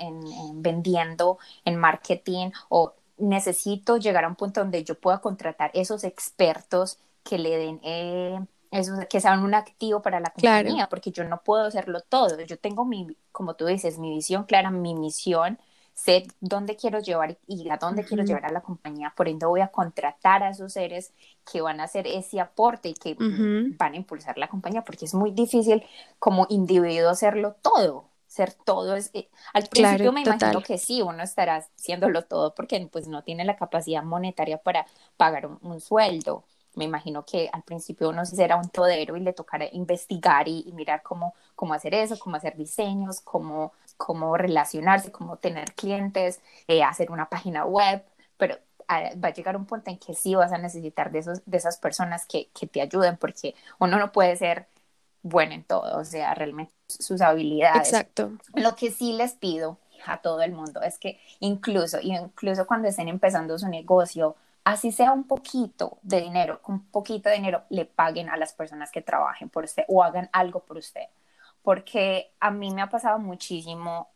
vendiendo, 0.62 1.38
en 1.64 1.74
marketing 1.74 2.50
o 2.68 2.94
necesito 3.18 3.96
llegar 3.96 4.24
a 4.24 4.28
un 4.28 4.36
punto 4.36 4.60
donde 4.60 4.84
yo 4.84 4.98
pueda 4.98 5.18
contratar 5.18 5.70
esos 5.74 6.04
expertos 6.04 6.98
que 7.22 7.38
le 7.38 7.56
den 7.56 7.80
eh, 7.82 8.40
que 9.08 9.20
sean 9.20 9.42
un 9.42 9.54
activo 9.54 10.02
para 10.02 10.20
la 10.20 10.30
compañía, 10.30 10.88
porque 10.88 11.10
yo 11.10 11.24
no 11.24 11.40
puedo 11.42 11.64
hacerlo 11.64 12.00
todo. 12.00 12.40
Yo 12.42 12.58
tengo 12.58 12.84
mi, 12.84 13.16
como 13.32 13.54
tú 13.54 13.66
dices, 13.66 13.98
mi 13.98 14.10
visión 14.14 14.44
clara, 14.44 14.70
mi 14.70 14.94
misión, 14.94 15.58
sé 15.94 16.26
dónde 16.40 16.76
quiero 16.76 17.00
llevar 17.00 17.38
y 17.46 17.68
a 17.70 17.78
dónde 17.78 18.04
quiero 18.04 18.22
llevar 18.24 18.44
a 18.46 18.52
la 18.52 18.60
compañía, 18.60 19.14
por 19.16 19.28
ende 19.28 19.46
voy 19.46 19.62
a 19.62 19.68
contratar 19.68 20.42
a 20.42 20.50
esos 20.50 20.74
seres 20.74 21.14
que 21.50 21.62
van 21.62 21.80
a 21.80 21.84
hacer 21.84 22.06
ese 22.06 22.38
aporte 22.40 22.90
y 22.90 22.94
que 22.94 23.16
van 23.18 23.94
a 23.94 23.96
impulsar 23.96 24.36
la 24.36 24.48
compañía, 24.48 24.84
porque 24.84 25.06
es 25.06 25.14
muy 25.14 25.30
difícil 25.30 25.84
como 26.18 26.46
individuo 26.50 27.08
hacerlo 27.08 27.56
todo, 27.62 28.10
ser 28.36 28.52
todo 28.52 28.94
es 28.96 29.10
eh, 29.14 29.28
al 29.54 29.66
principio 29.66 30.12
me 30.12 30.20
imagino 30.20 30.62
que 30.62 30.78
sí 30.78 31.02
uno 31.02 31.22
estará 31.22 31.56
haciéndolo 31.56 32.22
todo 32.22 32.54
porque 32.54 32.86
pues 32.92 33.08
no 33.08 33.22
tiene 33.22 33.44
la 33.44 33.56
capacidad 33.56 34.02
monetaria 34.02 34.58
para 34.58 34.86
pagar 35.16 35.46
un 35.46 35.80
sueldo. 35.80 36.44
Me 36.74 36.84
imagino 36.84 37.24
que 37.24 37.48
al 37.50 37.62
principio 37.62 38.10
uno 38.10 38.26
será 38.26 38.56
un 38.56 38.68
todero 38.68 39.16
y 39.16 39.20
le 39.20 39.32
tocará 39.32 39.66
investigar 39.72 40.46
y, 40.46 40.70
mirar 40.74 41.02
cómo, 41.02 41.34
cómo 41.54 41.72
hacer 41.72 41.94
eso, 41.94 42.18
cómo 42.18 42.36
hacer 42.36 42.54
diseños, 42.54 43.20
cómo, 43.22 43.72
cómo 43.96 44.36
relacionarse, 44.36 45.10
cómo 45.10 45.38
tener 45.38 45.72
clientes, 45.72 46.40
eh, 46.68 46.82
hacer 46.82 47.10
una 47.10 47.30
página 47.30 47.64
web, 47.64 48.04
pero 48.36 48.58
ah, 48.88 49.08
va 49.22 49.28
a 49.28 49.32
llegar 49.32 49.56
un 49.56 49.64
punto 49.64 49.90
en 49.90 49.98
que 49.98 50.12
sí 50.12 50.34
vas 50.34 50.52
a 50.52 50.58
necesitar 50.58 51.10
de, 51.10 51.20
esos, 51.20 51.40
de 51.46 51.56
esas 51.56 51.78
personas 51.78 52.26
que, 52.26 52.50
que 52.52 52.66
te 52.66 52.82
ayuden 52.82 53.16
porque 53.16 53.54
uno 53.78 53.98
no 53.98 54.12
puede 54.12 54.36
ser 54.36 54.66
bueno 55.22 55.52
en 55.52 55.64
todo, 55.64 55.98
o 55.98 56.04
sea, 56.04 56.34
realmente 56.34 56.72
sus 56.86 57.20
habilidades. 57.20 57.88
Exacto. 57.88 58.32
Lo 58.54 58.76
que 58.76 58.90
sí 58.90 59.12
les 59.12 59.34
pido 59.34 59.78
a 60.06 60.18
todo 60.18 60.42
el 60.42 60.52
mundo 60.52 60.82
es 60.82 60.98
que 60.98 61.20
incluso, 61.40 61.98
incluso 62.00 62.66
cuando 62.66 62.88
estén 62.88 63.08
empezando 63.08 63.58
su 63.58 63.68
negocio, 63.68 64.36
así 64.64 64.92
sea 64.92 65.12
un 65.12 65.24
poquito 65.24 65.98
de 66.02 66.20
dinero, 66.20 66.60
con 66.62 66.76
un 66.76 66.86
poquito 66.86 67.28
de 67.28 67.36
dinero 67.36 67.62
le 67.70 67.84
paguen 67.84 68.28
a 68.28 68.36
las 68.36 68.52
personas 68.52 68.90
que 68.90 69.02
trabajen 69.02 69.48
por 69.48 69.64
usted 69.64 69.84
o 69.88 70.02
hagan 70.02 70.28
algo 70.32 70.60
por 70.60 70.76
usted. 70.76 71.06
Porque 71.62 72.32
a 72.38 72.50
mí 72.50 72.70
me 72.72 72.82
ha 72.82 72.88
pasado 72.88 73.18
muchísimo 73.18 74.08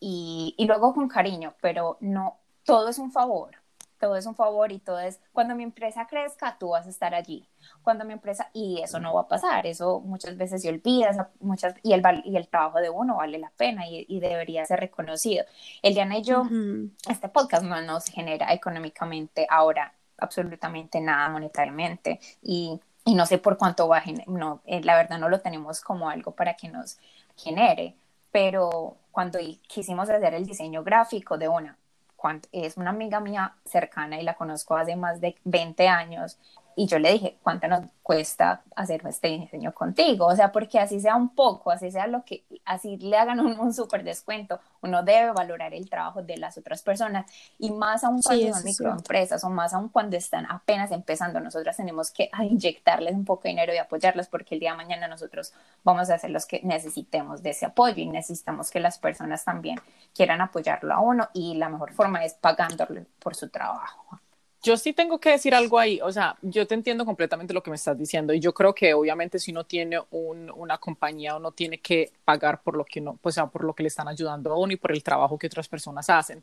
y, 0.00 0.54
y 0.56 0.66
luego 0.66 0.94
con 0.94 1.08
cariño, 1.08 1.54
pero 1.60 1.98
no, 2.00 2.38
todo 2.64 2.88
es 2.88 2.98
un 2.98 3.12
favor 3.12 3.63
todo 3.98 4.16
es 4.16 4.26
un 4.26 4.34
favor 4.34 4.72
y 4.72 4.78
todo 4.78 4.98
es, 5.00 5.20
cuando 5.32 5.54
mi 5.54 5.62
empresa 5.62 6.06
crezca, 6.06 6.56
tú 6.58 6.70
vas 6.70 6.86
a 6.86 6.90
estar 6.90 7.14
allí. 7.14 7.48
Cuando 7.82 8.04
mi 8.04 8.12
empresa, 8.12 8.50
y 8.52 8.80
eso 8.82 9.00
no 9.00 9.14
va 9.14 9.22
a 9.22 9.28
pasar, 9.28 9.66
eso 9.66 10.00
muchas 10.00 10.36
veces 10.36 10.62
se 10.62 10.68
olvida, 10.68 11.30
muchas, 11.40 11.74
y, 11.82 11.92
el, 11.92 12.02
y 12.24 12.36
el 12.36 12.48
trabajo 12.48 12.80
de 12.80 12.90
uno 12.90 13.16
vale 13.16 13.38
la 13.38 13.50
pena 13.50 13.86
y, 13.88 14.04
y 14.08 14.20
debería 14.20 14.64
ser 14.66 14.80
reconocido. 14.80 15.44
El 15.82 15.94
Diana 15.94 16.18
y 16.18 16.22
yo, 16.22 16.44
este 17.08 17.28
podcast 17.28 17.64
no 17.64 17.80
nos 17.82 18.06
genera 18.06 18.52
económicamente 18.52 19.46
ahora 19.48 19.94
absolutamente 20.18 21.00
nada 21.00 21.28
monetariamente 21.28 22.20
y, 22.42 22.80
y 23.04 23.14
no 23.14 23.26
sé 23.26 23.38
por 23.38 23.58
cuánto 23.58 23.88
va 23.88 23.98
a 23.98 24.04
no, 24.26 24.62
eh, 24.64 24.82
la 24.82 24.96
verdad 24.96 25.18
no 25.18 25.28
lo 25.28 25.40
tenemos 25.40 25.80
como 25.80 26.08
algo 26.08 26.32
para 26.32 26.54
que 26.54 26.68
nos 26.68 26.98
genere, 27.36 27.96
pero 28.30 28.96
cuando 29.12 29.38
quisimos 29.66 30.08
hacer 30.08 30.34
el 30.34 30.46
diseño 30.46 30.82
gráfico 30.82 31.38
de 31.38 31.48
una, 31.48 31.76
es 32.52 32.76
una 32.76 32.90
amiga 32.90 33.20
mía 33.20 33.54
cercana 33.64 34.20
y 34.20 34.24
la 34.24 34.34
conozco 34.34 34.76
hace 34.76 34.96
más 34.96 35.20
de 35.20 35.36
20 35.44 35.88
años 35.88 36.38
y 36.76 36.86
yo 36.86 36.98
le 36.98 37.12
dije, 37.12 37.38
¿cuánto 37.42 37.68
nos 37.68 37.84
cuesta 38.02 38.62
hacer 38.76 39.02
este 39.06 39.28
diseño 39.28 39.72
contigo? 39.72 40.26
O 40.26 40.36
sea, 40.36 40.52
porque 40.52 40.78
así 40.78 41.00
sea 41.00 41.16
un 41.16 41.34
poco, 41.34 41.70
así 41.70 41.90
sea 41.90 42.06
lo 42.06 42.24
que, 42.24 42.44
así 42.64 42.96
le 42.98 43.16
hagan 43.16 43.40
un, 43.40 43.58
un 43.58 43.72
súper 43.72 44.04
descuento, 44.04 44.60
uno 44.82 45.02
debe 45.02 45.32
valorar 45.32 45.74
el 45.74 45.88
trabajo 45.88 46.22
de 46.22 46.36
las 46.36 46.58
otras 46.58 46.82
personas 46.82 47.30
y 47.58 47.70
más 47.70 48.04
aún 48.04 48.20
cuando 48.22 48.54
son 48.54 48.64
microempresas 48.64 49.44
o 49.44 49.50
más 49.50 49.72
aún 49.74 49.88
cuando 49.88 50.16
están 50.16 50.46
apenas 50.50 50.90
empezando, 50.90 51.40
nosotras 51.40 51.76
tenemos 51.76 52.10
que 52.10 52.30
inyectarles 52.42 53.14
un 53.14 53.24
poco 53.24 53.44
de 53.44 53.50
dinero 53.50 53.74
y 53.74 53.78
apoyarlas 53.78 54.28
porque 54.28 54.54
el 54.54 54.60
día 54.60 54.72
de 54.72 54.76
mañana 54.76 55.08
nosotros 55.08 55.52
vamos 55.82 56.10
a 56.10 56.18
ser 56.18 56.30
los 56.30 56.46
que 56.46 56.60
necesitemos 56.62 57.42
de 57.42 57.50
ese 57.50 57.66
apoyo 57.66 58.02
y 58.02 58.06
necesitamos 58.06 58.70
que 58.70 58.80
las 58.80 58.98
personas 58.98 59.44
también 59.44 59.80
quieran 60.14 60.40
apoyarlo 60.40 60.94
a 60.94 61.00
uno 61.00 61.28
y 61.32 61.54
la 61.54 61.68
mejor 61.68 61.92
forma 61.92 62.24
es 62.24 62.34
pagándole 62.34 63.06
por 63.18 63.34
su 63.34 63.48
trabajo. 63.48 64.20
Yo 64.64 64.78
sí 64.78 64.94
tengo 64.94 65.20
que 65.20 65.30
decir 65.30 65.54
algo 65.54 65.78
ahí, 65.78 66.00
o 66.02 66.10
sea, 66.10 66.38
yo 66.40 66.66
te 66.66 66.74
entiendo 66.74 67.04
completamente 67.04 67.52
lo 67.52 67.62
que 67.62 67.68
me 67.70 67.76
estás 67.76 67.98
diciendo 67.98 68.32
y 68.32 68.40
yo 68.40 68.54
creo 68.54 68.74
que 68.74 68.94
obviamente 68.94 69.38
si 69.38 69.52
uno 69.52 69.64
tiene 69.64 69.98
una 70.10 70.78
compañía 70.78 71.36
uno 71.36 71.52
tiene 71.52 71.78
que 71.80 72.12
pagar 72.24 72.62
por 72.62 72.74
lo 72.74 72.84
que 72.86 73.02
no, 73.02 73.18
pues 73.20 73.36
por 73.52 73.62
lo 73.62 73.74
que 73.74 73.82
le 73.82 73.88
están 73.88 74.08
ayudando 74.08 74.52
a 74.52 74.58
uno 74.58 74.72
y 74.72 74.76
por 74.76 74.92
el 74.92 75.02
trabajo 75.02 75.36
que 75.38 75.48
otras 75.48 75.68
personas 75.68 76.08
hacen. 76.08 76.42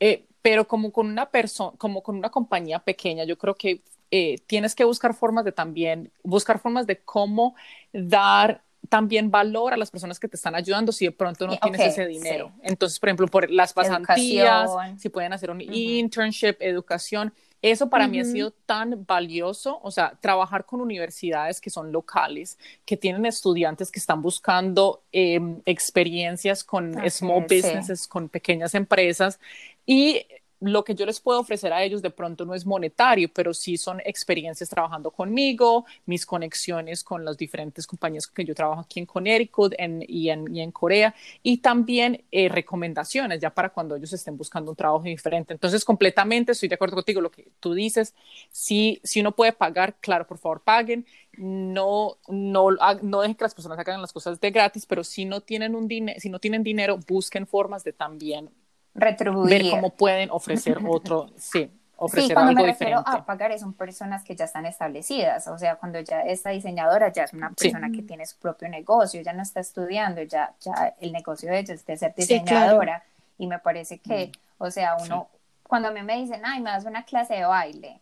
Eh, 0.00 0.26
pero 0.42 0.66
como 0.66 0.92
con 0.92 1.06
una 1.06 1.30
persona, 1.30 1.76
como 1.78 2.02
con 2.02 2.16
una 2.16 2.30
compañía 2.30 2.80
pequeña, 2.80 3.24
yo 3.24 3.38
creo 3.38 3.54
que 3.54 3.82
eh, 4.10 4.38
tienes 4.46 4.74
que 4.74 4.84
buscar 4.84 5.14
formas 5.14 5.44
de 5.44 5.52
también, 5.52 6.10
buscar 6.24 6.58
formas 6.60 6.86
de 6.88 6.98
cómo 7.02 7.54
dar 7.92 8.64
también 8.94 9.28
valor 9.28 9.74
a 9.74 9.76
las 9.76 9.90
personas 9.90 10.20
que 10.20 10.28
te 10.28 10.36
están 10.36 10.54
ayudando 10.54 10.92
si 10.92 11.06
de 11.06 11.10
pronto 11.10 11.48
no 11.48 11.58
tienes 11.58 11.80
ese 11.80 12.06
dinero. 12.06 12.52
Entonces, 12.62 13.00
por 13.00 13.08
ejemplo, 13.08 13.26
por 13.26 13.50
las 13.50 13.72
pasantías, 13.72 14.70
si 14.98 15.08
pueden 15.08 15.32
hacer 15.32 15.50
un 15.50 15.60
internship, 15.60 16.54
educación. 16.60 17.34
Eso 17.60 17.90
para 17.90 18.06
mí 18.06 18.20
ha 18.20 18.24
sido 18.24 18.52
tan 18.52 19.04
valioso, 19.04 19.80
o 19.82 19.90
sea, 19.90 20.16
trabajar 20.20 20.64
con 20.64 20.80
universidades 20.80 21.60
que 21.60 21.70
son 21.70 21.90
locales, 21.90 22.56
que 22.84 22.96
tienen 22.96 23.26
estudiantes 23.26 23.90
que 23.90 23.98
están 23.98 24.22
buscando 24.22 25.02
em, 25.10 25.60
experiencias 25.66 26.62
con 26.62 26.94
small 27.10 27.46
businesses, 27.48 28.06
con 28.06 28.28
pequeñas 28.28 28.76
empresas 28.76 29.40
y 29.86 30.24
lo 30.64 30.82
que 30.82 30.94
yo 30.94 31.04
les 31.04 31.20
puedo 31.20 31.40
ofrecer 31.40 31.72
a 31.72 31.82
ellos 31.82 32.00
de 32.00 32.10
pronto 32.10 32.44
no 32.44 32.54
es 32.54 32.64
monetario, 32.64 33.30
pero 33.32 33.52
sí 33.52 33.76
son 33.76 34.00
experiencias 34.04 34.68
trabajando 34.70 35.10
conmigo, 35.10 35.84
mis 36.06 36.24
conexiones 36.24 37.04
con 37.04 37.24
las 37.24 37.36
diferentes 37.36 37.86
compañías 37.86 38.26
que 38.26 38.44
yo 38.44 38.54
trabajo 38.54 38.80
aquí 38.80 39.00
en 39.00 39.06
Connecticut 39.06 39.74
y, 40.08 40.30
en, 40.30 40.72
Corea, 40.72 41.14
y 41.42 41.58
también 41.58 42.24
eh, 42.30 42.48
recomendaciones 42.48 43.40
ya 43.40 43.50
para 43.50 43.68
cuando 43.70 43.96
ellos 43.96 44.12
estén 44.12 44.36
buscando 44.36 44.70
un 44.70 44.76
trabajo 44.76 45.02
diferente. 45.02 45.52
Entonces, 45.52 45.84
completamente 45.84 46.52
estoy 46.52 46.68
de 46.68 46.76
acuerdo 46.76 46.96
contigo, 46.96 47.20
lo 47.20 47.30
que 47.30 47.48
tú 47.60 47.74
dices, 47.74 48.14
si, 48.50 49.00
si 49.04 49.20
uno 49.20 49.32
puede 49.32 49.52
pagar, 49.52 49.96
claro, 50.00 50.26
por 50.26 50.38
favor, 50.38 50.62
paguen. 50.62 51.06
No, 51.36 52.16
no, 52.28 52.70
no 53.02 53.20
dejen 53.20 53.34
que 53.34 53.44
las 53.44 53.54
personas 53.54 53.78
hagan 53.78 54.00
las 54.00 54.12
cosas 54.12 54.40
de 54.40 54.50
gratis, 54.52 54.86
pero 54.86 55.02
si 55.02 55.24
no 55.24 55.40
tienen 55.40 55.74
un 55.74 55.88
si 56.18 56.28
no 56.28 56.38
tienen 56.38 56.62
dinero, 56.62 56.98
busquen 57.08 57.46
formas 57.46 57.82
de 57.82 57.92
también 57.92 58.50
retribuir. 58.94 59.62
Ver 59.62 59.70
cómo 59.70 59.90
pueden 59.90 60.30
ofrecer 60.30 60.78
otro, 60.86 61.30
sí, 61.36 61.70
ofrecer 61.96 62.28
sí, 62.28 62.34
cuando 62.34 62.52
me 62.52 62.66
refiero 62.66 63.02
a 63.04 63.24
pagar 63.24 63.56
son 63.58 63.72
personas 63.72 64.24
que 64.24 64.34
ya 64.34 64.44
están 64.44 64.66
establecidas, 64.66 65.46
o 65.48 65.58
sea, 65.58 65.76
cuando 65.76 66.00
ya 66.00 66.20
esta 66.20 66.50
diseñadora 66.50 67.12
ya 67.12 67.24
es 67.24 67.32
una 67.32 67.50
persona 67.50 67.90
que 67.90 68.02
tiene 68.02 68.26
su 68.26 68.36
propio 68.38 68.68
negocio, 68.68 69.20
ya 69.22 69.32
no 69.32 69.42
está 69.42 69.60
estudiando, 69.60 70.22
ya, 70.22 70.52
ya 70.60 70.94
el 71.00 71.12
negocio 71.12 71.50
de 71.50 71.60
ella 71.60 71.74
es 71.74 71.84
de 71.86 71.96
ser 71.96 72.14
diseñadora 72.14 73.02
y 73.38 73.46
me 73.46 73.58
parece 73.58 73.98
que, 73.98 74.26
mm. 74.26 74.62
o 74.62 74.70
sea, 74.70 74.96
uno, 74.96 75.28
cuando 75.62 75.88
a 75.88 75.90
mí 75.90 76.02
me 76.02 76.16
dicen, 76.16 76.42
ay, 76.44 76.60
me 76.60 76.70
das 76.70 76.84
una 76.84 77.04
clase 77.04 77.34
de 77.34 77.44
baile, 77.44 78.00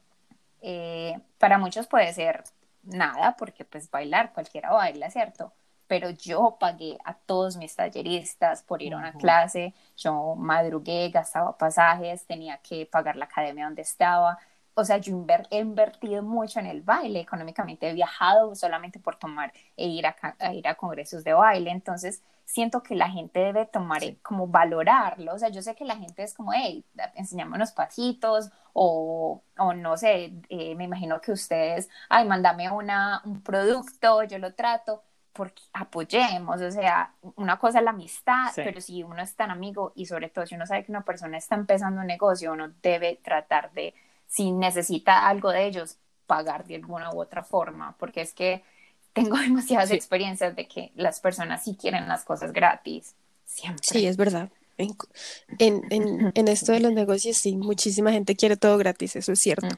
eh, 0.62 1.18
para 1.38 1.59
muchos 1.59 1.86
puede 1.86 2.12
ser 2.12 2.45
nada, 2.84 3.36
porque 3.36 3.64
pues 3.64 3.90
bailar 3.90 4.32
cualquiera 4.32 4.72
baila, 4.72 5.11
¿cierto? 5.11 5.53
Pero 5.93 6.09
yo 6.09 6.57
pagué 6.59 6.97
a 7.05 7.12
todos 7.12 7.59
mis 7.59 7.76
talleristas 7.76 8.62
por 8.62 8.80
ir 8.80 8.95
a 8.95 8.97
una 8.97 9.12
clase, 9.12 9.74
yo 9.95 10.34
madrugué, 10.36 11.11
gastaba 11.11 11.59
pasajes, 11.59 12.24
tenía 12.24 12.57
que 12.62 12.86
pagar 12.86 13.16
la 13.16 13.26
academia 13.26 13.66
donde 13.66 13.82
estaba, 13.82 14.38
o 14.72 14.84
sea, 14.86 14.97
yo 14.97 15.26
he 15.51 15.59
invertido 15.59 16.22
mucho 16.22 16.61
en 16.61 16.66
el 16.66 16.80
baile, 16.80 17.20
económicamente 17.20 17.90
he 17.90 17.93
viajado 17.93 18.55
solamente 18.55 19.01
por 19.01 19.16
tomar 19.16 19.53
e 19.76 19.86
ir 19.86 20.07
a, 20.07 20.16
ir 20.55 20.66
a 20.66 20.76
congresos 20.76 21.24
de 21.24 21.34
baile, 21.34 21.70
entonces 21.70 22.22
siento 22.47 22.82
que 22.82 22.95
la 22.95 23.11
gente 23.11 23.40
debe 23.40 23.66
tomar 23.66 24.01
como 24.22 24.47
valorarlo, 24.47 25.34
o 25.34 25.38
sea, 25.38 25.51
yo 25.51 25.61
sé 25.61 25.74
que 25.74 25.84
la 25.84 25.97
gente 25.97 26.22
es 26.22 26.32
como, 26.32 26.55
hey, 26.55 26.86
enseñámonos 27.16 27.72
pasitos, 27.72 28.51
o, 28.72 29.43
o 29.59 29.74
no 29.74 29.99
sé, 29.99 30.32
eh, 30.49 30.74
me 30.74 30.84
imagino 30.84 31.20
que 31.20 31.32
ustedes, 31.32 31.90
ay, 32.09 32.26
mándame 32.26 32.70
una, 32.70 33.20
un 33.26 33.43
producto, 33.43 34.22
yo 34.24 34.38
lo 34.38 34.55
trato, 34.55 35.03
porque 35.33 35.62
apoyemos, 35.72 36.61
o 36.61 36.70
sea, 36.70 37.14
una 37.37 37.59
cosa 37.59 37.78
es 37.78 37.85
la 37.85 37.91
amistad, 37.91 38.53
pero 38.55 38.80
si 38.80 39.03
uno 39.03 39.22
es 39.22 39.35
tan 39.35 39.51
amigo 39.51 39.93
y 39.95 40.07
sobre 40.07 40.28
todo 40.28 40.47
si 40.47 40.55
uno 40.55 40.66
sabe 40.66 40.85
que 40.85 40.93
una 40.93 41.05
persona 41.05 41.39
está 41.39 41.55
empezando 41.55 42.01
un 42.01 42.07
negocio, 42.07 42.53
uno 42.53 42.70
debe 42.83 43.18
tratar 43.22 43.72
de, 43.72 43.95
si 44.26 44.53
necesita 44.53 45.26
algo 45.26 45.51
de 45.51 45.66
ellos, 45.66 45.97
pagar 46.26 46.66
de 46.66 46.76
alguna 46.76 47.12
u 47.12 47.20
otra 47.20 47.43
forma, 47.43 47.97
porque 47.99 48.20
es 48.20 48.35
que 48.35 48.62
tengo 49.12 49.37
demasiadas 49.39 49.91
experiencias 49.91 50.55
de 50.55 50.68
que 50.68 50.93
las 50.95 51.20
personas 51.20 51.64
sí 51.64 51.76
quieren 51.80 52.09
las 52.09 52.24
cosas 52.24 52.53
gratis, 52.53 53.14
siempre. 53.45 53.83
Sí, 53.83 54.07
es 54.07 54.16
verdad. 54.16 54.51
En, 54.78 54.97
en, 55.91 56.33
en, 56.35 56.49
esto 56.49 56.72
de 56.72 56.80
los 56.80 56.93
negocios, 56.93 57.37
sí, 57.37 57.57
muchísima 57.57 58.11
gente 58.11 58.35
quiere 58.35 58.57
todo 58.57 58.78
gratis, 58.78 59.16
eso 59.16 59.33
es 59.33 59.39
cierto. 59.39 59.68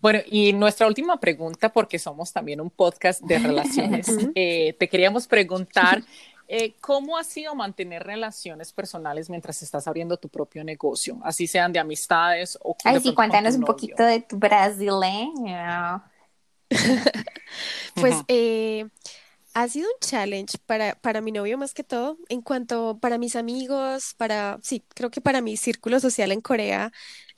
Bueno, 0.00 0.20
y 0.26 0.52
nuestra 0.52 0.86
última 0.86 1.18
pregunta, 1.20 1.72
porque 1.72 1.98
somos 1.98 2.32
también 2.32 2.60
un 2.60 2.70
podcast 2.70 3.22
de 3.22 3.38
relaciones, 3.38 4.08
eh, 4.34 4.74
te 4.78 4.88
queríamos 4.88 5.26
preguntar 5.26 6.02
eh, 6.52 6.74
¿Cómo 6.80 7.16
ha 7.16 7.22
sido 7.22 7.54
mantener 7.54 8.02
relaciones 8.02 8.72
personales 8.72 9.30
mientras 9.30 9.62
estás 9.62 9.86
abriendo 9.86 10.16
tu 10.16 10.28
propio 10.28 10.64
negocio? 10.64 11.20
Así 11.22 11.46
sean 11.46 11.72
de 11.72 11.78
amistades 11.78 12.58
o 12.60 12.76
Ay, 12.82 12.98
sí, 13.00 13.14
cuéntanos 13.14 13.54
un 13.54 13.60
poquito 13.60 14.02
de 14.02 14.20
tu 14.22 14.36
brasileño. 14.36 16.02
pues 17.94 18.16
eh, 18.26 18.88
ha 19.54 19.68
sido 19.68 19.86
un 19.86 20.00
challenge 20.00 20.58
para, 20.66 20.96
para 20.96 21.20
mi 21.20 21.30
novio 21.30 21.56
más 21.56 21.72
que 21.72 21.84
todo, 21.84 22.18
en 22.28 22.42
cuanto 22.42 22.98
para 22.98 23.16
mis 23.16 23.36
amigos, 23.36 24.14
para, 24.16 24.58
sí, 24.60 24.82
creo 24.92 25.12
que 25.12 25.20
para 25.20 25.40
mi 25.42 25.56
círculo 25.56 26.00
social 26.00 26.32
en 26.32 26.40
Corea 26.40 26.90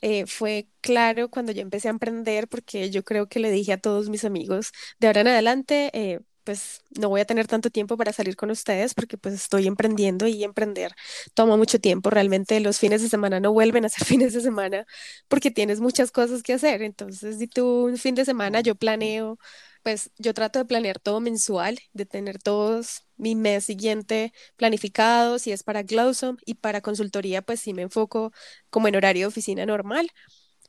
eh, 0.02 0.26
fue 0.26 0.68
claro 0.82 1.30
cuando 1.30 1.52
yo 1.52 1.62
empecé 1.62 1.88
a 1.88 1.92
emprender, 1.92 2.48
porque 2.48 2.90
yo 2.90 3.04
creo 3.04 3.28
que 3.28 3.40
le 3.40 3.50
dije 3.50 3.72
a 3.72 3.78
todos 3.80 4.08
mis 4.10 4.24
amigos, 4.24 4.72
de 5.00 5.06
ahora 5.08 5.22
en 5.22 5.28
adelante, 5.28 5.90
eh, 5.94 6.20
pues 6.44 6.82
no 6.98 7.08
voy 7.08 7.20
a 7.20 7.24
tener 7.24 7.46
tanto 7.46 7.70
tiempo 7.70 7.96
para 7.96 8.12
salir 8.12 8.34
con 8.36 8.50
ustedes 8.50 8.94
porque 8.94 9.16
pues 9.16 9.34
estoy 9.34 9.68
emprendiendo 9.68 10.26
y 10.26 10.42
emprender 10.44 10.92
toma 11.34 11.56
mucho 11.56 11.78
tiempo. 11.80 12.10
Realmente 12.10 12.58
los 12.60 12.78
fines 12.78 13.02
de 13.02 13.08
semana 13.08 13.40
no 13.40 13.52
vuelven 13.52 13.84
a 13.84 13.88
ser 13.88 14.04
fines 14.06 14.32
de 14.34 14.40
semana 14.40 14.86
porque 15.28 15.50
tienes 15.50 15.80
muchas 15.80 16.10
cosas 16.12 16.42
que 16.42 16.54
hacer. 16.54 16.82
Entonces, 16.82 17.38
si 17.38 17.46
tú 17.48 17.84
un 17.86 17.96
fin 17.98 18.14
de 18.14 18.24
semana 18.24 18.60
yo 18.60 18.74
planeo, 18.74 19.38
pues 19.82 20.10
yo 20.18 20.34
trato 20.34 20.58
de 20.58 20.64
planear 20.64 20.98
todo 21.00 21.20
mensual, 21.20 21.78
de 21.92 22.06
tener 22.06 22.38
todos 22.38 23.06
mi 23.16 23.34
mes 23.34 23.64
siguiente 23.64 24.32
planificado, 24.56 25.38
si 25.38 25.52
es 25.52 25.62
para 25.62 25.82
Glowsome 25.82 26.38
y 26.46 26.54
para 26.54 26.80
consultoría, 26.80 27.42
pues 27.42 27.60
sí 27.60 27.74
me 27.74 27.82
enfoco 27.82 28.32
como 28.70 28.88
en 28.88 28.96
horario 28.96 29.22
de 29.22 29.26
oficina 29.28 29.66
normal. 29.66 30.08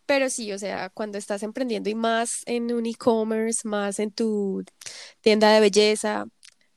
Pero 0.05 0.29
sí, 0.29 0.51
o 0.51 0.59
sea, 0.59 0.89
cuando 0.89 1.17
estás 1.17 1.43
emprendiendo 1.43 1.89
y 1.89 1.95
más 1.95 2.43
en 2.45 2.73
un 2.73 2.85
e-commerce, 2.85 3.67
más 3.67 3.99
en 3.99 4.11
tu 4.11 4.63
tienda 5.21 5.51
de 5.53 5.61
belleza, 5.61 6.25
o 6.25 6.29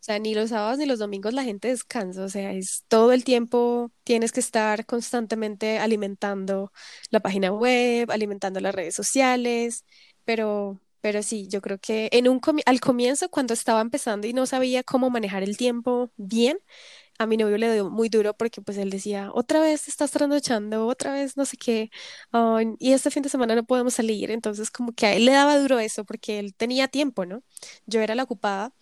sea, 0.06 0.18
ni 0.20 0.34
los 0.34 0.50
sábados 0.50 0.78
ni 0.78 0.86
los 0.86 1.00
domingos 1.00 1.34
la 1.34 1.42
gente 1.44 1.68
descansa, 1.68 2.22
o 2.24 2.28
sea, 2.28 2.52
es 2.52 2.84
todo 2.88 3.12
el 3.12 3.24
tiempo 3.24 3.90
tienes 4.04 4.30
que 4.32 4.40
estar 4.40 4.86
constantemente 4.86 5.78
alimentando 5.80 6.72
la 7.10 7.20
página 7.20 7.52
web, 7.52 8.10
alimentando 8.12 8.60
las 8.60 8.74
redes 8.74 8.94
sociales, 8.94 9.84
pero 10.24 10.80
pero 11.06 11.22
sí, 11.22 11.46
yo 11.46 11.60
creo 11.62 11.78
que 11.78 12.08
en 12.10 12.28
un 12.28 12.40
al 12.66 12.80
comienzo 12.80 13.28
cuando 13.28 13.54
estaba 13.54 13.80
empezando 13.80 14.26
y 14.26 14.32
no 14.32 14.44
sabía 14.44 14.82
cómo 14.82 15.08
manejar 15.08 15.44
el 15.44 15.56
tiempo 15.56 16.10
bien, 16.16 16.58
a 17.18 17.26
mi 17.26 17.36
novio 17.36 17.58
le 17.58 17.72
dio 17.72 17.88
muy 17.90 18.08
duro 18.08 18.34
porque 18.36 18.60
pues 18.60 18.76
él 18.76 18.90
decía, 18.90 19.30
otra 19.32 19.60
vez 19.60 19.86
estás 19.86 20.10
trasnochando, 20.10 20.86
otra 20.88 21.12
vez 21.12 21.36
no 21.36 21.44
sé 21.44 21.56
qué, 21.58 21.90
y 22.80 22.92
este 22.92 23.12
fin 23.12 23.22
de 23.22 23.28
semana 23.28 23.54
no 23.54 23.64
podemos 23.64 23.94
salir, 23.94 24.32
entonces 24.32 24.72
como 24.72 24.92
que 24.94 25.06
a 25.06 25.14
él 25.14 25.26
le 25.26 25.32
daba 25.32 25.56
duro 25.60 25.78
eso 25.78 26.04
porque 26.04 26.40
él 26.40 26.56
tenía 26.56 26.88
tiempo, 26.88 27.24
¿no? 27.24 27.44
Yo 27.86 28.00
era 28.00 28.16
la 28.16 28.24
ocupada 28.24 28.74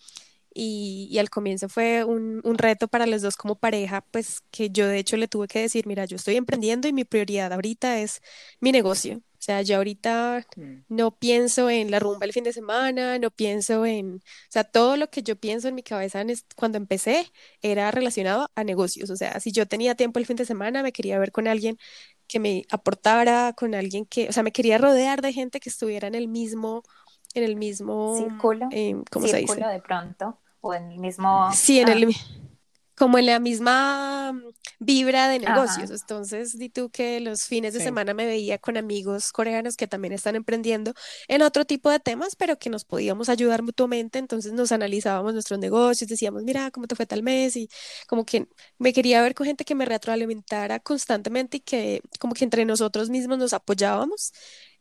y, 0.53 1.17
al 1.19 1.29
comienzo 1.29 1.69
fue 1.69 2.03
un, 2.05 2.41
un, 2.43 2.57
reto 2.57 2.87
para 2.87 3.05
los 3.05 3.21
dos 3.21 3.35
como 3.37 3.55
pareja, 3.59 4.01
pues 4.11 4.41
que 4.51 4.71
yo 4.71 4.87
de 4.87 4.99
hecho 4.99 5.17
le 5.17 5.27
tuve 5.27 5.47
que 5.47 5.59
decir, 5.61 5.85
mira, 5.87 6.05
yo 6.05 6.15
estoy 6.17 6.37
emprendiendo 6.37 6.87
y 6.87 6.93
mi 6.93 7.05
prioridad 7.05 7.53
ahorita 7.53 7.99
es 7.99 8.21
mi 8.61 8.71
negocio. 8.71 9.21
O 9.45 9.51
sea, 9.55 9.61
yo 9.61 9.77
ahorita 9.77 10.43
mm. 10.55 10.85
no 10.89 11.11
pienso 11.11 11.69
en 11.69 11.91
la 11.91 11.99
rumba 11.99 12.25
el 12.25 12.33
fin 12.33 12.43
de 12.43 12.51
semana, 12.51 13.19
no 13.19 13.29
pienso 13.29 13.85
en, 13.85 14.15
o 14.15 14.49
sea, 14.49 14.63
todo 14.63 14.97
lo 14.97 15.11
que 15.11 15.21
yo 15.21 15.35
pienso 15.35 15.67
en 15.67 15.75
mi 15.75 15.83
cabeza 15.83 16.23
cuando 16.55 16.79
empecé 16.79 17.31
era 17.61 17.91
relacionado 17.91 18.49
a 18.55 18.63
negocios. 18.63 19.11
O 19.11 19.15
sea, 19.15 19.39
si 19.39 19.51
yo 19.51 19.67
tenía 19.67 19.93
tiempo 19.93 20.17
el 20.17 20.25
fin 20.25 20.35
de 20.35 20.45
semana, 20.45 20.81
me 20.81 20.91
quería 20.91 21.19
ver 21.19 21.31
con 21.31 21.47
alguien 21.47 21.77
que 22.27 22.39
me 22.39 22.65
aportara, 22.71 23.53
con 23.53 23.75
alguien 23.75 24.07
que, 24.07 24.27
o 24.29 24.31
sea, 24.31 24.41
me 24.41 24.51
quería 24.51 24.79
rodear 24.79 25.21
de 25.21 25.31
gente 25.31 25.59
que 25.59 25.69
estuviera 25.69 26.07
en 26.07 26.15
el 26.15 26.27
mismo, 26.27 26.81
en 27.35 27.43
el 27.43 27.55
mismo 27.55 28.17
círculo, 28.17 28.67
eh, 28.71 28.95
¿cómo 29.11 29.27
se 29.27 29.37
dice? 29.37 29.61
de 29.63 29.79
pronto, 29.79 30.39
o 30.61 30.73
en 30.73 30.91
el 30.91 30.97
mismo. 30.97 31.51
Sí, 31.53 31.81
en 31.81 31.89
el 31.89 32.05
ah 32.05 32.54
como 32.95 33.17
en 33.17 33.25
la 33.27 33.39
misma 33.39 34.33
mm, 34.33 34.43
vibra 34.79 35.27
de 35.29 35.39
negocios. 35.39 35.91
Entonces, 35.91 36.57
di 36.57 36.69
tú 36.69 36.89
que 36.89 37.19
los 37.19 37.43
fines 37.43 37.73
de 37.73 37.79
semana 37.81 38.13
me 38.13 38.25
veía 38.25 38.57
con 38.57 38.77
amigos 38.77 39.31
coreanos 39.31 39.75
que 39.77 39.87
también 39.87 40.13
están 40.13 40.35
emprendiendo 40.35 40.93
en 41.27 41.41
otro 41.41 41.65
tipo 41.65 41.89
de 41.89 41.99
temas, 41.99 42.35
pero 42.35 42.57
que 42.57 42.69
nos 42.69 42.85
podíamos 42.85 43.29
ayudar 43.29 43.63
mutuamente. 43.63 44.19
Entonces, 44.19 44.53
nos 44.53 44.71
analizábamos 44.71 45.33
nuestros 45.33 45.59
negocios, 45.59 46.09
decíamos, 46.09 46.43
mira, 46.43 46.71
¿cómo 46.71 46.87
te 46.87 46.95
fue 46.95 47.05
tal 47.05 47.23
mes? 47.23 47.55
Y 47.55 47.69
como 48.07 48.25
que 48.25 48.47
me 48.77 48.93
quería 48.93 49.21
ver 49.21 49.35
con 49.35 49.47
gente 49.47 49.65
que 49.65 49.75
me 49.75 49.85
retroalimentara 49.85 50.79
constantemente 50.79 51.57
y 51.57 51.59
que 51.61 52.01
como 52.19 52.33
que 52.33 52.43
entre 52.45 52.65
nosotros 52.65 53.09
mismos 53.09 53.37
nos 53.37 53.53
apoyábamos. 53.53 54.31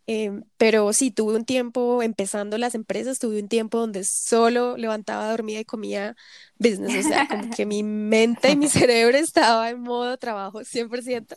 Em, 0.06 0.44
pero 0.58 0.92
sí, 0.92 1.10
tuve 1.10 1.34
un 1.34 1.46
tiempo 1.46 2.02
empezando 2.02 2.58
las 2.58 2.74
empresas, 2.74 3.18
tuve 3.18 3.40
un 3.40 3.48
tiempo 3.48 3.78
donde 3.78 4.04
solo 4.04 4.76
levantaba, 4.76 5.30
dormía 5.30 5.60
y 5.60 5.64
comía 5.64 6.14
business, 6.58 7.06
o 7.06 7.08
sea, 7.08 7.26
como 7.26 7.48
que 7.50 7.64
mi 7.64 7.82
mente 7.82 8.50
y 8.50 8.56
mi 8.56 8.68
cerebro 8.68 9.16
estaba 9.16 9.70
en 9.70 9.80
modo 9.80 10.18
trabajo 10.18 10.62
100%, 10.62 11.36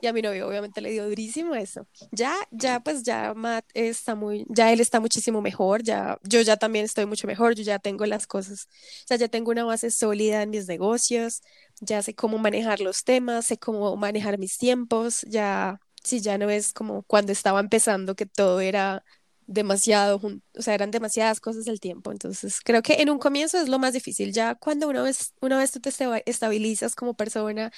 y 0.00 0.06
a 0.06 0.14
mi 0.14 0.22
novio 0.22 0.48
obviamente 0.48 0.80
le 0.80 0.90
dio 0.92 1.06
durísimo 1.06 1.54
eso. 1.54 1.86
Ya, 2.10 2.34
ya, 2.50 2.80
pues 2.80 3.02
ya 3.02 3.34
Matt 3.34 3.66
está 3.74 4.14
muy, 4.14 4.46
ya 4.48 4.72
él 4.72 4.80
está 4.80 4.98
muchísimo 4.98 5.42
mejor, 5.42 5.82
ya, 5.82 6.18
yo 6.22 6.40
ya 6.40 6.56
también 6.56 6.86
estoy 6.86 7.04
mucho 7.04 7.26
mejor, 7.26 7.54
yo 7.54 7.64
ya 7.64 7.78
tengo 7.78 8.06
las 8.06 8.26
cosas, 8.26 8.66
o 9.04 9.06
sea, 9.08 9.18
ya 9.18 9.28
tengo 9.28 9.50
una 9.50 9.64
base 9.64 9.90
sólida 9.90 10.42
en 10.42 10.50
mis 10.50 10.66
negocios, 10.68 11.42
ya 11.80 12.00
sé 12.02 12.14
cómo 12.14 12.38
manejar 12.38 12.80
los 12.80 13.04
temas, 13.04 13.44
sé 13.46 13.58
cómo 13.58 13.94
manejar 13.96 14.38
mis 14.38 14.56
tiempos, 14.56 15.20
ya 15.28 15.80
si 16.06 16.20
ya 16.20 16.38
no 16.38 16.48
es 16.50 16.72
como 16.72 17.02
cuando 17.02 17.32
estaba 17.32 17.60
empezando 17.60 18.14
que 18.14 18.26
todo 18.26 18.60
era 18.60 19.04
demasiado, 19.46 20.20
o 20.56 20.62
sea, 20.62 20.74
eran 20.74 20.90
demasiadas 20.90 21.40
cosas 21.40 21.68
al 21.68 21.80
tiempo. 21.80 22.10
Entonces, 22.12 22.60
creo 22.64 22.82
que 22.82 22.94
en 22.94 23.10
un 23.10 23.18
comienzo 23.18 23.58
es 23.58 23.68
lo 23.68 23.78
más 23.78 23.92
difícil. 23.92 24.32
Ya 24.32 24.54
cuando 24.56 24.88
una 24.88 25.02
vez, 25.02 25.34
una 25.40 25.58
vez 25.58 25.70
tú 25.72 25.80
te 25.80 25.90
estabilizas 26.26 26.94
como 26.94 27.14
persona, 27.14 27.70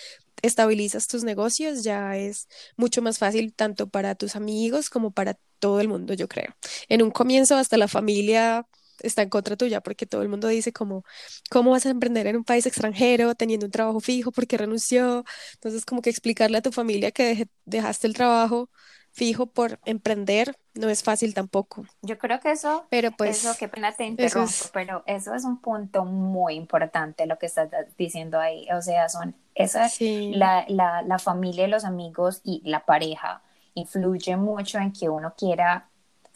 estabilizas 0.43 1.09
tus 1.09 1.25
negocios, 1.25 1.85
ya 1.85 2.17
es 2.17 2.49
mucho 2.77 3.03
más 3.03 3.19
fácil 3.19 3.55
tanto 3.55 3.89
para 3.89 4.15
tus 4.15 4.37
amigos 4.37 4.91
como 4.91 5.11
para 5.11 5.39
todo 5.59 5.81
el 5.81 5.89
mundo, 5.89 6.15
yo 6.15 6.29
creo. 6.29 6.55
En 6.89 7.03
un 7.03 7.11
comienzo 7.11 7.57
hasta 7.57 7.77
la 7.77 7.89
familia 7.89 8.67
está 9.03 9.23
en 9.23 9.29
contra 9.29 9.57
tuya, 9.57 9.81
porque 9.81 10.07
todo 10.07 10.23
el 10.23 10.29
mundo 10.29 10.49
dice 10.49 10.73
como, 10.73 11.05
¿cómo 11.51 11.73
vas 11.73 11.87
a 11.87 11.91
emprender 11.91 12.27
en 12.27 12.37
un 12.37 12.45
país 12.45 12.67
extranjero 12.67 13.35
teniendo 13.35 13.67
un 13.67 13.73
trabajo 13.73 14.01
fijo? 14.01 14.33
porque 14.33 14.57
renunció? 14.57 15.25
Entonces, 15.55 15.85
como 15.85 16.03
que 16.03 16.11
explicarle 16.11 16.59
a 16.59 16.63
tu 16.63 16.73
familia 16.73 17.11
que 17.11 17.49
dejaste 17.65 18.07
el 18.07 18.15
trabajo 18.15 18.71
fijo 19.13 19.47
por 19.47 19.81
emprender 19.85 20.57
no 20.75 20.89
es 20.89 21.03
fácil 21.03 21.35
tampoco. 21.35 21.85
Yo 22.03 22.19
creo 22.19 22.39
que 22.39 22.53
eso, 22.53 22.87
pero 22.89 23.11
pues, 23.11 23.45
eso, 23.45 23.59
qué 23.59 23.69
pena 23.69 23.93
te 23.93 24.05
interrumpo, 24.05 24.53
pero 24.73 25.03
eso 25.07 25.35
es 25.35 25.45
un 25.45 25.61
punto 25.61 26.05
muy 26.05 26.55
importante 26.55 27.27
lo 27.27 27.37
que 27.37 27.47
estás 27.47 27.69
diciendo 27.97 28.39
ahí. 28.39 28.69
O 28.71 28.81
sea, 28.81 29.09
son 29.09 29.35
esa, 29.57 29.91
la, 30.01 30.65
la, 30.69 31.03
la 31.03 31.19
familia, 31.19 31.67
los 31.67 31.85
amigos 31.85 32.41
y 32.45 32.63
la 32.65 32.87
pareja 32.87 33.43
influye 33.75 34.37
mucho 34.37 34.79
en 34.79 34.93
que 34.93 35.09
uno 35.09 35.35
quiera 35.37 35.89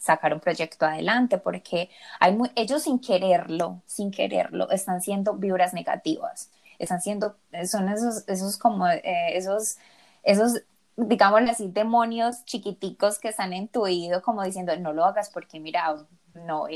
sacar 0.03 0.33
un 0.33 0.41
proyecto 0.41 0.85
adelante, 0.85 1.37
porque 1.37 1.89
hay 2.19 2.37
ellos 2.55 2.83
sin 2.83 2.99
quererlo, 2.99 3.81
sin 3.85 4.11
quererlo, 4.11 4.69
están 4.69 5.01
siendo 5.01 5.35
vibras 5.35 5.73
negativas, 5.73 6.51
están 6.77 7.01
siendo, 7.01 7.37
son 7.65 7.87
esos, 7.87 8.27
esos 8.27 8.57
como, 8.57 8.85
eh, 8.89 9.01
esos, 9.37 9.77
esos, 10.23 10.61
digámoslo 10.97 11.49
así, 11.51 11.69
demonios 11.71 12.43
chiquiticos 12.43 13.17
que 13.19 13.29
están 13.29 13.53
en 13.53 13.69
tu 13.69 13.83
oído 13.83 14.21
como 14.21 14.43
diciendo, 14.43 14.75
no 14.77 14.91
lo 14.91 15.05
hagas 15.05 15.29
porque 15.29 15.61
mira, 15.61 15.95
no, 16.33 16.67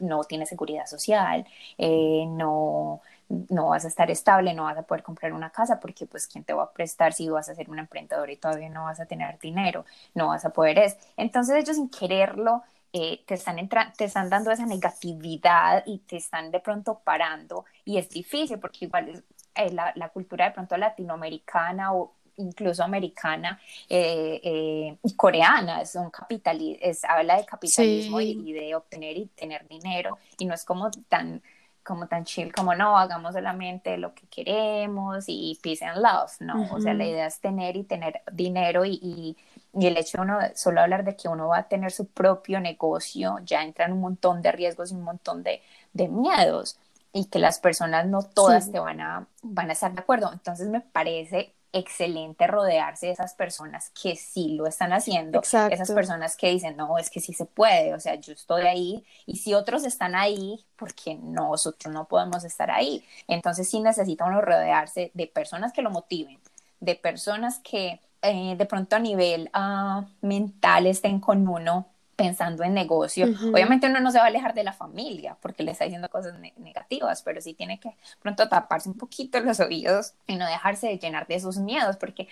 no 0.00 0.24
tienes 0.24 0.48
seguridad 0.48 0.86
social, 0.86 1.46
eh, 1.78 2.24
no, 2.28 3.00
no 3.48 3.68
vas 3.68 3.84
a 3.84 3.88
estar 3.88 4.10
estable, 4.10 4.54
no 4.54 4.64
vas 4.64 4.76
a 4.76 4.82
poder 4.82 5.02
comprar 5.02 5.32
una 5.32 5.50
casa 5.50 5.80
porque 5.80 6.06
pues 6.06 6.26
quién 6.26 6.44
te 6.44 6.52
va 6.52 6.64
a 6.64 6.72
prestar 6.72 7.12
si 7.12 7.28
vas 7.28 7.48
a 7.48 7.54
ser 7.54 7.70
un 7.70 7.78
emprendedor 7.78 8.30
y 8.30 8.36
todavía 8.36 8.68
no 8.68 8.84
vas 8.84 9.00
a 9.00 9.06
tener 9.06 9.38
dinero, 9.38 9.84
no 10.14 10.28
vas 10.28 10.44
a 10.44 10.50
poder 10.50 10.78
es. 10.78 10.96
Entonces 11.16 11.56
ellos 11.56 11.76
sin 11.76 11.88
quererlo 11.88 12.62
eh, 12.92 13.22
te, 13.26 13.34
están 13.34 13.56
te 13.96 14.04
están 14.04 14.28
dando 14.28 14.50
esa 14.50 14.66
negatividad 14.66 15.82
y 15.86 15.98
te 16.00 16.16
están 16.16 16.50
de 16.50 16.60
pronto 16.60 17.00
parando 17.02 17.64
y 17.86 17.96
es 17.96 18.10
difícil 18.10 18.58
porque 18.58 18.84
igual 18.84 19.08
es, 19.08 19.24
eh, 19.54 19.72
la, 19.72 19.92
la, 19.96 20.10
cultura 20.10 20.46
de 20.46 20.50
pronto 20.50 20.76
latinoamericana 20.76 21.94
o 21.94 22.12
incluso 22.36 22.82
americana 22.82 23.58
eh, 23.88 24.96
y 25.02 25.16
coreana 25.16 25.84
son 25.86 26.10
capitalistas, 26.10 27.04
habla 27.04 27.36
de 27.36 27.46
capitalismo 27.46 28.20
y, 28.20 28.52
de 28.52 28.74
obtener 28.74 29.16
y 29.16 29.26
tener 29.26 29.66
dinero 29.68 30.18
y 30.38 30.44
no 30.44 30.54
es 30.54 30.64
como 30.64 30.90
tan 31.08 31.42
como 31.82 32.06
tan 32.06 32.24
chill 32.24 32.52
como 32.52 32.74
no, 32.74 32.96
hagamos 32.96 33.34
solamente 33.34 33.98
lo 33.98 34.14
que 34.14 34.26
queremos 34.28 35.24
y 35.26 35.58
peace 35.62 35.84
and 35.84 35.98
love, 36.02 36.32
¿no? 36.40 36.72
O 36.72 36.80
sea, 36.80 36.94
la 36.94 37.04
idea 37.04 37.26
es 37.26 37.40
tener 37.40 37.76
y 37.76 37.84
tener 37.84 38.22
dinero 38.32 38.84
y, 38.84 38.98
y, 39.02 39.36
y, 39.74 39.86
el 39.86 39.96
hecho 39.96 40.18
de 40.18 40.24
uno 40.24 40.38
solo 40.54 40.80
hablar 40.80 41.04
de 41.04 41.16
que 41.16 41.28
uno 41.28 41.48
va 41.48 41.58
a 41.58 41.68
tener 41.68 41.92
su 41.92 42.06
propio 42.06 42.60
negocio, 42.60 43.38
ya 43.44 43.62
entran 43.62 43.92
un 43.92 44.00
montón 44.00 44.42
de 44.42 44.52
riesgos 44.52 44.92
y 44.92 44.94
un 44.94 45.02
montón 45.02 45.42
de, 45.42 45.62
de 45.92 46.08
miedos 46.08 46.78
y 47.12 47.26
que 47.26 47.38
las 47.38 47.58
personas 47.58 48.06
no 48.06 48.22
todas 48.22 48.72
te 48.72 48.78
van 48.78 49.00
a, 49.00 49.26
van 49.42 49.68
a 49.68 49.72
estar 49.72 49.92
de 49.92 50.00
acuerdo. 50.00 50.30
Entonces 50.32 50.68
me 50.68 50.80
parece 50.80 51.54
excelente 51.72 52.46
rodearse 52.46 53.06
de 53.06 53.12
esas 53.12 53.34
personas 53.34 53.90
que 53.90 54.16
sí 54.16 54.54
lo 54.56 54.66
están 54.66 54.92
haciendo, 54.92 55.40
esas 55.40 55.90
personas 55.90 56.36
que 56.36 56.50
dicen, 56.50 56.76
no, 56.76 56.98
es 56.98 57.08
que 57.10 57.20
sí 57.20 57.32
se 57.32 57.46
puede, 57.46 57.94
o 57.94 58.00
sea, 58.00 58.14
yo 58.16 58.32
estoy 58.32 58.62
ahí 58.62 59.04
y 59.26 59.36
si 59.36 59.54
otros 59.54 59.84
están 59.84 60.14
ahí, 60.14 60.64
¿por 60.76 60.94
qué 60.94 61.14
nosotros 61.14 61.92
no 61.92 62.06
podemos 62.06 62.44
estar 62.44 62.70
ahí? 62.70 63.04
Entonces 63.26 63.68
sí 63.68 63.80
necesita 63.80 64.26
uno 64.26 64.42
rodearse 64.42 65.10
de 65.14 65.26
personas 65.26 65.72
que 65.72 65.82
lo 65.82 65.90
motiven, 65.90 66.38
de 66.80 66.94
personas 66.94 67.58
que 67.60 68.00
eh, 68.20 68.54
de 68.56 68.66
pronto 68.66 68.96
a 68.96 68.98
nivel 68.98 69.50
uh, 69.54 70.04
mental 70.20 70.86
estén 70.86 71.20
con 71.20 71.48
uno 71.48 71.86
pensando 72.16 72.62
en 72.62 72.74
negocio. 72.74 73.26
Obviamente 73.52 73.86
uno 73.86 74.00
no 74.00 74.10
se 74.10 74.18
va 74.18 74.24
a 74.24 74.28
alejar 74.28 74.54
de 74.54 74.64
la 74.64 74.72
familia 74.72 75.36
porque 75.40 75.62
le 75.62 75.72
está 75.72 75.84
diciendo 75.84 76.08
cosas 76.08 76.38
negativas, 76.56 77.22
pero 77.22 77.40
sí 77.40 77.54
tiene 77.54 77.80
que 77.80 77.96
pronto 78.20 78.48
taparse 78.48 78.88
un 78.88 78.96
poquito 78.96 79.40
los 79.40 79.60
oídos 79.60 80.14
y 80.26 80.36
no 80.36 80.46
dejarse 80.46 80.88
de 80.88 80.98
llenar 80.98 81.26
de 81.26 81.36
esos 81.36 81.58
miedos, 81.58 81.96
porque 81.96 82.28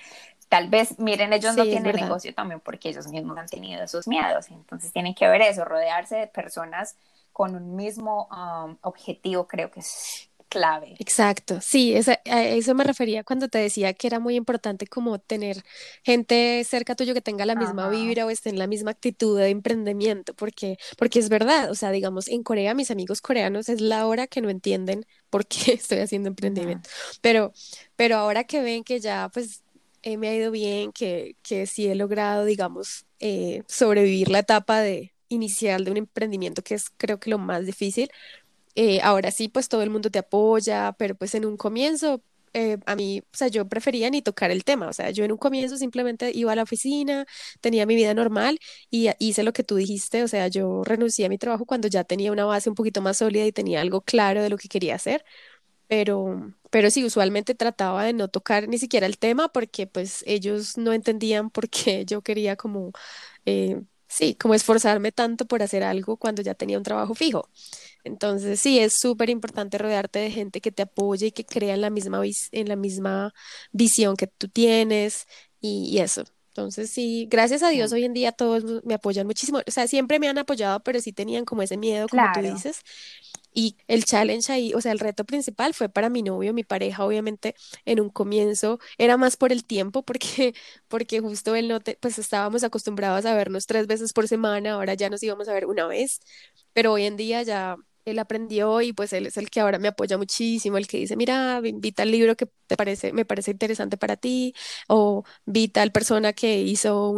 tal 0.48 0.68
vez, 0.68 0.98
miren, 0.98 1.32
ellos 1.32 1.56
no 1.56 1.64
tienen 1.64 1.96
negocio 1.96 2.34
también 2.34 2.60
porque 2.60 2.90
ellos 2.90 3.06
mismos 3.08 3.36
han 3.38 3.46
tenido 3.46 3.82
esos 3.82 4.06
miedos. 4.06 4.50
Entonces 4.50 4.92
tienen 4.92 5.14
que 5.14 5.28
ver 5.28 5.42
eso, 5.42 5.64
rodearse 5.64 6.16
de 6.16 6.26
personas 6.26 6.96
con 7.32 7.54
un 7.54 7.76
mismo 7.76 8.28
um, 8.30 8.76
objetivo, 8.82 9.46
creo 9.46 9.70
que 9.70 9.80
es 9.80 10.29
clave. 10.50 10.96
Exacto, 10.98 11.60
sí, 11.62 11.94
a 12.26 12.44
eso 12.44 12.74
me 12.74 12.84
refería 12.84 13.24
cuando 13.24 13.48
te 13.48 13.58
decía 13.58 13.94
que 13.94 14.06
era 14.06 14.20
muy 14.20 14.34
importante 14.34 14.86
como 14.86 15.18
tener 15.18 15.62
gente 16.04 16.62
cerca 16.64 16.94
tuyo 16.94 17.14
que 17.14 17.22
tenga 17.22 17.46
la 17.46 17.54
misma 17.54 17.88
vibra 17.88 18.26
o 18.26 18.30
esté 18.30 18.50
en 18.50 18.58
la 18.58 18.66
misma 18.66 18.90
actitud 18.90 19.38
de 19.38 19.48
emprendimiento, 19.48 20.34
porque, 20.34 20.76
porque 20.98 21.20
es 21.20 21.30
verdad, 21.30 21.70
o 21.70 21.74
sea, 21.74 21.90
digamos, 21.92 22.28
en 22.28 22.42
Corea 22.42 22.74
mis 22.74 22.90
amigos 22.90 23.22
coreanos 23.22 23.70
es 23.70 23.80
la 23.80 24.06
hora 24.06 24.26
que 24.26 24.42
no 24.42 24.50
entienden 24.50 25.06
por 25.30 25.46
qué 25.46 25.72
estoy 25.72 26.00
haciendo 26.00 26.28
emprendimiento, 26.28 26.90
pero, 27.22 27.52
pero 27.96 28.16
ahora 28.16 28.44
que 28.44 28.60
ven 28.60 28.84
que 28.84 29.00
ya 29.00 29.30
pues 29.32 29.62
eh, 30.02 30.16
me 30.16 30.28
ha 30.28 30.34
ido 30.34 30.50
bien, 30.50 30.92
que, 30.92 31.36
que 31.42 31.66
sí 31.66 31.86
he 31.88 31.94
logrado, 31.94 32.44
digamos, 32.44 33.06
eh, 33.20 33.62
sobrevivir 33.68 34.28
la 34.30 34.40
etapa 34.40 34.80
de 34.80 35.14
inicial 35.28 35.84
de 35.84 35.90
un 35.92 35.96
emprendimiento, 35.98 36.62
que 36.62 36.74
es 36.74 36.90
creo 36.90 37.20
que 37.20 37.30
lo 37.30 37.38
más 37.38 37.64
difícil, 37.66 38.10
eh, 38.74 39.00
ahora 39.02 39.30
sí, 39.30 39.48
pues 39.48 39.68
todo 39.68 39.82
el 39.82 39.90
mundo 39.90 40.10
te 40.10 40.18
apoya, 40.20 40.94
pero 40.98 41.14
pues 41.14 41.34
en 41.34 41.44
un 41.44 41.56
comienzo, 41.56 42.22
eh, 42.52 42.78
a 42.86 42.96
mí, 42.96 43.20
o 43.32 43.36
sea, 43.36 43.48
yo 43.48 43.68
prefería 43.68 44.10
ni 44.10 44.22
tocar 44.22 44.50
el 44.50 44.64
tema, 44.64 44.88
o 44.88 44.92
sea, 44.92 45.10
yo 45.10 45.24
en 45.24 45.32
un 45.32 45.38
comienzo 45.38 45.76
simplemente 45.76 46.32
iba 46.34 46.52
a 46.52 46.56
la 46.56 46.62
oficina, 46.64 47.26
tenía 47.60 47.86
mi 47.86 47.94
vida 47.96 48.14
normal 48.14 48.58
y 48.90 49.10
hice 49.18 49.42
lo 49.42 49.52
que 49.52 49.64
tú 49.64 49.76
dijiste, 49.76 50.22
o 50.24 50.28
sea, 50.28 50.48
yo 50.48 50.82
renuncié 50.84 51.26
a 51.26 51.28
mi 51.28 51.38
trabajo 51.38 51.66
cuando 51.66 51.88
ya 51.88 52.04
tenía 52.04 52.32
una 52.32 52.44
base 52.44 52.68
un 52.68 52.74
poquito 52.74 53.02
más 53.02 53.18
sólida 53.18 53.46
y 53.46 53.52
tenía 53.52 53.80
algo 53.80 54.00
claro 54.02 54.42
de 54.42 54.50
lo 54.50 54.56
que 54.58 54.68
quería 54.68 54.94
hacer, 54.96 55.24
pero, 55.88 56.54
pero 56.70 56.90
sí, 56.90 57.04
usualmente 57.04 57.54
trataba 57.54 58.04
de 58.04 58.12
no 58.12 58.28
tocar 58.28 58.68
ni 58.68 58.78
siquiera 58.78 59.06
el 59.06 59.18
tema 59.18 59.48
porque 59.52 59.86
pues 59.86 60.22
ellos 60.26 60.78
no 60.78 60.92
entendían 60.92 61.50
por 61.50 61.68
qué 61.68 62.04
yo 62.04 62.22
quería 62.22 62.56
como, 62.56 62.92
eh, 63.46 63.82
sí, 64.10 64.34
como 64.34 64.54
esforzarme 64.54 65.12
tanto 65.12 65.46
por 65.46 65.62
hacer 65.62 65.84
algo 65.84 66.16
cuando 66.16 66.42
ya 66.42 66.54
tenía 66.54 66.76
un 66.76 66.84
trabajo 66.84 67.14
fijo. 67.14 67.48
Entonces, 68.02 68.60
sí, 68.60 68.78
es 68.80 68.94
súper 68.98 69.30
importante 69.30 69.78
rodearte 69.78 70.18
de 70.18 70.30
gente 70.30 70.60
que 70.60 70.72
te 70.72 70.82
apoye 70.82 71.28
y 71.28 71.32
que 71.32 71.46
crea 71.46 71.74
en 71.74 71.80
la 71.80 71.90
misma, 71.90 72.20
en 72.52 72.68
la 72.68 72.76
misma 72.76 73.32
visión 73.72 74.16
que 74.16 74.26
tú 74.26 74.48
tienes 74.48 75.26
y, 75.60 75.98
eso. 75.98 76.24
Entonces, 76.48 76.90
sí, 76.90 77.28
gracias 77.30 77.62
a 77.62 77.68
Dios 77.68 77.92
hoy 77.92 78.04
en 78.04 78.12
día 78.12 78.32
todos 78.32 78.64
me 78.84 78.94
apoyan 78.94 79.26
muchísimo. 79.26 79.60
O 79.66 79.70
sea, 79.70 79.86
siempre 79.86 80.18
me 80.18 80.28
han 80.28 80.38
apoyado, 80.38 80.80
pero 80.80 81.00
sí 81.00 81.12
tenían 81.12 81.44
como 81.44 81.62
ese 81.62 81.76
miedo, 81.76 82.08
como 82.08 82.24
tú 82.34 82.40
dices. 82.40 82.80
Y 83.52 83.76
el 83.88 84.04
challenge 84.04 84.52
ahí, 84.52 84.74
o 84.74 84.80
sea, 84.80 84.92
el 84.92 84.98
reto 85.00 85.24
principal 85.24 85.74
fue 85.74 85.88
para 85.88 86.08
mi 86.08 86.22
novio, 86.22 86.54
mi 86.54 86.64
pareja, 86.64 87.04
obviamente, 87.04 87.54
en 87.84 88.00
un 88.00 88.08
comienzo 88.10 88.78
era 88.98 89.16
más 89.16 89.36
por 89.36 89.52
el 89.52 89.64
tiempo, 89.64 90.02
porque, 90.04 90.54
porque 90.88 91.20
justo 91.20 91.54
él 91.54 91.68
no, 91.68 91.80
te, 91.80 91.96
pues 92.00 92.18
estábamos 92.18 92.62
acostumbrados 92.64 93.24
a 93.26 93.34
vernos 93.34 93.66
tres 93.66 93.86
veces 93.86 94.12
por 94.12 94.28
semana, 94.28 94.72
ahora 94.74 94.94
ya 94.94 95.10
nos 95.10 95.22
íbamos 95.22 95.48
a 95.48 95.52
ver 95.54 95.66
una 95.66 95.86
vez, 95.86 96.20
pero 96.72 96.92
hoy 96.92 97.04
en 97.04 97.16
día 97.16 97.42
ya 97.42 97.76
él 98.04 98.18
aprendió 98.18 98.80
y 98.80 98.92
pues 98.92 99.12
él 99.12 99.26
es 99.26 99.36
el 99.36 99.50
que 99.50 99.60
ahora 99.60 99.78
me 99.78 99.88
apoya 99.88 100.18
muchísimo, 100.18 100.78
el 100.78 100.86
que 100.86 100.98
dice, 100.98 101.16
mira, 101.16 101.60
invita 101.64 102.02
al 102.02 102.10
libro 102.10 102.36
que 102.36 102.46
te 102.66 102.76
parece, 102.76 103.12
me 103.12 103.24
parece 103.24 103.50
interesante 103.50 103.96
para 103.96 104.16
ti, 104.16 104.54
o 104.88 105.24
invita 105.46 105.82
al 105.82 105.92
persona 105.92 106.32
que 106.32 106.60
hizo 106.62 107.16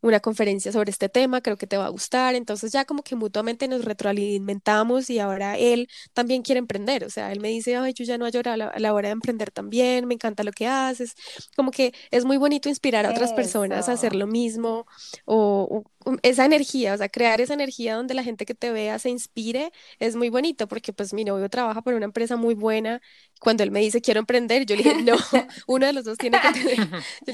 una 0.00 0.20
conferencia 0.20 0.70
sobre 0.72 0.90
este 0.90 1.08
tema, 1.08 1.40
creo 1.40 1.56
que 1.56 1.66
te 1.66 1.76
va 1.76 1.86
a 1.86 1.88
gustar. 1.88 2.34
Entonces 2.34 2.72
ya 2.72 2.84
como 2.84 3.02
que 3.02 3.16
mutuamente 3.16 3.66
nos 3.68 3.84
retroalimentamos 3.84 5.10
y 5.10 5.18
ahora 5.18 5.56
él 5.58 5.88
también 6.12 6.42
quiere 6.42 6.60
emprender, 6.60 7.04
o 7.04 7.10
sea, 7.10 7.32
él 7.32 7.40
me 7.40 7.48
dice, 7.48 7.76
ay, 7.76 7.92
yo 7.94 8.04
ya 8.04 8.18
no 8.18 8.28
llorar 8.28 8.62
a 8.62 8.78
la, 8.78 8.94
hora 8.94 9.08
de 9.08 9.12
emprender 9.12 9.50
también, 9.50 10.06
me 10.06 10.14
encanta 10.14 10.44
lo 10.44 10.52
que 10.52 10.66
haces. 10.68 11.14
Como 11.56 11.70
que 11.70 11.92
es 12.10 12.24
muy 12.24 12.36
bonito 12.36 12.68
inspirar 12.68 13.06
a 13.06 13.10
otras 13.10 13.32
personas 13.32 13.88
a 13.88 13.92
hacer 13.92 14.14
lo 14.14 14.26
mismo, 14.26 14.86
o, 15.24 15.84
esa 16.22 16.44
energía, 16.44 16.94
o 16.94 16.96
sea, 16.98 17.08
crear 17.08 17.40
esa 17.40 17.54
energía 17.54 17.96
donde 17.96 18.14
la 18.14 18.22
gente 18.24 18.46
que 18.46 18.54
te 18.54 18.70
vea 18.72 18.98
se 18.98 19.10
inspire, 19.10 19.72
es 19.98 20.16
muy 20.16 20.28
bonito 20.30 20.68
porque 20.68 20.92
pues 20.92 21.12
mi 21.14 21.24
novio 21.24 21.48
trabaja 21.50 21.82
por 21.82 21.94
una 21.94 22.04
empresa 22.06 22.36
muy 22.36 22.54
buena. 22.54 23.00
Cuando 23.44 23.62
él 23.62 23.70
me 23.70 23.80
dice 23.80 24.00
quiero 24.00 24.20
emprender, 24.20 24.64
yo 24.64 24.74
le 24.74 24.82
dije, 24.82 25.02
no, 25.02 25.16
uno 25.66 25.86
de 25.86 25.92
los 25.92 26.04
dos 26.04 26.16
tiene 26.18 26.40
que 26.40 26.52
tener, 26.52 26.88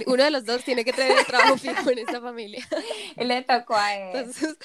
uno 0.07 0.25
de 0.25 0.31
los 0.31 0.45
dos 0.45 0.65
tiene 0.65 0.85
que 0.85 0.93
tener 0.93 1.25
trabajo 1.25 1.57
fijo 1.57 1.91
en 1.91 1.99
esta 2.01 2.21
familia. 2.21 2.67
Él 3.17 3.29
le 3.29 3.43
tocó 3.43 3.77
a 3.77 3.95
él. 3.95 4.17
Entonces, 4.17 4.57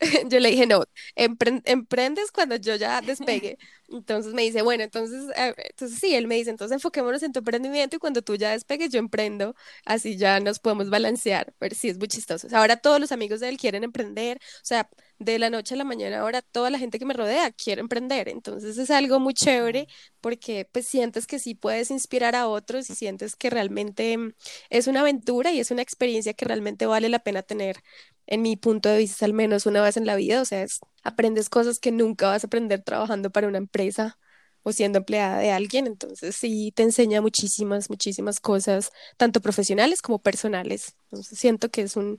yo 0.28 0.40
le 0.40 0.50
dije, 0.50 0.66
no, 0.66 0.84
emprendes 1.14 2.32
cuando 2.32 2.56
yo 2.56 2.76
ya 2.76 3.00
despegue. 3.00 3.58
Entonces 3.88 4.32
me 4.32 4.42
dice, 4.42 4.62
bueno, 4.62 4.82
entonces, 4.82 5.24
entonces 5.36 5.98
sí, 5.98 6.14
él 6.14 6.26
me 6.26 6.36
dice, 6.36 6.50
entonces 6.50 6.74
enfoquémonos 6.74 7.22
en 7.22 7.32
tu 7.32 7.40
emprendimiento 7.40 7.96
y 7.96 7.98
cuando 7.98 8.22
tú 8.22 8.34
ya 8.34 8.50
despegues, 8.50 8.90
yo 8.90 8.98
emprendo, 8.98 9.54
así 9.84 10.16
ya 10.16 10.40
nos 10.40 10.58
podemos 10.58 10.90
balancear, 10.90 11.52
pero 11.58 11.74
sí 11.74 11.90
es 11.90 11.98
muy 11.98 12.08
chistoso. 12.08 12.48
ahora 12.52 12.76
todos 12.76 12.98
los 13.00 13.12
amigos 13.12 13.40
de 13.40 13.50
él 13.50 13.58
quieren 13.58 13.84
emprender, 13.84 14.38
o 14.38 14.64
sea, 14.64 14.88
de 15.18 15.38
la 15.38 15.50
noche 15.50 15.74
a 15.74 15.78
la 15.78 15.84
mañana 15.84 16.20
ahora 16.20 16.42
toda 16.42 16.70
la 16.70 16.78
gente 16.78 16.98
que 16.98 17.04
me 17.04 17.14
rodea 17.14 17.52
quiere 17.52 17.80
emprender, 17.80 18.28
entonces 18.28 18.78
es 18.78 18.90
algo 18.90 19.20
muy 19.20 19.34
chévere 19.34 19.86
porque 20.20 20.68
pues 20.72 20.86
sientes 20.86 21.26
que 21.26 21.38
sí 21.38 21.54
puedes 21.54 21.90
inspirar 21.90 22.34
a 22.36 22.48
otros 22.48 22.90
y 22.90 22.94
sientes 22.94 23.36
que 23.36 23.50
realmente 23.50 24.16
mm, 24.18 24.32
es 24.70 24.86
una 24.86 25.00
aventura 25.00 25.52
y 25.52 25.60
es 25.60 25.70
una 25.70 25.82
experiencia 25.82 26.34
que 26.34 26.44
realmente 26.44 26.86
vale 26.86 27.08
la 27.08 27.20
pena 27.20 27.42
tener 27.42 27.78
en 28.26 28.42
mi 28.42 28.56
punto 28.56 28.88
de 28.88 28.98
vista, 28.98 29.24
al 29.26 29.34
menos 29.34 29.66
una 29.66 29.82
vez 29.82 29.96
en 29.96 30.06
la 30.06 30.16
vida, 30.16 30.40
o 30.40 30.44
sea, 30.44 30.66
aprendes 31.02 31.48
cosas 31.50 31.78
que 31.78 31.92
nunca 31.92 32.28
vas 32.28 32.44
a 32.44 32.46
aprender 32.46 32.82
trabajando 32.82 33.30
para 33.30 33.48
una 33.48 33.58
empresa 33.58 34.18
o 34.62 34.72
siendo 34.72 34.98
empleada 34.98 35.38
de 35.38 35.50
alguien, 35.52 35.86
entonces 35.86 36.34
sí 36.36 36.72
te 36.74 36.82
enseña 36.84 37.20
muchísimas, 37.20 37.90
muchísimas 37.90 38.40
cosas, 38.40 38.90
tanto 39.18 39.40
profesionales 39.42 40.00
como 40.02 40.20
personales. 40.20 40.96
Entonces 41.10 41.38
siento 41.38 41.70
que 41.70 41.82
es 41.82 41.96
un, 41.96 42.16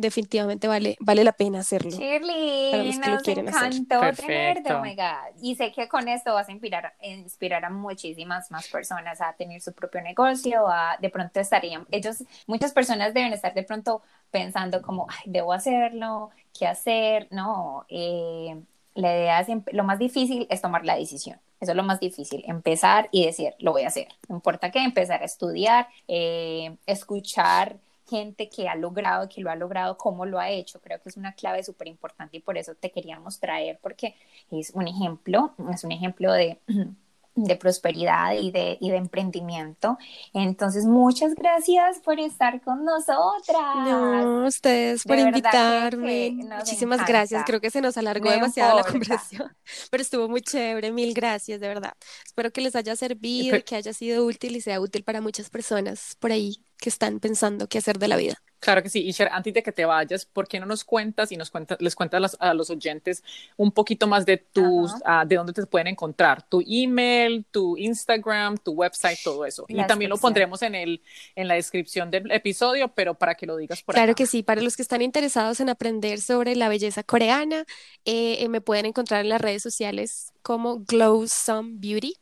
definitivamente 0.00 0.68
vale, 0.68 0.96
vale 1.00 1.24
la 1.24 1.32
pena 1.32 1.60
hacerlo. 1.60 1.90
Shirley, 1.90 2.70
para 2.98 3.12
los 3.14 3.22
que 3.22 3.42
nos 3.42 3.54
encantó 3.54 4.00
tenerte, 4.16 4.72
oh 4.72 4.82
my 4.82 4.94
God. 4.94 5.42
Y 5.42 5.54
sé 5.56 5.72
que 5.72 5.88
con 5.88 6.08
esto 6.08 6.34
vas 6.34 6.48
a 6.48 6.52
inspirar, 6.52 6.94
inspirar 7.02 7.64
a 7.64 7.70
muchísimas 7.70 8.50
más 8.50 8.68
personas 8.68 9.20
a 9.20 9.32
tener 9.34 9.60
su 9.60 9.72
propio 9.72 10.00
negocio, 10.02 10.68
a 10.68 10.96
de 11.00 11.10
pronto 11.10 11.40
estarían, 11.40 11.86
ellos, 11.90 12.24
muchas 12.46 12.72
personas 12.72 13.14
deben 13.14 13.32
estar 13.32 13.54
de 13.54 13.62
pronto 13.62 14.02
pensando 14.30 14.82
como, 14.82 15.06
ay, 15.08 15.24
debo 15.26 15.52
hacerlo, 15.52 16.30
qué 16.58 16.66
hacer, 16.66 17.28
no, 17.30 17.84
eh, 17.88 18.60
la 18.94 19.16
idea 19.16 19.40
es, 19.40 19.48
lo 19.72 19.84
más 19.84 19.98
difícil 19.98 20.46
es 20.50 20.60
tomar 20.60 20.84
la 20.84 20.96
decisión. 20.96 21.38
Eso 21.60 21.72
es 21.72 21.76
lo 21.76 21.82
más 21.82 22.00
difícil, 22.00 22.42
empezar 22.46 23.08
y 23.12 23.26
decir, 23.26 23.54
lo 23.58 23.72
voy 23.72 23.82
a 23.82 23.88
hacer. 23.88 24.08
No 24.28 24.36
importa 24.36 24.70
qué, 24.70 24.82
empezar 24.82 25.20
a 25.20 25.26
estudiar, 25.26 25.88
eh, 26.08 26.74
escuchar 26.86 27.76
gente 28.10 28.48
que 28.48 28.68
ha 28.68 28.74
logrado, 28.74 29.28
que 29.28 29.40
lo 29.40 29.50
ha 29.50 29.56
logrado, 29.56 29.96
cómo 29.96 30.26
lo 30.26 30.38
ha 30.38 30.50
hecho. 30.50 30.80
Creo 30.80 31.00
que 31.00 31.08
es 31.08 31.16
una 31.16 31.32
clave 31.34 31.62
súper 31.62 31.88
importante 31.88 32.36
y 32.36 32.40
por 32.40 32.58
eso 32.58 32.74
te 32.74 32.90
queríamos 32.90 33.40
traer, 33.40 33.78
porque 33.80 34.16
es 34.50 34.70
un 34.74 34.88
ejemplo, 34.88 35.54
es 35.72 35.84
un 35.84 35.92
ejemplo 35.92 36.32
de 36.32 36.58
de 37.34 37.56
prosperidad 37.56 38.34
y 38.34 38.50
de, 38.50 38.76
y 38.80 38.90
de 38.90 38.96
emprendimiento. 38.96 39.98
Entonces, 40.32 40.84
muchas 40.84 41.34
gracias 41.34 42.00
por 42.00 42.18
estar 42.18 42.60
con 42.60 42.84
nosotras. 42.84 43.76
No, 43.86 44.46
ustedes 44.46 45.04
por 45.04 45.18
invitarme. 45.18 46.32
Muchísimas 46.32 47.06
gracias. 47.06 47.44
Creo 47.46 47.60
que 47.60 47.70
se 47.70 47.80
nos 47.80 47.96
alargó 47.96 48.30
demasiado 48.30 48.76
la 48.76 48.84
conversación, 48.84 49.50
pero 49.90 50.02
estuvo 50.02 50.28
muy 50.28 50.42
chévere. 50.42 50.92
Mil 50.92 51.14
gracias, 51.14 51.60
de 51.60 51.68
verdad. 51.68 51.94
Espero 52.24 52.50
que 52.50 52.60
les 52.60 52.74
haya 52.76 52.96
servido, 52.96 53.58
que 53.64 53.76
haya 53.76 53.92
sido 53.92 54.24
útil 54.24 54.56
y 54.56 54.60
sea 54.60 54.80
útil 54.80 55.04
para 55.04 55.20
muchas 55.20 55.50
personas 55.50 56.16
por 56.18 56.32
ahí 56.32 56.64
que 56.80 56.88
están 56.88 57.20
pensando 57.20 57.68
qué 57.68 57.78
hacer 57.78 57.98
de 57.98 58.08
la 58.08 58.16
vida. 58.16 58.42
Claro 58.60 58.82
que 58.82 58.90
sí. 58.90 59.06
Y 59.06 59.12
Cher, 59.14 59.30
antes 59.32 59.54
de 59.54 59.62
que 59.62 59.72
te 59.72 59.86
vayas, 59.86 60.26
¿por 60.26 60.46
qué 60.46 60.60
no 60.60 60.66
nos 60.66 60.84
cuentas 60.84 61.32
y 61.32 61.36
nos 61.36 61.50
cuentas, 61.50 61.78
les 61.80 61.94
cuentas 61.94 62.36
a 62.38 62.52
los, 62.52 62.68
oyentes 62.68 63.24
un 63.56 63.72
poquito 63.72 64.06
más 64.06 64.26
de 64.26 64.36
tus, 64.36 64.92
ah, 65.06 65.24
de 65.26 65.36
dónde 65.36 65.54
te 65.54 65.64
pueden 65.64 65.86
encontrar? 65.86 66.42
Tu 66.42 66.62
email, 66.66 67.46
tu 67.50 67.78
Instagram, 67.78 68.58
tu 68.58 68.72
website, 68.72 69.18
todo 69.24 69.46
eso. 69.46 69.64
y 69.66 69.82
también 69.86 70.10
lo 70.10 70.18
pondremos 70.18 70.60
en, 70.60 70.74
el, 70.74 71.02
en 71.34 71.48
la 71.48 71.54
descripción 71.54 72.10
del 72.10 72.30
episodio, 72.30 72.88
pero 72.88 73.14
para 73.14 73.34
que 73.34 73.46
lo 73.46 73.56
digas 73.56 73.82
por 73.82 73.94
Claro 73.94 74.14
que 74.14 74.26
sí. 74.26 74.42
Para 74.42 74.60
los 74.60 74.76
que 74.76 74.82
están 74.82 75.00
interesados 75.00 75.60
en 75.60 75.70
aprender 75.70 76.20
sobre 76.20 76.54
la 76.54 76.68
belleza 76.68 77.02
coreana, 77.02 77.64
eh, 78.04 78.46
me 78.50 78.60
pueden 78.60 78.84
encontrar 78.84 79.22
en 79.22 79.30
las 79.30 79.40
redes 79.40 79.62
sociales 79.62 80.32
como 80.42 80.80
Glow 80.80 81.26
Some 81.26 81.72
Beauty 81.76 82.14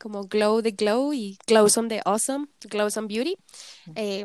como 0.00 0.24
Glow 0.24 0.62
the 0.62 0.70
Glow 0.72 1.12
y 1.12 1.38
Glowsome 1.46 1.88
the 1.88 2.00
Awesome, 2.04 2.46
Glowsome 2.62 3.06
Beauty, 3.06 3.36
eh, 3.94 4.24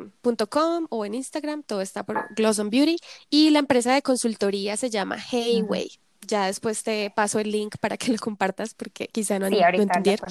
.com 0.50 0.88
o 0.90 1.06
en 1.06 1.14
Instagram, 1.14 1.64
todo 1.64 1.82
está 1.82 2.04
por 2.04 2.34
Glowsome 2.36 2.70
Beauty. 2.70 2.98
Y 3.30 3.50
la 3.50 3.60
empresa 3.60 3.94
de 3.94 4.02
consultoría 4.02 4.78
se 4.78 4.90
llama 4.90 5.18
Hayway. 5.32 5.92
Ya 6.28 6.48
después 6.48 6.82
te 6.84 7.12
paso 7.12 7.40
el 7.40 7.52
link 7.52 7.76
para 7.80 7.98
que 7.98 8.12
lo 8.12 8.18
compartas 8.18 8.74
porque 8.74 9.08
quizá 9.08 9.38
no, 9.38 9.48
Sí, 9.48 9.58
no 9.60 9.82
entendieron. 9.84 10.28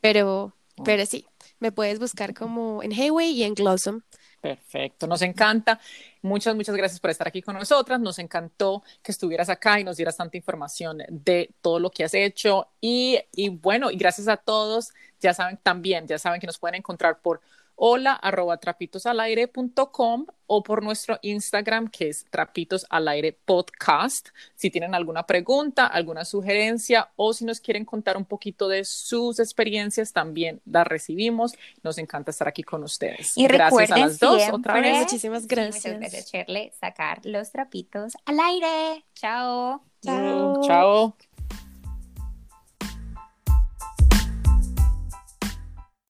Pero, 0.00 0.56
pero 0.84 1.06
sí, 1.06 1.26
me 1.60 1.70
puedes 1.70 1.98
buscar 1.98 2.34
como 2.34 2.82
en 2.82 2.92
Hayway 2.92 3.30
y 3.30 3.44
en 3.44 3.54
Glowsome. 3.54 4.00
Perfecto, 4.40 5.08
nos 5.08 5.22
encanta. 5.22 5.80
Muchas, 6.22 6.54
muchas 6.54 6.76
gracias 6.76 7.00
por 7.00 7.10
estar 7.10 7.26
aquí 7.26 7.42
con 7.42 7.56
nosotras. 7.56 7.98
Nos 7.98 8.20
encantó 8.20 8.84
que 9.02 9.10
estuvieras 9.10 9.48
acá 9.48 9.80
y 9.80 9.84
nos 9.84 9.96
dieras 9.96 10.16
tanta 10.16 10.36
información 10.36 11.02
de 11.08 11.50
todo 11.60 11.80
lo 11.80 11.90
que 11.90 12.04
has 12.04 12.14
hecho. 12.14 12.68
Y, 12.80 13.18
y 13.32 13.48
bueno, 13.48 13.90
y 13.90 13.96
gracias 13.96 14.28
a 14.28 14.36
todos. 14.36 14.92
Ya 15.20 15.34
saben 15.34 15.58
también, 15.60 16.06
ya 16.06 16.18
saben 16.18 16.40
que 16.40 16.46
nos 16.46 16.58
pueden 16.58 16.76
encontrar 16.76 17.20
por 17.20 17.40
hola 17.80 18.12
arroba 18.12 18.58
trapitosalaire.com 18.58 20.26
o 20.46 20.62
por 20.62 20.82
nuestro 20.82 21.18
Instagram 21.22 21.88
que 21.88 22.08
es 22.08 22.26
trapitos 22.30 22.86
al 22.90 23.06
aire 23.08 23.38
podcast. 23.44 24.28
Si 24.54 24.70
tienen 24.70 24.94
alguna 24.94 25.26
pregunta, 25.26 25.86
alguna 25.86 26.24
sugerencia 26.24 27.10
o 27.16 27.32
si 27.32 27.44
nos 27.44 27.60
quieren 27.60 27.84
contar 27.84 28.16
un 28.16 28.24
poquito 28.24 28.68
de 28.68 28.84
sus 28.84 29.38
experiencias, 29.38 30.12
también 30.12 30.60
las 30.64 30.86
recibimos. 30.86 31.54
Nos 31.82 31.98
encanta 31.98 32.32
estar 32.32 32.48
aquí 32.48 32.62
con 32.62 32.82
ustedes. 32.82 33.36
Y 33.36 33.46
gracias 33.46 33.92
a 33.92 33.98
las 33.98 34.18
dos 34.18 34.42
siempre, 34.42 34.58
otra 34.58 34.80
vez. 34.80 34.98
Muchísimas 34.98 35.42
sí, 35.42 35.48
gracias. 35.48 35.84
muchas 35.84 36.00
gracias, 36.00 36.32
Shirley, 36.32 36.72
sacar 36.80 37.20
los 37.24 37.52
trapitos 37.52 38.14
al 38.24 38.40
aire. 38.40 39.04
Chao. 39.14 39.84
Chao. 40.02 40.62
Chao. 40.62 41.16